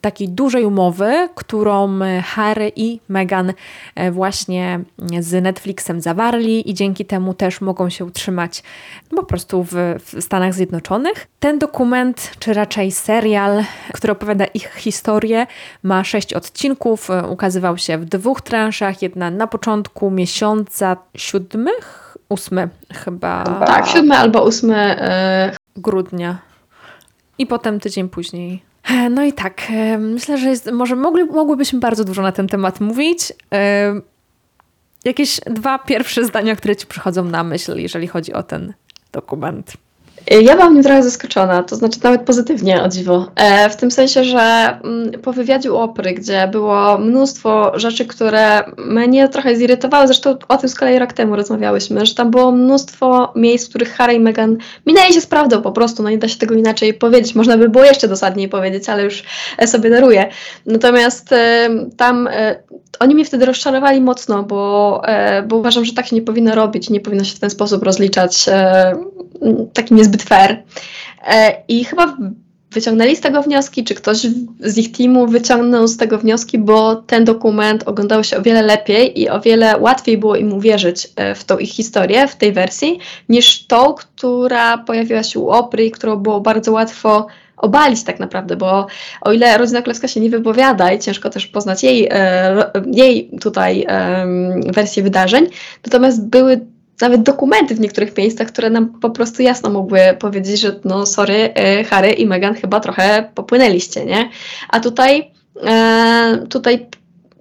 takiej 0.00 0.28
dużej 0.28 0.64
umowy, 0.64 1.28
którą 1.34 1.98
Harry 2.24 2.72
i 2.76 3.00
Meghan 3.08 3.52
e, 3.94 4.10
właśnie 4.10 4.80
z 5.20 5.42
Netflixem 5.42 6.00
zawarli 6.00 6.70
i 6.70 6.74
dzięki 6.74 7.04
temu 7.04 7.34
też 7.34 7.60
mogą 7.60 7.90
się 7.90 8.04
utrzymać 8.04 8.62
po 9.10 9.22
prostu 9.22 9.64
w, 9.64 9.74
w 9.98 10.22
Stanach 10.22 10.54
Zjednoczonych. 10.54 11.26
Ten 11.40 11.58
dokument, 11.58 12.32
czy 12.38 12.54
raczej 12.54 12.92
serial, 12.92 13.64
który 13.92 14.12
opowiada 14.12 14.44
ich 14.44 14.74
historię, 14.74 15.46
ma 15.82 16.04
sześć 16.04 16.34
odcinków, 16.34 17.10
e, 17.10 17.28
ukazywał 17.28 17.78
się 17.78 17.98
w 17.98 18.04
dwóch 18.04 18.40
transzach, 18.40 19.02
jedna 19.02 19.30
na 19.30 19.46
początku 19.46 20.10
miesiąca 20.10 20.96
siódmych, 21.16 22.16
ósmy 22.28 22.68
chyba. 22.92 23.44
Tak, 23.66 23.86
siódmy 23.86 24.16
albo 24.16 24.44
ósmy 24.44 24.96
grudnia. 25.76 26.38
I 27.38 27.46
potem 27.46 27.80
tydzień 27.80 28.08
później 28.08 28.73
no 29.10 29.24
i 29.24 29.32
tak, 29.32 29.62
myślę, 29.98 30.38
że 30.38 30.48
jest, 30.48 30.70
może 30.72 30.96
mogli, 30.96 31.24
mogłybyśmy 31.24 31.80
bardzo 31.80 32.04
dużo 32.04 32.22
na 32.22 32.32
ten 32.32 32.48
temat 32.48 32.80
mówić. 32.80 33.32
Jakieś 35.04 35.40
dwa 35.46 35.78
pierwsze 35.78 36.24
zdania, 36.24 36.56
które 36.56 36.76
ci 36.76 36.86
przychodzą 36.86 37.24
na 37.24 37.44
myśl, 37.44 37.78
jeżeli 37.78 38.06
chodzi 38.06 38.32
o 38.32 38.42
ten 38.42 38.74
dokument. 39.12 39.72
Ja 40.30 40.56
byłam 40.56 40.74
nim 40.74 40.82
trochę 40.82 41.02
zaskoczona, 41.02 41.62
to 41.62 41.76
znaczy 41.76 42.00
nawet 42.02 42.22
pozytywnie 42.22 42.82
o 42.82 42.88
dziwo. 42.88 43.30
E, 43.36 43.70
w 43.70 43.76
tym 43.76 43.90
sensie, 43.90 44.24
że 44.24 44.40
mm, 44.84 45.12
po 45.22 45.32
wywiadzie 45.32 45.72
u 45.72 45.76
Opry, 45.76 46.14
gdzie 46.14 46.48
było 46.52 46.98
mnóstwo 46.98 47.78
rzeczy, 47.78 48.06
które 48.06 48.62
mnie 48.76 49.28
trochę 49.28 49.56
zirytowały, 49.56 50.06
zresztą 50.06 50.36
o 50.48 50.56
tym 50.56 50.68
z 50.68 50.74
kolei 50.74 50.98
rok 50.98 51.12
temu 51.12 51.36
rozmawiałyśmy, 51.36 52.06
że 52.06 52.14
tam 52.14 52.30
było 52.30 52.52
mnóstwo 52.52 53.32
miejsc, 53.36 53.66
w 53.66 53.68
których 53.68 53.94
Harry 53.94 54.14
i 54.14 54.20
Meghan 54.20 54.56
minęli 54.86 55.12
się 55.12 55.20
z 55.20 55.26
prawdą 55.26 55.62
po 55.62 55.72
prostu, 55.72 56.02
no 56.02 56.10
nie 56.10 56.18
da 56.18 56.28
się 56.28 56.38
tego 56.38 56.54
inaczej 56.54 56.94
powiedzieć. 56.94 57.34
Można 57.34 57.58
by 57.58 57.68
było 57.68 57.84
jeszcze 57.84 58.08
dosadniej 58.08 58.48
powiedzieć, 58.48 58.88
ale 58.88 59.04
już 59.04 59.22
e, 59.58 59.66
sobie 59.66 59.90
daruję. 59.90 60.28
Natomiast 60.66 61.32
e, 61.32 61.68
tam 61.96 62.28
oni 63.00 63.14
mnie 63.14 63.24
wtedy 63.24 63.46
rozczarowali 63.46 64.00
mocno, 64.00 64.42
bo, 64.42 65.02
bo 65.48 65.56
uważam, 65.56 65.84
że 65.84 65.92
tak 65.92 66.06
się 66.06 66.16
nie 66.16 66.22
powinno 66.22 66.54
robić, 66.54 66.90
nie 66.90 67.00
powinno 67.00 67.24
się 67.24 67.36
w 67.36 67.40
ten 67.40 67.50
sposób 67.50 67.82
rozliczać 67.82 68.46
taki 69.72 69.94
niezbyt 69.94 70.22
fair. 70.22 70.62
E, 71.26 71.62
I 71.68 71.84
chyba 71.84 72.16
wyciągnęli 72.70 73.16
z 73.16 73.20
tego 73.20 73.42
wnioski, 73.42 73.84
czy 73.84 73.94
ktoś 73.94 74.18
z 74.60 74.78
ich 74.78 74.92
teamu 74.92 75.26
wyciągnął 75.26 75.86
z 75.86 75.96
tego 75.96 76.18
wnioski, 76.18 76.58
bo 76.58 76.96
ten 76.96 77.24
dokument 77.24 77.82
oglądał 77.88 78.24
się 78.24 78.36
o 78.36 78.42
wiele 78.42 78.62
lepiej 78.62 79.20
i 79.20 79.28
o 79.28 79.40
wiele 79.40 79.78
łatwiej 79.78 80.18
było 80.18 80.36
im 80.36 80.52
uwierzyć 80.52 81.08
e, 81.16 81.34
w 81.34 81.44
tą 81.44 81.58
ich 81.58 81.70
historię, 81.70 82.28
w 82.28 82.36
tej 82.36 82.52
wersji, 82.52 82.98
niż 83.28 83.66
tą, 83.66 83.94
która 83.94 84.78
pojawiła 84.78 85.22
się 85.22 85.40
u 85.40 85.50
Opry, 85.50 85.90
którą 85.90 86.16
było 86.16 86.40
bardzo 86.40 86.72
łatwo 86.72 87.26
obalić 87.56 88.04
tak 88.04 88.20
naprawdę, 88.20 88.56
bo 88.56 88.86
o 89.20 89.32
ile 89.32 89.58
rodzina 89.58 89.82
królewska 89.82 90.08
się 90.08 90.20
nie 90.20 90.30
wypowiada 90.30 90.92
i 90.92 90.98
ciężko 90.98 91.30
też 91.30 91.46
poznać 91.46 91.82
jej, 91.82 92.08
e, 92.10 92.70
jej 92.92 93.30
tutaj 93.40 93.86
wersję 94.72 95.02
wydarzeń, 95.02 95.46
natomiast 95.86 96.26
były 96.26 96.60
nawet 97.00 97.22
dokumenty 97.22 97.74
w 97.74 97.80
niektórych 97.80 98.16
miejscach, 98.16 98.48
które 98.48 98.70
nam 98.70 99.00
po 99.00 99.10
prostu 99.10 99.42
jasno 99.42 99.70
mogły 99.70 100.00
powiedzieć, 100.18 100.60
że 100.60 100.80
no 100.84 101.06
sorry, 101.06 101.54
e, 101.54 101.84
Harry 101.84 102.10
i 102.10 102.26
Meghan 102.26 102.54
chyba 102.54 102.80
trochę 102.80 103.30
popłynęliście, 103.34 104.04
nie? 104.04 104.30
A 104.68 104.80
tutaj, 104.80 105.30
e, 105.66 106.46
tutaj 106.50 106.86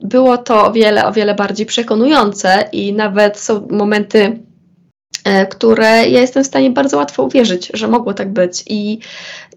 było 0.02 0.38
to 0.38 0.65
o 0.65 0.72
wiele, 0.72 1.06
o 1.06 1.11
wiele 1.11 1.35
bardziej 1.35 1.65
przekonujące 1.65 2.69
i 2.72 2.94
nawet 2.94 3.40
są 3.40 3.68
momenty, 3.72 4.40
które 5.49 5.88
ja 5.88 6.22
jestem 6.22 6.44
w 6.44 6.48
stanie 6.48 6.72
bardzo 6.72 6.98
łatwo 6.98 7.23
uwierzyć, 7.23 7.72
że 7.73 7.88
mogło 7.88 8.14
tak 8.14 8.34
być. 8.34 8.64
I 8.68 8.99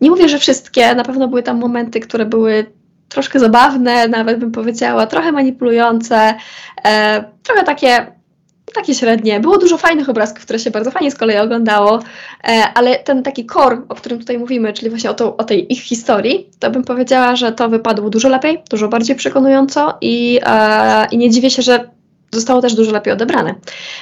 nie 0.01 0.11
mówię, 0.11 0.29
że 0.29 0.39
wszystkie, 0.39 0.95
na 0.95 1.05
pewno 1.05 1.29
były 1.29 1.43
tam 1.43 1.59
momenty, 1.59 2.01
które 2.01 2.27
były 2.27 2.67
troszkę 3.09 3.39
zabawne, 3.39 4.09
nawet 4.09 4.39
bym 4.39 4.53
powiedziała, 4.53 5.07
trochę 5.07 5.33
manipulujące, 5.33 6.35
e, 6.85 7.25
trochę 7.43 7.65
takie 7.65 8.17
takie 8.75 8.95
średnie. 8.95 9.41
Było 9.41 9.59
dużo 9.59 9.79
fajnych 9.79 10.09
obrazków, 10.09 10.45
które 10.45 10.59
się 10.59 10.71
bardzo 10.71 10.91
fajnie 10.91 11.11
z 11.11 11.15
kolei 11.15 11.39
oglądało, 11.39 11.99
e, 12.45 12.63
ale 12.75 12.99
ten 12.99 13.23
taki 13.23 13.47
core, 13.47 13.83
o 13.89 13.95
którym 13.95 14.19
tutaj 14.19 14.39
mówimy, 14.39 14.73
czyli 14.73 14.91
właśnie 14.91 15.11
o, 15.11 15.15
to, 15.15 15.37
o 15.37 15.45
tej 15.45 15.73
ich 15.73 15.83
historii, 15.83 16.51
to 16.59 16.71
bym 16.71 16.85
powiedziała, 16.85 17.37
że 17.37 17.53
to 17.53 17.69
wypadło 17.69 18.11
dużo 18.11 18.29
lepiej, 18.29 18.63
dużo 18.71 18.89
bardziej 18.89 19.17
przekonująco 19.17 19.99
i, 20.01 20.41
e, 20.47 21.07
i 21.11 21.19
nie 21.19 21.31
dziwię 21.31 21.51
się, 21.51 21.63
że 21.63 21.96
zostało 22.37 22.63
też 22.63 22.75
dużo 22.75 22.93
lepiej 22.93 23.13
odebrane 23.13 23.55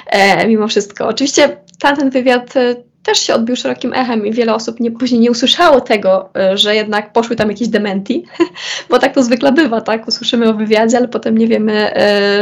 e, 0.07 0.49
mimo 0.49 0.69
wszystko. 0.69 1.09
Oczywiście 1.09 1.57
tamten 1.79 2.11
wywiad 2.11 2.55
też 3.03 3.19
się 3.19 3.35
odbił 3.35 3.57
szerokim 3.57 3.93
echem 3.93 4.27
i 4.27 4.33
wiele 4.33 4.55
osób 4.55 4.81
nie, 4.81 4.91
później 4.91 5.21
nie 5.21 5.31
usłyszało 5.31 5.81
tego, 5.81 6.31
że 6.55 6.75
jednak 6.75 7.13
poszły 7.13 7.37
tam 7.37 7.49
jakieś 7.49 7.69
dementi, 7.69 8.25
bo 8.91 8.99
tak 8.99 9.15
to 9.15 9.23
zwykle 9.23 9.53
bywa, 9.53 9.81
tak? 9.81 10.09
Usłyszymy 10.09 10.49
o 10.49 10.55
wywiadzie, 10.55 10.97
ale 10.97 11.09
potem 11.09 11.39
nie 11.39 11.47
wiemy, 11.47 11.93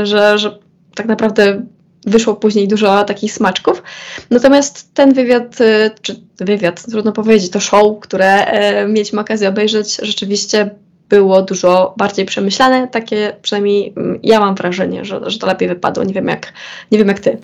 że, 0.02 0.38
że 0.38 0.58
tak 0.94 1.06
naprawdę 1.06 1.62
wyszło 2.06 2.34
później 2.34 2.68
dużo 2.68 3.04
takich 3.04 3.32
smaczków. 3.32 3.82
Natomiast 4.30 4.94
ten 4.94 5.14
wywiad, 5.14 5.58
czy 6.02 6.20
wywiad, 6.40 6.86
trudno 6.90 7.12
powiedzieć, 7.12 7.50
to 7.50 7.60
show, 7.60 8.00
które 8.00 8.46
e, 8.46 8.88
mieliśmy 8.88 9.20
okazję 9.20 9.48
obejrzeć, 9.48 9.96
rzeczywiście 10.02 10.70
było 11.12 11.42
dużo 11.42 11.94
bardziej 11.96 12.24
przemyślane. 12.24 12.88
Takie 12.88 13.36
przynajmniej 13.42 13.92
mm, 13.96 14.18
ja 14.22 14.40
mam 14.40 14.54
wrażenie, 14.54 15.04
że, 15.04 15.20
że 15.30 15.38
to 15.38 15.46
lepiej 15.46 15.68
wypadło. 15.68 16.04
Nie 16.04 16.14
wiem 16.14 16.28
jak, 16.28 16.52
nie 16.90 16.98
wiem 16.98 17.08
jak 17.08 17.20
ty. 17.20 17.38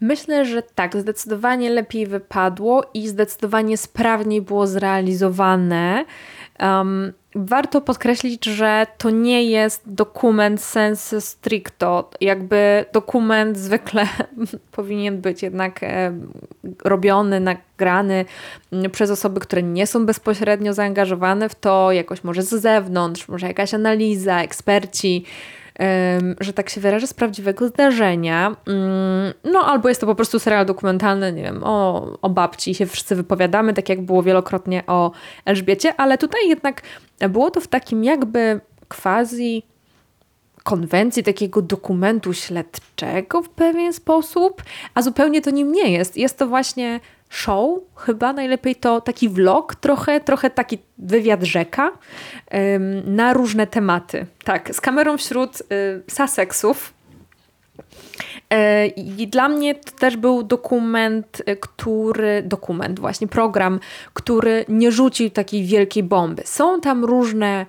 Myślę, 0.00 0.44
że 0.44 0.62
tak, 0.62 0.96
zdecydowanie 0.96 1.70
lepiej 1.70 2.06
wypadło 2.06 2.84
i 2.94 3.08
zdecydowanie 3.08 3.76
sprawniej 3.76 4.42
było 4.42 4.66
zrealizowane. 4.66 6.04
Um, 6.60 7.12
warto 7.34 7.80
podkreślić, 7.80 8.44
że 8.44 8.86
to 8.98 9.10
nie 9.10 9.44
jest 9.44 9.82
dokument 9.86 10.62
sensu 10.62 11.20
stricto. 11.20 12.10
Jakby 12.20 12.84
dokument 12.92 13.58
zwykle 13.58 14.06
powinien 14.72 15.20
być 15.20 15.42
jednak 15.42 15.82
e, 15.82 16.12
robiony, 16.84 17.40
nagrany 17.40 18.24
mm, 18.72 18.90
przez 18.90 19.10
osoby, 19.10 19.40
które 19.40 19.62
nie 19.62 19.86
są 19.86 20.06
bezpośrednio 20.06 20.74
zaangażowane 20.74 21.48
w 21.48 21.54
to, 21.54 21.92
jakoś 21.92 22.24
może 22.24 22.42
z 22.42 22.48
zewnątrz, 22.48 23.28
może 23.28 23.46
jakaś 23.46 23.74
analiza, 23.74 24.42
eksperci 24.42 25.24
że 26.40 26.52
tak 26.52 26.70
się 26.70 26.80
wyrażę, 26.80 27.06
z 27.06 27.14
prawdziwego 27.14 27.68
zdarzenia. 27.68 28.56
Mm, 28.66 29.32
no, 29.44 29.60
albo 29.60 29.88
jest 29.88 30.00
to 30.00 30.06
po 30.06 30.14
prostu 30.14 30.38
serial 30.38 30.66
dokumentalny, 30.66 31.32
nie 31.32 31.42
wiem, 31.42 31.60
o, 31.64 32.06
o 32.22 32.30
babci 32.30 32.74
się 32.74 32.86
wszyscy 32.86 33.16
wypowiadamy, 33.16 33.74
tak 33.74 33.88
jak 33.88 34.02
było 34.02 34.22
wielokrotnie 34.22 34.82
o 34.86 35.12
Elżbiecie, 35.44 35.94
ale 35.96 36.18
tutaj 36.18 36.48
jednak 36.48 36.82
było 37.28 37.50
to 37.50 37.60
w 37.60 37.68
takim 37.68 38.04
jakby 38.04 38.60
quasi 38.88 39.62
konwencji 40.64 41.22
takiego 41.22 41.62
dokumentu 41.62 42.34
śledczego 42.34 43.42
w 43.42 43.48
pewien 43.48 43.92
sposób, 43.92 44.62
a 44.94 45.02
zupełnie 45.02 45.42
to 45.42 45.50
nim 45.50 45.72
nie 45.72 45.92
jest. 45.92 46.16
Jest 46.16 46.38
to 46.38 46.46
właśnie 46.46 47.00
show, 47.28 47.80
chyba 47.96 48.32
najlepiej 48.32 48.76
to 48.76 49.00
taki 49.00 49.28
vlog, 49.28 49.74
trochę, 49.74 50.20
trochę 50.20 50.50
taki 50.50 50.78
wywiad 50.98 51.42
rzeka 51.42 51.92
na 53.04 53.32
różne 53.32 53.66
tematy. 53.66 54.26
Tak, 54.44 54.74
z 54.74 54.80
kamerą 54.80 55.16
wśród 55.16 55.60
y, 55.60 55.64
Sussexów. 56.10 56.92
Y, 58.54 58.86
I 58.86 59.28
dla 59.28 59.48
mnie 59.48 59.74
to 59.74 59.92
też 59.92 60.16
był 60.16 60.42
dokument, 60.42 61.42
y, 61.48 61.56
który, 61.56 62.42
dokument 62.42 63.00
właśnie, 63.00 63.28
program, 63.28 63.80
który 64.14 64.64
nie 64.68 64.92
rzucił 64.92 65.30
takiej 65.30 65.64
wielkiej 65.64 66.02
bomby. 66.02 66.42
Są 66.46 66.80
tam 66.80 67.04
różne 67.04 67.66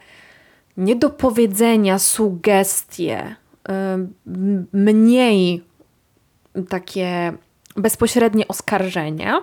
niedopowiedzenia, 0.78 2.00
sugestie, 2.00 3.36
mniej 4.74 5.64
takie 6.70 7.34
bezpośrednie 7.76 8.48
oskarżenia, 8.48 9.42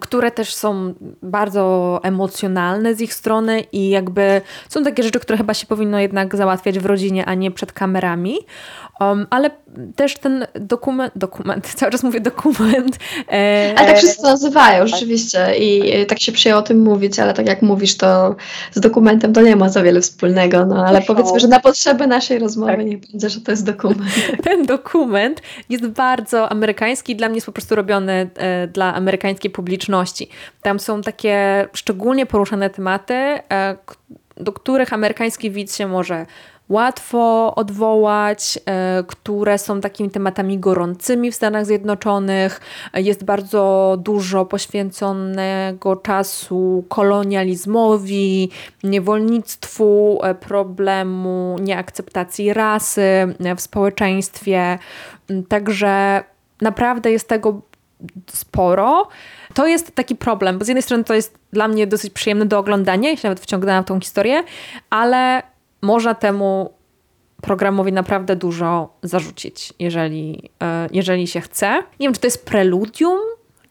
które 0.00 0.30
też 0.30 0.54
są 0.54 0.94
bardzo 1.22 2.00
emocjonalne 2.02 2.94
z 2.94 3.00
ich 3.00 3.14
strony 3.14 3.60
i 3.72 3.88
jakby 3.88 4.40
są 4.68 4.84
takie 4.84 5.02
rzeczy, 5.02 5.20
które 5.20 5.38
chyba 5.38 5.54
się 5.54 5.66
powinno 5.66 5.98
jednak 5.98 6.36
załatwiać 6.36 6.78
w 6.78 6.86
rodzinie, 6.86 7.26
a 7.26 7.34
nie 7.34 7.50
przed 7.50 7.72
kamerami. 7.72 8.36
Um, 9.00 9.26
ale 9.30 9.50
też 9.96 10.18
ten 10.18 10.46
dokument, 10.54 11.12
dokument, 11.16 11.66
cały 11.76 11.92
czas 11.92 12.02
mówię 12.02 12.20
dokument. 12.20 12.98
E, 13.32 13.74
ale 13.76 13.88
tak 13.88 13.98
wszyscy 13.98 14.16
to 14.16 14.22
nazywają 14.22 14.86
rzeczywiście 14.86 15.54
i 15.58 16.06
tak 16.06 16.20
się 16.20 16.32
przyjęło 16.32 16.60
o 16.60 16.64
tym 16.64 16.82
mówić, 16.82 17.18
ale 17.18 17.34
tak 17.34 17.46
jak 17.46 17.62
mówisz, 17.62 17.96
to 17.96 18.36
z 18.72 18.80
dokumentem 18.80 19.32
to 19.32 19.40
nie 19.40 19.56
ma 19.56 19.68
za 19.68 19.82
wiele 19.82 20.00
wspólnego, 20.00 20.66
no 20.66 20.86
ale 20.86 21.02
powiedzmy, 21.02 21.40
że 21.40 21.48
na 21.48 21.60
potrzeby 21.60 22.06
naszej 22.06 22.38
rozmowy 22.38 22.76
tak. 22.76 22.86
nie 22.86 22.98
będzie, 22.98 23.28
że 23.28 23.40
to 23.40 23.50
jest 23.50 23.66
dokument. 23.66 24.10
Ten 24.44 24.66
dokument 24.66 25.42
jest 25.68 25.86
bardzo 25.86 26.48
amerykański, 26.48 27.16
dla 27.16 27.28
mnie 27.28 27.36
jest 27.36 27.46
po 27.46 27.52
prostu 27.52 27.74
robiony 27.74 28.30
e, 28.36 28.66
dla 28.66 28.94
amerykańskiej 28.94 29.50
publiczności. 29.50 29.63
Tam 30.62 30.78
są 30.80 31.02
takie 31.02 31.68
szczególnie 31.72 32.26
poruszane 32.26 32.70
tematy, 32.70 33.14
e, 33.14 33.76
do 34.36 34.52
których 34.52 34.92
amerykański 34.92 35.50
widz 35.50 35.76
się 35.76 35.86
może 35.86 36.26
łatwo 36.68 37.54
odwołać, 37.54 38.58
e, 38.66 39.04
które 39.06 39.58
są 39.58 39.80
takimi 39.80 40.10
tematami 40.10 40.58
gorącymi 40.58 41.32
w 41.32 41.34
Stanach 41.34 41.66
Zjednoczonych. 41.66 42.60
Jest 42.94 43.24
bardzo 43.24 43.96
dużo 44.02 44.44
poświęconego 44.44 45.96
czasu 45.96 46.84
kolonializmowi, 46.88 48.50
niewolnictwu, 48.84 50.18
e, 50.22 50.34
problemu 50.34 51.56
nieakceptacji 51.60 52.52
rasy 52.52 53.34
w 53.56 53.60
społeczeństwie. 53.60 54.78
Także 55.48 56.24
naprawdę 56.60 57.12
jest 57.12 57.28
tego 57.28 57.62
sporo. 58.30 59.08
To 59.54 59.66
jest 59.66 59.94
taki 59.94 60.16
problem, 60.16 60.58
bo 60.58 60.64
z 60.64 60.68
jednej 60.68 60.82
strony 60.82 61.04
to 61.04 61.14
jest 61.14 61.38
dla 61.52 61.68
mnie 61.68 61.86
dosyć 61.86 62.12
przyjemne 62.12 62.46
do 62.46 62.58
oglądania, 62.58 63.10
jeśli 63.10 63.26
nawet 63.26 63.40
wciągnęłam 63.40 63.84
tą 63.84 64.00
historię, 64.00 64.42
ale 64.90 65.42
można 65.82 66.14
temu 66.14 66.74
programowi 67.42 67.92
naprawdę 67.92 68.36
dużo 68.36 68.96
zarzucić, 69.02 69.72
jeżeli, 69.78 70.50
e, 70.62 70.88
jeżeli 70.92 71.26
się 71.26 71.40
chce. 71.40 71.82
Nie 72.00 72.06
wiem, 72.06 72.14
czy 72.14 72.20
to 72.20 72.26
jest 72.26 72.44
preludium, 72.44 73.18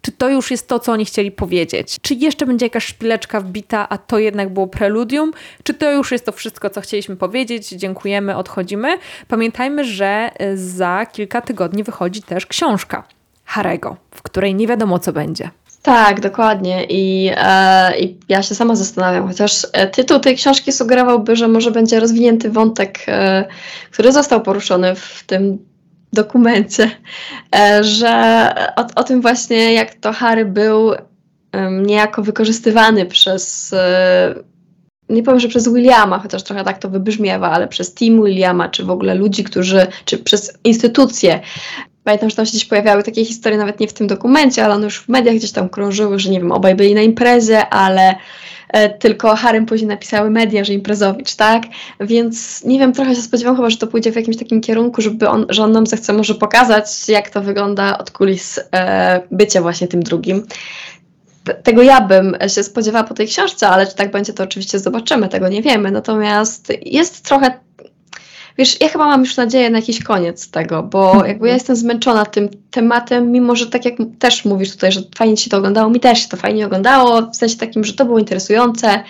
czy 0.02 0.12
to 0.12 0.30
już 0.30 0.52
jest 0.52 0.68
to, 0.68 0.80
co 0.80 0.92
oni 0.92 1.06
chcieli 1.06 1.32
powiedzieć? 1.32 1.98
Czy 2.02 2.14
jeszcze 2.14 2.46
będzie 2.46 2.66
jakaś 2.66 2.86
szpileczka 2.86 3.42
wbita, 3.42 3.90
a 3.90 3.98
to 3.98 4.20
jednak 4.20 4.54
było 4.54 4.68
preludium? 4.68 5.34
Czy 5.64 5.74
to 5.74 5.92
już 5.92 6.12
jest 6.12 6.26
to 6.26 6.32
wszystko, 6.32 6.70
co 6.70 6.82
chcieliśmy 6.82 7.16
powiedzieć? 7.16 7.70
Dziękujemy, 7.70 8.36
odchodzimy. 8.36 8.98
Pamiętajmy, 9.28 9.86
że 9.86 10.32
e, 10.38 10.58
za 10.58 11.06
kilka 11.06 11.42
tygodni 11.42 11.84
wychodzi 11.84 12.22
też 12.22 12.46
książka 12.46 13.04
Harego, 13.54 13.98
w 14.12 14.22
której 14.22 14.56
nie 14.56 14.68
wiadomo, 14.68 15.00
co 15.00 15.14
będzie. 15.14 15.50
Tak, 15.82 16.22
dokładnie. 16.22 16.86
I, 16.90 17.32
e, 17.38 18.00
I 18.00 18.18
ja 18.30 18.44
się 18.44 18.56
sama 18.56 18.76
zastanawiam, 18.76 19.28
chociaż 19.28 19.68
e, 19.74 19.88
tytuł 19.88 20.20
tej 20.20 20.36
książki 20.36 20.72
sugerowałby, 20.72 21.36
że 21.36 21.48
może 21.48 21.72
będzie 21.72 22.00
rozwinięty 22.00 22.50
wątek, 22.50 23.00
e, 23.08 23.46
który 23.92 24.12
został 24.12 24.42
poruszony 24.42 24.96
w 24.96 25.24
tym 25.28 25.58
dokumencie, 26.14 26.92
e, 27.56 27.84
że 27.84 28.54
o, 28.76 28.86
o, 28.96 29.04
tym 29.04 29.22
właśnie, 29.22 29.74
jak 29.74 29.94
to 29.96 30.14
Harry 30.14 30.46
był 30.46 30.92
niejako 31.86 32.24
wykorzystywany 32.24 33.06
przez 33.06 33.74
e, 33.74 34.36
nie 35.10 35.24
powiem, 35.24 35.40
że 35.40 35.48
przez 35.48 35.74
Williama, 35.74 36.20
chociaż 36.20 36.44
trochę 36.44 36.64
tak 36.64 36.78
to 36.78 36.90
wybrzmiewa, 36.90 37.52
ale 37.52 37.68
przez 37.68 37.94
team 37.94 38.24
Williama, 38.24 38.70
czy 38.70 38.84
w 38.84 38.90
ogóle 38.90 39.16
ludzi, 39.16 39.44
którzy, 39.44 39.88
czy 40.06 40.18
przez 40.18 40.58
instytucje, 40.64 41.42
Pamiętam, 42.04 42.30
że 42.30 42.36
tam 42.36 42.46
się 42.46 42.52
gdzieś 42.52 42.66
pojawiały 42.66 43.04
takie 43.04 43.26
historie, 43.26 43.58
nawet 43.58 43.80
nie 43.80 43.88
w 43.88 43.94
tym 43.94 44.08
dokumencie, 44.08 44.66
ale 44.66 44.74
one 44.74 44.84
już 44.84 45.00
w 45.00 45.10
mediach 45.10 45.36
gdzieś 45.36 45.52
tam 45.52 45.70
krążyły, 45.70 46.20
że 46.20 46.30
nie 46.30 46.40
wiem, 46.40 46.52
obaj 46.52 46.76
byli 46.76 46.96
na 46.96 47.02
imprezie, 47.02 47.70
ale 47.70 48.16
e, 48.70 48.90
tylko 48.90 49.36
Harem 49.36 49.66
później 49.66 49.88
napisały 49.88 50.30
media, 50.30 50.64
że 50.64 50.74
imprezowicz, 50.74 51.36
tak? 51.36 51.64
Więc 52.00 52.64
nie 52.64 52.80
wiem, 52.80 52.94
trochę 52.94 53.16
się 53.16 53.22
spodziewałam 53.22 53.56
chyba, 53.58 53.70
że 53.70 53.78
to 53.78 53.88
pójdzie 53.88 54.12
w 54.12 54.16
jakimś 54.16 54.38
takim 54.38 54.62
kierunku, 54.62 55.02
żeby 55.02 55.30
on, 55.30 55.46
że 55.50 55.64
on 55.64 55.72
nam 55.72 55.88
zechce 55.88 56.14
może 56.14 56.36
pokazać, 56.36 57.10
jak 57.10 57.30
to 57.30 57.42
wygląda 57.42 57.98
od 57.98 58.12
kulis 58.12 58.60
e, 58.72 59.22
bycia 59.32 59.62
właśnie 59.62 59.88
tym 59.88 60.04
drugim. 60.04 60.48
Tego 61.64 61.82
ja 61.82 62.02
bym 62.02 62.38
się 62.48 62.64
spodziewała 62.64 63.04
po 63.04 63.14
tej 63.14 63.28
książce, 63.28 63.68
ale 63.68 63.88
czy 63.88 63.96
tak 63.96 64.12
będzie, 64.12 64.34
to 64.34 64.44
oczywiście 64.44 64.80
zobaczymy, 64.80 65.30
tego 65.30 65.50
nie 65.50 65.62
wiemy. 65.62 65.92
Natomiast 65.92 66.74
jest 66.82 67.26
trochę 67.26 67.60
Wiesz, 68.58 68.82
ja 68.82 68.90
chyba 68.90 69.08
mam 69.08 69.20
już 69.20 69.38
nadzieję 69.38 69.70
na 69.70 69.78
jakiś 69.78 70.04
koniec 70.04 70.50
tego, 70.50 70.84
bo 70.84 71.12
mhm. 71.12 71.28
jakby 71.28 71.48
ja 71.48 71.54
jestem 71.54 71.76
zmęczona 71.76 72.26
tym 72.26 72.50
tematem, 72.72 73.32
mimo 73.32 73.56
że 73.56 73.68
tak 73.68 73.86
jak 73.86 73.94
też 74.20 74.46
mówisz 74.46 74.72
tutaj, 74.72 74.92
że 74.92 75.02
fajnie 75.16 75.38
ci 75.38 75.50
to 75.50 75.58
oglądało, 75.58 75.90
mi 75.90 76.00
też 76.00 76.20
się 76.20 76.30
to 76.30 76.38
fajnie 76.38 76.66
oglądało, 76.66 77.22
w 77.22 77.36
sensie 77.36 77.58
takim, 77.58 77.84
że 77.84 77.94
to 77.94 78.06
było 78.06 78.20
interesujące, 78.20 79.04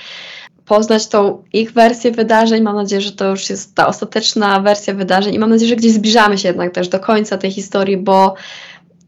poznać 0.65 1.07
tą 1.07 1.43
ich 1.53 1.73
wersję 1.73 2.11
wydarzeń. 2.11 2.63
Mam 2.63 2.75
nadzieję, 2.75 3.01
że 3.01 3.11
to 3.11 3.29
już 3.29 3.49
jest 3.49 3.75
ta 3.75 3.87
ostateczna 3.87 4.59
wersja 4.59 4.93
wydarzeń 4.93 5.35
i 5.35 5.39
mam 5.39 5.49
nadzieję, 5.49 5.69
że 5.69 5.75
gdzieś 5.75 5.91
zbliżamy 5.91 6.37
się 6.37 6.47
jednak 6.47 6.73
też 6.73 6.87
do 6.87 6.99
końca 6.99 7.37
tej 7.37 7.51
historii, 7.51 7.97
bo 7.97 8.35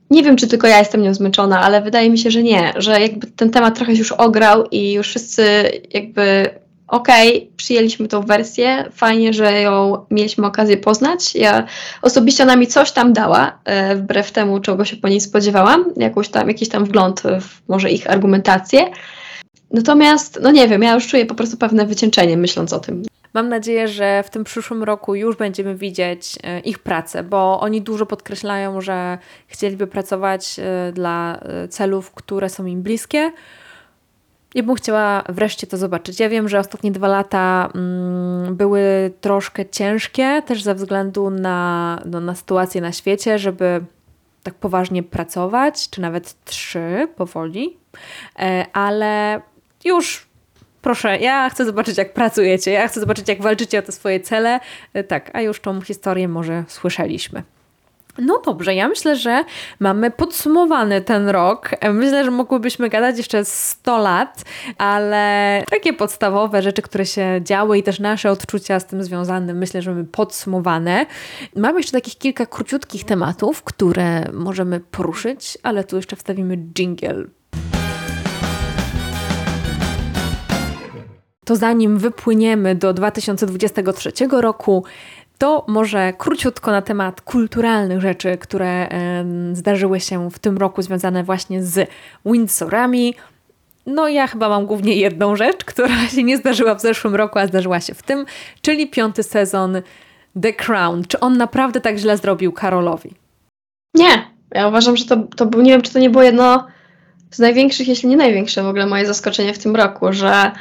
nie 0.10 0.24
wiem, 0.24 0.36
czy 0.36 0.48
tylko 0.48 0.68
ja 0.68 0.80
jestem 0.80 1.02
nią 1.02 1.14
zmęczona, 1.14 1.62
ale 1.62 1.82
wydaje 1.82 2.10
mi 2.10 2.18
się, 2.18 2.32
że 2.32 2.44
nie, 2.44 2.74
że 2.76 3.02
jakby 3.02 3.28
ten 3.28 3.52
temat 3.52 3.76
trochę 3.76 3.94
się 3.94 4.00
już 4.00 4.12
ograł 4.12 4.66
i 4.72 4.94
już 4.94 5.08
wszyscy 5.08 5.72
jakby 5.94 6.50
okej, 6.88 7.38
okay, 7.38 7.50
przyjęliśmy 7.58 8.08
tą 8.08 8.22
wersję, 8.22 8.86
fajnie, 8.92 9.34
że 9.34 9.62
ją 9.62 10.06
mieliśmy 10.12 10.48
okazję 10.48 10.78
poznać. 10.78 11.36
Ja 11.36 11.66
osobiście 12.02 12.44
ona 12.44 12.56
mi 12.56 12.68
coś 12.68 12.92
tam 12.92 13.14
dała, 13.14 13.60
e, 13.66 13.96
wbrew 13.96 14.32
temu, 14.32 14.60
czego 14.60 14.86
się 14.86 14.98
po 14.98 15.10
niej 15.10 15.22
spodziewałam, 15.22 15.86
jakąś 15.98 16.30
tam, 16.30 16.48
jakiś 16.48 16.70
tam 16.70 16.86
wgląd 16.86 17.22
w 17.22 17.70
może 17.70 17.92
ich 17.92 18.10
argumentację. 18.10 18.92
Natomiast, 19.72 20.40
no 20.42 20.52
nie 20.52 20.68
wiem, 20.68 20.84
ja 20.84 20.94
już 20.94 21.08
czuję 21.08 21.26
po 21.26 21.36
prostu 21.36 21.58
pewne 21.58 21.86
wycieńczenie 21.86 22.38
myśląc 22.38 22.74
o 22.74 22.80
tym. 22.80 23.04
Mam 23.34 23.50
nadzieję, 23.50 23.88
że 23.88 24.24
w 24.24 24.30
tym 24.30 24.44
przyszłym 24.44 24.84
roku 24.84 25.16
już 25.16 25.36
będziemy 25.36 25.76
widzieć 25.76 26.36
e, 26.44 26.60
ich 26.60 26.80
pracę, 26.80 27.24
bo 27.24 27.60
oni 27.60 27.82
dużo 27.82 28.06
podkreślają, 28.06 28.82
że 28.82 29.18
chcieliby 29.48 29.88
pracować 29.88 30.60
e, 30.60 30.92
dla 30.92 31.40
celów, 31.70 32.12
które 32.12 32.50
są 32.50 32.66
im 32.66 32.82
bliskie 32.82 33.32
ja 34.56 34.64
bym 34.64 34.76
chciała 34.76 35.24
wreszcie 35.30 35.68
to 35.68 35.78
zobaczyć. 35.78 36.20
Ja 36.20 36.30
wiem, 36.30 36.50
że 36.50 36.60
ostatnie 36.60 36.92
dwa 36.92 37.08
lata 37.08 37.70
mm, 37.76 38.56
były 38.56 39.12
troszkę 39.22 39.66
ciężkie, 39.66 40.42
też 40.46 40.64
ze 40.64 40.76
względu 40.76 41.30
na, 41.30 42.02
no, 42.06 42.20
na 42.20 42.36
sytuację 42.36 42.82
na 42.82 42.92
świecie, 42.92 43.40
żeby 43.40 43.86
tak 44.44 44.54
poważnie 44.54 45.04
pracować, 45.04 45.90
czy 45.90 46.02
nawet 46.02 46.44
trzy 46.46 47.08
powoli, 47.16 47.78
e, 48.40 48.66
ale 48.74 49.42
już 49.86 50.28
proszę, 50.82 51.18
ja 51.18 51.50
chcę 51.50 51.66
zobaczyć, 51.66 51.98
jak 51.98 52.14
pracujecie, 52.14 52.72
ja 52.72 52.88
chcę 52.88 53.00
zobaczyć, 53.00 53.30
jak 53.30 53.42
walczycie 53.42 53.80
o 53.80 53.82
te 53.82 53.92
swoje 53.92 54.20
cele. 54.20 54.60
E, 54.94 55.04
tak, 55.04 55.32
a 55.34 55.42
już 55.42 55.60
tą 55.60 55.82
historię 55.82 56.28
może 56.28 56.64
słyszeliśmy. 56.68 57.44
No 58.18 58.42
dobrze, 58.46 58.76
ja 58.76 58.88
myślę, 58.88 59.16
że 59.16 59.44
mamy 59.80 60.12
podsumowany 60.12 61.02
ten 61.02 61.30
rok. 61.30 61.70
Myślę, 61.94 62.24
że 62.24 62.32
mogłybyśmy 62.32 62.90
gadać 62.90 63.18
jeszcze 63.18 63.46
100 63.46 63.98
lat, 63.98 64.44
ale 64.78 65.64
takie 65.70 65.94
podstawowe 65.94 66.62
rzeczy, 66.62 66.82
które 66.82 67.06
się 67.06 67.40
działy 67.44 67.78
i 67.78 67.84
też 67.84 68.00
nasze 68.00 68.32
odczucia 68.32 68.80
z 68.80 68.86
tym 68.86 69.04
związane, 69.04 69.54
myślę, 69.54 69.82
że 69.82 69.92
mamy 69.92 70.06
podsumowane. 70.06 71.06
Mam 71.56 71.78
jeszcze 71.78 71.92
takich 71.92 72.18
kilka 72.18 72.46
króciutkich 72.46 73.04
tematów, 73.04 73.64
które 73.64 74.32
możemy 74.34 74.80
poruszyć, 74.80 75.58
ale 75.64 75.84
tu 75.84 75.96
jeszcze 75.96 76.16
wstawimy 76.16 76.58
jingle. 76.58 77.24
To 81.46 81.56
zanim 81.56 81.98
wypłyniemy 81.98 82.76
do 82.76 82.94
2023 82.94 84.12
roku, 84.32 84.84
to 85.38 85.66
może 85.68 86.14
króciutko 86.18 86.72
na 86.72 86.82
temat 86.82 87.22
kulturalnych 87.22 88.02
rzeczy, 88.02 88.38
które 88.38 88.90
zdarzyły 89.54 90.00
się 90.00 90.32
w 90.32 90.40
tym 90.40 90.58
roku 90.58 90.82
związane 90.82 91.24
właśnie 91.24 91.64
z 91.64 91.90
Windsorami. 92.26 93.16
No 93.86 94.08
ja 94.08 94.28
chyba 94.28 94.50
mam 94.50 94.66
głównie 94.66 94.96
jedną 94.96 95.36
rzecz, 95.36 95.66
która 95.66 96.08
się 96.08 96.24
nie 96.24 96.38
zdarzyła 96.38 96.76
w 96.76 96.82
zeszłym 96.82 97.16
roku, 97.16 97.40
a 97.40 97.48
zdarzyła 97.48 97.80
się 97.80 97.94
w 97.94 98.04
tym, 98.04 98.26
czyli 98.62 98.88
piąty 98.88 99.24
sezon 99.24 99.82
The 100.42 100.54
Crown. 100.54 101.04
Czy 101.08 101.20
on 101.20 101.38
naprawdę 101.38 101.82
tak 101.82 101.98
źle 101.98 102.18
zrobił 102.18 102.52
Karolowi? 102.52 103.14
Nie. 103.94 104.36
Ja 104.52 104.68
uważam, 104.68 104.98
że 104.98 105.06
to, 105.06 105.18
to 105.18 105.46
był, 105.46 105.62
nie 105.62 105.72
wiem, 105.72 105.82
czy 105.82 105.94
to 105.94 106.00
nie 106.00 106.10
było 106.10 106.24
jedno 106.24 106.68
z 107.32 107.40
największych, 107.40 107.88
jeśli 107.88 108.10
nie 108.10 108.18
największe 108.18 108.64
w 108.64 108.68
ogóle 108.68 108.86
moje 108.86 109.06
zaskoczenie 109.06 109.54
w 109.54 109.60
tym 109.60 109.76
roku, 109.76 110.14
że 110.14 110.52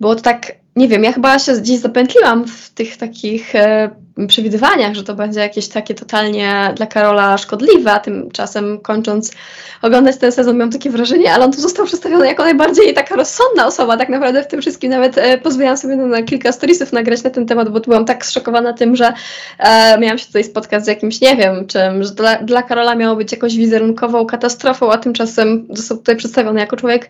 było 0.00 0.14
to 0.14 0.22
tak, 0.22 0.52
nie 0.76 0.88
wiem, 0.88 1.04
ja 1.04 1.12
chyba 1.12 1.38
się 1.38 1.52
gdzieś 1.52 1.78
zapętliłam 1.78 2.48
w 2.48 2.70
tych 2.70 2.96
takich 2.96 3.54
e, 3.54 3.90
przewidywaniach, 4.28 4.94
że 4.94 5.02
to 5.02 5.14
będzie 5.14 5.40
jakieś 5.40 5.68
takie 5.68 5.94
totalnie 5.94 6.72
dla 6.76 6.86
Karola 6.86 7.38
szkodliwe, 7.38 7.92
a 7.92 8.00
tymczasem 8.00 8.80
kończąc 8.80 9.32
oglądać 9.82 10.16
ten 10.16 10.32
sezon 10.32 10.56
miałam 10.56 10.70
takie 10.70 10.90
wrażenie, 10.90 11.32
ale 11.32 11.44
on 11.44 11.52
tu 11.52 11.60
został 11.60 11.86
przedstawiony 11.86 12.26
jako 12.26 12.42
najbardziej 12.42 12.94
taka 12.94 13.16
rozsądna 13.16 13.66
osoba 13.66 13.96
tak 13.96 14.08
naprawdę 14.08 14.42
w 14.42 14.46
tym 14.46 14.60
wszystkim. 14.60 14.90
Nawet 14.90 15.18
e, 15.18 15.38
pozwoliłam 15.38 15.76
sobie 15.76 15.96
na, 15.96 16.22
kilka 16.22 16.52
storiesów 16.52 16.92
nagrać 16.92 17.22
na 17.22 17.30
ten 17.30 17.46
temat, 17.46 17.68
bo 17.68 17.80
byłam 17.80 18.04
tak 18.04 18.26
zszokowana 18.26 18.72
tym, 18.72 18.96
że 18.96 19.12
e, 19.58 19.98
miałam 19.98 20.18
się 20.18 20.26
tutaj 20.26 20.44
spotkać 20.44 20.84
z 20.84 20.86
jakimś, 20.86 21.20
nie 21.20 21.36
wiem 21.36 21.66
czym, 21.66 22.04
że 22.04 22.10
dla, 22.10 22.36
dla 22.36 22.62
Karola 22.62 22.94
miało 22.94 23.16
być 23.16 23.32
jakąś 23.32 23.56
wizerunkową 23.56 24.26
katastrofą, 24.26 24.92
a 24.92 24.98
tymczasem 24.98 25.66
został 25.70 25.98
tutaj 25.98 26.16
przedstawiony 26.16 26.60
jako 26.60 26.76
człowiek 26.76 27.08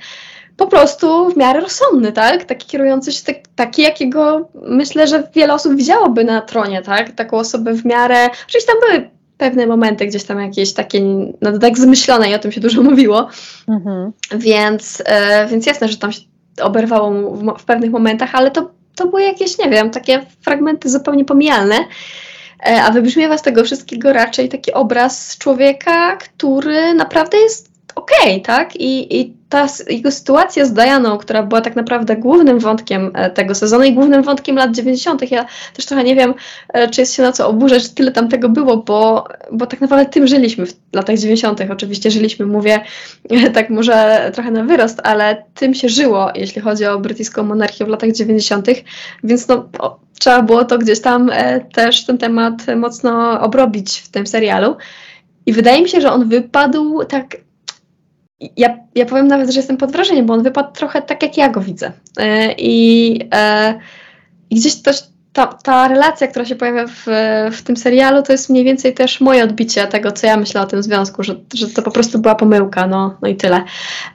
po 0.57 0.67
prostu 0.67 1.31
w 1.31 1.37
miarę 1.37 1.61
rozsądny, 1.61 2.13
tak? 2.13 2.45
Taki 2.45 2.67
kierujący 2.67 3.13
się, 3.13 3.25
tak, 3.25 3.37
taki 3.57 3.83
jakiego 3.83 4.49
myślę, 4.55 5.07
że 5.07 5.29
wiele 5.35 5.55
osób 5.55 5.77
widziałoby 5.77 6.25
na 6.25 6.41
tronie, 6.41 6.83
tak? 6.83 7.13
Taką 7.13 7.37
osobę 7.37 7.73
w 7.75 7.85
miarę, 7.85 8.31
oczywiście 8.47 8.73
tam 8.73 8.81
były 8.81 9.11
pewne 9.39 9.67
momenty 9.67 10.07
gdzieś 10.07 10.25
tam 10.25 10.41
jakieś 10.41 10.73
takie, 10.73 11.01
no 11.41 11.59
tak 11.59 11.79
zmyślone 11.79 12.31
i 12.31 12.35
o 12.35 12.39
tym 12.39 12.53
się 12.53 12.61
dużo 12.61 12.83
mówiło, 12.91 13.29
mhm. 13.69 14.13
więc, 14.33 15.03
e, 15.07 15.47
więc 15.47 15.67
jasne, 15.67 15.89
że 15.89 15.97
tam 15.97 16.13
się 16.13 16.21
oberwało 16.63 17.11
mu 17.11 17.35
w, 17.35 17.59
w, 17.59 17.65
pewnych 17.65 17.91
momentach, 17.91 18.35
ale 18.35 18.51
to, 18.51 18.71
to 18.95 19.07
były 19.07 19.23
jakieś, 19.23 19.59
nie 19.59 19.71
wiem, 19.71 19.91
takie 19.91 20.27
fragmenty 20.41 20.91
zupełnie 20.91 21.25
pomijalne, 21.25 21.75
e, 22.67 22.83
a 22.83 22.91
wybrzmiewa 22.91 23.39
z 23.39 23.43
tego 23.43 23.65
wszystkiego 23.65 24.13
raczej 24.13 24.49
taki 24.49 24.73
obraz 24.73 25.39
człowieka, 25.39 26.17
który 26.17 26.95
naprawdę 26.95 27.39
jest 27.39 27.74
okej, 28.05 28.41
okay, 28.41 28.41
tak? 28.41 28.77
I, 28.77 29.21
I 29.21 29.37
ta 29.49 29.67
jego 29.89 30.11
sytuacja 30.11 30.65
z 30.65 30.73
Dianą, 30.73 31.19
która 31.19 31.43
była 31.43 31.61
tak 31.61 31.77
naprawdę 31.77 32.17
głównym 32.17 32.59
wątkiem 32.59 33.11
e, 33.15 33.31
tego 33.31 33.55
sezonu 33.55 33.85
i 33.85 33.93
głównym 33.93 34.23
wątkiem 34.23 34.57
lat 34.57 34.71
90., 34.71 35.31
ja 35.31 35.47
też 35.75 35.87
trochę 35.87 36.05
nie 36.05 36.15
wiem, 36.15 36.35
e, 36.69 36.89
czy 36.89 37.01
jest 37.01 37.15
się 37.15 37.23
na 37.23 37.33
co 37.33 37.49
oburzać, 37.49 37.83
że 37.83 37.89
tyle 37.89 38.13
tam 38.13 38.29
tego 38.29 38.49
było, 38.49 38.77
bo, 38.77 39.29
bo 39.53 39.67
tak 39.67 39.81
naprawdę 39.81 40.07
tym 40.07 40.27
żyliśmy 40.27 40.67
w 40.67 40.75
latach 40.93 41.19
90. 41.19 41.61
Oczywiście 41.71 42.11
żyliśmy, 42.11 42.47
mówię 42.47 42.81
tak 43.55 43.71
może 43.71 44.31
trochę 44.35 44.51
na 44.51 44.65
wyrost, 44.65 45.01
ale 45.03 45.45
tym 45.55 45.75
się 45.75 45.89
żyło, 45.89 46.31
jeśli 46.35 46.63
chodzi 46.63 46.87
o 46.87 46.99
brytyjską 46.99 47.43
monarchię 47.43 47.85
w 47.85 47.89
latach 47.89 48.13
90., 48.13 48.69
więc 49.25 49.49
no, 49.49 49.69
trzeba 50.19 50.43
było 50.43 50.65
to 50.65 50.79
gdzieś 50.79 51.01
tam 51.01 51.31
e, 51.33 51.61
też 51.61 52.07
ten 52.07 52.19
temat 52.19 52.55
mocno 52.77 53.41
obrobić 53.41 53.99
w 53.99 54.09
tym 54.09 54.27
serialu. 54.27 54.77
I 55.47 55.53
wydaje 55.53 55.83
mi 55.83 55.89
się, 55.89 56.01
że 56.01 56.13
on 56.13 56.29
wypadł 56.29 57.05
tak 57.05 57.44
ja, 58.57 58.79
ja 58.95 59.07
powiem 59.07 59.29
nawet, 59.29 59.51
że 59.51 59.59
jestem 59.59 59.77
pod 59.77 59.93
wrażeniem, 59.93 60.27
bo 60.27 60.35
on 60.35 60.43
wypadł 60.43 60.73
trochę 60.73 61.03
tak, 61.03 61.23
jak 61.23 61.37
ja 61.37 61.49
go 61.49 61.61
widzę. 61.61 61.93
E, 62.19 62.53
I, 62.59 63.21
e, 63.35 63.75
i 64.51 64.55
gdzieś 64.55 64.75
też 64.75 65.03
ta, 65.33 65.47
ta 65.47 65.89
relacja, 65.89 66.27
która 66.27 66.45
się 66.45 66.57
pojawia 66.57 66.87
w, 66.87 67.07
w 67.53 67.63
tym 67.63 67.77
serialu, 67.77 68.23
to 68.23 68.33
jest 68.33 68.51
mniej 68.51 68.65
więcej 68.65 68.95
też 68.95 69.21
moje 69.21 69.45
odbicie 69.45 69.87
tego, 69.87 70.13
co 70.13 70.27
ja 70.27 70.37
myślę 70.37 70.61
o 70.61 70.67
tym 70.67 70.83
związku, 70.83 71.23
że, 71.23 71.35
że 71.55 71.69
to 71.69 71.83
po 71.83 71.91
prostu 71.91 72.19
była 72.19 72.35
pomyłka, 72.35 72.87
no, 72.87 73.17
no 73.23 73.29
i 73.29 73.37
tyle. 73.37 73.65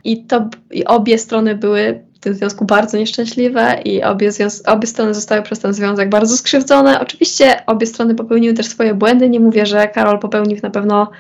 I 0.04 0.26
to 0.26 0.50
i 0.72 0.86
obie 0.86 1.18
strony 1.18 1.56
były 1.56 2.04
w 2.14 2.20
tym 2.20 2.34
związku 2.34 2.66
bardzo 2.66 2.98
nieszczęśliwe 2.98 3.82
i 3.86 4.04
obie, 4.04 4.32
obie 4.66 4.88
strony 4.88 5.14
zostały 5.14 5.42
przez 5.42 5.60
ten 5.60 5.74
związek 5.74 6.10
bardzo 6.10 6.38
skrzywdzone. 6.38 7.00
Oczywiście 7.00 7.66
obie 7.66 7.88
strony 7.88 8.16
popełniły 8.16 8.54
też 8.54 8.66
swoje 8.66 8.94
błędy. 8.94 9.30
Nie 9.30 9.40
mówię, 9.40 9.66
że 9.66 9.88
Karol 9.88 10.20
popełnił 10.20 10.58
na 10.64 10.70
pewno 10.70 11.12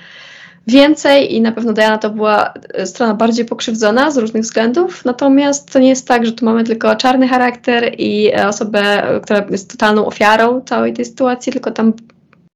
więcej 0.67 1.35
i 1.35 1.41
na 1.41 1.51
pewno 1.51 1.73
Diana 1.73 1.97
to 1.97 2.09
była 2.09 2.53
e, 2.73 2.85
strona 2.85 3.13
bardziej 3.13 3.45
pokrzywdzona 3.45 4.11
z 4.11 4.17
różnych 4.17 4.43
względów, 4.43 5.05
natomiast 5.05 5.71
to 5.71 5.79
nie 5.79 5.89
jest 5.89 6.07
tak, 6.07 6.25
że 6.25 6.31
tu 6.31 6.45
mamy 6.45 6.63
tylko 6.63 6.95
czarny 6.95 7.27
charakter 7.27 7.91
i 7.97 8.31
e, 8.33 8.47
osobę, 8.47 9.03
która 9.23 9.45
jest 9.49 9.71
totalną 9.71 10.05
ofiarą 10.05 10.61
całej 10.61 10.93
tej 10.93 11.05
sytuacji, 11.05 11.51
tylko 11.51 11.71
tam 11.71 11.93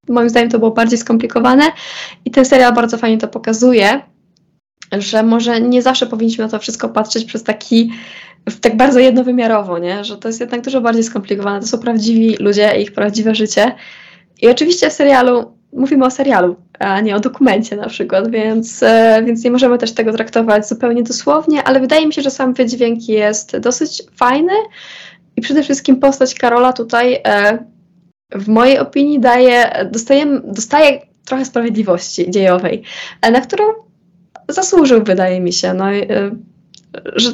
moim 0.09 0.29
zdaniem 0.29 0.49
to 0.49 0.59
było 0.59 0.71
bardziej 0.71 0.97
skomplikowane. 0.97 1.63
I 2.25 2.31
ten 2.31 2.45
serial 2.45 2.73
bardzo 2.73 2.97
fajnie 2.97 3.17
to 3.17 3.27
pokazuje, 3.27 4.01
że 4.91 5.23
może 5.23 5.61
nie 5.61 5.81
zawsze 5.81 6.07
powinniśmy 6.07 6.43
na 6.43 6.49
to 6.49 6.59
wszystko 6.59 6.89
patrzeć 6.89 7.25
przez 7.25 7.43
taki 7.43 7.91
tak 8.61 8.77
bardzo 8.77 8.99
jednowymiarowo, 8.99 9.79
nie? 9.79 10.03
że 10.03 10.17
to 10.17 10.27
jest 10.27 10.39
jednak 10.39 10.61
dużo 10.61 10.81
bardziej 10.81 11.03
skomplikowane, 11.03 11.59
to 11.59 11.67
są 11.67 11.77
prawdziwi 11.77 12.35
ludzie 12.39 12.79
i 12.79 12.81
ich 12.81 12.93
prawdziwe 12.93 13.35
życie. 13.35 13.75
I 14.41 14.47
oczywiście 14.47 14.89
w 14.89 14.93
serialu 14.93 15.57
mówimy 15.75 16.05
o 16.05 16.11
serialu, 16.11 16.55
a 16.79 17.01
nie 17.01 17.15
o 17.15 17.19
dokumencie 17.19 17.75
na 17.75 17.89
przykład, 17.89 18.31
więc, 18.31 18.83
e, 18.83 19.23
więc 19.25 19.43
nie 19.43 19.51
możemy 19.51 19.77
też 19.77 19.91
tego 19.93 20.13
traktować 20.13 20.67
zupełnie 20.67 21.03
dosłownie, 21.03 21.63
ale 21.63 21.79
wydaje 21.79 22.07
mi 22.07 22.13
się, 22.13 22.21
że 22.21 22.29
sam 22.29 22.53
wydźwięk 22.53 23.09
jest 23.09 23.57
dosyć 23.57 24.03
fajny 24.15 24.53
i 25.35 25.41
przede 25.41 25.63
wszystkim 25.63 25.99
postać 25.99 26.35
Karola 26.35 26.73
tutaj 26.73 27.21
e, 27.25 27.57
w 28.35 28.47
mojej 28.47 28.79
opinii 28.79 29.19
daje, 29.19 29.87
dostaje, 29.91 30.41
dostaje 30.43 31.01
trochę 31.25 31.45
sprawiedliwości 31.45 32.31
dziejowej, 32.31 32.83
e, 33.21 33.31
na 33.31 33.41
którą 33.41 33.63
zasłużył, 34.49 35.03
wydaje 35.03 35.41
mi 35.41 35.53
się. 35.53 35.73
No, 35.73 35.85
że 37.15 37.29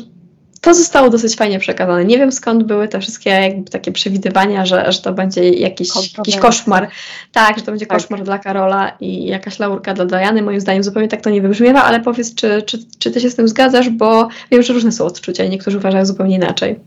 to 0.61 0.73
zostało 0.73 1.09
dosyć 1.09 1.35
fajnie 1.35 1.59
przekazane. 1.59 2.05
Nie 2.05 2.17
wiem 2.17 2.31
skąd 2.31 2.63
były 2.63 2.87
te 2.87 2.99
wszystkie 2.99 3.29
jakby 3.29 3.71
takie 3.71 3.91
przewidywania, 3.91 4.65
że, 4.65 4.91
że 4.91 5.01
to 5.01 5.13
będzie 5.13 5.49
jakiś, 5.49 5.89
jakiś 6.17 6.37
koszmar. 6.37 6.89
Tak, 7.31 7.57
że 7.57 7.65
to 7.65 7.71
będzie 7.71 7.85
tak. 7.85 7.97
koszmar 7.97 8.23
dla 8.23 8.39
Karola 8.39 8.91
i 8.99 9.25
jakaś 9.25 9.59
laurka 9.59 9.93
dla 9.93 10.05
Diany. 10.05 10.41
Moim 10.41 10.61
zdaniem 10.61 10.83
zupełnie 10.83 11.07
tak 11.07 11.21
to 11.21 11.29
nie 11.29 11.41
wybrzmiewa, 11.41 11.83
ale 11.83 11.99
powiedz, 11.99 12.35
czy, 12.35 12.61
czy, 12.61 12.79
czy 12.99 13.11
ty 13.11 13.21
się 13.21 13.29
z 13.29 13.35
tym 13.35 13.47
zgadzasz, 13.47 13.89
bo 13.89 14.27
wiem, 14.51 14.63
że 14.63 14.73
różne 14.73 14.91
są 14.91 15.05
odczucia 15.05 15.43
i 15.43 15.49
niektórzy 15.49 15.77
uważają 15.77 16.05
zupełnie 16.05 16.35
inaczej. 16.35 16.79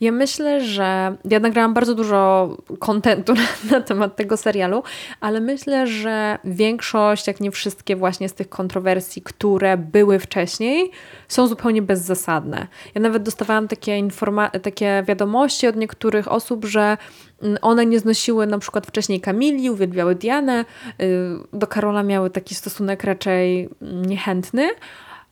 Ja 0.00 0.12
myślę, 0.12 0.60
że 0.60 1.16
ja 1.24 1.40
nagrałam 1.40 1.74
bardzo 1.74 1.94
dużo 1.94 2.48
kontentu 2.78 3.34
na, 3.70 3.70
na, 3.70 3.80
temat 3.80 4.16
tego 4.16 4.36
serialu, 4.36 4.82
ale 5.20 5.40
myślę, 5.40 5.86
że 5.86 6.38
większość, 6.44 7.26
jak 7.26 7.40
nie 7.40 7.50
wszystkie 7.50 7.96
właśnie 7.96 8.28
z 8.28 8.34
tych 8.34 8.48
kontrowersji, 8.48 9.22
które 9.22 9.76
były 9.76 10.18
wcześniej, 10.18 10.90
są 11.28 11.46
zupełnie 11.46 11.82
bezzasadne. 11.82 12.66
Ja 12.94 13.00
nawet 13.00 13.22
dostawałam 13.22 13.68
takie, 13.68 13.92
informa- 13.92 14.60
takie 14.60 15.04
wiadomości 15.08 15.66
od 15.66 15.76
niektórych 15.76 16.32
osób, 16.32 16.64
że 16.64 16.96
mm, 17.42 17.58
one 17.62 17.86
nie 17.86 17.98
znosiły 17.98 18.46
na 18.46 18.58
przykład 18.58 18.86
wcześniej 18.86 19.20
Kamili, 19.20 19.70
uwielbiały 19.70 20.14
Dianę, 20.14 20.64
y, 21.00 21.04
do 21.52 21.66
Karola 21.66 22.02
miały 22.02 22.30
taki 22.30 22.54
stosunek 22.54 23.04
raczej 23.04 23.68
niechętny, 23.80 24.70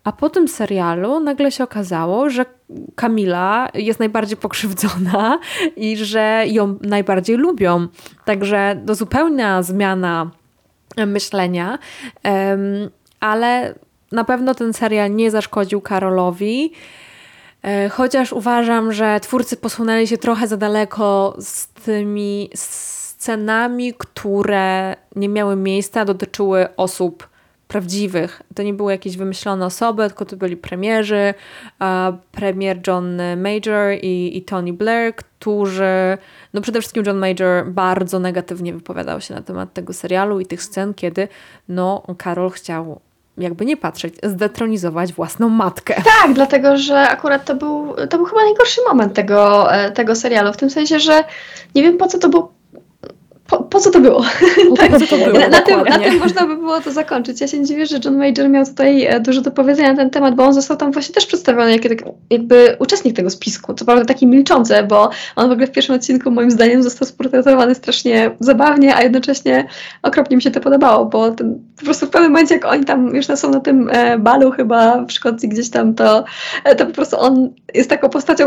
a 0.04 0.12
po 0.12 0.30
tym 0.30 0.48
serialu 0.48 1.20
nagle 1.20 1.52
się 1.52 1.64
okazało, 1.64 2.30
że 2.30 2.44
Kamila 2.94 3.68
jest 3.74 4.00
najbardziej 4.00 4.36
pokrzywdzona 4.36 5.38
i 5.76 5.96
że 5.96 6.44
ją 6.46 6.78
najbardziej 6.80 7.36
lubią. 7.36 7.88
Także 8.24 8.82
to 8.86 8.94
zupełna 8.94 9.62
zmiana 9.62 10.30
myślenia, 11.06 11.78
ale 13.20 13.74
na 14.12 14.24
pewno 14.24 14.54
ten 14.54 14.72
serial 14.72 15.14
nie 15.14 15.30
zaszkodził 15.30 15.80
Karolowi. 15.80 16.72
E, 17.62 17.88
chociaż 17.88 18.32
uważam, 18.32 18.92
że 18.92 19.20
twórcy 19.20 19.56
posunęli 19.56 20.06
się 20.06 20.18
trochę 20.18 20.48
za 20.48 20.56
daleko 20.56 21.36
z 21.40 21.68
tymi 21.68 22.50
scenami, 22.54 23.94
które 23.98 24.96
nie 25.16 25.28
miały 25.28 25.56
miejsca, 25.56 26.04
dotyczyły 26.04 26.76
osób 26.76 27.28
prawdziwych. 27.72 28.42
To 28.54 28.62
nie 28.62 28.74
były 28.74 28.92
jakieś 28.92 29.16
wymyślone 29.16 29.66
osoby, 29.66 30.06
tylko 30.06 30.24
to 30.24 30.36
byli 30.36 30.56
premierzy, 30.56 31.34
premier 32.32 32.80
John 32.86 33.20
Major 33.36 33.92
i, 34.02 34.36
i 34.36 34.42
Tony 34.42 34.72
Blair, 34.72 35.14
którzy, 35.14 36.18
no 36.54 36.60
przede 36.60 36.80
wszystkim 36.80 37.02
John 37.06 37.18
Major 37.18 37.66
bardzo 37.66 38.18
negatywnie 38.18 38.72
wypowiadał 38.72 39.20
się 39.20 39.34
na 39.34 39.42
temat 39.42 39.72
tego 39.72 39.92
serialu 39.92 40.40
i 40.40 40.46
tych 40.46 40.62
scen, 40.62 40.94
kiedy 40.94 41.28
no 41.68 42.02
Karol 42.18 42.50
chciał 42.50 43.00
jakby 43.38 43.64
nie 43.64 43.76
patrzeć, 43.76 44.14
zdetronizować 44.22 45.12
własną 45.12 45.48
matkę. 45.48 45.94
Tak, 46.22 46.32
dlatego 46.34 46.76
że 46.76 47.00
akurat 47.00 47.44
to 47.44 47.54
był, 47.54 47.94
to 48.10 48.16
był 48.16 48.26
chyba 48.26 48.44
najgorszy 48.44 48.80
moment 48.88 49.14
tego, 49.14 49.72
e, 49.74 49.92
tego 49.92 50.14
serialu, 50.14 50.52
w 50.52 50.56
tym 50.56 50.70
sensie, 50.70 51.00
że 51.00 51.24
nie 51.74 51.82
wiem 51.82 51.98
po 51.98 52.06
co 52.06 52.18
to 52.18 52.28
było 52.28 52.52
po, 53.52 53.62
po, 53.62 53.80
co 53.80 53.90
to 53.90 54.00
było? 54.00 54.24
tak, 54.78 54.98
co 54.98 55.06
to 55.06 55.16
było? 55.24 55.48
Na, 55.48 55.60
tym, 55.60 55.80
na, 55.82 55.98
tym, 55.98 56.18
można 56.18 56.46
by 56.46 56.56
było 56.56 56.80
to 56.80 56.92
zakończyć. 56.92 57.40
Ja 57.40 57.48
się 57.48 57.58
nie 57.58 57.64
dziwię, 57.64 57.86
że 57.86 57.98
John 58.04 58.16
Major 58.16 58.48
miał 58.48 58.66
tutaj 58.66 59.06
e, 59.06 59.20
dużo 59.20 59.40
do 59.40 59.50
powiedzenia 59.50 59.90
na 59.90 59.96
ten 59.96 60.10
temat, 60.10 60.34
bo 60.34 60.44
on 60.44 60.54
został 60.54 60.76
tam 60.76 60.92
właśnie 60.92 61.14
też 61.14 61.26
przedstawiony 61.26 61.72
jako 61.72 61.88
jakby 62.30 62.76
uczestnik 62.78 63.16
tego 63.16 63.30
spisku. 63.30 63.74
Co 63.74 63.84
prawda 63.84 64.04
taki 64.04 64.26
milczący, 64.26 64.74
bo 64.88 65.10
on 65.36 65.48
w 65.48 65.52
ogóle 65.52 65.66
w 65.66 65.70
pierwszym 65.70 65.94
odcinku 65.94 66.30
moim 66.30 66.50
zdaniem 66.50 66.82
został 66.82 67.08
sportretowany 67.08 67.74
strasznie 67.74 68.30
zabawnie, 68.40 68.96
a 68.96 69.02
jednocześnie 69.02 69.66
okropnie 70.02 70.36
mi 70.36 70.42
się 70.42 70.50
to 70.50 70.60
podobało, 70.60 71.04
bo 71.04 71.30
ten, 71.30 71.58
po 71.78 71.84
prostu 71.84 72.06
w 72.06 72.10
pewnym 72.10 72.32
momencie, 72.32 72.54
jak 72.54 72.64
oni 72.64 72.84
tam 72.84 73.16
już 73.16 73.26
są 73.26 73.50
na 73.50 73.60
tym 73.60 73.90
e, 73.92 74.18
balu 74.18 74.50
chyba 74.50 75.04
w 75.04 75.12
Szkocji 75.12 75.48
gdzieś 75.48 75.70
tam, 75.70 75.94
to, 75.94 76.24
e, 76.64 76.74
to 76.74 76.86
po 76.86 76.92
prostu 76.92 77.20
on 77.20 77.50
jest 77.74 77.90
taką 77.90 78.08
postacią, 78.08 78.44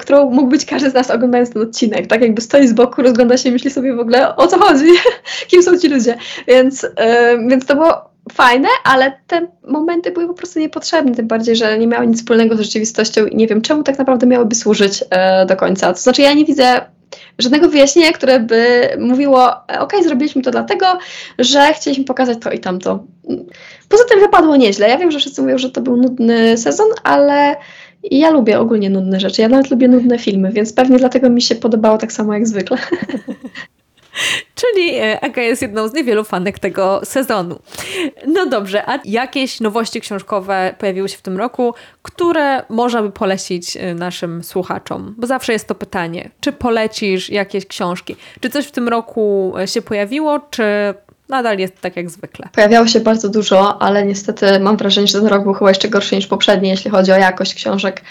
którą 0.00 0.30
mógł 0.30 0.48
być 0.48 0.64
każdy 0.64 0.90
z 0.90 0.94
nas 0.94 1.10
oglądając 1.10 1.50
ten 1.50 1.62
odcinek. 1.62 2.06
Tak 2.06 2.20
jakby 2.20 2.40
stoi 2.40 2.68
z 2.68 2.72
boku, 2.72 3.02
rozgląda 3.02 3.36
się 3.36 3.48
i 3.48 3.52
myśli 3.52 3.70
sobie 3.70 3.94
w 3.94 4.00
ogóle 4.00 4.36
o 4.36 4.47
co 4.48 4.58
chodzi, 4.58 4.86
kim 5.48 5.62
są 5.62 5.78
ci 5.78 5.88
ludzie. 5.88 6.16
Więc, 6.46 6.82
yy, 6.82 7.48
więc 7.48 7.66
to 7.66 7.74
było 7.74 8.08
fajne, 8.32 8.68
ale 8.84 9.12
te 9.26 9.46
momenty 9.68 10.10
były 10.10 10.26
po 10.26 10.34
prostu 10.34 10.60
niepotrzebne, 10.60 11.14
tym 11.14 11.28
bardziej, 11.28 11.56
że 11.56 11.78
nie 11.78 11.86
miały 11.86 12.06
nic 12.06 12.18
wspólnego 12.18 12.56
z 12.56 12.60
rzeczywistością 12.60 13.26
i 13.26 13.36
nie 13.36 13.46
wiem, 13.46 13.62
czemu 13.62 13.82
tak 13.82 13.98
naprawdę 13.98 14.26
miałyby 14.26 14.54
służyć 14.54 15.00
yy, 15.00 15.46
do 15.46 15.56
końca. 15.56 15.92
To 15.92 16.00
znaczy, 16.00 16.22
ja 16.22 16.32
nie 16.32 16.44
widzę 16.44 16.80
żadnego 17.38 17.68
wyjaśnienia, 17.68 18.12
które 18.12 18.40
by 18.40 18.88
mówiło, 18.98 19.50
ok, 19.78 19.92
zrobiliśmy 20.02 20.42
to 20.42 20.50
dlatego, 20.50 20.86
że 21.38 21.72
chcieliśmy 21.72 22.04
pokazać 22.04 22.38
to 22.40 22.50
i 22.50 22.58
tamto. 22.58 23.04
Poza 23.88 24.04
tym 24.04 24.20
wypadło 24.20 24.56
nieźle. 24.56 24.88
Ja 24.88 24.98
wiem, 24.98 25.10
że 25.10 25.18
wszyscy 25.18 25.42
mówią, 25.42 25.58
że 25.58 25.70
to 25.70 25.80
był 25.80 25.96
nudny 25.96 26.56
sezon, 26.56 26.86
ale 27.02 27.56
ja 28.02 28.30
lubię 28.30 28.60
ogólnie 28.60 28.90
nudne 28.90 29.20
rzeczy. 29.20 29.42
Ja 29.42 29.48
nawet 29.48 29.70
lubię 29.70 29.88
nudne 29.88 30.18
filmy, 30.18 30.52
więc 30.52 30.72
pewnie 30.72 30.98
dlatego 30.98 31.30
mi 31.30 31.42
się 31.42 31.54
podobało 31.54 31.98
tak 31.98 32.12
samo 32.12 32.34
jak 32.34 32.48
zwykle. 32.48 32.78
Czyli 34.54 34.94
e, 34.94 35.24
Aga 35.24 35.42
jest 35.42 35.62
jedną 35.62 35.88
z 35.88 35.94
niewielu 35.94 36.24
fanek 36.24 36.58
tego 36.58 37.00
sezonu. 37.04 37.58
No 38.26 38.46
dobrze, 38.46 38.90
a 38.90 38.98
jakieś 39.04 39.60
nowości 39.60 40.00
książkowe 40.00 40.74
pojawiły 40.78 41.08
się 41.08 41.16
w 41.16 41.22
tym 41.22 41.38
roku, 41.38 41.74
które 42.02 42.62
można 42.68 43.02
by 43.02 43.10
polecić 43.10 43.76
e, 43.76 43.94
naszym 43.94 44.44
słuchaczom? 44.44 45.14
Bo 45.18 45.26
zawsze 45.26 45.52
jest 45.52 45.68
to 45.68 45.74
pytanie, 45.74 46.30
czy 46.40 46.52
polecisz 46.52 47.30
jakieś 47.30 47.66
książki? 47.66 48.16
Czy 48.40 48.50
coś 48.50 48.66
w 48.66 48.70
tym 48.70 48.88
roku 48.88 49.54
e, 49.58 49.68
się 49.68 49.82
pojawiło, 49.82 50.40
czy 50.50 50.64
nadal 51.28 51.58
jest 51.58 51.80
tak 51.80 51.96
jak 51.96 52.10
zwykle? 52.10 52.48
Pojawiało 52.52 52.86
się 52.86 53.00
bardzo 53.00 53.28
dużo, 53.28 53.82
ale 53.82 54.06
niestety 54.06 54.60
mam 54.60 54.76
wrażenie, 54.76 55.06
że 55.06 55.18
ten 55.18 55.26
rok 55.26 55.42
był 55.42 55.54
chyba 55.54 55.70
jeszcze 55.70 55.88
gorszy 55.88 56.16
niż 56.16 56.26
poprzedni, 56.26 56.68
jeśli 56.68 56.90
chodzi 56.90 57.12
o 57.12 57.16
jakość 57.16 57.54
książek 57.54 58.02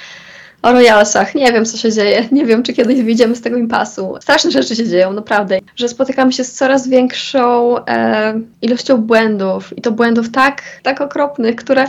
o 0.62 0.72
Royalsach. 0.72 1.36
Nie 1.36 1.54
wiem, 1.54 1.66
co 1.66 1.78
się 1.78 1.92
dzieje. 1.92 2.28
Nie 2.32 2.46
wiem, 2.46 2.64
czy 2.64 2.74
kiedyś 2.74 3.02
wyjdziemy 3.02 3.36
z 3.36 3.42
tego 3.42 3.58
impasu. 3.58 4.16
Straszne 4.22 4.52
rzeczy 4.52 4.76
się 4.76 4.88
dzieją, 4.88 5.14
naprawdę. 5.14 5.60
Że 5.76 5.90
spotykamy 5.90 6.34
się 6.34 6.44
z 6.44 6.54
coraz 6.54 6.88
większą 6.88 7.78
e, 7.86 8.40
ilością 8.62 8.98
błędów 8.98 9.78
i 9.78 9.82
to 9.82 9.92
błędów 9.92 10.32
tak, 10.32 10.62
tak 10.84 11.02
okropnych, 11.02 11.56
które 11.56 11.86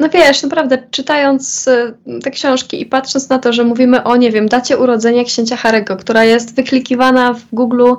no 0.00 0.08
wiesz, 0.08 0.42
naprawdę 0.42 0.78
czytając 0.90 1.68
e, 1.68 1.92
te 2.22 2.30
książki 2.30 2.82
i 2.82 2.86
patrząc 2.86 3.28
na 3.28 3.38
to, 3.38 3.52
że 3.52 3.64
mówimy 3.64 4.04
o, 4.04 4.16
nie 4.16 4.30
wiem, 4.30 4.48
dacie 4.48 4.78
urodzenia 4.78 5.24
księcia 5.24 5.56
Harego, 5.56 5.96
która 5.96 6.24
jest 6.24 6.56
wyklikiwana 6.56 7.32
w 7.32 7.42
Google 7.52 7.92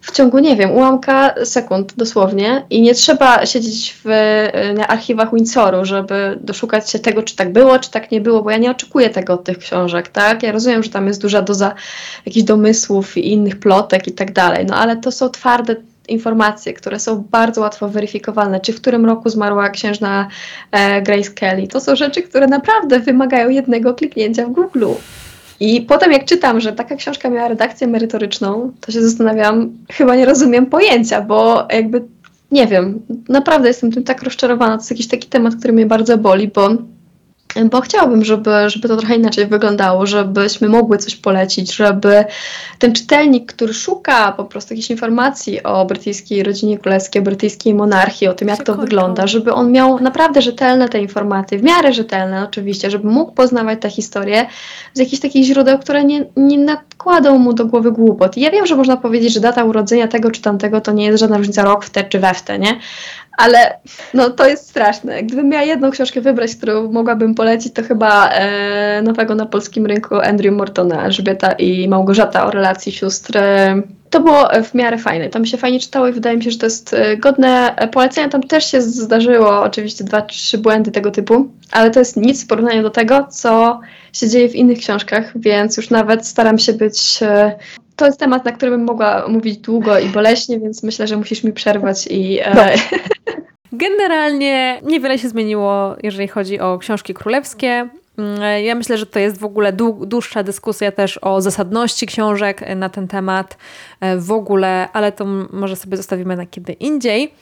w 0.00 0.12
ciągu, 0.12 0.38
nie 0.38 0.56
wiem, 0.56 0.70
ułamka 0.70 1.34
sekund 1.44 1.94
dosłownie 1.96 2.66
i 2.70 2.82
nie 2.82 2.94
trzeba 2.94 3.46
siedzieć 3.46 3.96
w 4.04 4.08
na 4.74 4.88
archiwach 4.88 5.34
Windsoru, 5.34 5.84
żeby 5.84 6.38
doszukać 6.40 6.90
się 6.90 6.98
tego, 6.98 7.22
czy 7.22 7.36
tak 7.36 7.52
było, 7.52 7.78
czy 7.78 7.90
tak 7.90 8.10
nie 8.10 8.20
było, 8.20 8.42
bo 8.42 8.50
ja 8.50 8.58
nie 8.58 8.70
oczekuję 8.70 9.10
tego 9.10 9.32
od 9.32 9.44
tych 9.44 9.58
książek, 9.58 10.08
tak? 10.08 10.42
Ja 10.42 10.52
rozumiem, 10.52 10.82
że 10.82 10.90
tam 10.90 11.06
jest 11.06 11.22
duża 11.22 11.42
doza 11.42 11.74
jakichś 12.26 12.46
domysłów 12.46 13.16
i 13.16 13.32
innych 13.32 13.60
plotek 13.60 14.08
i 14.08 14.12
tak 14.12 14.32
dalej, 14.32 14.66
no 14.66 14.76
ale 14.76 14.96
to 14.96 15.12
są 15.12 15.28
twarde 15.28 15.76
informacje, 16.08 16.72
które 16.72 17.00
są 17.00 17.24
bardzo 17.30 17.60
łatwo 17.60 17.88
weryfikowalne, 17.88 18.60
czy 18.60 18.72
w 18.72 18.80
którym 18.80 19.06
roku 19.06 19.28
zmarła 19.28 19.70
księżna 19.70 20.28
e, 20.70 21.02
Grace 21.02 21.30
Kelly. 21.30 21.68
To 21.68 21.80
są 21.80 21.96
rzeczy, 21.96 22.22
które 22.22 22.46
naprawdę 22.46 23.00
wymagają 23.00 23.48
jednego 23.48 23.94
kliknięcia 23.94 24.46
w 24.46 24.50
Google. 24.50 24.86
I 25.60 25.80
potem 25.80 26.12
jak 26.12 26.24
czytam, 26.24 26.60
że 26.60 26.72
taka 26.72 26.96
książka 26.96 27.30
miała 27.30 27.48
redakcję 27.48 27.86
merytoryczną, 27.86 28.72
to 28.80 28.92
się 28.92 29.02
zastanawiam, 29.02 29.72
chyba 29.92 30.16
nie 30.16 30.24
rozumiem 30.24 30.66
pojęcia, 30.66 31.22
bo 31.22 31.68
jakby 31.72 32.04
nie 32.50 32.66
wiem, 32.66 33.00
naprawdę 33.28 33.68
jestem 33.68 33.92
tym 33.92 34.04
tak 34.04 34.22
rozczarowana. 34.22 34.76
To 34.76 34.80
jest 34.80 34.90
jakiś 34.90 35.08
taki 35.08 35.28
temat, 35.28 35.56
który 35.56 35.72
mnie 35.72 35.86
bardzo 35.86 36.18
boli, 36.18 36.48
bo 36.48 36.68
bo 37.70 37.80
chciałabym, 37.80 38.24
żeby, 38.24 38.50
żeby 38.66 38.88
to 38.88 38.96
trochę 38.96 39.16
inaczej 39.16 39.46
wyglądało, 39.46 40.06
żebyśmy 40.06 40.68
mogły 40.68 40.98
coś 40.98 41.16
polecić, 41.16 41.74
żeby 41.74 42.24
ten 42.78 42.92
czytelnik, 42.92 43.52
który 43.52 43.74
szuka 43.74 44.32
po 44.32 44.44
prostu 44.44 44.74
jakichś 44.74 44.90
informacji 44.90 45.62
o 45.62 45.86
brytyjskiej 45.86 46.42
rodzinie 46.42 46.78
królewskiej, 46.78 47.22
o 47.22 47.24
brytyjskiej 47.24 47.74
monarchii, 47.74 48.28
o 48.28 48.34
tym, 48.34 48.48
jak 48.48 48.64
to 48.64 48.74
wygląda, 48.74 49.26
żeby 49.26 49.52
on 49.52 49.72
miał 49.72 50.00
naprawdę 50.00 50.42
rzetelne 50.42 50.88
te 50.88 51.00
informacje, 51.00 51.58
w 51.58 51.62
miarę 51.62 51.92
rzetelne 51.92 52.44
oczywiście, 52.44 52.90
żeby 52.90 53.08
mógł 53.08 53.32
poznawać 53.32 53.80
tę 53.80 53.90
historię 53.90 54.46
z 54.94 54.98
jakichś 54.98 55.22
takich 55.22 55.44
źródeł, 55.44 55.78
które 55.78 56.04
nie, 56.04 56.26
nie 56.36 56.58
nakładą 57.00 57.38
mu 57.38 57.52
do 57.52 57.66
głowy 57.66 57.92
głupot. 57.92 58.36
I 58.36 58.40
ja 58.40 58.50
wiem, 58.50 58.66
że 58.66 58.76
można 58.76 58.96
powiedzieć, 58.96 59.32
że 59.32 59.40
data 59.40 59.64
urodzenia 59.64 60.08
tego 60.08 60.30
czy 60.30 60.42
tamtego 60.42 60.80
to 60.80 60.92
nie 60.92 61.04
jest 61.04 61.20
żadna 61.20 61.36
różnica 61.36 61.62
rok 61.62 61.84
w 61.84 61.90
te 61.90 62.04
czy 62.04 62.18
we 62.18 62.34
w 62.34 62.42
te, 62.42 62.58
nie? 62.58 62.78
ale 63.36 63.78
no 64.14 64.30
to 64.30 64.48
jest 64.48 64.68
straszne. 64.68 65.22
Gdybym 65.22 65.48
miała 65.48 65.62
jedną 65.64 65.90
książkę 65.90 66.20
wybrać, 66.20 66.56
którą 66.56 66.92
mogłabym 66.92 67.34
polecić, 67.34 67.74
to 67.74 67.82
chyba 67.82 68.28
e, 68.28 69.02
nowego 69.02 69.34
na 69.34 69.46
polskim 69.46 69.86
rynku 69.86 70.14
Andrew 70.14 70.54
Mortona, 70.54 71.04
Elżbieta 71.04 71.52
i 71.52 71.88
Małgorzata 71.88 72.46
o 72.46 72.50
relacji 72.50 72.92
sióstr. 72.92 73.38
To 74.10 74.20
było 74.20 74.48
w 74.64 74.74
miarę 74.74 74.98
fajne. 74.98 75.28
Tam 75.28 75.46
się 75.46 75.56
fajnie 75.56 75.80
czytało 75.80 76.08
i 76.08 76.12
wydaje 76.12 76.36
mi 76.36 76.44
się, 76.44 76.50
że 76.50 76.58
to 76.58 76.66
jest 76.66 76.94
e, 76.94 77.16
godne 77.16 77.76
polecenia. 77.92 78.28
Tam 78.28 78.42
też 78.42 78.70
się 78.70 78.82
zdarzyło 78.82 79.62
oczywiście 79.62 80.04
dwa, 80.04 80.22
trzy 80.22 80.58
błędy 80.58 80.90
tego 80.90 81.10
typu, 81.10 81.50
ale 81.70 81.90
to 81.90 81.98
jest 81.98 82.16
nic 82.16 82.44
w 82.44 82.46
porównaniu 82.46 82.82
do 82.82 82.90
tego, 82.90 83.26
co 83.30 83.80
się 84.12 84.28
dzieje 84.28 84.48
w 84.48 84.54
innych 84.54 84.78
książkach, 84.78 85.32
więc 85.36 85.76
już 85.76 85.90
nawet 85.90 86.26
staram 86.26 86.58
się 86.58 86.72
być 86.72 87.22
e, 87.22 87.56
to 88.00 88.06
jest 88.06 88.20
temat, 88.20 88.44
na 88.44 88.52
który 88.52 88.70
bym 88.70 88.84
mogła 88.84 89.28
mówić 89.28 89.58
długo 89.58 89.98
i 89.98 90.08
boleśnie, 90.08 90.60
więc 90.60 90.82
myślę, 90.82 91.06
że 91.06 91.16
musisz 91.16 91.44
mi 91.44 91.52
przerwać 91.52 92.06
i. 92.06 92.38
E... 92.42 92.54
No. 92.54 92.62
Generalnie 93.72 94.80
niewiele 94.82 95.18
się 95.18 95.28
zmieniło, 95.28 95.96
jeżeli 96.02 96.28
chodzi 96.28 96.60
o 96.60 96.78
książki 96.78 97.14
królewskie. 97.14 97.88
Mm, 98.20 98.64
ja 98.64 98.74
myślę, 98.74 98.98
że 98.98 99.06
to 99.06 99.18
jest 99.18 99.38
w 99.38 99.44
ogóle 99.44 99.72
dłuższa 100.00 100.42
dyskusja 100.42 100.92
też 100.92 101.18
o 101.22 101.40
zasadności 101.40 102.06
książek 102.06 102.76
na 102.76 102.88
ten 102.88 103.08
temat 103.08 103.56
e, 104.00 104.16
w 104.16 104.32
ogóle, 104.32 104.88
ale 104.92 105.12
to 105.12 105.24
może 105.52 105.76
sobie 105.76 105.96
zostawimy 105.96 106.36
na 106.36 106.46
kiedy 106.46 106.72
indziej. 106.72 107.34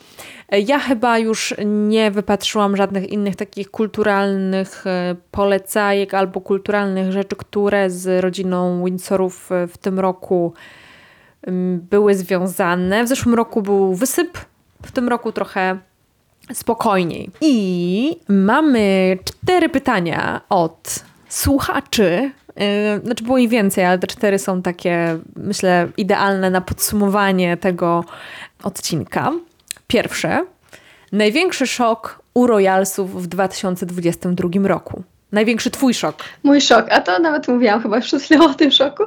E, 0.49 0.61
ja 0.61 0.79
chyba 0.79 1.19
już 1.19 1.55
nie 1.65 2.11
wypatrzyłam 2.11 2.77
żadnych 2.77 3.09
innych 3.09 3.37
takich 3.37 3.71
kulturalnych 3.71 4.87
e, 4.87 5.17
polecajek 5.31 6.15
albo 6.15 6.41
kulturalnych 6.41 7.13
rzeczy, 7.13 7.37
które 7.37 7.91
z 7.91 8.25
rodziną 8.25 8.85
Windsorów 8.85 9.51
w 9.69 9.79
tym 9.79 10.01
roku 10.01 10.53
mm, 11.43 11.81
były 11.91 12.15
związane. 12.15 13.05
W 13.05 13.09
zeszłym 13.09 13.35
roku 13.35 13.63
był 13.63 13.95
wysyp, 13.95 14.39
w 14.83 14.93
tym 14.93 15.09
roku 15.09 15.33
trochę 15.33 15.79
spokojniej. 16.53 17.31
I 17.41 18.17
mamy 18.29 19.19
cztery 19.25 19.69
pytania 19.69 20.41
od 20.49 21.05
słuchaczy. 21.29 22.31
Yy, 22.57 23.01
znaczy 23.05 23.25
było 23.25 23.39
ich 23.39 23.51
więcej, 23.51 23.85
ale 23.85 23.99
te 23.99 24.07
cztery 24.07 24.39
są 24.39 24.63
takie, 24.63 25.19
myślę, 25.37 25.89
idealne 25.97 26.51
na 26.51 26.61
podsumowanie 26.61 27.57
tego 27.57 28.05
odcinka. 28.63 29.33
Pierwsze. 29.87 30.47
Największy 31.13 31.67
szok 31.67 32.23
u 32.35 32.47
Royalsów 32.47 33.23
w 33.23 33.27
2022 33.27 34.49
roku. 34.69 35.03
Największy 35.33 35.71
twój 35.71 35.95
szok. 35.95 36.17
Mój 36.43 36.61
szok, 36.61 36.87
a 36.91 37.01
to 37.01 37.19
nawet 37.19 37.49
mówiłam 37.49 37.83
chyba 37.83 38.01
przed 38.01 38.23
chwilą 38.23 38.45
o 38.45 38.55
tym 38.55 38.71
szoku. 38.71 39.03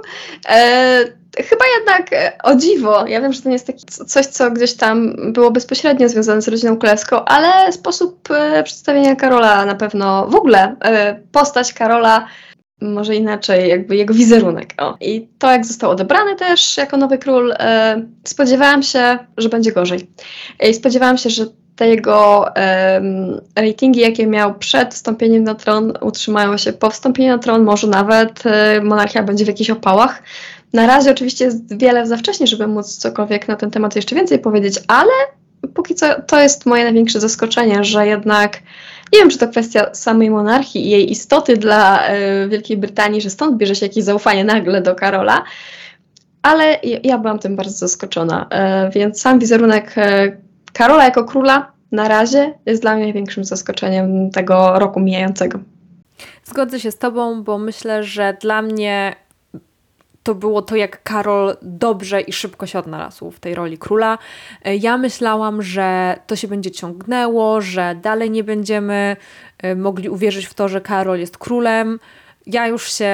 E, 0.49 1.05
chyba 1.37 1.65
jednak 1.79 2.13
e, 2.13 2.37
o 2.43 2.55
dziwo. 2.55 3.07
Ja 3.07 3.21
wiem, 3.21 3.33
że 3.33 3.41
to 3.41 3.49
nie 3.49 3.53
jest 3.53 3.67
taki 3.67 3.85
coś, 3.85 4.25
co 4.25 4.51
gdzieś 4.51 4.73
tam 4.73 5.15
było 5.33 5.51
bezpośrednio 5.51 6.09
związane 6.09 6.41
z 6.41 6.47
rodziną 6.47 6.77
królewską, 6.77 7.25
ale 7.25 7.71
sposób 7.71 8.31
e, 8.31 8.63
przedstawienia 8.63 9.15
Karola 9.15 9.65
na 9.65 9.75
pewno, 9.75 10.27
w 10.27 10.35
ogóle 10.35 10.75
e, 10.83 11.19
postać 11.31 11.73
Karola 11.73 12.27
może 12.81 13.15
inaczej, 13.15 13.69
jakby 13.69 13.95
jego 13.95 14.13
wizerunek. 14.13 14.73
O. 14.77 14.97
I 15.01 15.27
to, 15.39 15.51
jak 15.51 15.65
został 15.65 15.91
odebrany 15.91 16.35
też 16.35 16.77
jako 16.77 16.97
nowy 16.97 17.17
król, 17.17 17.51
e, 17.51 18.05
spodziewałam 18.27 18.83
się, 18.83 19.17
że 19.37 19.49
będzie 19.49 19.71
gorzej. 19.71 20.07
I 20.69 20.73
spodziewałam 20.73 21.17
się, 21.17 21.29
że 21.29 21.45
te 21.81 21.87
jego 21.87 22.45
um, 22.95 23.41
ratingi, 23.55 23.99
jakie 23.99 24.27
miał 24.27 24.53
przed 24.53 24.93
wstąpieniem 24.93 25.43
na 25.43 25.55
tron, 25.55 25.93
utrzymają 26.01 26.57
się 26.57 26.73
po 26.73 26.89
wstąpieniu 26.89 27.31
na 27.31 27.37
tron, 27.37 27.63
może 27.63 27.87
nawet 27.87 28.43
e, 28.45 28.81
monarchia 28.81 29.23
będzie 29.23 29.45
w 29.45 29.47
jakichś 29.47 29.69
opałach. 29.69 30.23
Na 30.73 30.87
razie 30.87 31.11
oczywiście 31.11 31.45
jest 31.45 31.77
wiele 31.77 32.07
za 32.07 32.17
wcześnie, 32.17 32.47
żeby 32.47 32.67
móc 32.67 32.97
cokolwiek 32.97 33.47
na 33.47 33.55
ten 33.55 33.71
temat 33.71 33.95
jeszcze 33.95 34.15
więcej 34.15 34.39
powiedzieć, 34.39 34.79
ale 34.87 35.11
póki 35.73 35.95
co 35.95 36.05
to 36.21 36.39
jest 36.39 36.65
moje 36.65 36.83
największe 36.83 37.19
zaskoczenie, 37.19 37.83
że 37.83 38.07
jednak 38.07 38.59
nie 39.13 39.19
wiem, 39.19 39.29
czy 39.29 39.37
to 39.37 39.47
kwestia 39.47 39.93
samej 39.93 40.29
monarchii 40.29 40.85
i 40.85 40.89
jej 40.89 41.11
istoty 41.11 41.57
dla 41.57 42.07
e, 42.07 42.47
Wielkiej 42.47 42.77
Brytanii, 42.77 43.21
że 43.21 43.29
stąd 43.29 43.57
bierze 43.57 43.75
się 43.75 43.85
jakieś 43.85 44.03
zaufanie 44.03 44.43
nagle 44.43 44.81
do 44.81 44.95
Karola, 44.95 45.43
ale 46.41 46.79
ja 47.03 47.17
byłam 47.17 47.39
tym 47.39 47.55
bardzo 47.55 47.77
zaskoczona. 47.77 48.47
E, 48.49 48.89
więc 48.89 49.21
sam 49.21 49.39
wizerunek 49.39 49.95
Karola 50.73 51.05
jako 51.05 51.23
króla 51.23 51.71
na 51.91 52.07
razie 52.07 52.53
jest 52.65 52.81
dla 52.81 52.95
mnie 52.95 53.03
największym 53.03 53.43
zaskoczeniem 53.43 54.31
tego 54.31 54.79
roku 54.79 54.99
mijającego. 54.99 55.59
Zgodzę 56.43 56.79
się 56.79 56.91
z 56.91 56.97
Tobą, 56.97 57.43
bo 57.43 57.57
myślę, 57.57 58.03
że 58.03 58.37
dla 58.41 58.61
mnie 58.61 59.15
to 60.23 60.35
było 60.35 60.61
to, 60.61 60.75
jak 60.75 61.03
Karol 61.03 61.57
dobrze 61.61 62.21
i 62.21 62.33
szybko 62.33 62.65
się 62.65 62.79
odnalazł 62.79 63.31
w 63.31 63.39
tej 63.39 63.55
roli 63.55 63.77
króla. 63.77 64.17
E, 64.65 64.75
ja 64.75 64.97
myślałam, 64.97 65.61
że 65.61 66.15
to 66.27 66.35
się 66.35 66.47
będzie 66.47 66.71
ciągnęło, 66.71 67.61
że 67.61 67.95
dalej 68.01 68.31
nie 68.31 68.43
będziemy 68.43 69.15
mogli 69.75 70.09
uwierzyć 70.09 70.45
w 70.45 70.53
to, 70.53 70.67
że 70.67 70.81
Karol 70.81 71.19
jest 71.19 71.37
królem 71.37 71.99
ja 72.45 72.67
już 72.67 72.93
się, 72.93 73.13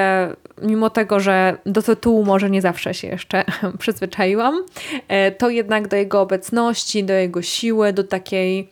mimo 0.61 0.89
tego, 0.89 1.19
że 1.19 1.57
do 1.65 1.81
tytułu 1.81 2.25
może 2.25 2.49
nie 2.49 2.61
zawsze 2.61 2.93
się 2.93 3.07
jeszcze 3.07 3.45
przyzwyczaiłam, 3.79 4.63
e, 5.07 5.31
to 5.31 5.49
jednak 5.49 5.87
do 5.87 5.95
jego 5.95 6.21
obecności, 6.21 7.03
do 7.03 7.13
jego 7.13 7.41
siły, 7.41 7.93
do 7.93 8.03
takiej 8.03 8.69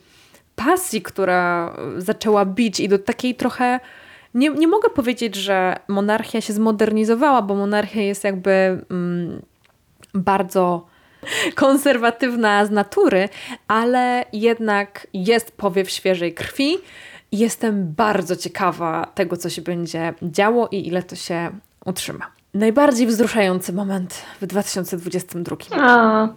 pasji, 0.56 1.02
która 1.02 1.76
zaczęła 1.98 2.44
bić 2.44 2.80
i 2.80 2.88
do 2.88 2.98
takiej 2.98 3.34
trochę. 3.34 3.80
Nie, 4.34 4.50
nie 4.50 4.68
mogę 4.68 4.90
powiedzieć, 4.90 5.34
że 5.34 5.76
monarchia 5.88 6.40
się 6.40 6.52
zmodernizowała, 6.52 7.42
bo 7.42 7.54
monarchia 7.54 8.00
jest 8.00 8.24
jakby 8.24 8.50
mm, 8.90 9.42
bardzo 10.14 10.86
konserwatywna 11.54 12.66
z 12.66 12.70
natury, 12.70 13.28
ale 13.68 14.24
jednak 14.32 15.06
jest 15.14 15.52
powiew 15.52 15.90
świeżej 15.90 16.34
krwi 16.34 16.76
Jestem 17.36 17.92
bardzo 17.92 18.36
ciekawa 18.36 19.06
tego, 19.14 19.36
co 19.36 19.50
się 19.50 19.62
będzie 19.62 20.14
działo 20.22 20.68
i 20.72 20.88
ile 20.88 21.02
to 21.02 21.16
się 21.16 21.50
utrzyma. 21.84 22.26
Najbardziej 22.54 23.06
wzruszający 23.06 23.72
moment 23.72 24.14
w 24.40 24.46
2022. 24.46 25.56
A, 25.72 26.28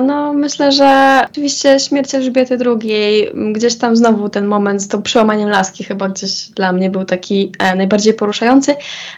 no, 0.00 0.32
myślę, 0.32 0.72
że 0.72 1.20
oczywiście 1.30 1.80
śmierć 1.80 2.14
Elżbiety 2.14 2.58
II, 2.66 3.28
gdzieś 3.52 3.76
tam 3.76 3.96
znowu 3.96 4.28
ten 4.28 4.46
moment 4.46 4.82
z 4.82 4.88
tą 4.88 5.02
przełamaniem 5.02 5.48
laski 5.48 5.84
chyba 5.84 6.08
gdzieś 6.08 6.48
dla 6.48 6.72
mnie 6.72 6.90
był 6.90 7.04
taki 7.04 7.52
e, 7.58 7.74
najbardziej 7.74 8.14
poruszający, 8.14 8.76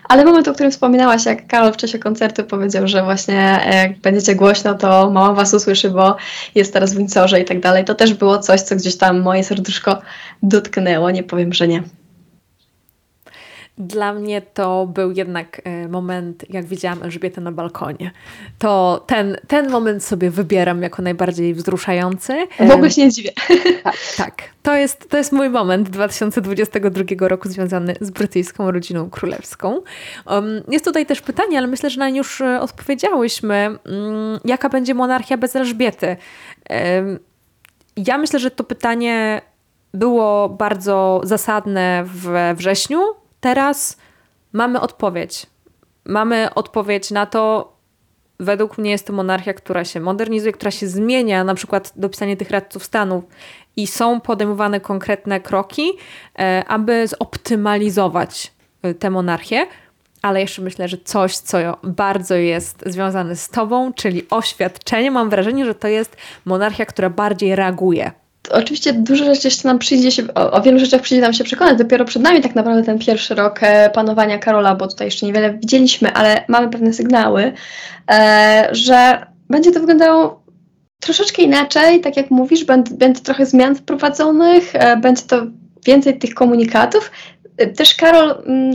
ale 0.09 0.25
moment, 0.25 0.49
o 0.49 0.55
którym 0.55 0.73
wspominałaś, 0.73 1.27
jak 1.27 1.47
Karol 1.47 1.73
w 1.73 1.77
czasie 1.77 1.99
koncertu 1.99 2.45
powiedział, 2.45 2.89
że 2.89 3.03
właśnie 3.03 3.61
e, 3.67 3.77
jak 3.77 3.99
będziecie 3.99 4.35
głośno, 4.35 4.75
to 4.75 5.11
mama 5.11 5.35
was 5.35 5.55
usłyszy, 5.55 5.91
bo 5.91 6.17
jest 6.55 6.73
teraz 6.73 6.95
w 6.95 7.01
i 7.41 7.45
tak 7.45 7.61
dalej, 7.61 7.85
to 7.85 7.95
też 7.95 8.15
było 8.15 8.39
coś, 8.39 8.61
co 8.61 8.77
gdzieś 8.77 8.97
tam 8.97 9.21
moje 9.21 9.45
serduszko 9.45 9.99
dotknęło, 10.43 11.11
nie 11.11 11.23
powiem, 11.23 11.53
że 11.53 11.69
nie. 11.69 11.83
Dla 13.79 14.13
mnie 14.13 14.43
to 14.43 14.87
był 14.87 15.13
jednak 15.13 15.61
e, 15.65 15.89
moment, 15.89 16.45
jak 16.51 16.65
widziałam 16.65 17.03
Elżbietę 17.03 17.41
na 17.41 17.53
balkonie. 17.53 18.11
To 18.59 19.05
ten, 19.07 19.37
ten 19.49 19.71
moment 19.71 20.05
sobie 20.05 20.31
wybieram 20.31 20.83
jako 20.83 21.03
najbardziej 21.03 21.55
wzruszający. 21.55 22.47
W 22.61 22.71
ogóle 22.71 22.91
się 22.91 23.05
nie 23.05 23.13
dziwię. 23.13 23.31
Tak, 23.83 23.97
tak. 24.17 24.35
To 24.63 24.75
jest, 24.75 25.11
to 25.11 25.17
jest 25.17 25.33
mój 25.33 25.51
moment 25.51 25.91
2022 25.91 27.29
roku 27.29 27.49
związany 27.49 27.95
z 28.01 28.11
brytyjską 28.11 28.71
rodziną 28.71 29.11
królewską. 29.11 29.81
Um, 30.27 30.63
jest 30.69 30.85
tutaj 30.85 31.07
też 31.07 31.21
pytanie, 31.21 31.59
ale 31.59 31.67
myślę, 31.67 31.91
że 31.91 31.99
na 31.99 32.11
nie 32.11 32.19
już 32.19 32.41
e, 32.41 32.61
odpowiedziałyśmy. 32.61 33.79
Um, 33.87 34.41
jaka 34.45 34.69
będzie 34.69 34.95
monarchia 34.95 35.37
bez 35.37 35.57
Elżbiety? 35.57 36.17
Ja 37.97 38.19
myślę, 38.19 38.39
że 38.39 38.51
to 38.51 38.65
pytanie 38.65 39.43
było 39.95 40.49
bardzo 40.49 41.21
zasadne 41.25 42.05
we 42.07 42.55
wrześniu 42.55 43.20
teraz 43.41 43.97
mamy 44.53 44.81
odpowiedź. 44.81 45.47
Mamy 46.05 46.55
odpowiedź 46.55 47.11
na 47.11 47.27
to, 47.27 47.73
według 48.41 48.79
mnie 48.79 48.91
jest 48.91 49.07
to 49.07 49.13
monarchia, 49.13 49.55
która 49.55 49.85
się 49.85 50.01
modernizuje, 50.01 50.53
która 50.53 50.71
się 50.71 50.89
zmienia, 50.89 51.45
na 51.45 51.55
przykład 51.55 51.93
dopisanie 51.97 52.37
tych 52.37 52.51
radców 52.51 52.85
stanów 52.85 53.25
i 53.77 53.87
są 53.87 54.21
podejmowane 54.21 54.81
konkretne 54.81 55.41
kroki, 55.41 55.93
e, 56.39 56.65
aby 56.69 57.07
zoptymalizować 57.07 58.53
e, 58.83 58.95
tę 58.95 59.11
monarchię. 59.11 59.67
Ale 60.23 60.41
jeszcze 60.41 60.63
myślę, 60.63 60.89
że 60.89 60.97
coś, 60.99 61.37
co 61.37 61.59
bardzo 61.83 62.35
jest 62.35 62.83
związane 62.87 63.37
z 63.37 63.49
tobą, 63.49 63.93
czyli 63.93 64.27
oświadczenie, 64.31 65.11
mam 65.11 65.31
wrażenie, 65.31 65.65
że 65.65 65.75
to 65.75 65.89
jest 65.89 66.17
monarchia, 66.45 66.87
która 66.87 67.11
bardziej 67.11 67.57
reaguje 67.57 68.11
oczywiście 68.51 68.93
dużo 68.93 69.25
rzeczy 69.25 69.47
jeszcze 69.49 69.69
nam 69.69 69.79
przyjdzie 69.79 70.11
się, 70.11 70.23
o, 70.35 70.51
o, 70.51 70.63
wielu 70.63 70.79
rzeczach 70.79 71.03
przyjdzie 71.03 71.23
nam 71.23 71.33
się 71.33 71.45
przekonać. 71.45 71.79
Dopiero 71.79 72.05
przed 72.05 72.23
nami 72.23 72.41
tak 72.41 72.55
naprawdę 72.55 72.83
ten 72.83 72.99
pierwszy 72.99 73.35
rok 73.35 73.59
e, 73.63 73.91
panowania 73.91 74.39
Karola, 74.39 74.75
bo 74.75 74.87
tutaj 74.87 75.07
jeszcze 75.07 75.27
niewiele 75.27 75.59
widzieliśmy, 75.59 76.13
ale 76.13 76.45
mamy 76.49 76.69
pewne 76.69 76.93
sygnały, 76.93 77.53
e, 78.11 78.69
że 78.73 79.27
będzie 79.51 79.73
to 79.73 79.81
wyglądało 79.81 80.43
troszeczkę 81.01 81.43
inaczej, 81.43 82.01
tak 82.01 82.17
jak 82.17 82.31
mówisz, 82.31 82.65
będzie, 82.65 82.95
będzie 82.95 83.21
trochę 83.21 83.47
zmian 83.47 83.75
wprowadzonych, 83.75 84.75
e, 84.75 84.97
będzie 84.97 85.23
to 85.23 85.47
więcej 85.87 86.19
tych 86.19 86.35
komunikatów. 86.35 87.11
E, 87.57 87.67
też 87.67 87.95
Karol. 87.95 88.43
Mm, 88.47 88.75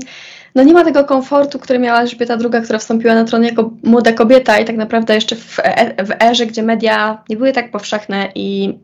no 0.56 0.64
nie 0.64 0.73
ma 0.73 0.84
tego 0.84 1.03
komfortu, 1.03 1.60
który 1.60 1.80
miała 1.80 2.02
Elżbieta 2.02 2.34
II, 2.34 2.64
która 2.64 2.80
wstąpiła 2.80 3.15
na 3.15 3.23
tron 3.23 3.44
jako 3.44 3.72
młoda 3.84 4.14
kobieta 4.14 4.60
i 4.60 4.65
tak 4.65 4.77
naprawdę 4.77 5.15
jeszcze 5.15 5.36
w, 5.36 5.60
e, 5.64 6.06
w 6.06 6.11
erze, 6.23 6.45
gdzie 6.45 6.64
media 6.64 7.23
nie 7.30 7.38
były 7.38 7.52
tak 7.52 7.72
powszechne 7.72 8.32
i 8.36 8.77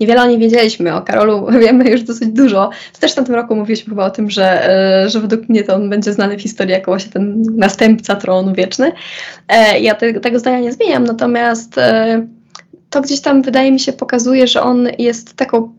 niewiele 0.00 0.22
o 0.22 0.26
niej 0.26 0.38
wiedzieliśmy. 0.38 0.94
O 0.94 1.02
Karolu 1.02 1.46
wiemy 1.60 1.90
już 1.90 2.02
dosyć 2.02 2.28
dużo. 2.28 2.70
To 2.92 3.00
też 3.00 3.12
w 3.12 3.14
tamtym 3.14 3.34
roku 3.34 3.56
mówiliśmy 3.56 3.90
chyba 3.90 4.06
o 4.06 4.10
tym, 4.10 4.30
że, 4.30 4.70
e, 5.04 5.08
że 5.08 5.20
według 5.20 5.48
mnie 5.48 5.64
to 5.64 5.74
on 5.74 5.90
będzie 5.90 6.12
znany 6.12 6.36
w 6.36 6.42
historii 6.42 6.72
jako 6.72 6.90
właśnie 6.90 7.12
ten 7.12 7.42
następca 7.56 8.16
tronu 8.16 8.54
wieczny. 8.54 8.92
E, 9.48 9.80
ja 9.80 9.94
te, 9.94 10.20
tego 10.20 10.38
zdania 10.38 10.60
nie 10.60 10.72
zmieniam, 10.72 11.04
natomiast 11.04 11.80
to 12.90 13.00
gdzieś 13.00 13.20
tam 13.20 13.42
wydaje 13.42 13.72
mi 13.72 13.80
się 13.80 13.92
pokazuje, 13.92 14.46
że 14.46 14.62
on 14.62 14.88
jest 14.98 15.36
taką 15.36 15.74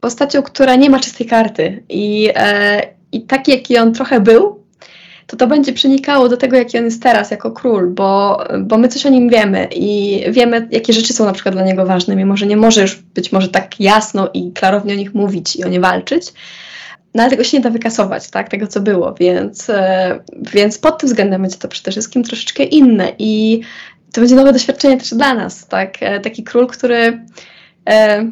postacią, 0.00 0.42
która 0.42 0.74
nie 0.74 0.90
ma 0.90 1.00
czystej 1.00 1.26
karty 1.26 1.82
i, 1.88 2.30
i 3.12 3.22
taki, 3.22 3.50
jaki 3.50 3.78
on 3.78 3.92
trochę 3.92 4.20
był, 4.20 4.61
to 5.32 5.36
to 5.36 5.46
będzie 5.46 5.72
przenikało 5.72 6.28
do 6.28 6.36
tego, 6.36 6.56
jaki 6.56 6.78
on 6.78 6.84
jest 6.84 7.02
teraz 7.02 7.30
jako 7.30 7.50
król, 7.50 7.90
bo, 7.90 8.44
bo 8.60 8.78
my 8.78 8.88
coś 8.88 9.06
o 9.06 9.08
nim 9.08 9.28
wiemy 9.28 9.68
i 9.74 10.20
wiemy, 10.30 10.68
jakie 10.70 10.92
rzeczy 10.92 11.12
są 11.12 11.24
na 11.24 11.32
przykład 11.32 11.54
dla 11.54 11.64
niego 11.64 11.86
ważne, 11.86 12.16
mimo 12.16 12.36
że 12.36 12.46
nie 12.46 12.56
może 12.56 12.80
już 12.82 12.96
być 12.96 13.32
może 13.32 13.48
tak 13.48 13.80
jasno 13.80 14.30
i 14.34 14.52
klarownie 14.52 14.94
o 14.94 14.96
nich 14.96 15.14
mówić 15.14 15.56
i 15.56 15.64
o 15.64 15.68
nie 15.68 15.80
walczyć. 15.80 16.32
No 17.14 17.22
ale 17.22 17.30
tego 17.30 17.44
się 17.44 17.56
nie 17.56 17.62
da 17.62 17.70
wykasować, 17.70 18.30
tak, 18.30 18.48
tego 18.48 18.66
co 18.66 18.80
było, 18.80 19.14
więc, 19.20 19.70
e, 19.70 20.20
więc 20.52 20.78
pod 20.78 20.98
tym 20.98 21.08
względem 21.08 21.42
będzie 21.42 21.58
to 21.58 21.68
przede 21.68 21.90
wszystkim 21.90 22.22
troszeczkę 22.22 22.62
inne 22.62 23.12
i 23.18 23.60
to 24.12 24.20
będzie 24.20 24.34
nowe 24.34 24.52
doświadczenie 24.52 24.96
też 24.96 25.10
dla 25.10 25.34
nas, 25.34 25.66
tak, 25.66 25.96
e, 26.00 26.20
taki 26.20 26.44
król, 26.44 26.66
który 26.66 27.20
e, 27.88 28.26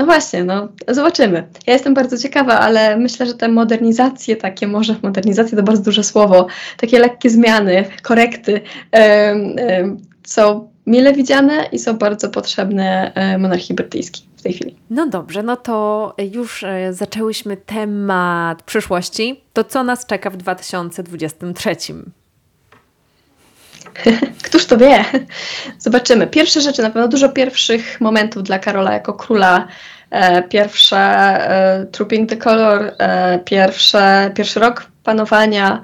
no 0.00 0.06
właśnie, 0.06 0.44
no 0.44 0.68
zobaczymy. 0.88 1.48
Ja 1.66 1.72
jestem 1.72 1.94
bardzo 1.94 2.18
ciekawa, 2.18 2.58
ale 2.58 2.96
myślę, 2.96 3.26
że 3.26 3.34
te 3.34 3.48
modernizacje, 3.48 4.36
takie 4.36 4.66
może 4.66 4.96
modernizacje 5.02 5.56
to 5.56 5.62
bardzo 5.62 5.82
duże 5.82 6.04
słowo, 6.04 6.46
takie 6.76 6.98
lekkie 6.98 7.30
zmiany, 7.30 7.84
korekty 8.02 8.60
są 10.26 10.70
mile 10.86 11.12
widziane 11.12 11.68
i 11.72 11.78
są 11.78 11.98
bardzo 11.98 12.28
potrzebne 12.28 13.12
e, 13.14 13.38
monarchii 13.38 13.74
brytyjskiej 13.74 14.26
w 14.36 14.42
tej 14.42 14.52
chwili. 14.52 14.76
No 14.90 15.06
dobrze, 15.06 15.42
no 15.42 15.56
to 15.56 16.14
już 16.32 16.64
e, 16.64 16.92
zaczęłyśmy 16.92 17.56
temat 17.56 18.62
przyszłości. 18.62 19.44
To 19.52 19.64
co 19.64 19.84
nas 19.84 20.06
czeka 20.06 20.30
w 20.30 20.36
2023? 20.36 21.94
Któż 24.44 24.66
to 24.66 24.76
wie? 24.76 25.04
Zobaczymy. 25.78 26.26
Pierwsze 26.26 26.60
rzeczy, 26.60 26.82
na 26.82 26.90
pewno 26.90 27.08
dużo 27.08 27.28
pierwszych 27.28 28.00
momentów 28.00 28.42
dla 28.42 28.58
Karola 28.58 28.92
jako 28.92 29.12
króla. 29.12 29.68
E, 30.10 30.42
pierwsze 30.42 30.98
e, 30.98 31.86
Trooping 31.86 32.30
the 32.30 32.36
Color, 32.36 32.92
e, 32.98 33.38
pierwsze, 33.38 34.30
pierwszy 34.34 34.60
rok 34.60 34.86
panowania, 35.04 35.82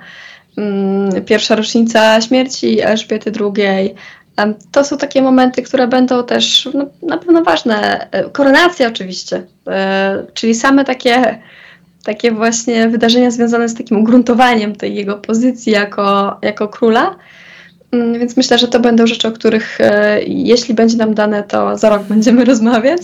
mm, 0.58 1.24
pierwsza 1.24 1.56
rocznica 1.56 2.20
śmierci 2.20 2.80
Elżbiety 2.80 3.32
II. 3.40 3.94
E, 4.38 4.54
to 4.72 4.84
są 4.84 4.98
takie 4.98 5.22
momenty, 5.22 5.62
które 5.62 5.88
będą 5.88 6.24
też 6.24 6.68
no, 6.74 6.86
na 7.02 7.18
pewno 7.18 7.42
ważne. 7.42 8.08
Koronacja 8.32 8.88
oczywiście, 8.88 9.42
czyli 10.34 10.54
same 10.54 10.84
takie 10.84 11.38
takie 12.04 12.32
właśnie 12.32 12.88
wydarzenia 12.88 13.30
związane 13.30 13.68
z 13.68 13.74
takim 13.74 13.98
ugruntowaniem 13.98 14.76
tej 14.76 14.94
jego 14.94 15.16
pozycji 15.16 15.72
jako, 15.72 16.38
jako 16.42 16.68
króla. 16.68 17.16
Mm, 17.92 18.18
więc 18.18 18.36
myślę, 18.36 18.58
że 18.58 18.68
to 18.68 18.80
będą 18.80 19.06
rzeczy, 19.06 19.28
o 19.28 19.32
których 19.32 19.80
e, 19.80 20.22
jeśli 20.22 20.74
będzie 20.74 20.96
nam 20.96 21.14
dane, 21.14 21.42
to 21.42 21.78
za 21.78 21.88
rok 21.88 22.02
będziemy 22.02 22.44
rozmawiać. 22.54 23.00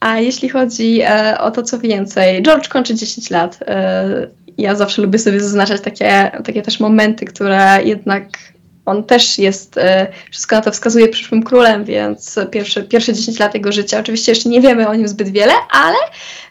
A 0.00 0.18
jeśli 0.18 0.48
chodzi 0.48 1.00
e, 1.02 1.38
o 1.38 1.50
to, 1.50 1.62
co 1.62 1.78
więcej, 1.78 2.42
George 2.42 2.68
kończy 2.68 2.94
10 2.94 3.30
lat. 3.30 3.58
Ja 4.58 4.74
zawsze 4.74 5.02
lubię 5.02 5.18
sobie 5.18 5.40
zaznaczać 5.40 5.80
takie, 5.80 6.30
takie 6.44 6.62
też 6.62 6.80
momenty, 6.80 7.24
które 7.24 7.78
jednak 7.84 8.24
on 8.86 9.04
też 9.04 9.38
jest, 9.38 9.80
wszystko 10.30 10.56
na 10.56 10.62
to 10.62 10.70
wskazuje, 10.70 11.08
przyszłym 11.08 11.42
królem, 11.42 11.84
więc 11.84 12.38
pierwsze, 12.50 12.82
pierwsze 12.82 13.14
10 13.14 13.38
lat 13.38 13.54
jego 13.54 13.72
życia, 13.72 14.00
oczywiście 14.00 14.32
jeszcze 14.32 14.48
nie 14.48 14.60
wiemy 14.60 14.88
o 14.88 14.94
nim 14.94 15.08
zbyt 15.08 15.28
wiele, 15.28 15.52
ale 15.70 15.96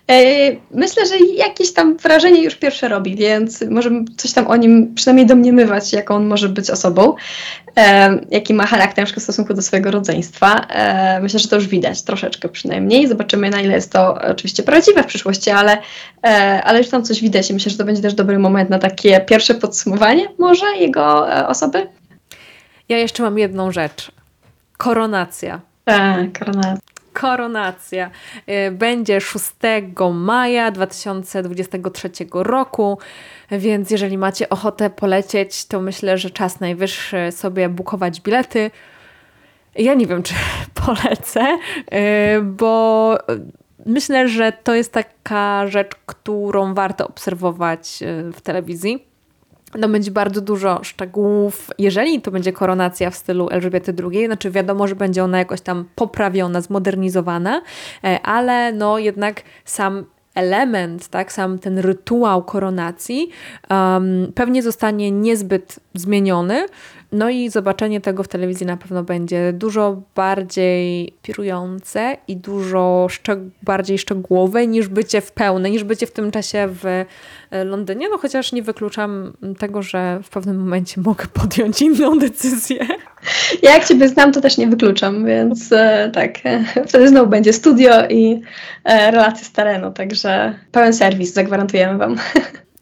E, 0.10 0.56
myślę, 0.72 1.06
że 1.06 1.16
jakieś 1.36 1.74
tam 1.74 1.98
wrażenie 1.98 2.44
już 2.44 2.56
pierwsze 2.56 2.88
robi, 2.88 3.16
więc 3.16 3.62
możemy 3.70 4.06
coś 4.18 4.34
tam 4.34 4.48
o 4.48 4.56
nim 4.56 4.96
przynajmniej 4.96 5.26
domniemywać, 5.26 5.94
jaką 5.94 6.16
on 6.16 6.28
może 6.28 6.50
być 6.50 6.70
osobą, 6.70 7.16
e, 7.78 8.20
jaki 8.32 8.54
ma 8.54 8.66
charakter 8.66 9.08
w 9.08 9.22
stosunku 9.22 9.54
do 9.54 9.62
swojego 9.62 9.92
rodzeństwa. 9.92 10.68
E, 10.70 11.20
myślę, 11.22 11.40
że 11.40 11.48
to 11.48 11.56
już 11.56 11.68
widać 11.68 12.02
troszeczkę 12.02 12.50
przynajmniej. 12.50 13.08
Zobaczymy, 13.08 13.50
na 13.50 13.62
ile 13.62 13.74
jest 13.74 13.92
to 13.92 14.14
oczywiście 14.32 14.64
prawdziwe 14.64 15.04
w 15.04 15.06
przyszłości, 15.06 15.50
ale, 15.50 15.78
ale 16.64 16.78
już 16.78 16.90
tam 16.90 17.04
coś 17.04 17.22
widać 17.22 17.50
i 17.50 17.54
myślę, 17.54 17.72
że 17.72 17.78
to 17.78 17.86
będzie 17.86 18.02
też 18.02 18.14
dobry 18.14 18.40
moment 18.40 18.70
na 18.70 18.80
takie 18.80 19.20
pierwsze 19.20 19.54
podsumowanie 19.54 20.28
może 20.38 20.66
jego 20.78 21.28
osoby. 21.48 21.99
Ja 22.90 22.98
jeszcze 22.98 23.24
mam 23.24 23.38
jedną 23.38 23.72
rzecz. 23.72 24.12
Koronacja. 24.78 25.62
Tak, 25.86 26.40
koronacja. 26.40 26.78
Koronacja 27.14 28.10
y, 28.68 28.72
będzie 28.72 29.22
6 29.22 29.46
maja 30.14 30.72
2023 30.72 32.10
roku, 32.34 32.98
więc 33.52 33.92
jeżeli 33.92 34.18
macie 34.18 34.50
ochotę 34.50 34.90
polecieć, 34.90 35.66
to 35.66 35.82
myślę, 35.82 36.18
że 36.18 36.30
czas 36.30 36.60
najwyższy 36.60 37.32
sobie 37.32 37.70
bukować 37.70 38.22
bilety. 38.22 38.72
Ja 39.76 39.94
nie 39.94 40.08
wiem, 40.08 40.24
czy 40.24 40.34
polecę, 40.86 41.58
y, 42.38 42.42
bo 42.42 43.18
myślę, 43.86 44.28
że 44.28 44.52
to 44.52 44.76
jest 44.76 44.94
taka 44.94 45.68
rzecz, 45.68 45.92
którą 46.06 46.74
warto 46.74 47.08
obserwować 47.08 48.00
y, 48.02 48.32
w 48.32 48.42
telewizji 48.42 49.09
no 49.78 49.90
będzie 49.90 50.12
bardzo 50.12 50.42
dużo 50.42 50.80
szczegółów. 50.84 51.70
Jeżeli 51.78 52.22
to 52.22 52.32
będzie 52.32 52.54
koronacja 52.54 53.10
w 53.10 53.16
stylu 53.16 53.50
Elżbiety 53.50 53.94
II, 54.04 54.26
znaczy 54.26 54.52
wiadomo, 54.52 54.88
że 54.88 54.96
będzie 54.96 55.24
ona 55.24 55.38
jakoś 55.38 55.62
tam 55.62 55.86
poprawiona, 55.96 56.62
zmodernizowana, 56.62 57.62
e, 58.04 58.22
ale 58.22 58.74
no 58.74 59.00
jednak 59.00 59.42
sam 59.66 60.06
element, 60.36 61.08
tak, 61.08 61.32
sam 61.32 61.60
ten 61.60 61.78
rytuał 61.80 62.44
koronacji 62.44 63.30
um, 63.70 64.32
pewnie 64.36 64.64
zostanie 64.64 65.12
niezbyt 65.12 65.80
zmieniony, 65.94 66.66
no 67.12 67.30
i 67.30 67.50
zobaczenie 67.50 68.02
tego 68.02 68.24
w 68.24 68.28
telewizji 68.28 68.66
na 68.66 68.78
pewno 68.78 69.04
będzie 69.04 69.54
dużo 69.54 70.02
bardziej 70.16 71.14
pirujące 71.22 72.18
i 72.28 72.38
dużo 72.38 73.08
szczeg 73.10 73.40
bardziej 73.64 73.98
szczegółowe 73.98 74.68
niż 74.68 74.88
bycie 74.88 75.22
w 75.22 75.32
pełne, 75.32 75.70
niż 75.70 75.84
bycie 75.84 76.08
w 76.08 76.12
tym 76.12 76.32
czasie 76.32 76.68
w 76.68 76.86
e, 76.86 77.06
Londynie. 77.64 78.10
No 78.10 78.18
chociaż 78.18 78.52
nie 78.52 78.64
wykluczam 78.64 79.34
tego, 79.60 79.82
że 79.82 80.20
w 80.24 80.30
pewnym 80.30 80.60
momencie 80.60 81.02
mogę 81.10 81.26
podjąć 81.34 81.82
inną 81.82 82.20
decyzję. 82.20 82.88
Ja 83.62 83.74
jak 83.74 83.86
Ciebie 83.86 84.08
znam, 84.08 84.32
to 84.32 84.42
też 84.42 84.58
nie 84.58 84.68
wykluczam, 84.68 85.26
więc 85.26 85.72
e, 85.72 86.12
tak, 86.14 86.36
e, 86.44 86.64
wtedy 86.88 87.08
znowu 87.08 87.30
będzie 87.30 87.54
studio 87.54 88.08
i 88.10 88.42
e, 88.84 89.12
relacje 89.12 89.46
z 89.46 89.52
terenu, 89.52 89.92
także 89.92 90.56
pełen 90.72 90.94
serwis 90.94 91.34
zagwarantujemy 91.34 91.98
Wam. 91.98 92.16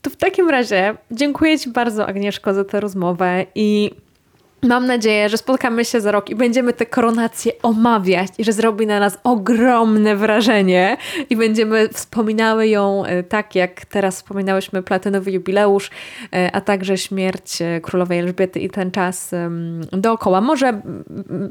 To 0.01 0.09
w 0.09 0.15
takim 0.15 0.49
razie 0.49 0.95
dziękuję 1.11 1.59
Ci 1.59 1.69
bardzo 1.69 2.07
Agnieszko 2.07 2.53
za 2.53 2.63
tę 2.63 2.79
rozmowę 2.79 3.45
i 3.55 3.91
Mam 4.63 4.85
nadzieję, 4.87 5.29
że 5.29 5.37
spotkamy 5.37 5.85
się 5.85 6.01
za 6.01 6.11
rok 6.11 6.29
i 6.29 6.35
będziemy 6.35 6.73
tę 6.73 6.85
koronację 6.85 7.51
omawiać 7.63 8.29
i 8.37 8.43
że 8.43 8.53
zrobi 8.53 8.87
na 8.87 8.99
nas 8.99 9.17
ogromne 9.23 10.15
wrażenie 10.15 10.97
i 11.29 11.35
będziemy 11.35 11.89
wspominały 11.89 12.67
ją 12.67 13.05
e, 13.05 13.23
tak, 13.23 13.55
jak 13.55 13.85
teraz 13.85 14.15
wspominałyśmy 14.15 14.83
platynowy 14.83 15.31
jubileusz, 15.31 15.89
e, 16.33 16.49
a 16.55 16.61
także 16.61 16.97
śmierć 16.97 17.61
e, 17.61 17.81
królowej 17.81 18.19
Elżbiety 18.19 18.59
i 18.59 18.69
ten 18.69 18.91
czas 18.91 19.31
dookoła. 19.91 20.41
Może 20.41 20.81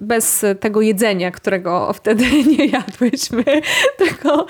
bez 0.01 0.45
tego 0.61 0.81
jedzenia, 0.81 1.31
którego 1.31 1.93
wtedy 1.93 2.25
nie 2.59 2.67
jadłyśmy, 2.67 3.45
tylko 3.99 4.47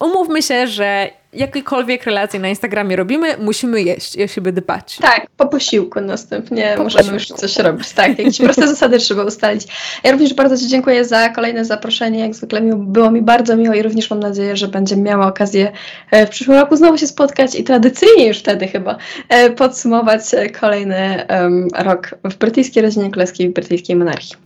umówmy 0.00 0.42
się, 0.42 0.66
że 0.66 1.19
jakiekolwiek 1.32 2.04
relacje 2.04 2.40
na 2.40 2.48
Instagramie 2.48 2.96
robimy, 2.96 3.36
musimy 3.38 3.82
jeść 3.82 4.16
i 4.16 4.24
o 4.24 4.26
siebie 4.26 4.52
dbać. 4.52 4.98
Tak, 5.00 5.26
po 5.36 5.46
posiłku 5.46 6.00
następnie 6.00 6.74
po 6.76 6.82
możemy 6.82 7.12
posiłku. 7.12 7.32
już 7.32 7.40
coś 7.40 7.56
robić. 7.56 7.92
Tak, 7.92 8.18
jakieś 8.18 8.38
proste 8.38 8.68
zasady 8.74 8.98
trzeba 8.98 9.24
ustalić. 9.24 9.66
Ja 10.04 10.12
również 10.12 10.34
bardzo 10.34 10.58
Ci 10.58 10.68
dziękuję 10.68 11.04
za 11.04 11.28
kolejne 11.28 11.64
zaproszenie. 11.64 12.20
Jak 12.20 12.34
zwykle 12.34 12.60
było 12.76 13.10
mi 13.10 13.22
bardzo 13.22 13.56
miło 13.56 13.74
i 13.74 13.82
również 13.82 14.10
mam 14.10 14.20
nadzieję, 14.20 14.56
że 14.56 14.68
będziemy 14.68 15.02
miała 15.02 15.26
okazję 15.26 15.72
e, 16.10 16.26
w 16.26 16.30
przyszłym 16.30 16.58
roku 16.58 16.76
znowu 16.76 16.98
się 16.98 17.06
spotkać 17.06 17.54
i 17.54 17.64
tradycyjnie 17.64 18.26
już 18.26 18.38
wtedy 18.38 18.68
chyba 18.68 18.96
e, 19.28 19.50
podsumować 19.50 20.34
e, 20.34 20.50
kolejny 20.50 21.26
um, 21.28 21.68
rok 21.78 22.10
w 22.24 22.36
brytyjskiej 22.36 22.82
rodzinie 22.82 23.10
królewskiej, 23.10 23.48
w 23.48 23.52
brytyjskiej 23.52 23.96
monarchii. 23.96 24.36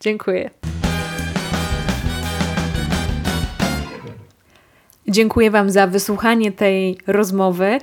Dziękuję. 0.00 0.50
Dziękuję 5.12 5.50
Wam 5.50 5.70
za 5.70 5.86
wysłuchanie 5.86 6.52
tej 6.52 6.98
rozmowy. 7.06 7.78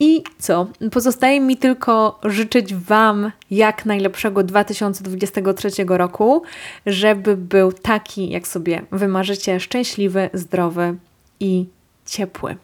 I 0.00 0.24
co? 0.38 0.66
Pozostaje 0.92 1.40
mi 1.40 1.56
tylko 1.56 2.20
życzyć 2.24 2.74
Wam 2.74 3.32
jak 3.50 3.86
najlepszego 3.86 4.42
2023 4.42 5.68
roku, 5.88 6.42
żeby 6.86 7.36
był 7.36 7.72
taki, 7.72 8.30
jak 8.30 8.48
sobie 8.48 8.82
wymarzycie, 8.92 9.60
szczęśliwy, 9.60 10.30
zdrowy 10.32 10.94
i 11.40 11.66
ciepły. 12.06 12.56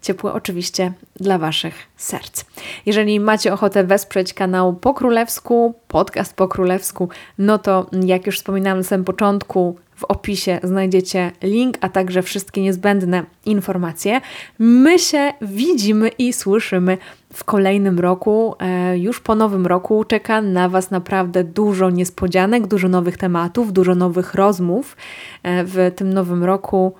Ciepły 0.00 0.32
oczywiście 0.32 0.92
dla 1.16 1.38
Waszych 1.38 1.74
serc. 1.96 2.44
Jeżeli 2.86 3.20
macie 3.20 3.52
ochotę 3.52 3.84
wesprzeć 3.84 4.34
kanał 4.34 4.72
po 4.72 4.94
królewsku, 4.94 5.74
podcast 5.88 6.36
po 6.36 6.48
królewsku, 6.48 7.08
no 7.38 7.58
to 7.58 7.86
jak 8.06 8.26
już 8.26 8.36
wspominałam 8.36 8.78
na 8.78 8.84
samym 8.84 9.04
początku, 9.04 9.76
w 10.02 10.04
opisie 10.04 10.60
znajdziecie 10.62 11.32
link, 11.42 11.78
a 11.80 11.88
także 11.88 12.22
wszystkie 12.22 12.62
niezbędne 12.62 13.24
informacje. 13.46 14.20
My 14.58 14.98
się 14.98 15.32
widzimy 15.42 16.08
i 16.08 16.32
słyszymy 16.32 16.98
w 17.32 17.44
kolejnym 17.44 17.98
roku. 17.98 18.54
E, 18.58 18.98
już 18.98 19.20
po 19.20 19.34
nowym 19.34 19.66
roku 19.66 20.04
czeka 20.04 20.42
na 20.42 20.68
Was 20.68 20.90
naprawdę 20.90 21.44
dużo 21.44 21.90
niespodzianek, 21.90 22.66
dużo 22.66 22.88
nowych 22.88 23.16
tematów, 23.16 23.72
dużo 23.72 23.94
nowych 23.94 24.34
rozmów 24.34 24.96
e, 25.42 25.64
w 25.64 25.92
tym 25.96 26.12
nowym 26.12 26.44
roku. 26.44 26.94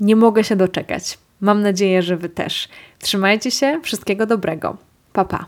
Nie 0.00 0.16
mogę 0.16 0.44
się 0.44 0.56
doczekać. 0.56 1.18
Mam 1.40 1.62
nadzieję, 1.62 2.02
że 2.02 2.16
Wy 2.16 2.28
też. 2.28 2.68
Trzymajcie 2.98 3.50
się, 3.50 3.80
wszystkiego 3.82 4.26
dobrego. 4.26 4.76
Pa 5.12 5.24
pa. 5.24 5.46